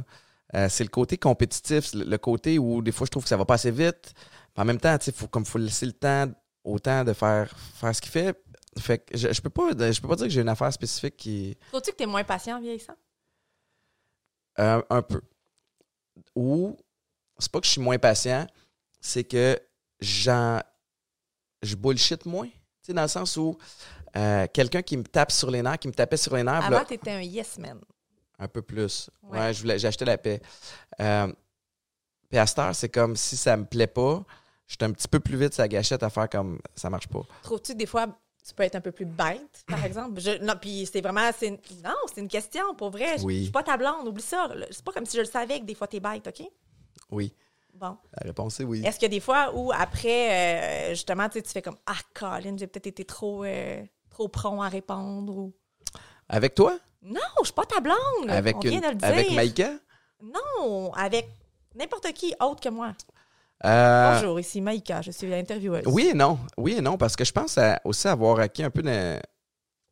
Euh, 0.54 0.68
c'est 0.70 0.84
le 0.84 0.90
côté 0.90 1.18
compétitif, 1.18 1.92
le, 1.94 2.18
côté 2.18 2.60
où 2.60 2.82
des 2.82 2.92
fois 2.92 3.06
je 3.06 3.12
trouve 3.12 3.24
que 3.24 3.30
ça 3.30 3.36
va 3.36 3.46
pas 3.46 3.56
assez 3.56 3.72
vite. 3.72 4.14
Puis 4.14 4.62
en 4.62 4.66
même 4.66 4.80
temps, 4.80 4.98
tu 4.98 5.06
sais, 5.06 5.12
faut, 5.12 5.28
comme 5.28 5.46
faut 5.46 5.58
laisser 5.58 5.86
le 5.86 5.92
temps 5.92 6.28
autant 6.64 7.04
de 7.04 7.14
faire, 7.14 7.54
faire 7.76 7.94
ce 7.96 8.00
qu'il 8.02 8.12
fait. 8.12 8.38
Fait 8.78 9.00
que 9.00 9.18
je, 9.18 9.32
je 9.32 9.42
peux 9.42 9.50
pas 9.50 9.70
je 9.70 10.02
peux 10.02 10.08
pas 10.08 10.16
dire 10.16 10.26
que 10.26 10.32
j'ai 10.34 10.42
une 10.42 10.50
affaire 10.50 10.72
spécifique 10.74 11.16
qui 11.16 11.58
Trouves-tu 11.70 11.92
que 11.92 11.96
t'es 11.96 12.06
moins 12.06 12.24
patient 12.24 12.58
en 12.58 12.62
vieillissant? 12.62 12.96
Euh, 14.60 14.82
un 14.90 15.02
peu. 15.02 15.22
Ou, 16.36 16.78
c'est 17.38 17.52
pas 17.52 17.60
que 17.60 17.66
je 17.66 17.72
suis 17.72 17.82
moins 17.82 17.98
patient, 17.98 18.48
c'est 19.02 19.24
que 19.24 19.60
j'en. 20.00 20.60
Je 21.62 21.76
bullshit 21.76 22.26
moins. 22.26 22.48
Tu 22.48 22.54
sais, 22.82 22.94
dans 22.94 23.02
le 23.02 23.08
sens 23.08 23.36
où 23.38 23.58
euh, 24.16 24.48
quelqu'un 24.54 24.82
qui 24.82 24.98
me 24.98 25.04
tape 25.04 25.32
sur 25.32 25.50
les 25.52 25.62
nerfs, 25.62 25.80
qui 25.80 25.88
me 25.88 25.94
tapait 25.94 26.18
sur 26.18 26.36
les 26.36 26.44
nerfs, 26.44 26.66
Avant, 26.66 26.70
là, 26.70 26.86
t'étais 26.86 27.12
un 27.12 27.22
yes 27.22 27.58
man. 27.58 27.80
un 28.40 28.48
peu 28.48 28.62
plus. 28.62 29.10
Ouais. 29.24 29.40
Ouais, 29.40 29.54
je 29.54 29.62
voulais, 29.62 29.84
acheté 29.84 30.06
la 30.06 30.18
paix. 30.18 30.42
Euh, 31.00 31.32
puis 32.30 32.38
à 32.38 32.46
cette 32.46 32.60
heure, 32.60 32.76
c'est 32.76 32.90
comme 32.90 33.16
si 33.16 33.36
ça 33.36 33.58
me 33.58 33.66
plaît 33.66 33.88
pas, 33.88 34.24
je 34.68 34.74
suis 34.74 34.84
un 34.84 34.92
petit 34.92 35.08
peu 35.08 35.20
plus 35.20 35.38
vite 35.38 35.58
la 35.58 35.68
gâchette 35.68 36.04
à 36.04 36.10
faire 36.10 36.30
comme 36.30 36.60
ça 36.76 36.90
marche 36.90 37.08
pas. 37.08 37.24
Trouves-tu 37.44 37.76
des 37.76 37.86
fois, 37.86 38.08
tu 38.48 38.54
peux 38.54 38.64
être 38.64 38.76
un 38.76 38.82
peu 38.82 38.92
plus 38.92 39.06
bête, 39.06 39.64
par 39.68 39.84
exemple? 39.86 40.20
Je- 40.22 40.44
non, 40.44 40.54
puis 40.60 40.88
c'est 40.92 41.02
vraiment. 41.02 41.30
c'est 41.38 41.48
une- 41.48 41.60
non, 41.84 41.96
c'est 42.14 42.22
une 42.22 42.28
question, 42.28 42.76
pour 42.76 42.90
vrai. 42.92 43.18
Je- 43.18 43.24
Oui. 43.24 43.38
Je 43.38 43.44
suis 43.44 43.52
pas 43.52 43.64
ta 43.64 43.78
blonde, 43.78 44.08
oublie 44.08 44.22
ça. 44.24 44.48
C'est 44.72 44.84
pas 44.84 44.92
comme 44.92 45.06
si 45.06 45.16
je 45.18 45.22
le 45.22 45.28
savais 45.28 45.60
que 45.60 45.66
des 45.66 45.76
fois, 45.76 45.88
t'es 45.88 46.00
bête, 46.00 46.28
OK? 46.28 46.48
Oui. 47.12 47.34
Bon. 47.74 47.98
La 48.14 48.28
réponse 48.28 48.60
est 48.60 48.64
oui. 48.64 48.86
Est-ce 48.86 48.98
qu'il 48.98 49.04
y 49.04 49.12
a 49.14 49.18
des 49.18 49.20
fois 49.20 49.52
où, 49.54 49.72
après, 49.74 50.32
euh, 50.32 50.90
justement, 50.92 51.28
tu 51.28 51.42
fais 51.46 51.62
comme 51.62 51.78
Ah, 51.86 51.98
Colin, 52.14 52.56
j'ai 52.58 52.68
peut-être 52.68 52.88
été 52.88 53.04
trop, 53.04 53.44
euh, 53.44 53.84
trop 54.10 54.30
prompt 54.30 54.62
à 54.62 54.70
répondre 54.70 55.36
ou? 55.38 55.54
Avec 56.30 56.56
toi? 56.56 56.78
Non, 57.02 57.20
je 57.40 57.46
suis 57.46 57.54
pas 57.54 57.66
ta 57.66 57.82
blonde. 57.82 58.30
Avec, 58.30 58.56
On 58.56 58.60
vient 58.62 58.72
une- 58.72 58.80
de 58.82 58.88
le 58.88 58.96
dire. 58.96 59.08
avec 59.08 59.32
Maïka? 59.32 59.74
Non, 60.24 60.92
avec 60.94 61.28
n'importe 61.76 62.12
qui 62.14 62.34
autre 62.40 62.62
que 62.62 62.70
moi. 62.70 62.94
Euh, 63.64 64.14
Bonjour, 64.20 64.40
ici 64.40 64.60
Maïka, 64.62 65.02
je 65.02 65.12
suis 65.12 65.28
l'intervieweuse. 65.28 65.84
Oui 65.88 66.08
et 66.12 66.14
non. 66.14 66.38
Oui 66.58 66.74
et 66.78 66.82
non, 66.82 66.98
parce 66.98 67.16
que 67.16 67.24
je 67.24 67.32
pense 67.32 67.58
à- 67.58 67.80
aussi 67.86 68.08
avoir 68.08 68.40
acquis 68.40 68.64
un 68.64 68.70
peu 68.70 68.82
de- 68.82 69.20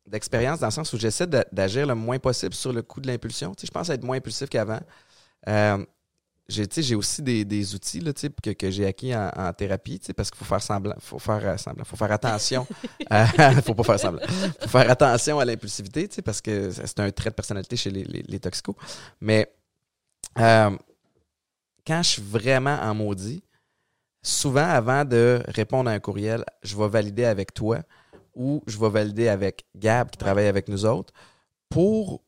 d'expérience 0.06 0.60
dans 0.60 0.66
le 0.66 0.72
sens 0.72 0.92
où 0.92 0.98
j'essaie 0.98 1.26
d'agir 1.50 1.86
le 1.86 1.94
moins 1.94 2.18
possible 2.18 2.54
sur 2.54 2.72
le 2.72 2.82
coup 2.82 3.00
de 3.00 3.06
l'impulsion. 3.06 3.54
Tu 3.54 3.62
sais, 3.62 3.66
je 3.66 3.72
pense 3.72 3.88
à 3.88 3.94
être 3.94 4.04
moins 4.04 4.18
impulsif 4.18 4.48
qu'avant. 4.50 4.80
Euh, 5.48 5.84
j'ai 6.46 6.66
tu 6.68 6.74
sais, 6.74 6.82
j'ai 6.82 6.94
aussi 6.94 7.22
des, 7.22 7.42
des 7.46 7.74
outils 7.74 8.00
là, 8.00 8.12
tu 8.12 8.20
sais, 8.20 8.30
que, 8.42 8.50
que 8.50 8.70
j'ai 8.70 8.84
acquis 8.86 9.14
en, 9.16 9.30
en 9.34 9.50
thérapie, 9.54 9.98
tu 9.98 10.04
sais, 10.06 10.12
parce 10.12 10.30
qu'il 10.30 10.36
faut 10.38 10.44
faire 10.44 10.60
semblant, 10.62 10.94
faut 11.00 11.18
faire 11.18 11.40
euh, 11.42 11.56
semblant, 11.56 11.84
faut 11.86 11.96
faire 11.96 12.12
attention. 12.12 12.66
à- 13.08 13.26
faut 13.62 13.74
pas 13.74 13.82
faire 13.82 13.98
semblant. 13.98 14.20
faut 14.60 14.68
faire 14.68 14.90
attention 14.90 15.38
à 15.38 15.44
l'impulsivité, 15.46 16.06
tu 16.06 16.16
sais, 16.16 16.22
parce 16.22 16.42
que 16.42 16.70
c'est 16.70 17.00
un 17.00 17.10
trait 17.10 17.30
de 17.30 17.34
personnalité 17.34 17.76
chez 17.76 17.90
les, 17.90 18.04
les, 18.04 18.22
les 18.28 18.38
toxicos. 18.40 18.76
Mais 19.22 19.50
euh, 20.38 20.76
quand 21.86 22.02
je 22.02 22.08
suis 22.10 22.22
vraiment 22.22 22.78
en 22.82 22.94
maudit, 22.94 23.42
souvent, 24.24 24.66
avant 24.68 25.04
de 25.04 25.40
répondre 25.46 25.88
à 25.88 25.92
un 25.92 26.00
courriel, 26.00 26.44
je 26.62 26.76
vais 26.76 26.88
valider 26.88 27.24
avec 27.24 27.54
toi 27.54 27.80
ou 28.34 28.62
je 28.66 28.78
vais 28.78 28.88
valider 28.88 29.28
avec 29.28 29.64
Gab 29.76 30.10
qui 30.10 30.18
travaille 30.18 30.46
avec 30.48 30.68
nous 30.68 30.84
autres 30.86 31.12
pour, 31.68 32.24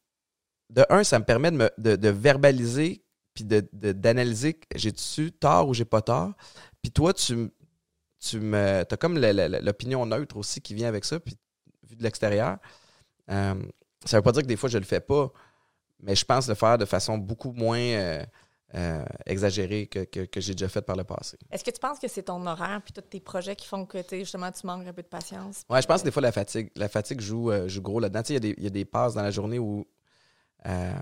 de 0.70 0.84
un, 0.90 1.03
ça 1.03 1.18
me 1.18 1.24
permet 1.24 1.51
de, 1.51 1.70
de, 1.78 1.97
de 1.97 2.09
verbaliser 2.09 3.03
puis 3.34 3.44
de- 3.44 3.68
de- 3.72 3.92
d'analyser 3.92 4.55
que 4.55 4.78
j'ai-tu 4.78 5.32
tort 5.32 5.68
ou 5.68 5.74
j'ai 5.74 5.84
pas 5.84 6.01
tort. 6.03 6.32
Puis 6.82 6.90
toi, 6.92 7.12
tu, 7.12 7.51
tu 8.18 8.40
me. 8.40 8.84
as 8.90 8.97
comme 8.97 9.18
l'opinion 9.18 10.07
neutre 10.07 10.36
aussi 10.36 10.61
qui 10.61 10.74
vient 10.74 10.88
avec 10.88 11.05
ça, 11.05 11.20
puis 11.20 11.36
vu 11.88 11.97
de 11.97 12.03
l'extérieur. 12.03 12.59
Euh, 13.30 13.55
ça 14.05 14.16
veut 14.18 14.22
pas 14.22 14.32
dire 14.32 14.42
que 14.42 14.47
des 14.47 14.57
fois 14.57 14.68
je 14.68 14.78
le 14.78 14.84
fais 14.84 15.01
pas, 15.01 15.30
mais 16.01 16.14
je 16.14 16.24
pense 16.24 16.49
le 16.49 16.55
faire 16.55 16.78
de 16.78 16.84
façon 16.84 17.18
beaucoup 17.18 17.53
moins 17.53 17.78
euh, 17.78 18.24
euh, 18.76 19.04
exagérée 19.24 19.86
que, 19.86 20.04
que, 20.04 20.20
que 20.26 20.40
j'ai 20.40 20.52
déjà 20.54 20.68
fait 20.68 20.82
par 20.82 20.96
le 20.96 21.04
passé. 21.04 21.38
Est-ce 21.50 21.64
que 21.64 21.70
tu 21.70 21.80
penses 21.80 21.98
que 21.98 22.08
c'est 22.08 22.24
ton 22.24 22.44
horaire 22.46 22.82
puis 22.84 22.92
tous 22.92 23.00
tes 23.00 23.20
projets 23.20 23.56
qui 23.56 23.66
font 23.66 23.86
que 23.86 23.98
justement 24.12 24.52
tu 24.52 24.66
manques 24.66 24.86
un 24.86 24.92
peu 24.92 25.02
de 25.02 25.08
patience? 25.08 25.62
Ouais, 25.70 25.80
je 25.80 25.86
pense 25.86 26.00
que 26.02 26.06
des 26.06 26.10
fois 26.10 26.22
la 26.22 26.32
fatigue, 26.32 26.70
la 26.76 26.88
fatigue 26.88 27.20
joue, 27.20 27.50
euh, 27.50 27.68
joue 27.68 27.80
gros 27.80 28.00
là-dedans. 28.00 28.22
Il 28.28 28.32
y 28.34 28.36
a 28.36 28.40
des- 28.40 28.54
il 28.58 28.64
y, 28.64 28.66
a 28.66 28.70
des 28.70 28.84
passes 28.84 29.14
dans 29.14 29.22
la 29.22 29.30
journée 29.30 29.58
où. 29.58 29.86
euh, 30.66 30.92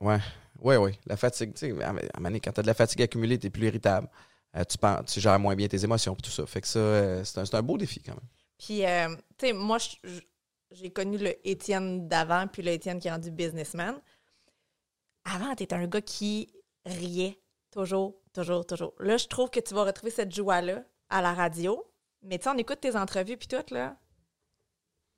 ouais, 0.00 0.18
ouais, 0.60 0.76
ouais. 0.76 0.98
La 1.06 1.16
fatigue, 1.16 1.52
tu 1.54 1.70
sais, 1.74 1.82
à 1.82 1.90
un 1.90 1.92
moment 1.92 2.02
donné, 2.20 2.40
quand 2.40 2.52
tu 2.52 2.60
as 2.60 2.62
de 2.62 2.68
la 2.68 2.74
fatigue 2.74 3.02
accumulée, 3.02 3.38
tu 3.38 3.48
es 3.48 3.50
plus 3.50 3.66
irritable. 3.66 4.08
Euh, 4.56 4.64
tu, 4.64 4.78
penses, 4.78 5.12
tu 5.12 5.20
gères 5.20 5.38
moins 5.38 5.54
bien 5.54 5.66
tes 5.68 5.82
émotions 5.84 6.14
et 6.14 6.22
tout 6.22 6.30
ça. 6.30 6.46
Fait 6.46 6.60
que 6.60 6.68
ça, 6.68 6.78
euh, 6.78 7.24
c'est 7.24 7.38
un, 7.38 7.58
un 7.58 7.62
beau 7.62 7.76
défi 7.78 8.02
quand 8.02 8.12
même. 8.12 8.28
Puis, 8.58 8.82
tu 9.38 9.46
sais, 9.46 9.52
moi, 9.52 9.78
je- 9.78 10.20
j'ai 10.70 10.90
connu 10.90 11.18
le 11.18 11.34
Étienne 11.46 12.08
d'avant 12.08 12.46
puis 12.46 12.62
le 12.62 12.70
Étienne 12.72 12.98
qui 12.98 13.08
est 13.08 13.10
rendu 13.10 13.30
businessman. 13.30 13.94
Avant, 15.24 15.54
tu 15.54 15.62
étais 15.64 15.74
un 15.74 15.86
gars 15.86 16.00
qui 16.00 16.48
riait 16.86 17.38
toujours, 17.70 18.14
toujours, 18.32 18.66
toujours. 18.66 18.92
Là, 18.98 19.16
je 19.16 19.26
trouve 19.26 19.50
que 19.50 19.60
tu 19.60 19.74
vas 19.74 19.84
retrouver 19.84 20.10
cette 20.12 20.34
joie-là 20.34 20.82
à 21.08 21.22
la 21.22 21.32
radio. 21.34 21.84
Mais 22.22 22.38
tu 22.38 22.44
sais, 22.44 22.50
on 22.50 22.58
écoute 22.58 22.80
tes 22.80 22.96
entrevues 22.96 23.36
puis 23.36 23.48
tout, 23.48 23.74
là. 23.74 23.96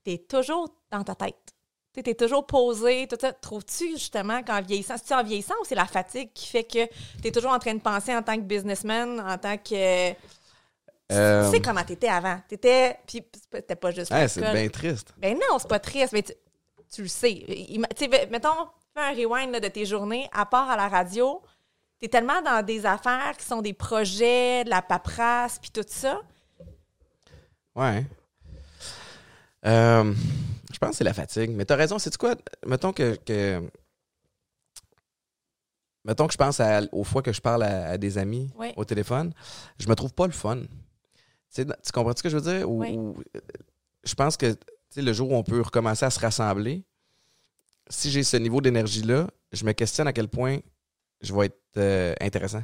T'es 0.04 0.18
toujours 0.18 0.68
dans 0.90 1.02
ta 1.02 1.14
tête. 1.14 1.54
Tu 1.94 2.00
es 2.10 2.14
toujours 2.14 2.46
posé, 2.46 3.06
tout 3.08 3.16
ça. 3.20 3.32
Trouves-tu 3.32 3.90
justement 3.92 4.42
qu'en 4.42 4.60
vieillissant, 4.60 4.96
c'est 5.02 5.14
en 5.14 5.22
vieillissant 5.22 5.54
ou 5.60 5.64
c'est 5.64 5.76
la 5.76 5.86
fatigue 5.86 6.32
qui 6.34 6.48
fait 6.48 6.64
que 6.64 6.86
tu 7.22 7.28
es 7.28 7.30
toujours 7.30 7.52
en 7.52 7.58
train 7.58 7.74
de 7.74 7.80
penser 7.80 8.14
en 8.14 8.22
tant 8.22 8.34
que 8.36 8.42
businessman, 8.42 9.20
en 9.20 9.38
tant 9.38 9.56
que. 9.56 10.10
Euh, 11.12 11.44
Tu 11.44 11.56
sais 11.56 11.62
comment 11.62 11.84
t'étais 11.84 12.08
avant. 12.08 12.40
T'étais. 12.48 12.98
Puis 13.06 13.22
c'était 13.52 13.76
pas 13.76 13.92
juste. 13.92 14.12
c'est 14.28 14.52
bien 14.52 14.68
triste. 14.68 15.14
Ben 15.18 15.34
non, 15.34 15.58
c'est 15.58 15.68
pas 15.68 15.78
triste, 15.78 16.12
mais 16.12 16.22
tu, 16.22 16.32
tu 16.90 17.02
le 17.02 17.08
sais. 17.08 17.44
Tu 17.46 17.80
sais, 17.96 18.26
mettons, 18.30 18.68
fais 18.92 19.00
un 19.00 19.12
rewind 19.14 19.52
là, 19.52 19.60
de 19.60 19.68
tes 19.68 19.86
journées, 19.86 20.28
à 20.32 20.46
part 20.46 20.68
à 20.68 20.76
la 20.76 20.88
radio, 20.88 21.40
t'es 22.04 22.08
tellement 22.10 22.42
dans 22.42 22.62
des 22.62 22.84
affaires 22.84 23.34
qui 23.38 23.46
sont 23.46 23.62
des 23.62 23.72
projets, 23.72 24.62
de 24.64 24.68
la 24.68 24.82
paperasse, 24.82 25.58
puis 25.58 25.70
tout 25.70 25.84
ça. 25.86 26.20
Ouais. 27.74 28.04
Euh, 29.64 30.12
je 30.70 30.78
pense 30.78 30.90
que 30.90 30.96
c'est 30.96 31.04
la 31.04 31.14
fatigue. 31.14 31.50
Mais 31.52 31.64
t'as 31.64 31.76
raison, 31.76 31.98
c'est 31.98 32.14
quoi? 32.18 32.34
Mettons 32.66 32.92
que, 32.92 33.16
que- 33.16 33.62
Mettons 36.04 36.26
que 36.26 36.32
je 36.34 36.36
pense 36.38 36.60
à- 36.60 36.82
aux 36.92 37.04
fois 37.04 37.22
que 37.22 37.32
je 37.32 37.40
parle 37.40 37.62
à, 37.62 37.92
à 37.92 37.96
des 37.98 38.18
amis 38.18 38.50
Oui. 38.58 38.72
au 38.76 38.84
téléphone, 38.84 39.32
je 39.78 39.88
me 39.88 39.94
trouve 39.94 40.12
pas 40.12 40.26
le 40.26 40.32
fun. 40.34 40.60
Tu, 41.54 41.64
tu 41.64 41.92
comprends 41.94 42.12
ce 42.14 42.22
que 42.22 42.28
je 42.28 42.36
veux 42.36 42.58
dire? 42.58 42.70
Ou, 42.70 42.80
Oui. 42.80 42.90
ou, 42.94 43.16
euh, 43.34 43.40
je 44.04 44.14
pense 44.14 44.36
que 44.36 44.52
tu 44.52 44.58
sais, 44.90 45.00
le 45.00 45.12
jour 45.14 45.30
où 45.30 45.34
on 45.34 45.42
peut 45.42 45.62
recommencer 45.62 46.04
à 46.04 46.10
se 46.10 46.20
rassembler, 46.20 46.84
si 47.88 48.10
j'ai 48.10 48.22
ce 48.22 48.36
niveau 48.36 48.60
d'énergie-là, 48.60 49.28
je 49.52 49.64
me 49.64 49.72
questionne 49.72 50.06
à 50.06 50.12
quel 50.12 50.28
point 50.28 50.58
je 51.22 51.32
vais 51.34 51.46
être 51.46 51.58
euh, 51.76 52.14
intéressant, 52.20 52.62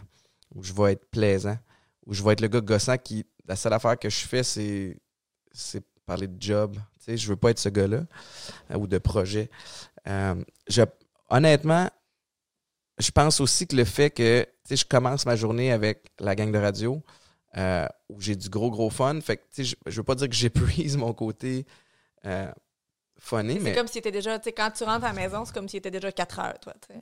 ou 0.54 0.62
je 0.62 0.72
vais 0.72 0.92
être 0.92 1.10
plaisant, 1.10 1.56
ou 2.06 2.14
je 2.14 2.22
vais 2.22 2.32
être 2.32 2.40
le 2.40 2.48
gars 2.48 2.60
gossant 2.60 2.98
qui, 2.98 3.26
la 3.46 3.56
seule 3.56 3.72
affaire 3.72 3.98
que 3.98 4.08
je 4.08 4.18
fais, 4.18 4.42
c'est, 4.42 4.96
c'est 5.52 5.82
parler 6.06 6.26
de 6.26 6.40
job. 6.40 6.76
Tu 6.98 7.04
sais, 7.04 7.16
je 7.16 7.28
veux 7.28 7.36
pas 7.36 7.50
être 7.50 7.58
ce 7.58 7.68
gars-là, 7.68 8.04
euh, 8.70 8.76
ou 8.76 8.86
de 8.86 8.98
projet. 8.98 9.50
Euh, 10.06 10.42
je, 10.68 10.82
honnêtement, 11.28 11.88
je 12.98 13.10
pense 13.10 13.40
aussi 13.40 13.66
que 13.66 13.76
le 13.76 13.84
fait 13.84 14.10
que 14.10 14.46
je 14.68 14.84
commence 14.84 15.26
ma 15.26 15.36
journée 15.36 15.72
avec 15.72 16.10
la 16.18 16.34
gang 16.34 16.52
de 16.52 16.58
radio, 16.58 17.02
où 18.08 18.20
j'ai 18.20 18.36
du 18.36 18.48
gros, 18.48 18.70
gros 18.70 18.90
fun. 18.90 19.20
Fait 19.20 19.38
que, 19.38 19.62
je, 19.62 19.74
je 19.86 19.96
veux 19.96 20.04
pas 20.04 20.14
dire 20.14 20.28
que 20.28 20.34
j'épuise 20.34 20.96
mon 20.96 21.12
côté 21.12 21.66
funny, 23.20 23.60
C'est 23.62 23.74
comme 23.74 23.86
si 23.86 23.92
c'était 23.94 24.10
déjà, 24.10 24.38
tu 24.38 24.44
sais, 24.44 24.52
quand 24.52 24.70
tu 24.70 24.82
rentres 24.84 25.04
à 25.04 25.12
la 25.12 25.14
maison, 25.14 25.44
c'est 25.44 25.52
comme 25.54 25.68
s'il 25.68 25.78
était 25.78 25.90
déjà 25.90 26.10
4 26.10 26.38
heures, 26.40 26.58
toi, 26.60 26.74
tu 26.80 26.94
sais. 26.94 26.98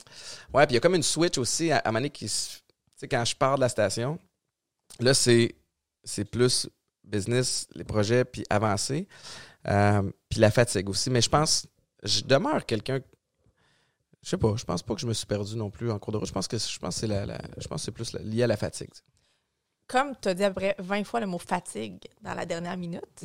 Ouais, 0.53 0.65
puis 0.67 0.73
il 0.73 0.75
y 0.75 0.77
a 0.77 0.81
comme 0.81 0.95
une 0.95 1.03
switch 1.03 1.37
aussi 1.37 1.71
à, 1.71 1.79
à 1.79 1.91
donné 1.91 2.09
qui 2.09 2.27
se- 2.29 2.57
Tu 2.59 2.63
sais, 2.97 3.07
quand 3.07 3.23
je 3.25 3.35
pars 3.35 3.55
de 3.55 3.61
la 3.61 3.69
station, 3.69 4.19
là, 4.99 5.13
c'est, 5.13 5.55
c'est 6.03 6.25
plus 6.25 6.69
business, 7.03 7.67
les 7.73 7.83
projets, 7.85 8.25
puis 8.25 8.43
avancer. 8.49 9.07
Euh, 9.67 10.03
puis 10.29 10.39
la 10.39 10.51
fatigue 10.51 10.89
aussi. 10.89 11.09
Mais 11.09 11.21
je 11.21 11.29
pense, 11.29 11.65
je 12.03 12.21
demeure 12.21 12.65
quelqu'un. 12.65 12.99
Je 14.21 14.29
sais 14.29 14.37
pas, 14.37 14.53
je 14.57 14.65
pense 14.65 14.83
pas 14.83 14.93
que 14.95 15.01
je 15.01 15.07
me 15.07 15.13
suis 15.13 15.25
perdu 15.25 15.55
non 15.55 15.69
plus 15.71 15.89
en 15.91 15.97
cours 15.97 16.11
de 16.11 16.17
route. 16.17 16.27
Je 16.27 16.33
pense 16.33 16.47
que, 16.47 16.57
je 16.57 16.77
pense 16.79 16.95
que 16.95 16.99
c'est, 17.01 17.07
la, 17.07 17.25
la- 17.25 17.41
je 17.57 17.67
pense 17.67 17.81
que 17.81 17.85
c'est 17.85 17.91
plus 17.91 18.11
la- 18.13 18.21
lié 18.21 18.43
à 18.43 18.47
la 18.47 18.57
fatigue. 18.57 18.89
Comme 19.87 20.13
tu 20.21 20.27
as 20.27 20.33
dit 20.33 20.43
après 20.43 20.75
20 20.79 21.03
fois 21.05 21.19
le 21.19 21.25
mot 21.25 21.39
fatigue 21.39 21.99
dans 22.21 22.33
la 22.35 22.45
dernière 22.45 22.77
minute, 22.77 23.23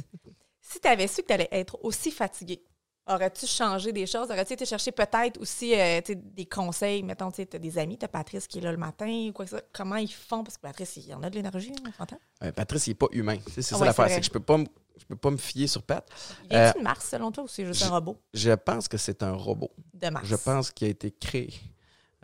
si 0.61 0.81
tu 0.81 0.89
avais 0.89 1.07
su 1.09 1.21
que 1.23 1.27
tu 1.27 1.33
allais 1.35 1.49
être 1.51 1.77
aussi 1.85 2.11
fatigué, 2.11 2.63
aurais-tu 3.07 3.47
changé 3.47 3.93
des 3.93 4.07
choses? 4.07 4.31
Aurais-tu 4.31 4.53
été 4.55 4.65
chercher 4.65 4.93
peut-être 4.93 5.41
aussi 5.41 5.75
euh, 5.79 6.01
des 6.09 6.47
conseils? 6.47 7.03
Mettons, 7.03 7.31
tu 7.31 7.43
as 7.43 7.59
des 7.59 7.79
amis, 7.79 7.99
tu 7.99 8.05
as 8.05 8.09
Patrice 8.09 8.47
qui 8.47 8.59
est 8.59 8.63
là 8.63 8.73
le 8.73 8.79
matin 8.79 9.07
ou 9.29 9.33
quoi 9.33 9.45
que 9.45 9.51
ce 9.51 9.57
soit. 9.59 9.67
Comment 9.73 9.97
ils 9.97 10.13
font? 10.13 10.43
Parce 10.45 10.57
que 10.57 10.63
Patrice, 10.63 10.97
il 10.97 11.07
y 11.09 11.15
en 11.15 11.23
a 11.23 11.31
de 11.31 11.35
l'énergie, 11.35 11.73
on 11.87 11.93
s'entend? 11.93 12.19
Euh, 12.43 12.53
Patrice, 12.53 12.87
il 12.87 12.91
est 12.93 12.95
pas 12.95 13.07
humain. 13.13 13.39
C'est 13.53 13.63
ça 13.63 13.77
ouais, 13.79 13.87
l'affaire. 13.87 14.09
c'est 14.09 14.21
que 14.21 14.27
je 14.27 14.31
peux 14.31 14.41
pas 14.41 14.57
me- 14.59 14.67
je 14.97 15.05
peux 15.07 15.17
pas 15.17 15.31
me 15.31 15.37
fier 15.37 15.67
sur 15.67 15.83
Pat. 15.83 16.09
Il 16.51 16.57
Euh, 16.57 16.69
est-tu 16.71 16.79
de 16.79 16.85
Mars, 16.85 17.09
selon 17.11 17.31
toi, 17.33 17.45
ou 17.45 17.49
c'est 17.49 17.67
juste 17.67 17.83
un 17.83 17.91
robot? 17.91 18.17
Je 18.33 18.53
pense 18.53 18.87
que 18.89 18.97
c'est 18.97 19.23
un 19.23 19.33
robot. 19.33 19.71
de 19.93 20.09
Mars? 20.09 20.27
Je 20.27 20.37
pense 20.37 20.71
qu'il 20.71 20.87
a 20.87 20.91
été 20.91 21.11
créé. 21.11 21.53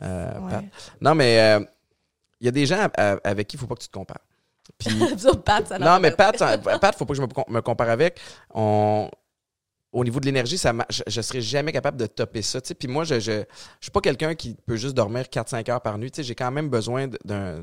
euh, 0.02 0.38
Ouais. 0.40 0.50
Pat. 0.50 0.64
Non, 1.00 1.14
mais 1.14 1.38
euh, 1.40 1.64
il 2.40 2.46
y 2.46 2.48
a 2.48 2.52
des 2.52 2.64
gens 2.66 2.88
avec 2.96 3.48
qui 3.48 3.56
il 3.56 3.60
faut 3.60 3.66
pas 3.66 3.74
que 3.74 3.82
tu 3.82 3.88
te 3.88 3.92
compares. 3.92 4.22
Puis, 4.78 4.88
Ça, 5.18 5.34
Pat, 5.34 5.66
ça 5.66 5.78
non, 5.78 5.98
mais. 6.00 6.12
Pat, 6.12 6.40
euh, 6.40 6.56
Pat, 6.78 6.94
faut 6.96 7.04
pas 7.04 7.12
que 7.14 7.20
je 7.20 7.22
me 7.52 7.60
compare 7.60 7.90
avec. 7.90 8.18
On, 8.54 9.10
au 9.92 10.04
niveau 10.04 10.20
de 10.20 10.26
l'énergie, 10.26 10.56
ça 10.56 10.72
ma- 10.72 10.86
je, 10.88 11.02
je 11.06 11.20
serais 11.20 11.40
jamais 11.40 11.72
capable 11.72 11.96
de 11.96 12.06
topper 12.06 12.42
ça. 12.42 12.60
Puis 12.60 12.86
moi, 12.86 13.04
je, 13.04 13.18
je, 13.18 13.32
je 13.32 13.44
suis 13.84 13.90
pas 13.90 14.00
quelqu'un 14.00 14.34
qui 14.34 14.56
peut 14.66 14.76
juste 14.76 14.94
dormir 14.94 15.22
4-5 15.24 15.68
heures 15.70 15.80
par 15.80 15.98
nuit. 15.98 16.12
J'ai 16.16 16.34
quand 16.34 16.50
même 16.52 16.68
besoin 16.68 17.08
d'un, 17.24 17.62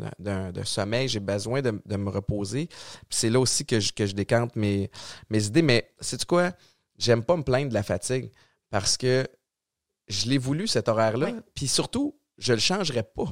sommeil, 0.66 1.08
j'ai 1.08 1.22
besoin 1.22 1.62
de, 1.62 1.82
de 1.86 1.96
me 1.96 2.10
reposer. 2.10 2.68
C'est 3.10 3.30
là 3.30 3.40
aussi 3.40 3.66
que 3.66 3.80
je, 3.80 3.94
que 3.94 4.06
je 4.06 4.14
décante 4.14 4.56
mes, 4.56 4.92
mes 5.30 5.46
idées. 5.46 5.62
Mais 5.62 5.90
sais-tu 6.02 6.26
quoi? 6.26 6.52
J'aime 6.98 7.24
pas 7.24 7.38
me 7.38 7.44
plaindre 7.44 7.70
de 7.70 7.74
la 7.74 7.84
fatigue 7.84 8.32
parce 8.70 8.98
que 8.98 9.26
je 10.08 10.28
l'ai 10.28 10.38
voulu, 10.38 10.68
cet 10.68 10.90
horaire-là. 10.90 11.28
Oui. 11.28 11.40
Puis 11.54 11.68
surtout, 11.68 12.20
je 12.38 12.54
le 12.54 12.60
changerais 12.60 13.04
pas. 13.04 13.28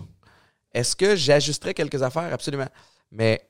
Est-ce 0.73 0.95
que 0.95 1.15
j'ajusterais 1.15 1.73
quelques 1.73 2.01
affaires? 2.01 2.33
Absolument. 2.33 2.67
Mais 3.11 3.49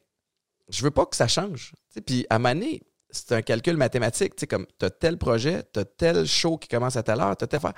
je 0.70 0.84
veux 0.84 0.92
pas 0.92 1.06
que 1.06 1.16
ça 1.16 1.28
change. 1.28 1.74
Puis 2.06 2.26
à 2.30 2.40
Mané, 2.40 2.82
c'est 3.16 3.32
un 3.36 3.42
calcul 3.42 3.78
mathématique. 3.78 4.36
Tu 4.36 4.42
sais, 4.42 4.48
comme 4.48 4.66
tu 4.80 4.86
as 4.86 4.90
tel 4.90 5.18
projet, 5.18 5.64
tu 5.74 5.80
as 5.80 5.86
tel 5.86 6.26
show 6.26 6.58
qui 6.58 6.68
commence 6.68 6.96
à 6.96 7.04
telle 7.04 7.20
heure, 7.20 7.36
tu 7.38 7.44
as 7.44 7.48
tel 7.48 7.60
faire. 7.60 7.74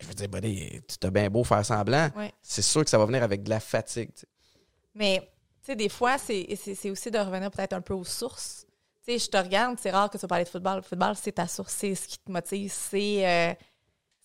Je 0.00 0.06
veux 0.06 0.14
dire, 0.14 0.28
buddy, 0.28 0.80
tu 0.88 0.98
t'as 0.98 1.10
bien 1.10 1.30
beau 1.30 1.44
faire 1.44 1.64
semblant. 1.64 2.10
Ouais. 2.16 2.32
C'est 2.42 2.62
sûr 2.62 2.84
que 2.84 2.90
ça 2.90 2.98
va 2.98 3.06
venir 3.06 3.22
avec 3.22 3.42
de 3.42 3.50
la 3.50 3.60
fatigue. 3.60 4.10
tu 4.14 4.20
sais. 4.20 4.26
Mais, 4.94 5.20
tu 5.20 5.66
sais, 5.72 5.76
des 5.76 5.88
fois, 5.88 6.18
c'est 6.18 6.46
c'est- 6.56 6.74
c'est 6.74 6.90
aussi 6.90 7.10
de 7.10 7.18
revenir 7.18 7.50
peut-être 7.50 7.72
un 7.72 7.80
peu 7.80 7.94
aux 7.94 8.04
sources. 8.04 8.66
Tu 9.06 9.12
sais, 9.12 9.18
je 9.18 9.30
te 9.30 9.36
regarde, 9.36 9.78
c'est 9.80 9.90
rare 9.90 10.10
que 10.10 10.18
tu 10.18 10.22
vas 10.22 10.28
parler 10.28 10.44
de 10.44 10.48
football. 10.50 10.76
Le 10.76 10.82
football, 10.82 11.14
c'est 11.16 11.32
ta 11.32 11.46
source, 11.46 11.72
c'est 11.72 11.94
ce 11.94 12.08
qui 12.08 12.18
te 12.18 12.30
motive, 12.30 12.72
c'est 12.72 13.26
euh, 13.26 13.54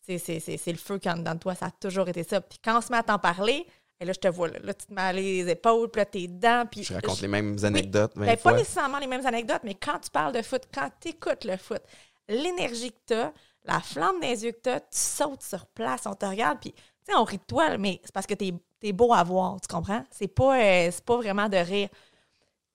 c'est- 0.05 0.17
c'est- 0.17 0.39
c'est- 0.39 0.57
c'est 0.57 0.71
le 0.71 0.77
feu 0.77 0.97
qui 0.97 1.07
est 1.07 1.11
en 1.11 1.17
dedans 1.17 1.35
de 1.35 1.39
toi. 1.39 1.55
Ça 1.55 1.67
a 1.67 1.71
toujours 1.71 2.09
été 2.09 2.23
ça. 2.23 2.41
Puis 2.41 2.57
quand 2.63 2.77
on 2.77 2.81
se 2.81 2.91
met 2.91 2.97
à 2.97 3.03
t'en 3.03 3.19
parler, 3.19 3.65
et 4.01 4.05
là, 4.05 4.13
je 4.13 4.19
te 4.19 4.27
vois, 4.27 4.47
là, 4.47 4.57
Là, 4.63 4.73
tu 4.73 4.87
te 4.87 4.93
mets 4.93 5.13
les 5.13 5.47
épaules, 5.47 5.89
puis 5.89 5.99
là, 5.99 6.05
t'es 6.05 6.27
dedans. 6.27 6.65
Puis 6.69 6.83
Je 6.83 6.93
raconte 6.93 7.17
je- 7.17 7.21
les 7.21 7.27
mêmes 7.27 7.55
anecdotes. 7.63 8.13
Ben, 8.15 8.35
pas 8.35 8.53
nécessairement 8.53 8.97
les 8.97 9.05
mêmes 9.07 9.25
anecdotes, 9.25 9.61
mais 9.63 9.75
quand 9.75 9.99
tu 9.99 10.09
parles 10.09 10.33
de 10.33 10.41
foot, 10.41 10.63
quand 10.73 10.89
tu 10.99 11.09
écoutes 11.09 11.45
le 11.45 11.55
foot, 11.55 11.81
l'énergie 12.27 12.91
que 12.91 12.97
tu 13.07 13.13
as, 13.13 13.31
la 13.63 13.79
flamme 13.79 14.19
les 14.21 14.43
yeux 14.43 14.53
que 14.53 14.61
tu 14.63 14.69
as, 14.69 14.79
tu 14.79 14.87
sautes 14.97 15.43
sur 15.43 15.67
place, 15.67 16.01
on 16.07 16.15
te 16.15 16.25
regarde, 16.25 16.57
puis 16.59 16.71
tu 16.73 16.81
sais, 17.07 17.15
on 17.15 17.23
rit 17.23 17.37
de 17.37 17.43
toi, 17.47 17.77
mais 17.77 18.01
c'est 18.03 18.11
parce 18.11 18.25
que 18.25 18.33
tu 18.33 18.51
es, 18.81 18.91
beau 18.91 19.13
à 19.13 19.23
voir, 19.23 19.61
tu 19.61 19.67
comprends? 19.67 20.03
C'est 20.09 20.27
pas, 20.27 20.59
euh, 20.59 20.91
pas 21.05 21.17
vraiment 21.17 21.47
de 21.47 21.57
rire. 21.57 21.89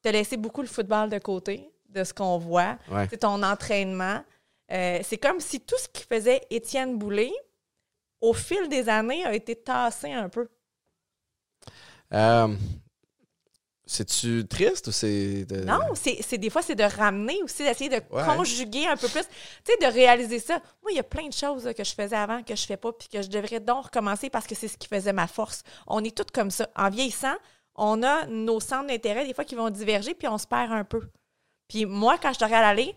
Tu 0.03 0.09
as 0.09 0.13
laissé 0.13 0.37
beaucoup 0.37 0.63
le 0.63 0.69
football 0.69 1.11
de 1.11 1.19
côté, 1.19 1.69
de 1.89 2.05
ce 2.05 2.15
qu'on 2.15 2.39
voit. 2.39 2.77
Ouais. 2.89 3.09
C'est 3.11 3.19
ton 3.19 3.43
entraînement. 3.43 4.23
Euh, 4.71 5.01
c'est 5.03 5.19
comme 5.19 5.41
si 5.41 5.61
tout 5.61 5.77
ce 5.79 5.89
qui 5.89 6.05
faisait 6.05 6.41
Étienne 6.51 6.97
Boulay, 6.99 7.33
au 8.21 8.33
fil 8.33 8.69
des 8.69 8.89
années, 8.89 9.25
a 9.25 9.35
été 9.35 9.57
tassé 9.57 10.13
un 10.13 10.29
peu. 10.29 10.49
Euh, 12.13 12.49
C'est-tu 13.89 14.45
triste 14.49 14.89
ou 14.89 14.93
c'est. 14.93 15.45
de- 15.45 15.65
Non, 15.65 15.79
c'est 15.95 16.21
c'est- 16.21 16.39
des 16.39 16.51
fois, 16.51 16.61
c'est 16.61 16.75
de 16.75 16.83
ramener 16.83 17.41
aussi, 17.45 17.63
d'essayer 17.63 17.89
de 17.89 18.03
Ouais. 18.11 18.25
conjuguer 18.37 18.85
un 18.89 18.97
peu 18.97 19.07
plus, 19.07 19.23
tu 19.65 19.73
sais, 19.73 19.77
de 19.81 19.87
réaliser 19.93 20.41
ça. 20.41 20.55
Moi, 20.83 20.91
il 20.91 20.97
y 20.97 20.99
a 20.99 21.05
plein 21.05 21.29
de 21.29 21.33
choses 21.33 21.65
là, 21.67 21.73
que 21.73 21.85
je 21.85 21.95
faisais 21.95 22.17
avant 22.17 22.43
que 22.43 22.57
je 22.57 22.67
fais 22.67 22.77
pas, 22.77 22.93
puis 22.93 23.07
que 23.07 23.23
je 23.23 23.29
devrais 23.29 23.61
donc 23.61 23.85
recommencer 23.85 24.29
parce 24.29 24.45
que 24.49 24.57
c'est 24.57 24.67
ce 24.67 24.77
qui 24.77 24.89
faisait 24.89 25.13
ma 25.13 25.29
force. 25.29 25.63
On 25.87 26.03
est 26.03 26.17
tous 26.17 26.27
comme 26.35 26.51
ça. 26.51 26.69
En 26.75 26.91
vieillissant, 26.91 27.37
on 27.77 28.03
a 28.03 28.27
nos 28.27 28.59
centres 28.59 28.89
d'intérêt, 28.89 29.25
des 29.25 29.35
fois, 29.35 29.45
qui 29.45 29.55
vont 29.55 29.71
diverger, 29.71 30.15
puis 30.15 30.27
on 30.27 30.37
se 30.39 30.49
perd 30.49 30.73
un 30.73 30.83
peu. 30.83 31.03
Puis 31.69 31.87
moi, 31.87 32.19
quand 32.21 32.33
je 32.37 32.45
regarde 32.45 32.65
aller, 32.65 32.93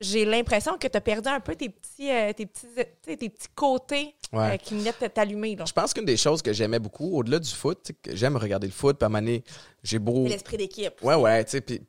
j'ai 0.00 0.24
l'impression 0.24 0.78
que 0.78 0.86
tu 0.86 0.96
as 0.96 1.00
perdu 1.00 1.28
un 1.28 1.40
peu 1.40 1.54
tes 1.56 1.68
petits, 1.68 2.10
euh, 2.10 2.32
tes 2.32 2.46
petits, 2.46 2.66
tes 3.02 3.16
petits 3.16 3.48
côtés 3.54 4.14
Ouais. 4.32 4.54
euh, 4.54 4.56
qui 4.58 4.74
venaient 4.76 4.92
de 5.00 5.06
t'allumer. 5.06 5.56
Je 5.66 5.72
pense 5.72 5.94
qu'une 5.94 6.04
des 6.04 6.16
choses 6.18 6.42
que 6.42 6.52
j'aimais 6.52 6.78
beaucoup, 6.78 7.16
au-delà 7.16 7.38
du 7.38 7.50
foot, 7.50 7.90
j'aime 8.12 8.36
regarder 8.36 8.66
le 8.66 8.72
foot, 8.72 8.98
puis 8.98 9.04
à 9.04 9.06
un 9.06 9.08
moment 9.08 9.20
donné, 9.22 9.42
j'ai 9.82 9.98
beau. 9.98 10.26
L'esprit 10.26 10.58
d'équipe. 10.58 11.02
Ouais, 11.02 11.14
ouais, 11.14 11.44
tu 11.44 11.52
sais, 11.52 11.60
puis, 11.62 11.80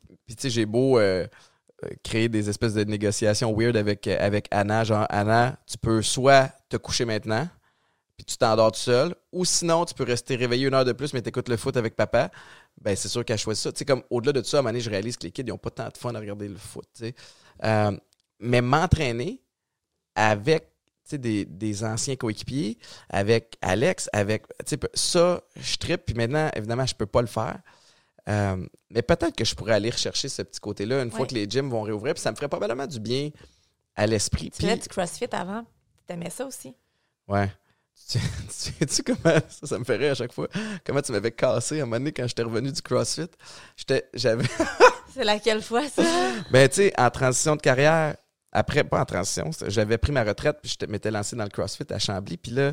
j'ai 0.44 0.64
beau 0.64 0.98
euh, 0.98 1.26
créer 2.02 2.28
des 2.28 2.48
espèces 2.48 2.74
de 2.74 2.84
négociations 2.84 3.54
weird 3.56 3.76
avec, 3.76 4.06
avec 4.06 4.48
Anna, 4.50 4.84
genre, 4.84 5.06
Anna, 5.10 5.58
tu 5.66 5.76
peux 5.78 6.00
soit 6.02 6.50
te 6.68 6.76
coucher 6.78 7.04
maintenant, 7.04 7.46
puis 8.16 8.24
tu 8.24 8.36
t'endors 8.36 8.72
tout 8.72 8.78
seul, 8.80 9.14
ou 9.32 9.44
sinon, 9.44 9.84
tu 9.84 9.94
peux 9.94 10.04
rester 10.04 10.36
réveillé 10.36 10.66
une 10.66 10.74
heure 10.74 10.84
de 10.84 10.92
plus, 10.92 11.12
mais 11.12 11.22
t'écoutes 11.22 11.48
le 11.48 11.56
foot 11.56 11.76
avec 11.76 11.94
papa, 11.96 12.30
ben 12.80 12.96
c'est 12.96 13.08
sûr 13.08 13.24
qu'elle 13.24 13.38
choisit 13.38 13.62
ça. 13.64 13.72
Tu 13.72 13.78
sais, 13.78 13.84
comme, 13.84 14.02
au-delà 14.10 14.32
de 14.32 14.42
ça, 14.42 14.56
à 14.56 14.60
un 14.60 14.62
moment 14.62 14.70
donné, 14.72 14.80
je 14.80 14.90
réalise 14.90 15.16
que 15.16 15.24
les 15.24 15.30
kids, 15.30 15.44
n'ont 15.44 15.58
pas 15.58 15.70
tant 15.70 15.88
de 15.88 15.96
fun 15.96 16.14
à 16.14 16.18
regarder 16.20 16.48
le 16.48 16.56
foot, 16.56 16.86
tu 16.94 17.04
sais. 17.04 17.14
Euh, 17.64 17.96
mais 18.38 18.60
m'entraîner 18.60 19.42
avec, 20.14 20.68
des, 21.12 21.44
des 21.44 21.84
anciens 21.84 22.16
coéquipiers, 22.16 22.78
avec 23.08 23.56
Alex, 23.60 24.08
avec, 24.12 24.44
ça, 24.94 25.40
je 25.56 25.76
trippe, 25.76 26.06
puis 26.06 26.14
maintenant, 26.14 26.50
évidemment, 26.54 26.86
je 26.86 26.94
peux 26.94 27.06
pas 27.06 27.20
le 27.20 27.26
faire. 27.26 27.60
Euh, 28.28 28.64
mais 28.90 29.02
peut-être 29.02 29.34
que 29.34 29.44
je 29.44 29.54
pourrais 29.54 29.74
aller 29.74 29.90
rechercher 29.90 30.28
ce 30.28 30.42
petit 30.42 30.60
côté-là 30.60 31.02
une 31.02 31.10
fois 31.10 31.26
que 31.26 31.34
les 31.34 31.48
gyms 31.48 31.68
vont 31.68 31.82
réouvrir. 31.82 32.14
Puis 32.14 32.22
ça 32.22 32.30
me 32.30 32.36
ferait 32.36 32.48
probablement 32.48 32.86
du 32.86 33.00
bien 33.00 33.30
à 33.96 34.06
l'esprit. 34.06 34.50
Tu 34.50 34.62
faisais 34.62 34.76
du 34.76 34.88
CrossFit 34.88 35.28
avant. 35.32 35.64
Tu 36.06 36.12
aimais 36.14 36.30
ça 36.30 36.46
aussi? 36.46 36.74
ouais. 37.28 37.50
Tu 38.10 38.18
tu 38.18 38.26
sais-tu 38.48 39.02
comment 39.02 39.38
ça, 39.48 39.66
ça 39.66 39.78
me 39.78 39.84
fait 39.84 39.96
rire 39.96 40.12
à 40.12 40.14
chaque 40.14 40.32
fois? 40.32 40.48
Comment 40.84 41.00
tu 41.00 41.12
m'avais 41.12 41.30
cassé 41.30 41.80
à 41.80 41.82
un 41.82 41.86
moment 41.86 41.98
donné 41.98 42.12
quand 42.12 42.26
j'étais 42.26 42.42
revenu 42.42 42.72
du 42.72 42.82
CrossFit? 42.82 43.28
J'étais, 43.76 44.08
j'avais, 44.14 44.44
C'est 45.14 45.24
laquelle 45.24 45.62
fois, 45.62 45.88
ça? 45.88 46.02
ben 46.50 46.68
tu 46.68 46.76
sais, 46.76 46.92
en 46.98 47.10
transition 47.10 47.56
de 47.56 47.60
carrière, 47.60 48.16
après, 48.52 48.82
pas 48.84 49.00
en 49.00 49.04
transition, 49.04 49.50
j'avais 49.68 49.98
pris 49.98 50.12
ma 50.12 50.24
retraite 50.24 50.58
puis 50.62 50.74
je 50.80 50.86
m'étais 50.86 51.10
lancé 51.10 51.36
dans 51.36 51.44
le 51.44 51.50
CrossFit 51.50 51.84
à 51.90 51.98
Chambly. 51.98 52.36
Puis 52.36 52.52
là, 52.52 52.72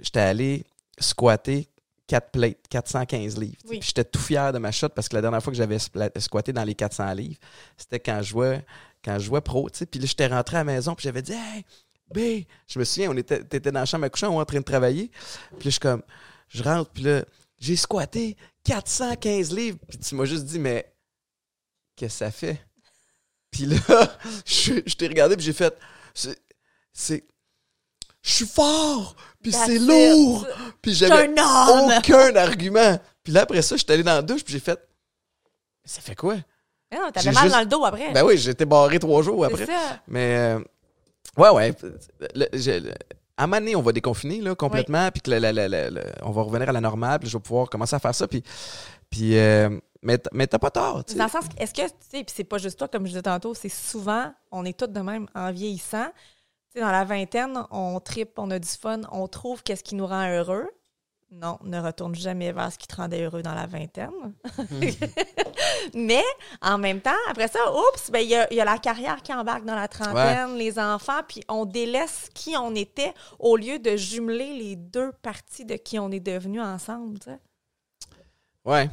j'étais 0.00 0.20
allé 0.20 0.64
squatter 0.98 1.68
4 2.08 2.30
plates, 2.30 2.68
415 2.68 3.38
livres. 3.38 3.54
sais. 3.62 3.68
Oui. 3.68 3.78
Puis 3.78 3.88
j'étais 3.88 4.04
tout 4.04 4.18
fier 4.20 4.52
de 4.52 4.58
ma 4.58 4.72
shot 4.72 4.88
parce 4.90 5.08
que 5.08 5.14
la 5.14 5.22
dernière 5.22 5.42
fois 5.42 5.52
que 5.52 5.56
j'avais 5.56 5.78
squatté 5.78 6.52
dans 6.52 6.64
les 6.64 6.74
400 6.74 7.14
livres, 7.14 7.38
c'était 7.76 8.00
quand 8.00 8.18
je 8.20 8.30
jouais, 8.30 8.64
quand 9.04 9.14
je 9.18 9.24
jouais 9.26 9.40
pro. 9.40 9.70
tu 9.70 9.78
sais. 9.78 9.86
Puis 9.86 10.00
là, 10.00 10.06
j'étais 10.06 10.26
rentré 10.26 10.56
à 10.56 10.60
la 10.60 10.64
maison 10.64 10.94
puis 10.94 11.04
j'avais 11.04 11.22
dit 11.22 11.32
Hey, 11.32 11.64
B, 12.12 12.44
je 12.68 12.78
me 12.78 12.84
souviens, 12.84 13.10
on 13.10 13.16
était, 13.16 13.42
t'étais 13.44 13.70
dans 13.72 13.80
la 13.80 13.86
chambre 13.86 14.04
à 14.04 14.10
coucher, 14.10 14.26
on 14.26 14.32
était 14.32 14.40
en 14.40 14.44
train 14.44 14.58
de 14.60 14.64
travailler. 14.64 15.10
Puis 15.10 15.56
là, 15.56 15.60
je 15.64 15.70
suis 15.70 15.80
comme, 15.80 16.02
je 16.48 16.62
rentre, 16.62 16.90
puis 16.90 17.02
là, 17.04 17.24
j'ai 17.58 17.76
squatté 17.76 18.36
415 18.64 19.52
livres. 19.54 19.78
Puis 19.88 19.98
tu 19.98 20.14
m'as 20.14 20.24
juste 20.24 20.44
dit, 20.44 20.58
mais 20.58 20.92
qu'est-ce 21.96 22.14
que 22.20 22.24
ça 22.24 22.30
fait? 22.30 22.64
Puis 23.50 23.66
là, 23.66 23.78
je, 24.46 24.74
je 24.86 24.94
t'ai 24.94 25.08
regardé, 25.08 25.36
puis 25.36 25.44
j'ai 25.44 25.52
fait, 25.52 25.76
c'est. 26.92 27.24
Je 28.24 28.30
suis 28.30 28.46
fort! 28.46 29.16
Puis 29.42 29.50
c'est 29.50 29.80
lourd! 29.80 30.46
Puis 30.80 30.94
j'avais 30.94 31.28
aucun 31.28 32.36
argument. 32.36 32.98
Puis 33.24 33.32
là, 33.32 33.42
après 33.42 33.62
ça, 33.62 33.76
je 33.76 33.82
suis 33.82 33.92
allé 33.92 34.04
dans 34.04 34.14
la 34.14 34.22
douche, 34.22 34.44
puis 34.44 34.52
j'ai 34.52 34.60
fait, 34.60 34.78
ça 35.84 36.00
fait 36.00 36.14
quoi? 36.14 36.36
Ah 36.92 36.96
non, 37.00 37.10
T'avais 37.10 37.32
mal 37.32 37.42
juste- 37.44 37.54
dans 37.54 37.60
le 37.60 37.66
dos 37.66 37.84
après. 37.84 38.12
Ben 38.12 38.24
oui, 38.24 38.36
j'étais 38.38 38.64
barré 38.66 38.98
trois 38.98 39.22
jours 39.22 39.44
après. 39.44 39.66
Ça. 39.66 40.00
Mais 40.06 40.36
euh, 40.36 40.60
ouais, 41.36 41.50
ouais. 41.50 41.74
Le- 42.34 42.46
je- 42.52 42.84
le- 42.84 42.94
à 43.36 43.44
un 43.44 43.46
moment 43.46 43.60
donné, 43.60 43.74
on 43.76 43.82
va 43.82 43.92
déconfiner 43.92 44.40
là, 44.40 44.54
complètement, 44.54 45.08
puis 45.10 45.22
on 46.22 46.30
va 46.30 46.42
revenir 46.42 46.68
à 46.68 46.72
la 46.72 46.80
normale, 46.80 47.18
puis 47.18 47.28
je 47.28 47.36
vais 47.36 47.42
pouvoir 47.42 47.68
commencer 47.70 47.96
à 47.96 47.98
faire 47.98 48.14
ça. 48.14 48.28
Puis, 48.28 48.42
puis 49.10 49.36
euh, 49.38 49.70
mais, 50.02 50.18
mais 50.32 50.46
t'as 50.46 50.58
pas 50.58 50.70
tort. 50.70 51.02
Dans 51.16 51.24
le 51.24 51.30
sens, 51.30 51.44
est-ce 51.56 51.72
que, 51.72 51.82
tu 51.82 51.94
sais, 52.10 52.24
puis 52.24 52.34
c'est 52.34 52.44
pas 52.44 52.58
juste 52.58 52.78
toi, 52.78 52.88
comme 52.88 53.04
je 53.04 53.10
disais 53.10 53.22
tantôt, 53.22 53.54
c'est 53.54 53.68
souvent, 53.68 54.32
on 54.50 54.64
est 54.64 54.78
tous 54.78 54.86
de 54.88 55.00
même 55.00 55.26
en 55.34 55.50
vieillissant. 55.50 56.06
Tu 56.72 56.78
sais, 56.78 56.80
dans 56.80 56.90
la 56.92 57.04
vingtaine, 57.04 57.64
on 57.70 57.98
tripe, 58.00 58.38
on 58.38 58.50
a 58.50 58.58
du 58.58 58.68
fun, 58.68 59.00
on 59.10 59.26
trouve 59.28 59.62
qu'est-ce 59.62 59.82
qui 59.84 59.94
nous 59.94 60.06
rend 60.06 60.28
heureux. 60.30 60.68
Non, 61.34 61.58
ne 61.64 61.80
retourne 61.80 62.14
jamais 62.14 62.52
vers 62.52 62.70
ce 62.70 62.76
qui 62.76 62.86
te 62.86 62.94
rendait 62.94 63.22
heureux 63.24 63.40
dans 63.40 63.54
la 63.54 63.66
vingtaine. 63.66 64.34
Mais 65.94 66.22
en 66.60 66.76
même 66.76 67.00
temps, 67.00 67.10
après 67.30 67.48
ça, 67.48 67.58
oups, 67.72 68.10
ben, 68.10 68.18
il 68.18 68.28
y, 68.28 68.34
a, 68.34 68.46
il 68.52 68.56
y 68.56 68.60
a 68.60 68.66
la 68.66 68.76
carrière 68.76 69.22
qui 69.22 69.32
embarque 69.32 69.64
dans 69.64 69.74
la 69.74 69.88
trentaine, 69.88 70.56
les 70.56 70.78
enfants, 70.78 71.22
puis 71.26 71.42
on 71.48 71.64
délaisse 71.64 72.28
qui 72.34 72.54
on 72.54 72.74
était 72.74 73.14
au 73.38 73.56
lieu 73.56 73.78
de 73.78 73.96
jumeler 73.96 74.52
les 74.52 74.76
deux 74.76 75.12
parties 75.22 75.64
de 75.64 75.76
qui 75.76 75.98
on 75.98 76.10
est 76.10 76.20
devenu 76.20 76.60
ensemble. 76.60 77.18
Ouais. 78.66 78.90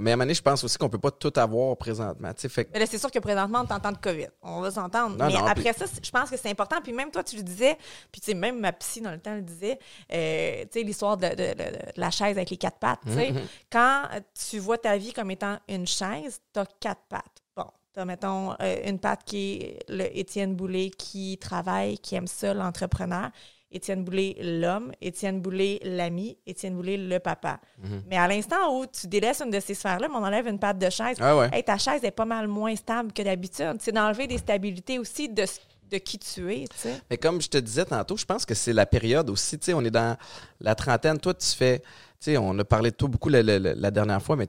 Mais 0.00 0.10
à 0.10 0.14
un 0.14 0.16
moment 0.16 0.24
donné, 0.24 0.34
je 0.34 0.42
pense 0.42 0.62
aussi 0.64 0.76
qu'on 0.78 0.88
peut 0.88 0.98
pas 0.98 1.10
tout 1.10 1.32
avoir 1.36 1.76
présentement. 1.76 2.30
Fait 2.36 2.68
Mais 2.72 2.80
là, 2.80 2.86
c'est 2.86 2.98
sûr 2.98 3.10
que 3.10 3.18
présentement, 3.18 3.60
on 3.62 3.66
t'entend 3.66 3.92
de 3.92 3.98
COVID. 3.98 4.28
On 4.42 4.60
va 4.60 4.70
s'entendre. 4.70 5.16
Mais 5.18 5.32
non, 5.34 5.40
après 5.50 5.72
ça, 5.72 5.84
je 6.02 6.10
pense 6.10 6.30
que 6.30 6.36
c'est 6.36 6.50
important. 6.50 6.76
Puis 6.82 6.92
même 6.92 7.10
toi, 7.10 7.22
tu 7.24 7.36
le 7.36 7.42
disais, 7.42 7.76
puis 8.12 8.20
tu 8.20 8.26
sais, 8.26 8.34
même 8.34 8.58
ma 8.60 8.72
psy 8.72 9.00
dans 9.00 9.10
le 9.12 9.18
temps 9.18 9.34
le 9.34 9.42
disait, 9.42 9.78
euh, 10.12 10.62
tu 10.70 10.80
sais, 10.80 10.82
l'histoire 10.84 11.16
de, 11.16 11.28
de- 11.28 11.34
de- 11.34 11.76
de 11.76 11.78
la 11.96 12.10
chaise 12.10 12.36
avec 12.36 12.50
les 12.50 12.56
quatre 12.56 12.78
pattes. 12.78 13.04
Mhm. 13.06 13.40
Quand 13.70 14.02
tu 14.48 14.58
vois 14.58 14.78
ta 14.78 14.96
vie 14.96 15.12
comme 15.12 15.30
étant 15.30 15.58
une 15.68 15.86
chaise, 15.86 16.40
tu 16.52 16.60
as 16.60 16.66
quatre 16.80 17.02
pattes. 17.08 17.42
Bon, 17.56 17.66
tu 17.94 18.00
as, 18.00 18.04
mettons, 18.04 18.52
euh, 18.60 18.76
une 18.86 18.98
patte 18.98 19.24
qui 19.24 19.54
est 19.62 19.78
le 19.88 20.16
Étienne 20.16 20.54
Boulay 20.54 20.90
qui 20.90 21.38
travaille, 21.38 21.98
qui 21.98 22.14
aime 22.14 22.26
ça, 22.26 22.54
l'entrepreneur. 22.54 23.30
Étienne 23.70 24.02
Boulay, 24.04 24.36
l'homme, 24.40 24.92
Étienne 25.00 25.40
Boulay, 25.40 25.78
l'ami, 25.82 26.38
Étienne 26.46 26.74
Boulay, 26.74 26.96
le 26.96 27.18
papa. 27.18 27.60
Mhm. 27.82 28.02
Mais 28.08 28.16
à 28.16 28.26
l'instant 28.26 28.78
où 28.78 28.86
tu 28.86 29.06
délaisses 29.06 29.42
une 29.42 29.50
de 29.50 29.60
ces 29.60 29.74
sphères-là, 29.74 30.08
on 30.10 30.16
enlève 30.24 30.46
une 30.46 30.58
patte 30.58 30.78
de 30.78 30.88
chaise, 30.88 31.16
Ah 31.20 31.36
ouais. 31.36 31.50
hey, 31.52 31.62
ta 31.62 31.76
chaise 31.78 32.02
est 32.02 32.10
pas 32.10 32.24
mal 32.24 32.48
moins 32.48 32.74
stable 32.76 33.12
que 33.12 33.22
d'habitude. 33.22 33.76
C'est 33.80 33.92
d'enlever 33.92 34.26
des 34.26 34.38
stabilités 34.38 34.98
aussi 34.98 35.28
de, 35.28 35.44
ce- 35.44 35.60
de 35.90 35.98
qui 35.98 36.18
tu 36.18 36.52
es. 36.52 36.64
Mais 37.10 37.16
comme 37.18 37.40
je 37.42 37.48
te 37.48 37.58
disais 37.58 37.84
tantôt, 37.84 38.16
je 38.16 38.24
pense 38.24 38.44
que 38.46 38.54
c'est 38.54 38.72
la 38.72 38.86
période 38.86 39.28
aussi. 39.30 39.58
On 39.74 39.84
est 39.84 39.90
dans 39.90 40.16
la 40.60 40.74
trentaine. 40.74 41.18
Toi, 41.18 41.34
tu 41.34 41.46
fais. 41.46 41.82
On 42.38 42.58
a 42.58 42.64
parlé 42.64 42.90
de 42.90 42.96
toi 42.96 43.08
beaucoup 43.08 43.28
la, 43.28 43.42
la- 43.42 43.58
la- 43.58 43.90
dernière 43.90 44.20
fois, 44.22 44.34
mais 44.36 44.46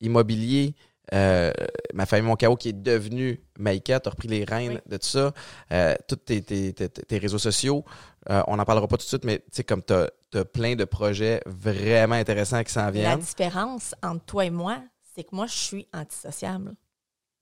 immobilier. 0.00 0.74
Euh, 1.12 1.52
ma 1.94 2.06
famille 2.06 2.26
Mon 2.28 2.36
Chaos 2.36 2.56
qui 2.56 2.68
est 2.70 2.72
devenue 2.82 3.40
Maïka, 3.58 4.00
tu 4.00 4.08
as 4.08 4.10
repris 4.12 4.28
les 4.28 4.44
rênes 4.44 4.74
Oui. 4.74 4.78
de 4.86 4.96
tout 4.96 5.06
ça. 5.08 5.32
Euh, 5.72 5.94
tous 6.08 6.16
tes, 6.16 6.42
tes- 6.42 6.72
tes- 6.72 6.88
tes 6.88 7.18
réseaux 7.18 7.38
sociaux. 7.38 7.84
euh, 8.30 8.42
on 8.46 8.56
n'en 8.56 8.64
parlera 8.64 8.86
pas 8.88 8.96
tout 8.96 9.04
de 9.04 9.08
suite, 9.08 9.24
mais 9.24 9.38
tu 9.38 9.44
sais, 9.52 9.64
comme 9.64 9.82
tu 9.82 9.92
as, 9.94 10.10
plein 10.52 10.76
de 10.76 10.84
projets 10.84 11.40
vraiment 11.44 12.14
intéressants 12.14 12.62
qui 12.64 12.72
s'en 12.72 12.84
La 12.84 12.90
viennent. 12.90 13.18
différence 13.18 13.94
entre 14.02 14.24
toi 14.24 14.44
et 14.46 14.50
moi, 14.50 14.78
c'est 15.14 15.24
que 15.24 15.34
moi, 15.34 15.46
je 15.46 15.56
suis 15.56 15.88
antisociable. 15.92 16.74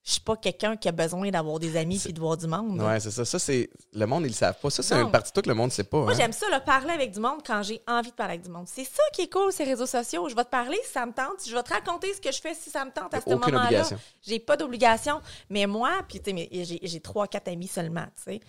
Je 0.03 0.13
suis 0.13 0.21
pas 0.21 0.35
quelqu'un 0.35 0.75
qui 0.77 0.89
a 0.89 0.91
besoin 0.91 1.29
d'avoir 1.29 1.59
des 1.59 1.77
amis 1.77 1.99
puis 1.99 2.11
de 2.11 2.19
voir 2.19 2.35
du 2.35 2.47
monde. 2.47 2.81
Ouais, 2.81 2.99
c'est 2.99 3.11
ça. 3.11 3.23
Ça, 3.23 3.37
c'est. 3.37 3.69
Le 3.93 4.05
monde, 4.07 4.23
ils 4.23 4.29
le 4.29 4.33
savent 4.33 4.59
pas. 4.59 4.71
Ça, 4.71 4.81
c'est 4.81 4.95
une 4.95 5.11
partie 5.11 5.29
de 5.29 5.33
toi 5.33 5.43
que 5.43 5.49
le 5.49 5.53
monde 5.53 5.67
ne 5.67 5.73
sait 5.73 5.83
pas. 5.83 5.99
Moi, 5.99 6.11
hein. 6.11 6.15
j'aime 6.17 6.33
ça, 6.33 6.49
là, 6.49 6.59
parler 6.59 6.91
avec 6.91 7.11
du 7.11 7.19
monde 7.19 7.41
quand 7.45 7.61
j'ai 7.61 7.81
envie 7.87 8.09
de 8.09 8.15
parler 8.15 8.33
avec 8.33 8.43
du 8.43 8.49
monde. 8.49 8.67
C'est 8.67 8.83
ça 8.83 9.03
qui 9.13 9.21
est 9.21 9.31
cool, 9.31 9.51
ces 9.51 9.63
réseaux 9.63 9.85
sociaux. 9.85 10.27
Je 10.27 10.35
vais 10.35 10.43
te 10.43 10.49
parler 10.49 10.79
si 10.83 10.91
ça 10.91 11.05
me 11.05 11.13
tente. 11.13 11.47
Je 11.47 11.53
vais 11.53 11.61
te 11.61 11.71
raconter 11.71 12.11
ce 12.15 12.19
que 12.19 12.31
je 12.31 12.41
fais 12.41 12.55
si 12.55 12.71
ça 12.71 12.83
me 12.83 12.91
tente 12.91 13.13
à 13.13 13.21
ce 13.21 13.29
moment-là. 13.29 13.83
J'ai 14.23 14.39
pas 14.39 14.57
d'obligation. 14.57 15.21
Mais 15.49 15.67
moi, 15.67 15.91
puis 16.07 16.19
tu 16.19 16.31
sais, 16.31 16.33
mais 16.33 16.49
j'ai 16.51 16.79
j'ai 16.81 16.99
trois, 16.99 17.27
quatre 17.27 17.49
amis 17.49 17.67
seulement, 17.67 18.05
tu 18.17 18.23
sais. 18.23 18.39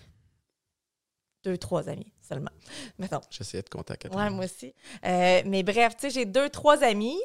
Deux, 1.43 1.57
trois 1.57 1.87
amis 1.89 2.11
seulement. 2.21 2.51
Mettons. 2.97 3.21
J'essayais 3.29 3.61
de 3.63 3.69
contacter. 3.69 4.07
Ouais, 4.09 4.29
moi 4.29 4.45
aussi. 4.45 4.73
Euh, 5.05 5.41
mais 5.45 5.61
bref, 5.61 5.95
tu 5.97 6.07
sais, 6.07 6.09
j'ai 6.09 6.25
deux, 6.25 6.49
trois 6.49 6.83
amis. 6.83 7.19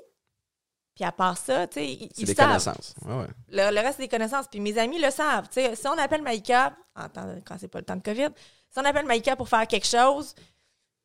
Puis 0.98 1.04
à 1.06 1.12
part 1.12 1.38
ça, 1.38 1.68
tu 1.68 1.74
sais, 1.74 1.86
ils, 1.92 2.08
C'est 2.12 2.22
ils 2.22 2.26
des 2.26 2.34
savent. 2.34 2.48
connaissances. 2.48 2.92
Ouais, 3.04 3.14
ouais. 3.14 3.26
Le, 3.50 3.72
le 3.72 3.80
reste, 3.82 3.98
c'est 3.98 4.02
des 4.02 4.08
connaissances. 4.08 4.46
Puis 4.50 4.58
mes 4.58 4.76
amis 4.78 5.00
le 5.00 5.12
savent. 5.12 5.44
Tu 5.48 5.60
sais, 5.60 5.76
si 5.76 5.86
on 5.86 5.92
appelle 5.96 6.22
Maïka, 6.22 6.76
quand 6.96 7.56
c'est 7.60 7.68
pas 7.68 7.78
le 7.78 7.84
temps 7.84 7.94
de 7.94 8.02
COVID, 8.02 8.30
si 8.68 8.78
on 8.80 8.84
appelle 8.84 9.06
Maïka 9.06 9.36
pour 9.36 9.48
faire 9.48 9.64
quelque 9.68 9.86
chose, 9.86 10.34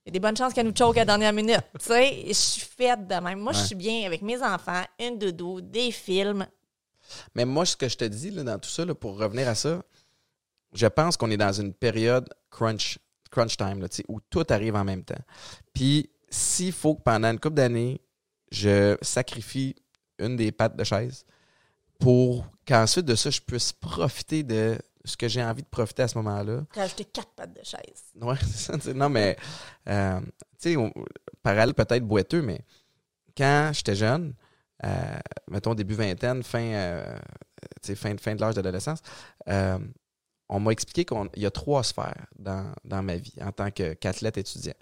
il 0.03 0.07
y 0.07 0.09
a 0.09 0.13
des 0.13 0.19
bonnes 0.19 0.35
chances 0.35 0.51
qu'elle 0.51 0.65
nous 0.65 0.75
choque 0.75 0.97
à 0.97 1.01
la 1.01 1.05
dernière 1.05 1.31
minute. 1.31 1.61
Tu 1.79 1.85
sais, 1.85 2.23
je 2.27 2.33
suis 2.33 2.61
faite 2.63 3.05
de 3.07 3.13
même. 3.17 3.37
Moi, 3.37 3.53
je 3.53 3.59
suis 3.65 3.75
bien 3.75 4.07
avec 4.07 4.23
mes 4.23 4.41
enfants, 4.41 4.81
une 4.99 5.19
doudou, 5.19 5.61
des 5.61 5.91
films. 5.91 6.47
Mais 7.35 7.45
moi, 7.45 7.63
ce 7.63 7.77
que 7.77 7.87
je 7.87 7.95
te 7.95 8.05
dis 8.05 8.31
là, 8.31 8.41
dans 8.43 8.57
tout 8.57 8.69
ça, 8.71 8.83
là, 8.85 8.95
pour 8.95 9.15
revenir 9.19 9.47
à 9.47 9.53
ça, 9.53 9.83
je 10.73 10.87
pense 10.87 11.17
qu'on 11.17 11.29
est 11.29 11.37
dans 11.37 11.53
une 11.53 11.71
période 11.71 12.27
crunch, 12.49 12.97
crunch 13.29 13.57
time, 13.57 13.79
là, 13.79 13.89
tu 13.89 13.97
sais, 13.97 14.05
où 14.07 14.19
tout 14.31 14.45
arrive 14.49 14.73
en 14.75 14.83
même 14.83 15.03
temps. 15.03 15.21
Puis, 15.71 16.09
s'il 16.29 16.71
faut 16.71 16.95
que 16.95 17.03
pendant 17.03 17.29
une 17.29 17.39
couple 17.39 17.57
d'années, 17.57 18.01
je 18.51 18.97
sacrifie 19.03 19.75
une 20.19 20.35
des 20.35 20.51
pattes 20.51 20.75
de 20.75 20.83
chaise 20.83 21.25
pour 21.99 22.45
qu'ensuite 22.65 23.05
de 23.05 23.15
ça, 23.15 23.29
je 23.29 23.41
puisse 23.41 23.71
profiter 23.71 24.43
de 24.43 24.77
ce 25.05 25.17
que 25.17 25.27
j'ai 25.27 25.43
envie 25.43 25.63
de 25.63 25.67
profiter 25.67 26.03
à 26.03 26.07
ce 26.07 26.17
moment-là. 26.17 26.63
Rajouter 26.75 27.05
quatre 27.05 27.31
pattes 27.31 27.53
de 27.53 27.63
chaise. 27.63 28.11
Ouais, 28.21 28.35
c'est 28.41 28.81
ça. 28.81 28.93
Non, 28.93 29.09
mais, 29.09 29.37
euh, 29.87 30.19
tu 30.59 30.75
sais, 30.75 30.93
parallèle 31.41 31.73
peut-être 31.73 32.05
boiteux, 32.05 32.41
mais 32.41 32.61
quand 33.35 33.71
j'étais 33.73 33.95
jeune, 33.95 34.33
euh, 34.83 35.19
mettons 35.49 35.73
début 35.75 35.95
vingtaine, 35.95 36.43
fin, 36.43 36.63
euh, 36.63 37.17
fin, 37.95 38.17
fin 38.17 38.35
de 38.35 38.41
l'âge 38.41 38.55
d'adolescence, 38.55 38.99
on 40.49 40.59
m'a 40.59 40.71
expliqué 40.71 41.05
qu'il 41.05 41.41
y 41.41 41.45
a 41.45 41.51
trois 41.51 41.83
sphères 41.83 42.27
dans, 42.37 42.71
dans 42.83 43.01
ma 43.01 43.15
vie 43.15 43.33
en 43.41 43.51
tant 43.51 43.71
qu'athlète 43.71 44.37
étudiant. 44.37 44.75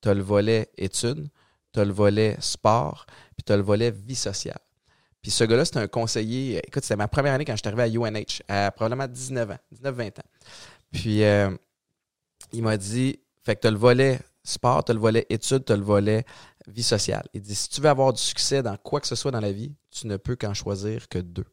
Tu 0.00 0.08
as 0.08 0.14
le 0.14 0.22
volet 0.22 0.70
études, 0.76 1.28
tu 1.72 1.80
as 1.80 1.84
le 1.84 1.92
volet 1.92 2.36
sport, 2.38 3.06
puis 3.34 3.42
tu 3.44 3.52
as 3.52 3.56
le 3.56 3.62
volet 3.62 3.90
vie 3.90 4.14
sociale. 4.14 4.60
Puis 5.26 5.32
ce 5.32 5.42
gars-là, 5.42 5.64
c'était 5.64 5.80
un 5.80 5.88
conseiller. 5.88 6.58
Écoute, 6.64 6.84
c'était 6.84 6.94
ma 6.94 7.08
première 7.08 7.32
année 7.32 7.44
quand 7.44 7.54
je 7.54 7.58
suis 7.58 7.66
arrivé 7.66 7.82
à 7.82 7.88
UNH, 7.88 8.44
à 8.46 8.70
probablement 8.70 9.08
19 9.08 9.50
ans, 9.50 9.58
19-20 9.74 10.20
ans. 10.20 10.28
Puis 10.92 11.24
euh, 11.24 11.50
il 12.52 12.62
m'a 12.62 12.76
dit 12.76 13.18
fait 13.42 13.56
que 13.56 13.62
tu 13.62 13.66
as 13.66 13.72
le 13.72 13.76
volet 13.76 14.20
sport, 14.44 14.84
tu 14.84 14.92
as 14.92 14.94
le 14.94 15.00
volet 15.00 15.26
études, 15.28 15.64
tu 15.64 15.72
as 15.72 15.76
le 15.76 15.82
volet 15.82 16.24
vie 16.68 16.84
sociale. 16.84 17.24
Il 17.34 17.40
dit 17.40 17.56
si 17.56 17.68
tu 17.68 17.80
veux 17.80 17.88
avoir 17.88 18.12
du 18.12 18.22
succès 18.22 18.62
dans 18.62 18.76
quoi 18.76 19.00
que 19.00 19.08
ce 19.08 19.16
soit 19.16 19.32
dans 19.32 19.40
la 19.40 19.50
vie, 19.50 19.74
tu 19.90 20.06
ne 20.06 20.16
peux 20.16 20.36
qu'en 20.36 20.54
choisir 20.54 21.08
que 21.08 21.18
deux. 21.18 21.46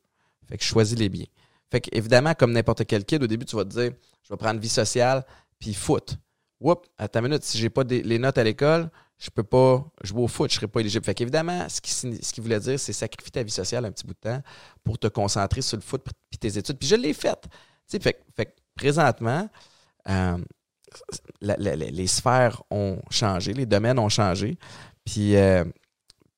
Fait 0.47 0.59
que 0.59 0.63
choisis 0.63 0.95
les 0.95 1.09
biens. 1.09 1.25
Fait 1.71 1.81
que 1.81 1.89
évidemment, 1.93 2.35
comme 2.35 2.51
n'importe 2.51 2.85
quel 2.85 3.03
kid, 3.03 3.23
au 3.23 3.27
début, 3.27 3.45
tu 3.45 3.55
vas 3.55 3.63
te 3.63 3.69
dire 3.69 3.91
je 4.21 4.31
vais 4.31 4.37
prendre 4.37 4.59
vie 4.59 4.69
sociale 4.69 5.25
puis 5.57 5.73
foot. 5.73 6.15
Oups, 6.59 6.87
à 6.99 7.07
ta 7.07 7.21
minute, 7.21 7.43
si 7.43 7.57
j'ai 7.57 7.71
pas 7.71 7.81
les 7.85 8.19
notes 8.19 8.37
à 8.37 8.43
l'école, 8.43 8.91
je 9.19 9.29
peux 9.29 9.43
pas 9.43 9.85
jouer 10.03 10.21
au 10.23 10.27
foot, 10.27 10.49
je 10.51 10.55
serai 10.55 10.67
pas 10.67 10.81
éligible. 10.81 11.05
Fait 11.05 11.13
qu'évidemment, 11.13 11.67
ce 11.69 11.79
qu'il 11.81 12.23
ce 12.23 12.33
qu'il 12.33 12.43
voulait 12.43 12.59
dire, 12.59 12.79
c'est 12.79 12.93
sacrifier 12.93 13.31
ta 13.31 13.43
vie 13.43 13.51
sociale 13.51 13.85
un 13.85 13.91
petit 13.91 14.05
bout 14.05 14.13
de 14.13 14.19
temps 14.19 14.41
pour 14.83 14.97
te 14.99 15.07
concentrer 15.07 15.61
sur 15.61 15.77
le 15.77 15.81
foot 15.83 16.03
puis 16.29 16.37
tes 16.37 16.57
études. 16.57 16.77
Puis 16.77 16.87
je 16.87 16.95
l'ai 16.95 17.13
fait. 17.13 17.47
Fait, 17.87 17.99
que- 18.13 18.23
fait 18.35 18.45
que 18.47 18.51
présentement, 18.75 19.49
euh, 20.09 20.37
la- 21.41 21.55
la- 21.57 21.75
la- 21.75 21.85
les 21.91 22.07
sphères 22.07 22.63
ont 22.71 22.99
changé, 23.09 23.53
les 23.53 23.65
domaines 23.65 23.99
ont 23.99 24.09
changé. 24.09 24.57
Puis, 25.05 25.35
euh, 25.35 25.63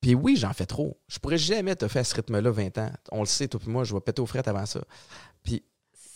puis 0.01 0.15
oui, 0.15 0.35
j'en 0.35 0.53
fais 0.53 0.65
trop. 0.65 0.97
Je 1.07 1.17
pourrais 1.19 1.37
jamais 1.37 1.75
te 1.75 1.87
faire 1.87 2.05
ce 2.05 2.13
rythme-là 2.15 2.51
20 2.51 2.77
ans. 2.77 2.91
On 3.11 3.21
le 3.21 3.25
sait, 3.25 3.47
toi 3.47 3.59
et 3.65 3.69
moi, 3.69 3.83
je 3.83 3.93
vais 3.93 4.01
péter 4.01 4.21
aux 4.21 4.25
frettes 4.25 4.47
avant 4.47 4.65
ça. 4.65 4.81
Puis, 5.43 5.63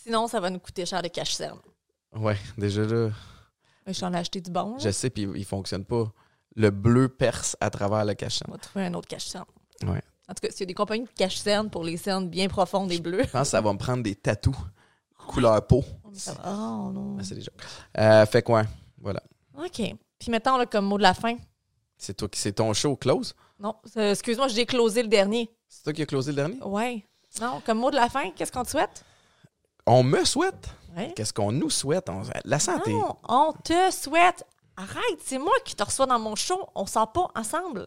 Sinon, 0.02 0.28
ça 0.28 0.40
va 0.40 0.48
nous 0.50 0.58
coûter 0.58 0.86
cher 0.86 1.02
de 1.02 1.08
cash 1.08 1.34
cerne. 1.34 1.58
ouais, 2.14 2.36
déjà 2.56 2.82
là, 2.84 3.10
Je 3.86 3.92
suis 3.92 4.04
en 4.04 4.12
ai 4.14 4.18
acheté 4.18 4.40
du 4.40 4.50
bon. 4.50 4.78
je 4.78 4.90
sais, 4.90 5.10
puis 5.10 5.28
il 5.34 5.44
fonctionne 5.44 5.84
pas. 5.84 6.12
Le 6.56 6.70
bleu 6.70 7.08
perce 7.08 7.56
à 7.60 7.70
travers 7.70 8.04
le 8.04 8.14
cachet. 8.14 8.44
On 8.48 8.52
va 8.52 8.58
trouver 8.58 8.86
un 8.86 8.94
autre 8.94 9.08
cerne. 9.20 9.44
Ouais. 9.84 10.02
En 10.28 10.34
tout 10.34 10.40
cas, 10.42 10.50
s'il 10.50 10.60
y 10.60 10.62
a 10.64 10.66
des 10.66 10.74
compagnies 10.74 11.06
de 11.18 11.28
cerne 11.28 11.70
pour 11.70 11.84
les 11.84 11.96
cernes 11.96 12.28
bien 12.28 12.48
profondes 12.48 12.90
et 12.92 13.00
bleues. 13.00 13.24
Je 13.24 13.30
pense 13.30 13.42
que 13.42 13.48
ça 13.48 13.60
va 13.60 13.72
me 13.72 13.78
prendre 13.78 14.02
des 14.02 14.14
tatous 14.14 14.54
couleur 15.26 15.64
peau. 15.66 15.84
Oh 16.04 16.90
non. 16.92 17.16
Ah, 17.18 17.22
c'est 17.22 17.34
des 17.34 17.40
jokes. 17.40 17.54
Euh, 17.98 18.26
fait 18.26 18.42
quoi? 18.42 18.64
Voilà. 18.98 19.22
OK. 19.56 19.72
Puis 20.18 20.30
mettons, 20.30 20.56
là, 20.56 20.66
comme 20.66 20.86
mot 20.86 20.98
de 20.98 21.02
la 21.02 21.14
fin. 21.14 21.36
C'est 21.96 22.14
toi 22.16 22.28
qui 22.28 22.38
c'est 22.40 22.52
ton 22.52 22.72
show 22.72 22.96
close? 22.96 23.34
Non, 23.58 23.76
euh, 23.96 24.12
excuse-moi, 24.12 24.48
j'ai 24.48 24.66
closé 24.66 25.02
le 25.02 25.08
dernier. 25.08 25.50
C'est 25.68 25.82
toi 25.84 25.92
qui 25.92 26.02
as 26.02 26.06
closé 26.06 26.32
le 26.32 26.36
dernier? 26.36 26.62
Ouais. 26.62 27.04
Non, 27.40 27.60
comme 27.64 27.78
mot 27.78 27.90
de 27.90 27.96
la 27.96 28.08
fin, 28.08 28.30
qu'est-ce 28.30 28.50
qu'on 28.50 28.64
te 28.64 28.70
souhaite? 28.70 29.04
On 29.86 30.02
me 30.02 30.24
souhaite? 30.24 30.68
Ouais. 30.96 31.12
Qu'est-ce 31.14 31.32
qu'on 31.32 31.52
nous 31.52 31.70
souhaite? 31.70 32.08
On- 32.08 32.22
la 32.44 32.58
santé. 32.58 32.92
Non, 32.92 33.16
on 33.28 33.52
te 33.52 33.90
souhaite. 33.90 34.44
Arrête, 34.80 35.20
c'est 35.24 35.38
moi 35.38 35.52
qui 35.64 35.74
te 35.76 35.82
reçois 35.82 36.06
dans 36.06 36.18
mon 36.18 36.34
show. 36.36 36.68
On 36.74 36.86
sort 36.86 37.12
pas 37.12 37.28
ensemble. 37.36 37.86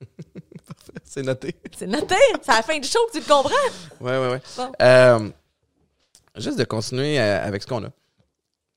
C'est 1.04 1.22
noté. 1.22 1.54
C'est 1.76 1.86
noté. 1.86 2.16
C'est 2.42 2.50
à 2.50 2.56
la 2.56 2.62
fin 2.62 2.78
du 2.78 2.86
show 2.88 2.98
que 3.06 3.12
tu 3.12 3.20
le 3.20 3.24
comprends. 3.32 3.50
Ouais, 4.00 4.18
ouais, 4.18 4.30
ouais. 4.32 4.42
Bon. 4.56 4.72
Euh, 4.82 5.30
juste 6.36 6.58
de 6.58 6.64
continuer 6.64 7.18
euh, 7.20 7.46
avec 7.46 7.62
ce 7.62 7.66
qu'on 7.66 7.82
a. 7.84 7.88
Tu 7.88 7.92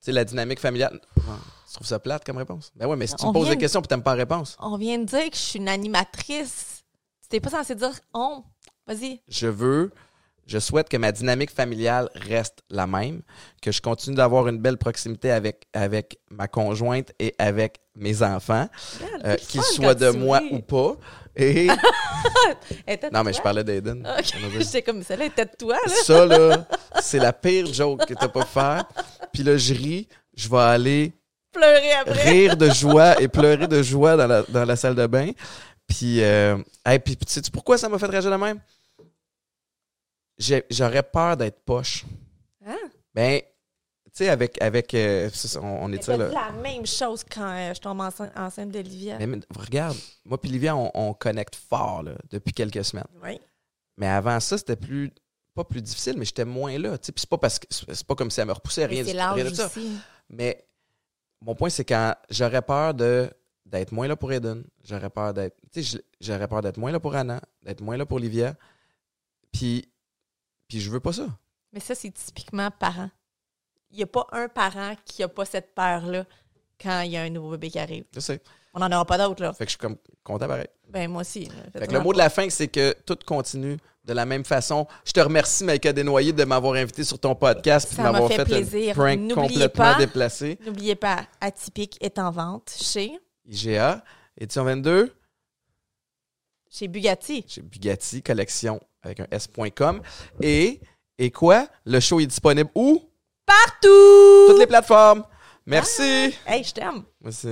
sais, 0.00 0.12
la 0.12 0.24
dynamique 0.24 0.60
familiale. 0.60 1.00
Tu 1.16 1.74
trouves 1.74 1.86
ça 1.86 1.98
plate 1.98 2.24
comme 2.24 2.38
réponse? 2.38 2.72
Ben 2.76 2.86
ouais, 2.86 2.96
mais 2.96 3.06
si 3.06 3.16
tu 3.16 3.24
On 3.24 3.28
me 3.28 3.32
poses 3.34 3.48
des 3.48 3.56
de- 3.56 3.60
questions 3.60 3.80
et 3.80 3.86
t'aimes 3.86 4.02
pas 4.02 4.12
la 4.14 4.22
réponse, 4.22 4.56
On 4.60 4.76
vient 4.76 4.98
de 4.98 5.04
dire 5.04 5.28
que 5.30 5.36
je 5.36 5.40
suis 5.40 5.58
une 5.58 5.68
animatrice. 5.68 6.84
Tu 7.22 7.28
t'es 7.28 7.40
pas 7.40 7.50
censé 7.50 7.74
dire 7.74 7.90
on. 8.14 8.42
Vas-y. 8.86 9.20
je 9.28 9.46
veux, 9.46 9.92
je 10.50 10.58
souhaite 10.58 10.88
que 10.88 10.96
ma 10.96 11.12
dynamique 11.12 11.52
familiale 11.52 12.10
reste 12.14 12.58
la 12.70 12.88
même, 12.88 13.22
que 13.62 13.70
je 13.70 13.80
continue 13.80 14.16
d'avoir 14.16 14.48
une 14.48 14.58
belle 14.58 14.78
proximité 14.78 15.30
avec, 15.30 15.62
avec 15.72 16.18
ma 16.28 16.48
conjointe 16.48 17.12
et 17.20 17.36
avec 17.38 17.78
mes 17.94 18.20
enfants, 18.22 18.68
Regarde, 19.00 19.22
euh, 19.26 19.36
qu'ils 19.36 19.62
soient 19.62 19.94
de 19.94 20.10
tu 20.10 20.18
moi 20.18 20.40
ou 20.50 20.58
pas. 20.58 20.96
Et 21.36 21.68
non, 23.12 23.22
mais 23.22 23.32
je 23.32 23.40
parlais 23.40 23.62
d'Aiden. 23.62 24.04
Ok. 24.18 24.34
J'étais 24.58 24.82
comme, 24.82 25.04
celle-là 25.04 25.26
était 25.26 25.44
de 25.44 25.52
toi, 25.56 25.76
là. 25.86 25.92
Ça, 26.02 26.26
là, 26.26 26.66
c'est 27.00 27.20
la 27.20 27.32
pire 27.32 27.72
joke 27.72 28.04
que 28.06 28.14
t'as 28.14 28.26
pas 28.28 28.44
faire. 28.44 28.84
Puis 29.32 29.44
là, 29.44 29.56
je 29.56 29.72
ris, 29.72 30.08
je 30.34 30.48
vais 30.48 30.58
aller 30.58 31.12
Pleurer 31.52 31.92
après. 31.92 32.28
rire 32.28 32.56
de 32.56 32.70
joie 32.70 33.22
et 33.22 33.28
pleurer 33.28 33.68
de 33.68 33.82
joie 33.82 34.16
dans 34.16 34.26
la, 34.26 34.42
dans 34.42 34.64
la 34.64 34.74
salle 34.74 34.96
de 34.96 35.06
bain. 35.06 35.30
Puis, 35.86 36.22
euh, 36.22 36.56
hey, 36.84 36.98
puis 36.98 37.16
sais-tu 37.26 37.52
pourquoi 37.52 37.78
ça 37.78 37.88
m'a 37.88 37.98
fait 38.00 38.06
réagir 38.06 38.32
de 38.32 38.36
même? 38.36 38.58
J'aurais 40.70 41.02
peur 41.02 41.36
d'être 41.36 41.60
poche. 41.64 42.04
Hein? 42.64 42.76
Ben, 43.14 43.40
tu 43.40 44.10
sais, 44.12 44.28
avec. 44.28 44.60
avec 44.62 44.94
euh, 44.94 45.28
on, 45.56 45.60
on 45.84 45.92
est 45.92 46.02
ça, 46.02 46.16
là. 46.16 46.28
la 46.28 46.50
même 46.52 46.86
chose 46.86 47.22
quand 47.24 47.50
euh, 47.52 47.74
je 47.74 47.80
tombe 47.80 48.00
enceinte, 48.00 48.32
enceinte 48.36 48.70
d'Olivia. 48.70 49.18
Mais, 49.18 49.26
mais 49.26 49.38
regarde, 49.56 49.96
moi 50.24 50.40
puis 50.40 50.50
Livia, 50.50 50.74
on, 50.76 50.90
on 50.94 51.12
connecte 51.14 51.54
fort 51.56 52.02
là, 52.02 52.12
depuis 52.30 52.52
quelques 52.52 52.84
semaines. 52.84 53.04
Oui. 53.22 53.38
Mais 53.96 54.08
avant 54.08 54.40
ça, 54.40 54.56
c'était 54.58 54.76
plus. 54.76 55.12
Pas 55.52 55.64
plus 55.64 55.82
difficile, 55.82 56.14
mais 56.16 56.24
j'étais 56.24 56.44
moins 56.44 56.78
là. 56.78 56.96
tu 56.96 57.06
sais. 57.06 57.12
Puis 57.12 57.20
c'est 57.22 57.28
pas 57.28 57.36
parce 57.36 57.58
que. 57.58 57.66
C'est 57.70 58.06
pas 58.06 58.14
comme 58.14 58.30
si 58.30 58.40
elle 58.40 58.46
me 58.46 58.52
repoussait, 58.52 58.86
rien, 58.86 59.02
rien 59.34 59.44
de 59.44 59.54
ça. 59.54 59.66
aussi. 59.66 59.98
Mais 60.28 60.64
mon 61.42 61.54
point, 61.56 61.68
c'est 61.70 61.84
quand 61.84 62.14
j'aurais 62.30 62.62
peur 62.62 62.94
de 62.94 63.28
d'être 63.66 63.90
moins 63.92 64.06
là 64.08 64.14
pour 64.16 64.32
Eden, 64.32 64.64
j'aurais 64.84 65.10
peur 65.10 65.34
d'être. 65.34 65.56
Tu 65.72 65.82
sais, 65.82 65.98
je- 65.98 66.24
j'aurais 66.24 66.46
peur 66.48 66.62
d'être 66.62 66.76
moins 66.78 66.92
là 66.92 67.00
pour 67.00 67.14
Anna, 67.16 67.40
d'être 67.64 67.80
moins 67.80 67.96
là 67.96 68.06
pour 68.06 68.18
Livia. 68.20 68.54
Puis. 69.52 69.86
Puis 70.70 70.80
je 70.80 70.90
veux 70.90 71.00
pas 71.00 71.12
ça. 71.12 71.26
Mais 71.74 71.80
ça, 71.80 71.94
c'est 71.94 72.10
typiquement 72.12 72.70
parent. 72.70 73.10
Il 73.90 73.98
n'y 73.98 74.02
a 74.04 74.06
pas 74.06 74.26
un 74.32 74.48
parent 74.48 74.94
qui 75.04 75.20
n'a 75.20 75.28
pas 75.28 75.44
cette 75.44 75.74
peur-là. 75.74 76.24
quand 76.82 77.00
il 77.02 77.10
y 77.10 77.16
a 77.18 77.22
un 77.22 77.28
nouveau 77.28 77.50
bébé 77.50 77.70
qui 77.70 77.78
arrive. 77.78 78.04
Je 78.14 78.20
sais. 78.20 78.40
On 78.72 78.78
n'en 78.80 78.90
aura 78.92 79.04
pas 79.04 79.18
d'autres, 79.18 79.42
là. 79.42 79.52
Fait 79.52 79.64
que 79.66 79.70
je 79.70 79.72
suis 79.72 79.78
comme 79.78 79.96
content 80.24 80.46
pareil. 80.48 80.68
Ben, 80.88 81.10
moi 81.10 81.20
aussi. 81.22 81.50
Fait 81.76 81.86
que 81.86 81.92
le 81.92 82.00
mot 82.00 82.12
de 82.14 82.18
la 82.18 82.30
fin, 82.30 82.48
c'est 82.48 82.68
que 82.68 82.94
tout 83.04 83.18
continue 83.26 83.76
de 84.04 84.12
la 84.14 84.24
même 84.24 84.44
façon. 84.44 84.86
Je 85.04 85.12
te 85.12 85.20
remercie, 85.20 85.62
Maïka 85.64 85.92
Desnoyers, 85.92 86.32
de 86.32 86.44
m'avoir 86.44 86.74
invité 86.74 87.04
sur 87.04 87.18
ton 87.18 87.34
podcast 87.34 87.88
puis 87.88 87.98
de 87.98 88.02
m'avoir 88.02 88.28
fait 88.28 88.36
fait, 88.36 88.44
plaisir. 88.44 88.92
un 88.92 88.94
prank 88.94 89.18
N'oubliez 89.18 89.34
complètement 89.34 89.84
pas- 89.84 89.98
déplacé. 89.98 90.58
N'oubliez 90.64 90.94
pas, 90.94 91.26
Atypique 91.40 91.98
est 92.00 92.18
en 92.18 92.30
vente 92.30 92.70
chez, 92.80 93.12
IGA, 93.44 94.02
édition 94.38 94.64
22, 94.64 95.12
chez 96.70 96.88
Bugatti. 96.88 97.44
chez 97.46 97.60
Bugatti, 97.62 98.22
collection 98.22 98.80
avec 99.02 99.20
un 99.20 99.26
S.com. 99.30 100.00
Et, 100.42 100.80
et 101.18 101.30
quoi? 101.30 101.66
Le 101.84 102.00
show 102.00 102.20
est 102.20 102.26
disponible 102.26 102.70
où? 102.74 103.02
Partout! 103.46 104.46
Toutes 104.48 104.58
les 104.58 104.66
plateformes. 104.66 105.24
Merci. 105.66 106.34
Hey, 106.46 106.64
je 106.64 106.72
t'aime. 106.72 107.02
Merci. 107.20 107.48